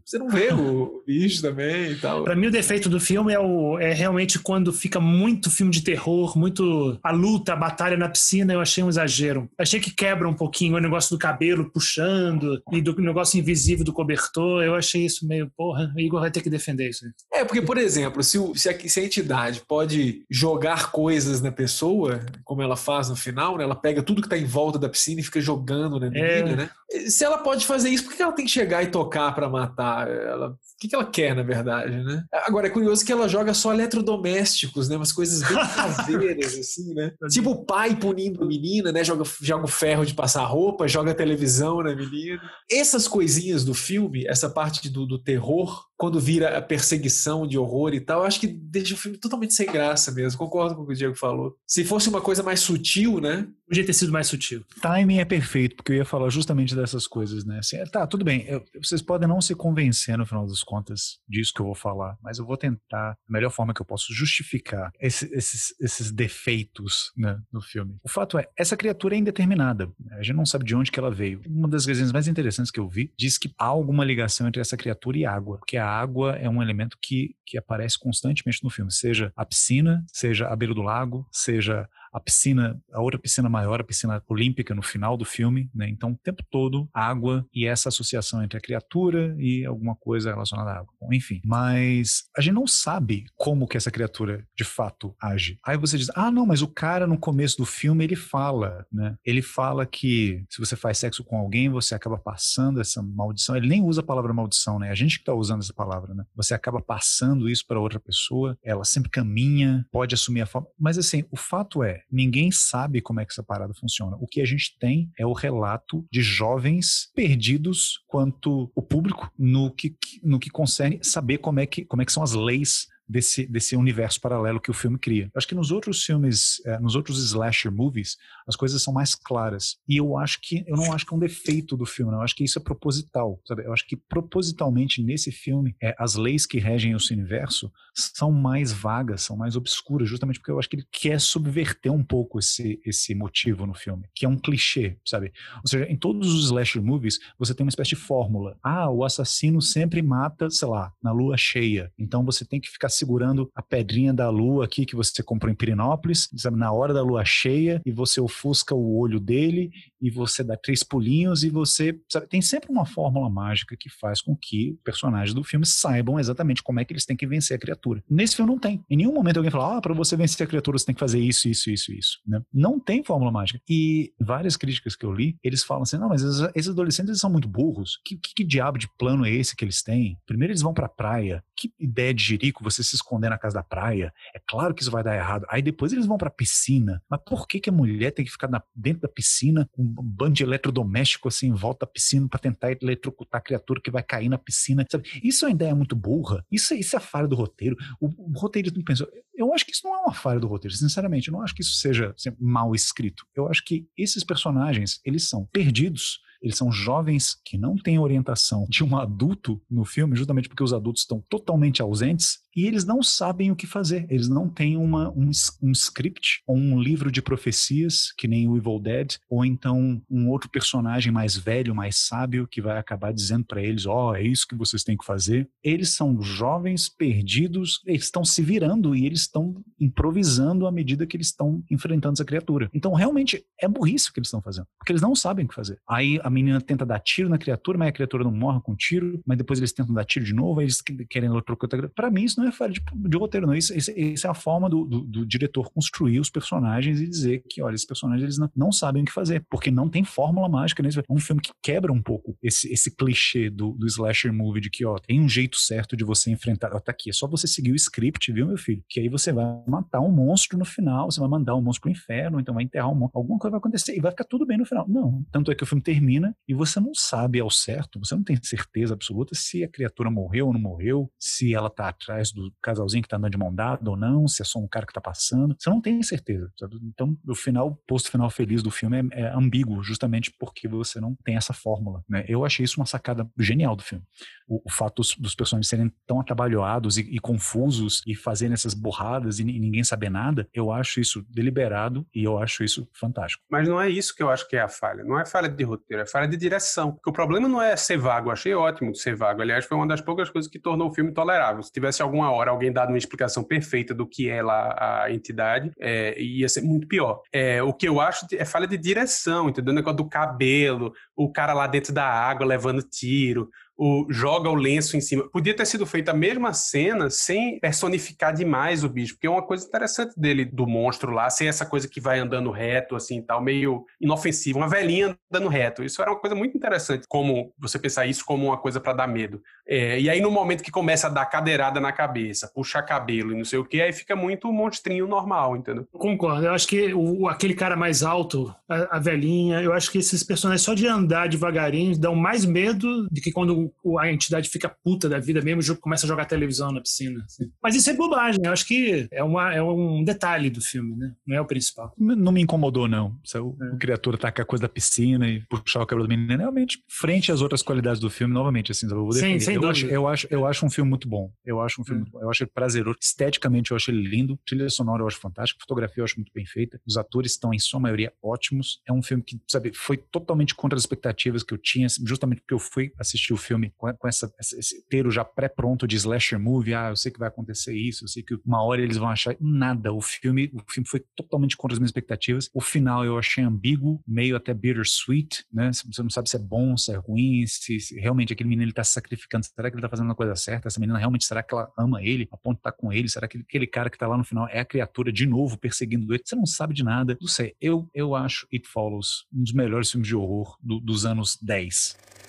você 0.06 0.18
não 0.18 0.30
vê 0.30 0.54
o 0.54 1.04
bicho 1.06 1.41
também 1.41 1.91
e 1.91 1.95
tal. 1.95 2.24
Pra 2.24 2.36
mim, 2.36 2.47
o 2.47 2.52
defeito 2.52 2.89
do 2.89 2.99
filme 2.99 3.34
é, 3.34 3.39
o, 3.39 3.78
é 3.80 3.93
realmente 3.93 4.39
quando 4.39 4.74
fica 4.74 4.99
muito 4.99 5.49
filme 5.49 5.72
de 5.72 5.82
terror, 5.82 6.38
muito 6.38 6.97
a 7.04 7.12
luta, 7.12 7.54
a 7.54 7.56
batalha 7.56 7.97
na 7.97 8.10
piscina, 8.10 8.54
eu 8.54 8.62
achei 8.62 8.84
um 8.84 8.89
exagero. 8.89 9.49
Achei 9.58 9.80
que 9.80 9.91
quebra 9.91 10.28
um 10.28 10.34
pouquinho 10.34 10.76
o 10.76 10.80
negócio 10.80 11.16
do 11.16 11.20
cabelo 11.20 11.70
puxando 11.72 12.62
e 12.72 12.82
do 12.82 12.95
negócio 13.02 13.39
invisível 13.39 13.86
do 13.86 13.93
cobertor. 13.93 14.64
Eu 14.64 14.76
achei 14.76 15.06
isso 15.06 15.28
meio, 15.28 15.52
porra, 15.56 15.91
o 15.95 15.99
Igor 15.99 16.22
vai 16.22 16.32
ter 16.32 16.41
que 16.41 16.49
defender 16.49 16.89
isso. 16.89 17.06
É, 17.34 17.43
porque, 17.43 17.62
por 17.62 17.78
exemplo, 17.78 18.24
se, 18.24 18.38
o, 18.38 18.56
se, 18.56 18.70
a, 18.70 18.80
se 18.80 18.99
a 18.99 19.04
entidade 19.04 19.62
pode 19.68 20.24
jogar 20.30 20.91
coisas 20.91 21.41
na 21.41 21.52
pessoa, 21.52 22.26
como 22.43 22.62
ela 22.62 22.76
faz 22.76 23.10
no 23.10 23.16
final, 23.16 23.58
né? 23.58 23.64
Ela 23.64 23.76
pega 23.76 24.04
tudo 24.04 24.22
que 24.22 24.30
tá 24.30 24.38
em 24.38 24.45
volta 24.45 24.78
da 24.78 24.89
piscina 24.89 25.22
e 25.22 25.24
fica 25.24 25.41
jogando 25.41 25.99
na 25.99 26.10
menina, 26.10 26.52
é... 26.52 26.56
né? 26.56 26.70
se 27.08 27.24
ela 27.24 27.38
pode 27.38 27.66
fazer 27.66 27.89
isso, 27.89 28.04
por 28.04 28.14
que 28.14 28.22
ela 28.22 28.34
tem 28.34 28.45
que 28.45 28.52
chegar 28.52 28.84
e 28.84 28.88
tocar 28.88 29.34
para 29.34 29.49
matar? 29.49 30.01
Ela, 30.10 30.49
o 30.49 30.58
que, 30.80 30.88
que 30.88 30.95
ela 30.95 31.06
quer, 31.06 31.36
na 31.36 31.43
verdade, 31.43 32.04
né? 32.04 32.24
Agora, 32.45 32.68
é 32.68 32.70
curioso 32.70 33.06
que 33.06 33.12
ela 33.12 33.28
joga 33.28 33.54
só 33.54 33.74
eletrodomésticos, 33.74 34.89
né? 34.89 34.95
Umas 34.95 35.12
coisas 35.12 35.41
bem 35.47 35.58
caseiras, 35.76 36.58
assim, 36.58 36.93
né? 36.93 37.12
Tipo 37.30 37.52
o 37.52 37.66
pai 37.66 37.95
punindo 37.95 38.43
a 38.43 38.47
menina, 38.47 38.91
né? 38.91 39.04
Joga, 39.04 39.24
joga 39.41 39.66
o 39.66 39.68
ferro 39.68 40.06
de 40.06 40.14
passar 40.14 40.43
roupa, 40.45 40.88
joga 40.88 41.14
televisão 41.14 41.82
na 41.84 41.95
menina. 41.95 42.41
Essas 42.70 43.08
coisinhas 43.08 43.64
do 43.64 43.74
filme, 43.74 44.26
essa 44.28 44.49
parte 44.49 44.89
do, 44.89 45.06
do 45.06 45.20
terror, 45.20 45.86
quando 45.97 46.20
vira 46.20 46.58
a 46.58 46.62
perseguição 46.62 47.45
de 47.45 47.60
horror 47.60 47.93
e 47.93 48.02
tal, 48.02 48.24
acho 48.24 48.39
que 48.39 48.47
deixa 48.47 48.95
o 48.95 48.97
filme 48.97 49.20
totalmente 49.20 49.54
sem 49.54 49.68
graça 49.68 50.12
mesmo. 50.12 50.39
Concordo 50.39 50.76
com 50.76 50.82
o 50.82 50.88
que 50.88 50.93
o 50.93 50.95
Diego 50.95 51.16
falou. 51.16 51.56
Se 51.68 51.84
fosse 51.84 52.10
uma 52.10 52.22
coisa 52.22 52.41
mais 52.41 52.60
sutil, 52.60 53.22
né? 53.22 53.47
Podia 53.72 53.86
ter 53.86 53.93
sido 53.93 54.11
mais 54.11 54.28
sutil. 54.28 54.65
Timing 54.82 55.19
é 55.19 55.24
perfeito, 55.24 55.78
porque 55.78 55.93
eu 55.93 55.95
ia 55.95 56.03
falar 56.03 56.30
justamente 56.30 56.76
dessas 56.76 57.07
coisas, 57.07 57.45
né? 57.45 57.59
Assim, 57.59 57.82
tá, 57.86 58.05
tudo 58.05 58.26
bem. 58.26 58.43
Eu, 58.45 58.61
vocês 58.84 59.01
podem 59.01 59.30
não 59.30 59.39
se 59.39 59.55
convencer 59.55 60.17
no 60.17 60.26
final 60.26 60.45
das 60.45 60.61
contas 60.61 61.22
disso 61.26 61.53
que 61.55 61.61
eu 61.61 61.65
vou 61.67 61.74
falar, 61.74 62.17
mas 62.22 62.38
eu 62.38 62.45
vou 62.45 62.57
tentar, 62.57 63.11
a 63.11 63.17
melhor 63.30 63.49
forma 63.49 63.74
que 63.74 63.82
eu 63.82 63.86
posso, 63.86 64.13
justificar 64.13 64.91
esse, 64.99 65.26
esses, 65.34 65.74
esses 65.80 66.11
defeitos 66.11 67.13
né, 67.15 67.39
no 67.49 67.61
filme. 67.61 67.95
O 68.03 68.09
fato 68.09 68.38
é, 68.38 68.45
essa 68.59 68.76
criatura 68.76 69.15
é 69.15 69.19
indeterminada. 69.19 69.89
A 70.19 70.22
gente 70.22 70.36
não 70.36 70.45
sabe 70.45 70.65
de 70.65 70.76
onde 70.76 70.91
que 70.91 70.99
ela 70.99 71.09
veio. 71.09 71.39
Uma 71.47 71.69
das 71.69 71.86
resenhas 71.86 72.11
mais 72.11 72.28
interessantes 72.28 72.74
que 72.74 72.80
eu 72.82 72.89
vi 72.89 73.13
diz 73.17 73.38
que 73.38 73.53
há 73.57 73.67
alguma 73.67 74.03
ligação 74.03 74.49
entre 74.49 74.59
essa 74.59 74.76
criatura 74.76 75.17
e 75.17 75.26
água, 75.26 75.59
porque 75.59 75.78
a 75.78 75.88
água 75.88 76.34
é 76.34 76.49
um 76.49 76.61
elemento 76.61 76.97
que, 77.01 77.38
que 77.45 77.57
aparece 77.57 77.97
constantemente 77.97 78.65
no 78.65 78.69
filme, 78.69 78.91
seja 78.91 79.32
a 79.34 79.45
piscina, 79.45 80.03
seja 80.11 80.49
a 80.49 80.55
beira 80.57 80.74
do 80.74 80.82
lago, 80.82 81.26
seja 81.32 81.88
a 82.12 82.20
piscina, 82.20 82.80
a 82.91 83.01
outra 83.01 83.20
piscina 83.20 83.49
maior, 83.49 83.82
a 83.82 83.84
piscina 83.84 84.22
olímpica 84.28 84.76
no 84.76 84.82
final 84.82 85.16
do 85.16 85.26
filme, 85.26 85.70
né? 85.74 85.88
Então, 85.89 86.12
o 86.12 86.18
tempo 86.18 86.43
todo, 86.49 86.89
água 86.93 87.45
e 87.53 87.66
essa 87.66 87.89
associação 87.89 88.43
entre 88.43 88.57
a 88.57 88.62
criatura 88.62 89.36
e 89.39 89.66
alguma 89.66 89.95
coisa 89.95 90.32
relacionada 90.32 90.72
à 90.72 90.80
água. 90.80 90.93
Bom, 90.99 91.14
enfim, 91.14 91.41
mas 91.45 92.24
a 92.38 92.41
gente 92.41 92.53
não 92.53 92.68
sabe 92.68 93.26
como 93.36 93.68
que 93.68 93.78
essa 93.78 93.91
criatura 93.91 94.45
de 94.55 94.64
fato 94.64 95.16
age. 95.22 95.59
Aí 95.66 95.78
você 95.78 95.97
diz: 95.97 96.09
"Ah, 96.16 96.32
não, 96.32 96.45
mas 96.45 96.62
o 96.62 96.68
cara 96.68 97.07
no 97.07 97.18
começo 97.18 97.57
do 97.57 97.66
filme 97.66 98.03
ele 98.03 98.16
fala, 98.16 98.86
né? 98.91 99.16
Ele 99.26 99.41
fala 99.41 99.86
que 99.86 100.43
se 100.49 100.59
você 100.59 100.76
faz 100.76 100.97
sexo 100.97 101.24
com 101.24 101.38
alguém, 101.38 101.70
você 101.70 101.95
acaba 101.95 102.18
passando 102.18 102.82
essa 102.82 103.01
maldição. 103.01 103.55
Ele 103.55 103.68
nem 103.68 103.82
usa 103.82 104.01
a 104.01 104.03
palavra 104.03 104.34
maldição, 104.34 104.80
né? 104.80 104.89
A 104.89 104.95
gente 104.95 105.16
que 105.16 105.22
está 105.22 105.34
usando 105.34 105.62
essa 105.62 105.74
palavra, 105.74 106.14
né? 106.14 106.24
Você 106.36 106.53
acaba 106.53 106.82
passando 106.82 107.49
isso 107.49 107.66
para 107.66 107.80
outra 107.80 107.99
pessoa, 107.99 108.57
ela 108.64 108.84
sempre 108.84 109.09
caminha, 109.09 109.86
pode 109.91 110.16
assumir 110.16 110.41
a 110.41 110.45
forma. 110.45 110.68
Mas 110.80 110.97
assim, 110.97 111.24
o 111.32 111.38
fato 111.38 111.84
é, 111.84 112.01
ninguém 112.12 112.52
sabe 112.52 113.02
como 113.02 113.20
é 113.20 113.26
que 113.26 113.32
essa 113.32 113.43
parada 113.43 113.74
funciona. 113.74 114.18
O 114.20 114.28
que 114.28 114.41
a 114.41 114.45
gente 114.45 114.78
tem 114.80 115.12
é 115.18 115.26
o 115.26 115.34
relato 115.34 116.06
de 116.12 116.22
jovens 116.22 117.12
perdidos 117.16 118.04
quanto 118.08 118.72
o 118.76 118.82
público 118.82 119.32
no 119.38 119.72
que, 119.72 119.95
no 120.24 120.39
que 120.39 120.49
concerne 120.49 120.99
saber 121.04 121.39
como 121.39 121.60
é 121.60 121.66
que, 121.66 121.86
como 121.86 122.02
é 122.02 122.06
que 122.06 122.12
são 122.12 122.24
as 122.24 122.34
leis 122.34 122.88
desse, 123.12 123.45
desse 123.45 123.76
universo 123.76 124.20
paralelo 124.22 124.59
que 124.59 124.72
o 124.72 124.74
filme 124.74 124.97
cria. 124.97 125.30
Acho 125.36 125.47
que 125.47 125.55
nos 125.55 125.70
outros 125.70 126.03
filmes, 126.03 126.62
eh, 126.66 126.80
nos 126.80 126.95
outros 126.95 127.24
slasher 127.24 127.72
movies, 127.72 128.18
as 128.47 128.55
coisas 128.55 128.82
são 128.82 128.93
mais 128.93 129.14
claras. 129.14 129.78
E 129.88 129.97
eu 129.97 130.18
acho 130.18 130.39
que, 130.41 130.64
eu 130.66 130.78
não 130.78 130.93
acho 130.93 131.05
que 131.05 131.14
é 131.14 131.18
um 131.18 131.20
defeito 131.20 131.76
do 131.76 131.86
filme, 131.86 132.12
não. 132.12 132.20
eu 132.20 132.24
acho 132.24 132.36
que 132.36 132.43
isso 132.43 132.57
é 132.57 132.62
proposital, 132.62 133.39
sabe? 133.45 133.66
Eu 133.66 133.74
acho 133.74 133.86
que 133.88 133.97
propositalmente 133.97 135.03
nesse 135.03 135.32
filme, 135.32 135.76
é, 135.82 135.93
as 135.99 136.16
leis 136.16 136.45
que 136.45 136.57
regem 136.57 136.93
esse 136.93 137.14
universo 137.14 137.72
são 137.93 138.32
mais 138.32 138.72
vagas, 138.72 139.24
são 139.24 139.36
mais 139.36 139.55
obscuras, 139.55 140.07
justamente 140.07 140.39
porque 140.39 140.51
eu 140.51 140.59
acho 140.59 140.70
que 140.70 140.78
ele 140.78 140.88
quer 140.91 141.20
subverter 141.20 141.91
um 141.91 142.03
pouco 142.03 142.39
esse, 142.39 142.80
esse 142.86 143.14
motivo 143.14 143.66
no 143.66 143.74
filme, 143.74 144.05
que 144.16 144.26
é 144.26 144.30
um 144.30 144.38
clichê, 144.38 144.97
sabe? 145.05 145.34
Ou 145.57 145.68
seja, 145.68 145.86
em 145.86 145.97
todos 145.97 146.34
os 146.34 146.45
slasher 146.45 146.82
movies, 146.82 147.20
você 147.38 147.53
tem 147.53 147.66
uma 147.66 147.70
espécie 147.70 147.89
de 147.89 147.95
fórmula. 147.95 148.57
Ah, 148.64 148.89
o 148.89 149.03
assassino 149.03 149.62
sempre 149.62 150.01
mata, 150.01 150.49
sei 150.49 150.68
lá, 150.68 150.93
na 151.03 151.12
lua 151.12 151.36
cheia. 151.38 151.91
Então 151.97 152.24
você 152.24 152.45
tem 152.45 152.59
que 152.59 152.70
ficar 152.70 152.89
segurando 153.02 153.52
a 153.56 153.62
pedrinha 153.62 154.14
da 154.14 154.30
lua 154.30 154.66
aqui 154.66 154.86
que 154.86 154.95
você 154.95 155.24
comprou 155.24 155.52
em 155.52 155.56
Pirinópolis, 155.56 156.30
na 156.52 156.72
hora 156.72 156.93
da 156.93 157.02
lua 157.02 157.26
cheia, 157.26 157.82
e 157.86 157.91
você 157.91 158.22
ofusca 158.22 158.76
o 158.76 158.97
olho 158.97 159.20
dele, 159.20 159.72
e 159.99 160.10
você 160.10 160.43
dá 160.43 160.56
três 160.56 160.84
pulinhos, 160.84 161.43
e 161.43 161.49
você. 161.49 161.99
Sabe, 162.10 162.28
tem 162.28 162.41
sempre 162.41 162.72
uma 162.72 162.86
fórmula 162.86 163.30
mágica 163.30 163.76
que 163.78 163.89
faz 163.89 164.22
com 164.22 164.36
que 164.36 164.78
personagens 164.84 165.34
do 165.34 165.43
filme 165.43 165.66
saibam 165.66 166.20
exatamente 166.20 166.62
como 166.64 166.80
é 166.80 166.86
que 166.86 166.93
eles 166.93 167.06
têm 167.06 167.18
que 167.18 167.28
vencer 167.28 167.58
a 167.58 167.60
criatura. 167.60 168.04
Nesse 168.10 168.36
filme 168.36 168.52
não 168.52 168.60
tem. 168.60 168.84
Em 168.89 168.97
nenhum 168.97 169.14
momento 169.14 169.38
alguém 169.38 169.52
fala, 169.52 169.78
ah, 169.78 169.82
para 169.82 169.93
você 169.93 170.16
vencer 170.16 170.45
a 170.45 170.47
criatura 170.47 170.78
você 170.78 170.86
tem 170.86 170.95
que 170.95 170.99
fazer 170.99 171.20
isso, 171.20 171.47
isso, 171.47 171.70
isso, 171.70 171.91
isso. 171.91 172.20
Né? 172.26 172.41
Não 172.54 172.80
tem 172.80 173.04
fórmula 173.04 173.32
mágica. 173.32 173.60
E 173.70 174.14
várias 174.20 174.56
críticas 174.56 174.95
que 174.95 175.06
eu 175.06 175.14
li, 175.14 175.38
eles 175.43 175.64
falam 175.64 175.84
assim, 175.84 175.97
não, 175.97 176.10
mas 176.10 176.24
esses 176.56 176.70
adolescentes 176.70 177.20
são 177.20 177.30
muito 177.30 177.47
burros. 177.47 177.99
Que, 178.06 178.16
que, 178.18 178.34
que 178.36 178.43
diabo 178.43 178.78
de 178.78 178.88
plano 178.97 179.26
é 179.26 179.32
esse 179.32 179.56
que 179.56 179.66
eles 179.66 179.82
têm? 179.82 180.18
Primeiro 180.26 180.52
eles 180.52 180.62
vão 180.62 180.74
pra 180.74 180.89
praia. 180.89 181.43
Que 181.56 181.72
ideia 181.80 182.14
de 182.14 182.24
jirico 182.24 182.64
você 182.64 182.80
se 182.84 182.95
esconder 182.95 183.29
na 183.29 183.38
casa 183.38 183.55
da 183.55 183.63
praia. 183.63 184.13
É 184.34 184.39
claro 184.39 184.73
que 184.73 184.82
isso 184.82 184.91
vai 184.91 185.03
dar 185.03 185.15
errado. 185.15 185.45
Aí 185.49 185.61
depois 185.61 185.93
eles 185.93 186.05
vão 186.05 186.17
pra 186.17 186.29
piscina. 186.29 187.01
Mas 187.09 187.19
por 187.25 187.47
que, 187.47 187.59
que 187.59 187.69
a 187.69 187.73
mulher 187.73 188.11
tem 188.11 188.25
que 188.25 188.32
ficar 188.32 188.47
na, 188.47 188.61
dentro 188.75 189.01
da 189.01 189.07
piscina 189.07 189.67
com 189.71 189.82
um 189.82 189.86
bando 189.88 190.34
de 190.34 190.43
eletrodoméstico 190.43 191.27
assim 191.27 191.47
em 191.47 191.53
volta 191.53 191.86
da 191.86 191.91
piscina 191.91 192.27
para 192.27 192.39
tentar 192.39 192.71
eletrocutar 192.82 193.39
a 193.39 193.43
criatura 193.43 193.82
que 193.82 193.91
vai 193.91 194.03
cair 194.03 194.29
na 194.29 194.38
piscina? 194.38 194.86
Sabe? 194.89 195.09
Isso 195.23 195.45
é 195.45 195.47
uma 195.49 195.53
ideia 195.53 195.75
muito 195.75 195.95
burra. 195.95 196.45
Isso, 196.51 196.73
isso 196.73 196.95
é 196.95 196.97
a 196.97 197.01
falha 197.01 197.27
do 197.27 197.36
roteiro. 197.36 197.75
O, 197.99 198.07
o 198.07 198.39
roteirista 198.39 198.77
não 198.77 198.86
pensou. 198.86 199.07
Eu 199.36 199.53
acho 199.53 199.65
que 199.65 199.71
isso 199.71 199.86
não 199.86 199.95
é 199.95 199.99
uma 199.99 200.13
falha 200.13 200.39
do 200.39 200.47
roteiro, 200.47 200.75
sinceramente. 200.75 201.27
Eu 201.27 201.34
não 201.34 201.41
acho 201.41 201.55
que 201.55 201.61
isso 201.61 201.75
seja 201.75 202.13
assim, 202.15 202.36
mal 202.39 202.75
escrito. 202.75 203.25
Eu 203.36 203.47
acho 203.47 203.63
que 203.63 203.88
esses 203.97 204.23
personagens, 204.23 204.99
eles 205.05 205.27
são 205.27 205.45
perdidos 205.45 206.19
eles 206.41 206.57
são 206.57 206.71
jovens 206.71 207.37
que 207.45 207.57
não 207.57 207.75
têm 207.75 207.99
orientação 207.99 208.65
de 208.69 208.83
um 208.83 208.97
adulto 208.97 209.61
no 209.69 209.85
filme, 209.85 210.15
justamente 210.15 210.49
porque 210.49 210.63
os 210.63 210.73
adultos 210.73 211.03
estão 211.03 211.23
totalmente 211.29 211.81
ausentes 211.81 212.39
e 212.55 212.65
eles 212.65 212.83
não 212.83 213.01
sabem 213.01 213.51
o 213.51 213.55
que 213.55 213.65
fazer. 213.65 214.05
Eles 214.09 214.27
não 214.27 214.49
têm 214.49 214.75
uma, 214.75 215.09
um, 215.11 215.31
um 215.61 215.71
script 215.71 216.41
ou 216.45 216.57
um 216.57 216.81
livro 216.81 217.11
de 217.11 217.21
profecias, 217.21 218.11
que 218.17 218.27
nem 218.27 218.47
o 218.47 218.57
Evil 218.57 218.79
Dead, 218.79 219.15
ou 219.29 219.45
então 219.45 220.01
um 220.09 220.29
outro 220.29 220.49
personagem 220.49 221.11
mais 221.11 221.37
velho, 221.37 221.73
mais 221.73 221.95
sábio, 221.97 222.47
que 222.47 222.61
vai 222.61 222.77
acabar 222.77 223.13
dizendo 223.13 223.45
para 223.45 223.61
eles: 223.61 223.85
Ó, 223.85 224.11
oh, 224.11 224.15
é 224.15 224.23
isso 224.23 224.47
que 224.47 224.55
vocês 224.55 224.83
têm 224.83 224.97
que 224.97 225.05
fazer. 225.05 225.49
Eles 225.63 225.91
são 225.91 226.21
jovens 226.21 226.89
perdidos, 226.89 227.81
eles 227.85 228.03
estão 228.03 228.25
se 228.25 228.41
virando 228.41 228.95
e 228.95 229.05
eles 229.05 229.21
estão 229.21 229.55
improvisando 229.79 230.67
à 230.67 230.71
medida 230.71 231.07
que 231.07 231.15
eles 231.15 231.27
estão 231.27 231.63
enfrentando 231.71 232.13
essa 232.13 232.25
criatura. 232.25 232.69
Então, 232.73 232.93
realmente, 232.93 233.43
é 233.59 233.67
burrice 233.67 234.09
o 234.09 234.13
que 234.13 234.19
eles 234.19 234.27
estão 234.27 234.41
fazendo, 234.41 234.67
porque 234.77 234.91
eles 234.91 235.01
não 235.01 235.15
sabem 235.15 235.45
o 235.45 235.47
que 235.47 235.55
fazer. 235.55 235.79
Aí 235.87 236.19
a 236.21 236.29
menina 236.32 236.59
tenta 236.61 236.86
dar 236.86 236.99
tiro 236.99 237.29
na 237.29 237.38
criatura, 237.38 237.77
mas 237.77 237.89
a 237.89 237.91
criatura 237.91 238.23
não 238.23 238.32
morre 238.32 238.59
com 238.61 238.75
tiro, 238.75 239.21
mas 239.25 239.38
depois 239.38 239.59
eles 239.59 239.71
tentam 239.71 239.93
dar 239.93 240.05
tiro 240.05 240.25
de 240.25 240.34
novo, 240.34 240.59
aí 240.59 240.65
eles 240.65 240.82
querem 241.09 241.29
eletrocutar. 241.29 241.89
Para 241.89 242.09
mim, 242.09 242.23
isso 242.23 242.39
não 242.39 242.47
é 242.47 242.51
falha 242.51 242.73
de, 242.73 242.82
de 242.93 243.17
roteiro, 243.17 243.47
não. 243.47 243.55
Isso, 243.55 243.77
isso, 243.77 243.91
isso, 243.91 244.27
é 244.27 244.29
a 244.29 244.34
forma 244.34 244.69
do, 244.69 244.86
do, 244.86 245.01
do, 245.01 245.25
diretor 245.25 245.71
construir 245.71 246.19
os 246.19 246.29
personagens 246.29 246.99
e 246.99 247.07
dizer 247.07 247.43
que, 247.49 247.61
olha, 247.61 247.75
esses 247.75 247.86
personagens 247.86 248.23
eles 248.23 248.38
não, 248.38 248.49
não 248.55 248.71
sabem 248.71 249.03
o 249.03 249.05
que 249.05 249.11
fazer, 249.11 249.45
porque 249.49 249.69
não 249.69 249.89
tem 249.89 250.03
fórmula 250.03 250.47
mágica 250.49 250.82
nesse. 250.82 250.99
É 250.99 251.03
um 251.09 251.19
filme 251.19 251.41
que 251.41 251.51
quebra 251.61 251.91
um 251.91 252.01
pouco 252.01 252.38
esse, 252.41 252.71
esse 252.71 252.95
clichê 252.95 253.49
do, 253.49 253.71
do 253.71 253.86
slasher 253.88 254.34
movie 254.34 254.61
de 254.61 254.69
que, 254.69 254.86
ó, 254.86 254.97
tem 254.97 255.19
um 255.19 255.29
jeito 255.29 255.57
certo 255.57 255.95
de 255.95 256.03
você 256.03 256.32
enfrentar. 256.32 256.73
Ó, 256.73 256.79
tá 256.79 256.91
aqui, 256.91 257.09
é 257.09 257.13
só 257.13 257.27
você 257.27 257.47
seguir 257.47 257.71
o 257.71 257.75
script, 257.75 258.32
viu, 258.32 258.47
meu 258.47 258.57
filho? 258.57 258.84
Que 258.89 258.99
aí 258.99 259.09
você 259.09 259.32
vai 259.32 259.45
matar 259.67 259.99
um 260.01 260.11
monstro 260.11 260.57
no 260.57 260.65
final, 260.65 261.09
você 261.09 261.19
vai 261.19 261.29
mandar 261.29 261.55
um 261.55 261.61
monstro 261.61 261.82
pro 261.82 261.91
inferno, 261.91 262.39
então 262.39 262.53
vai 262.53 262.63
enterrar 262.63 262.89
um 262.89 262.95
monstro. 262.95 263.19
Alguma 263.19 263.39
coisa 263.39 263.51
vai 263.51 263.59
acontecer 263.59 263.95
e 263.95 263.99
vai 263.99 264.11
ficar 264.11 264.25
tudo 264.25 264.45
bem 264.45 264.57
no 264.57 264.65
final. 264.65 264.88
Não. 264.88 265.25
Tanto 265.32 265.51
é 265.51 265.55
que 265.55 265.63
o 265.63 265.65
filme 265.65 265.82
termina 265.82 266.20
e 266.47 266.53
você 266.53 266.80
não 266.80 266.93
sabe 266.93 267.39
ao 267.39 267.49
certo, 267.49 267.99
você 267.99 268.15
não 268.15 268.24
tem 268.24 268.38
certeza 268.41 268.93
absoluta 268.93 269.36
se 269.36 269.63
a 269.63 269.67
criatura 269.67 270.09
morreu 270.09 270.47
ou 270.47 270.53
não 270.53 270.59
morreu, 270.59 271.11
se 271.19 271.53
ela 271.53 271.69
tá 271.69 271.89
atrás 271.89 272.32
do 272.32 272.53
casalzinho 272.61 273.03
que 273.03 273.09
tá 273.09 273.17
andando 273.17 273.32
de 273.32 273.38
mão 273.38 273.53
dada 273.53 273.89
ou 273.89 273.97
não, 273.97 274.28
se 274.28 274.41
é 274.41 274.45
só 274.45 274.59
um 274.59 274.67
cara 274.67 274.86
que 274.86 274.93
tá 274.93 275.01
passando. 275.01 275.55
Você 275.57 275.69
não 275.69 275.82
tem 275.82 276.01
certeza. 276.03 276.51
Sabe? 276.57 276.78
Então, 276.84 277.17
o 277.28 277.36
final, 277.36 277.67
o 277.67 277.76
posto 277.88 278.11
final 278.11 278.30
feliz 278.30 278.61
do 278.61 278.72
filme 278.72 278.97
é, 278.97 279.22
é, 279.22 279.34
ambíguo, 279.34 279.84
justamente 279.84 280.32
porque 280.39 280.67
você 280.67 280.99
não 280.99 281.15
tem 281.24 281.36
essa 281.36 281.53
fórmula. 281.53 282.03
Né? 282.07 282.26
Eu 282.28 282.45
achei 282.45 282.63
isso 282.63 282.80
uma 282.80 282.86
sacada 282.86 283.30
genial 283.38 283.76
do 283.76 283.84
filme. 283.84 284.03
O, 284.47 284.61
o 284.65 284.72
fato 284.72 284.97
dos, 284.97 285.15
dos, 285.15 285.36
personagens 285.36 285.67
serem 285.67 285.91
tão 286.05 286.19
atabalhoados 286.19 286.97
e, 286.97 287.01
e, 287.01 287.19
confusos 287.19 288.01
e 288.05 288.15
fazerem 288.15 288.53
essas 288.53 288.74
borradas 288.74 289.39
e, 289.39 289.43
e 289.43 289.59
ninguém 289.59 289.84
saber 289.84 290.09
nada, 290.09 290.47
eu 290.53 290.72
acho 290.72 290.99
isso 290.99 291.26
deliberado 291.30 292.05
e 292.13 292.24
eu 292.24 292.38
acho 292.38 292.63
isso 292.63 292.88
fantástico. 292.93 293.43
Mas 293.49 293.67
não 293.67 293.80
é 293.82 293.89
isso 293.89 294.15
que 294.15 294.22
eu 294.22 294.30
acho 294.30 294.47
que 294.47 294.55
é 294.55 294.61
a 294.61 294.67
falha. 294.67 295.03
Não 295.03 295.19
é 295.19 295.26
falha 295.26 295.49
de 295.49 295.63
roteiro, 295.63 296.03
é 296.03 296.05
falha 296.12 296.28
de 296.28 296.38
direção. 296.38 296.91
Porque 296.91 297.09
o 297.09 297.14
problema 297.14 297.47
não 297.47 297.62
é 297.62 297.76
ser 297.76 297.97
vago. 297.97 298.30
Eu 298.30 298.34
achei 298.34 298.53
ótimo 298.53 298.93
ser 298.95 299.16
vago. 299.16 299.41
Aliás, 299.41 299.66
foi 299.66 299.78
uma 299.78 299.88
das 299.88 300.01
poucas 300.01 300.30
coisas 300.30 300.49
que 300.49 300.59
tornou 300.59 300.89
o 300.89 300.93
filme 300.93 301.14
tolerável. 301.14 301.64
Se 301.64 301.72
tivesse 301.72 302.01
alguma 302.01 302.32
hora 302.32 302.51
alguém 302.51 302.72
dado 302.72 302.89
uma 302.89 302.97
explicação 302.97 303.43
perfeita 303.43 303.93
do 303.93 304.07
que 304.07 304.30
é 304.30 304.41
lá 304.43 305.03
a 305.03 305.12
entidade, 305.12 305.72
é, 305.80 306.20
ia 306.22 306.49
ser 306.49 306.62
muito 306.62 306.88
pior. 306.88 307.22
É, 307.32 307.64
o 307.64 307.74
que 307.74 307.88
eu 307.88 307.99
acho 307.99 308.26
é 308.34 308.45
falha 308.45 308.68
de 308.68 308.78
direção, 308.78 309.49
entendeu? 309.49 309.72
O 309.72 309.76
negócio 309.76 309.97
do 309.97 310.09
cabelo, 310.09 310.93
o 311.16 311.32
cara 311.32 311.53
lá 311.53 311.68
dentro 311.68 311.93
da 311.93 312.05
água 312.05 312.45
levando 312.45 312.82
tiro, 312.82 313.49
o, 313.78 314.05
joga 314.09 314.49
o 314.49 314.55
lenço 314.55 314.95
em 314.95 315.01
cima. 315.01 315.28
Podia 315.30 315.55
ter 315.55 315.65
sido 315.65 315.86
feita 315.86 316.11
a 316.11 316.13
mesma 316.13 316.53
cena 316.53 317.09
sem 317.09 317.59
personificar 317.59 318.34
demais 318.34 318.84
o 318.84 318.89
bicho, 318.89 319.15
porque 319.15 319.28
é 319.28 319.30
uma 319.30 319.41
coisa 319.41 319.65
interessante 319.65 320.13
dele, 320.17 320.45
do 320.45 320.67
monstro 320.67 321.11
lá, 321.11 321.30
ser 321.30 321.45
essa 321.45 321.65
coisa 321.65 321.88
que 321.88 321.99
vai 321.99 322.19
andando 322.19 322.51
reto, 322.51 322.95
assim, 322.95 323.22
tal, 323.22 323.41
meio 323.41 323.86
inofensivo, 323.99 324.59
uma 324.59 324.69
velhinha 324.69 325.17
andando 325.32 325.49
reto. 325.49 325.84
Isso 325.84 326.01
era 326.01 326.11
uma 326.11 326.19
coisa 326.19 326.36
muito 326.36 326.55
interessante, 326.55 327.05
como 327.07 327.53
você 327.57 327.80
pensar 327.80 328.05
isso 328.05 328.24
como 328.26 328.47
uma 328.47 328.57
coisa 328.57 328.80
para 328.80 328.93
dar 328.93 329.07
medo. 329.07 329.41
É, 329.67 329.99
e 329.99 330.09
aí, 330.09 330.22
no 330.22 330.32
momento 330.32 330.63
que 330.63 330.72
começa 330.72 331.07
a 331.07 331.09
dar 331.09 331.26
cadeirada 331.26 331.80
na 331.80 331.91
cabeça, 331.91 332.51
puxar 332.53 332.84
cabelo 332.84 333.32
e 333.32 333.38
não 333.38 333.45
sei 333.45 333.59
o 333.59 333.65
que, 333.65 333.82
aí 333.82 333.93
fica 333.93 334.15
muito 334.15 334.51
monstrinho 334.51 335.07
normal, 335.07 335.55
entendeu? 335.55 335.88
Concordo. 335.91 336.45
Eu 336.45 336.53
acho 336.53 336.67
que 336.67 336.93
o, 336.93 337.28
aquele 337.28 337.53
cara 337.53 337.76
mais 337.76 338.03
alto, 338.03 338.53
a, 338.69 338.97
a 338.97 338.99
velhinha, 338.99 339.61
eu 339.61 339.74
acho 339.74 339.91
que 339.91 339.97
esses 339.97 340.24
personagens 340.24 340.61
só 340.61 340.74
de 340.74 340.88
andar 340.88 341.28
devagarinho 341.28 341.97
dão 341.97 342.15
mais 342.15 342.45
medo 342.45 343.07
do 343.09 343.22
que 343.22 343.32
quando 343.32 343.61
a 343.99 344.12
entidade 344.12 344.49
fica 344.49 344.70
puta 344.70 345.09
da 345.09 345.20
vida 345.20 345.41
mesmo 345.41 345.62
e 345.62 345.78
começa 345.78 346.05
a 346.05 346.09
jogar 346.09 346.26
televisão 346.26 346.72
na 346.72 346.82
piscina. 346.82 347.24
Assim. 347.26 347.51
Mas 347.62 347.76
isso 347.76 347.89
é 347.89 347.93
bobagem, 347.93 348.41
eu 348.43 348.51
acho 348.51 348.66
que 348.66 349.07
é, 349.12 349.24
uma, 349.24 349.53
é 349.53 349.62
um 349.62 350.03
detalhe 350.03 350.49
do 350.49 350.62
filme, 350.62 350.95
né? 350.95 351.14
Não 351.26 351.36
é 351.36 351.41
o 351.41 351.45
principal. 351.45 351.93
Não 351.97 352.32
me 352.32 352.41
incomodou, 352.41 352.88
não. 352.88 353.18
Se 353.24 353.38
o, 353.38 353.55
é. 353.62 353.76
o 353.76 353.78
criatura 353.78 354.18
tá 354.18 354.32
com 354.32 354.41
a 354.41 354.45
coisa 354.45 354.62
da 354.62 354.70
piscina 354.70 355.30
e 355.30 355.41
puxar 355.41 355.82
o 355.82 355.86
cabelo 355.86 356.07
do 356.07 356.09
menino, 356.09 356.38
realmente, 356.38 356.84
frente 356.88 357.32
às 357.32 357.41
outras 357.41 357.62
qualidades 357.62 357.99
do 357.99 358.09
filme, 358.09 358.34
novamente, 358.34 358.72
assim, 358.72 358.88
eu 358.89 359.03
vou 359.03 359.14
defender. 359.14 359.39
Sim, 359.39 359.45
sem 359.45 359.55
eu, 359.55 359.70
acho, 359.70 359.86
eu, 359.88 360.07
acho, 360.07 360.28
eu 360.30 360.45
acho 360.45 360.66
um 360.66 360.70
filme 360.70 360.89
muito 360.89 361.07
bom. 361.07 361.32
Eu 361.45 361.62
acho 361.62 361.82
um 361.82 361.86
filme 361.86 362.01
é. 362.01 362.03
muito 362.03 362.14
bom. 362.14 362.22
Eu 362.22 362.30
acho 362.30 362.43
ele 362.43 362.51
prazeroso. 362.53 362.97
Esteticamente, 363.01 363.72
eu 363.72 363.78
acho 363.78 363.91
ele 363.91 364.07
lindo. 364.07 364.39
Trilha 364.45 364.70
sonora, 364.70 365.03
eu 365.03 365.07
acho 365.07 365.18
fantástico. 365.18 365.62
Fotografia, 365.62 366.01
eu 366.01 366.05
acho 366.05 366.16
muito 366.18 366.32
bem 366.34 366.45
feita. 366.45 366.80
Os 366.86 366.97
atores 366.97 367.32
estão, 367.32 367.53
em 367.53 367.59
sua 367.59 367.80
maioria, 367.80 368.14
ótimos. 368.22 368.82
É 368.88 368.93
um 368.93 369.01
filme 369.01 369.24
que, 369.24 369.39
sabe, 369.47 369.72
foi 369.74 369.97
totalmente 369.97 370.55
contra 370.55 370.78
as 370.78 370.84
expectativas 370.84 371.43
que 371.43 371.53
eu 371.53 371.57
tinha, 371.57 371.88
justamente 372.05 372.41
porque 372.41 372.53
eu 372.53 372.59
fui 372.59 372.91
assistir 372.99 373.34
o 373.34 373.38
filme 373.38 373.51
filme 373.52 373.74
com, 373.78 373.93
com 373.93 374.08
essa, 374.08 374.32
esse 374.39 374.86
teiro 374.88 375.12
já 375.12 375.26
pré-pronto 375.26 375.88
de 375.88 375.95
slasher 375.97 376.39
movie, 376.39 376.74
ah, 376.74 376.89
eu 376.89 376.95
sei 376.95 377.12
que 377.12 377.20
vai 377.20 377.28
acontecer 377.28 377.76
isso, 377.76 378.06
eu 378.06 378.08
sei 378.08 378.24
que 378.24 378.36
uma 378.45 378.64
hora 378.64 378.82
eles 378.82 378.97
vão 378.97 379.10
achar 379.10 379.36
nada. 379.39 379.91
O 379.91 380.02
filme, 380.02 380.49
o 380.54 380.72
filme 380.72 380.88
foi 380.88 381.04
totalmente 381.16 381.58
contra 381.58 381.76
as 381.76 381.80
minhas 381.80 381.89
expectativas. 381.89 382.49
O 382.54 382.62
final 382.62 383.04
eu 383.04 383.18
achei 383.18 383.43
ambíguo, 383.43 384.02
meio 384.08 384.36
até 384.36 384.54
bittersweet, 384.54 385.45
né? 385.52 385.72
Você 385.74 386.02
não 386.02 386.10
sabe 386.10 386.30
se 386.30 386.38
é 386.38 386.39
bom, 386.39 386.78
se 386.78 386.91
é 386.93 386.95
ruim, 386.95 387.45
se, 387.45 387.80
se 387.80 387.99
realmente 387.99 388.32
aquele 388.32 388.49
menino 388.49 388.66
ele 388.66 388.74
tá 388.74 388.84
se 388.84 388.93
sacrificando, 388.93 389.45
será 389.45 389.70
que 389.70 389.76
ele 389.76 389.82
tá 389.82 389.89
fazendo 389.89 390.12
a 390.12 390.16
coisa 390.16 390.36
certa? 390.36 390.68
Essa 390.68 390.80
menina 390.80 390.97
realmente, 390.97 391.26
será 391.26 391.43
que 391.43 391.54
ela 391.54 391.70
ama 391.78 392.02
ele, 392.02 392.28
a 392.32 392.38
ponto 392.38 392.58
de 392.58 392.64
tá 392.64 392.72
com 392.72 392.93
ele? 392.93 393.10
Será 393.10 393.28
que 393.28 393.38
aquele 393.38 393.68
cara 393.68 393.89
que 393.89 393.97
tá 393.97 394.08
lá 394.08 394.18
no 394.18 394.24
final 394.24 394.47
é 394.47 394.60
a 394.60 394.66
criatura 394.66 395.12
de 395.12 395.26
novo 395.26 395.58
perseguindo 395.58 396.14
ele? 396.14 396.22
Você 396.24 396.36
não 396.36 396.45
sabe 396.45 396.74
de 396.74 396.84
nada. 396.84 397.18
Não 397.20 397.28
sei, 397.28 397.56
eu, 397.60 397.89
eu 397.93 398.16
acho 398.16 398.47
It 398.54 398.68
Follows 398.68 399.26
um 399.34 399.43
dos 399.43 399.54
melhores 399.54 399.91
filmes 399.91 400.08
de 400.08 400.16
horror 400.16 400.58
do, 400.62 400.80
dos 400.80 401.06
anos 401.06 401.38
10. 401.41 402.20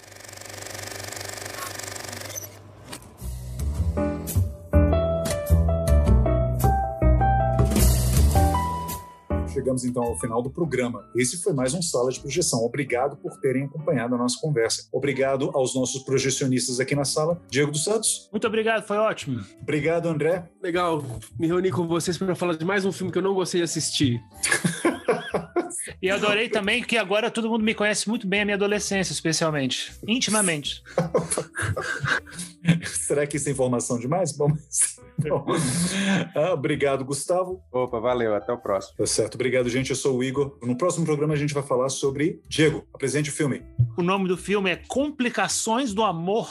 Chegamos 9.63 9.85
então 9.85 10.03
ao 10.03 10.19
final 10.19 10.43
do 10.43 10.51
programa. 10.51 11.09
Esse 11.15 11.41
foi 11.41 11.53
mais 11.53 11.73
um 11.73 11.81
Sala 11.81 12.11
de 12.11 12.19
Projeção. 12.19 12.65
Obrigado 12.65 13.17
por 13.17 13.39
terem 13.39 13.65
acompanhado 13.65 14.17
a 14.17 14.19
nossa 14.19 14.37
conversa. 14.41 14.89
Obrigado 14.93 15.51
aos 15.55 15.73
nossos 15.75 16.03
projecionistas 16.03 16.81
aqui 16.81 16.97
na 16.97 17.05
sala. 17.05 17.41
Diego 17.49 17.71
dos 17.71 17.85
Santos. 17.85 18.29
Muito 18.33 18.47
obrigado, 18.47 18.85
foi 18.85 18.97
ótimo. 18.97 19.41
Obrigado, 19.61 20.09
André. 20.09 20.49
Legal, 20.61 21.05
me 21.39 21.47
reuni 21.47 21.71
com 21.71 21.87
vocês 21.87 22.19
para 22.19 22.35
falar 22.35 22.57
de 22.57 22.65
mais 22.65 22.85
um 22.85 22.91
filme 22.91 23.13
que 23.13 23.19
eu 23.19 23.23
não 23.23 23.35
gostei 23.35 23.61
de 23.61 23.65
assistir. 23.65 24.21
E 26.01 26.09
eu 26.09 26.17
adorei 26.17 26.49
também 26.49 26.83
que 26.83 26.97
agora 26.97 27.31
todo 27.31 27.49
mundo 27.49 27.65
me 27.65 27.75
conhece 27.75 28.09
muito 28.09 28.27
bem 28.27 28.43
a 28.43 28.45
minha 28.45 28.57
adolescência, 28.57 29.13
especialmente. 29.13 29.93
Intimamente. 30.07 30.83
Será 32.85 33.27
que 33.27 33.37
isso 33.37 33.49
é 33.49 33.53
informação 33.53 33.99
demais? 33.99 34.33
Bom, 34.33 34.53
Bom. 35.19 35.45
Ah, 36.35 36.53
obrigado, 36.53 37.05
Gustavo. 37.05 37.63
Opa, 37.71 38.01
valeu. 38.01 38.35
Até 38.35 38.53
o 38.53 38.59
próximo. 38.59 38.97
Tá 38.97 39.07
certo. 39.07 39.35
Obrigado, 39.35 39.69
gente. 39.69 39.91
Eu 39.91 39.97
sou 39.97 40.17
o 40.17 40.25
Igor. 40.25 40.59
No 40.63 40.77
próximo 40.77 41.05
programa 41.05 41.35
a 41.35 41.37
gente 41.37 41.55
vai 41.55 41.63
falar 41.63 41.89
sobre 41.89 42.41
Diego. 42.49 42.87
Apresente 42.93 43.31
o 43.31 43.33
filme. 43.33 43.63
O 43.97 44.03
nome 44.03 44.29
do 44.29 44.37
filme 44.37 44.71
é 44.71 44.77
Complicações 44.89 45.93
do 45.93 46.03
Amor. 46.03 46.51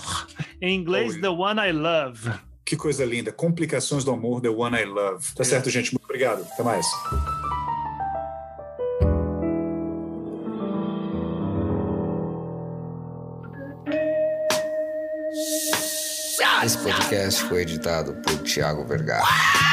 Em 0.61 0.75
inglês, 0.75 1.15
oh, 1.17 1.21
The 1.21 1.29
One 1.29 1.59
I 1.59 1.71
Love. 1.71 2.31
Que 2.65 2.77
coisa 2.77 3.03
linda. 3.03 3.31
Complicações 3.31 4.03
do 4.03 4.11
Amor, 4.11 4.41
The 4.41 4.49
One 4.49 4.77
I 4.77 4.85
Love. 4.85 5.25
Tá 5.35 5.41
é. 5.41 5.43
certo, 5.43 5.69
gente. 5.69 5.91
Muito 5.91 6.05
obrigado. 6.05 6.43
Até 6.53 6.63
mais. 6.63 6.85
Esse 16.63 16.77
podcast 16.77 17.43
foi 17.45 17.61
editado 17.61 18.13
por 18.13 18.37
Tiago 18.43 18.83
Vergara. 18.85 19.70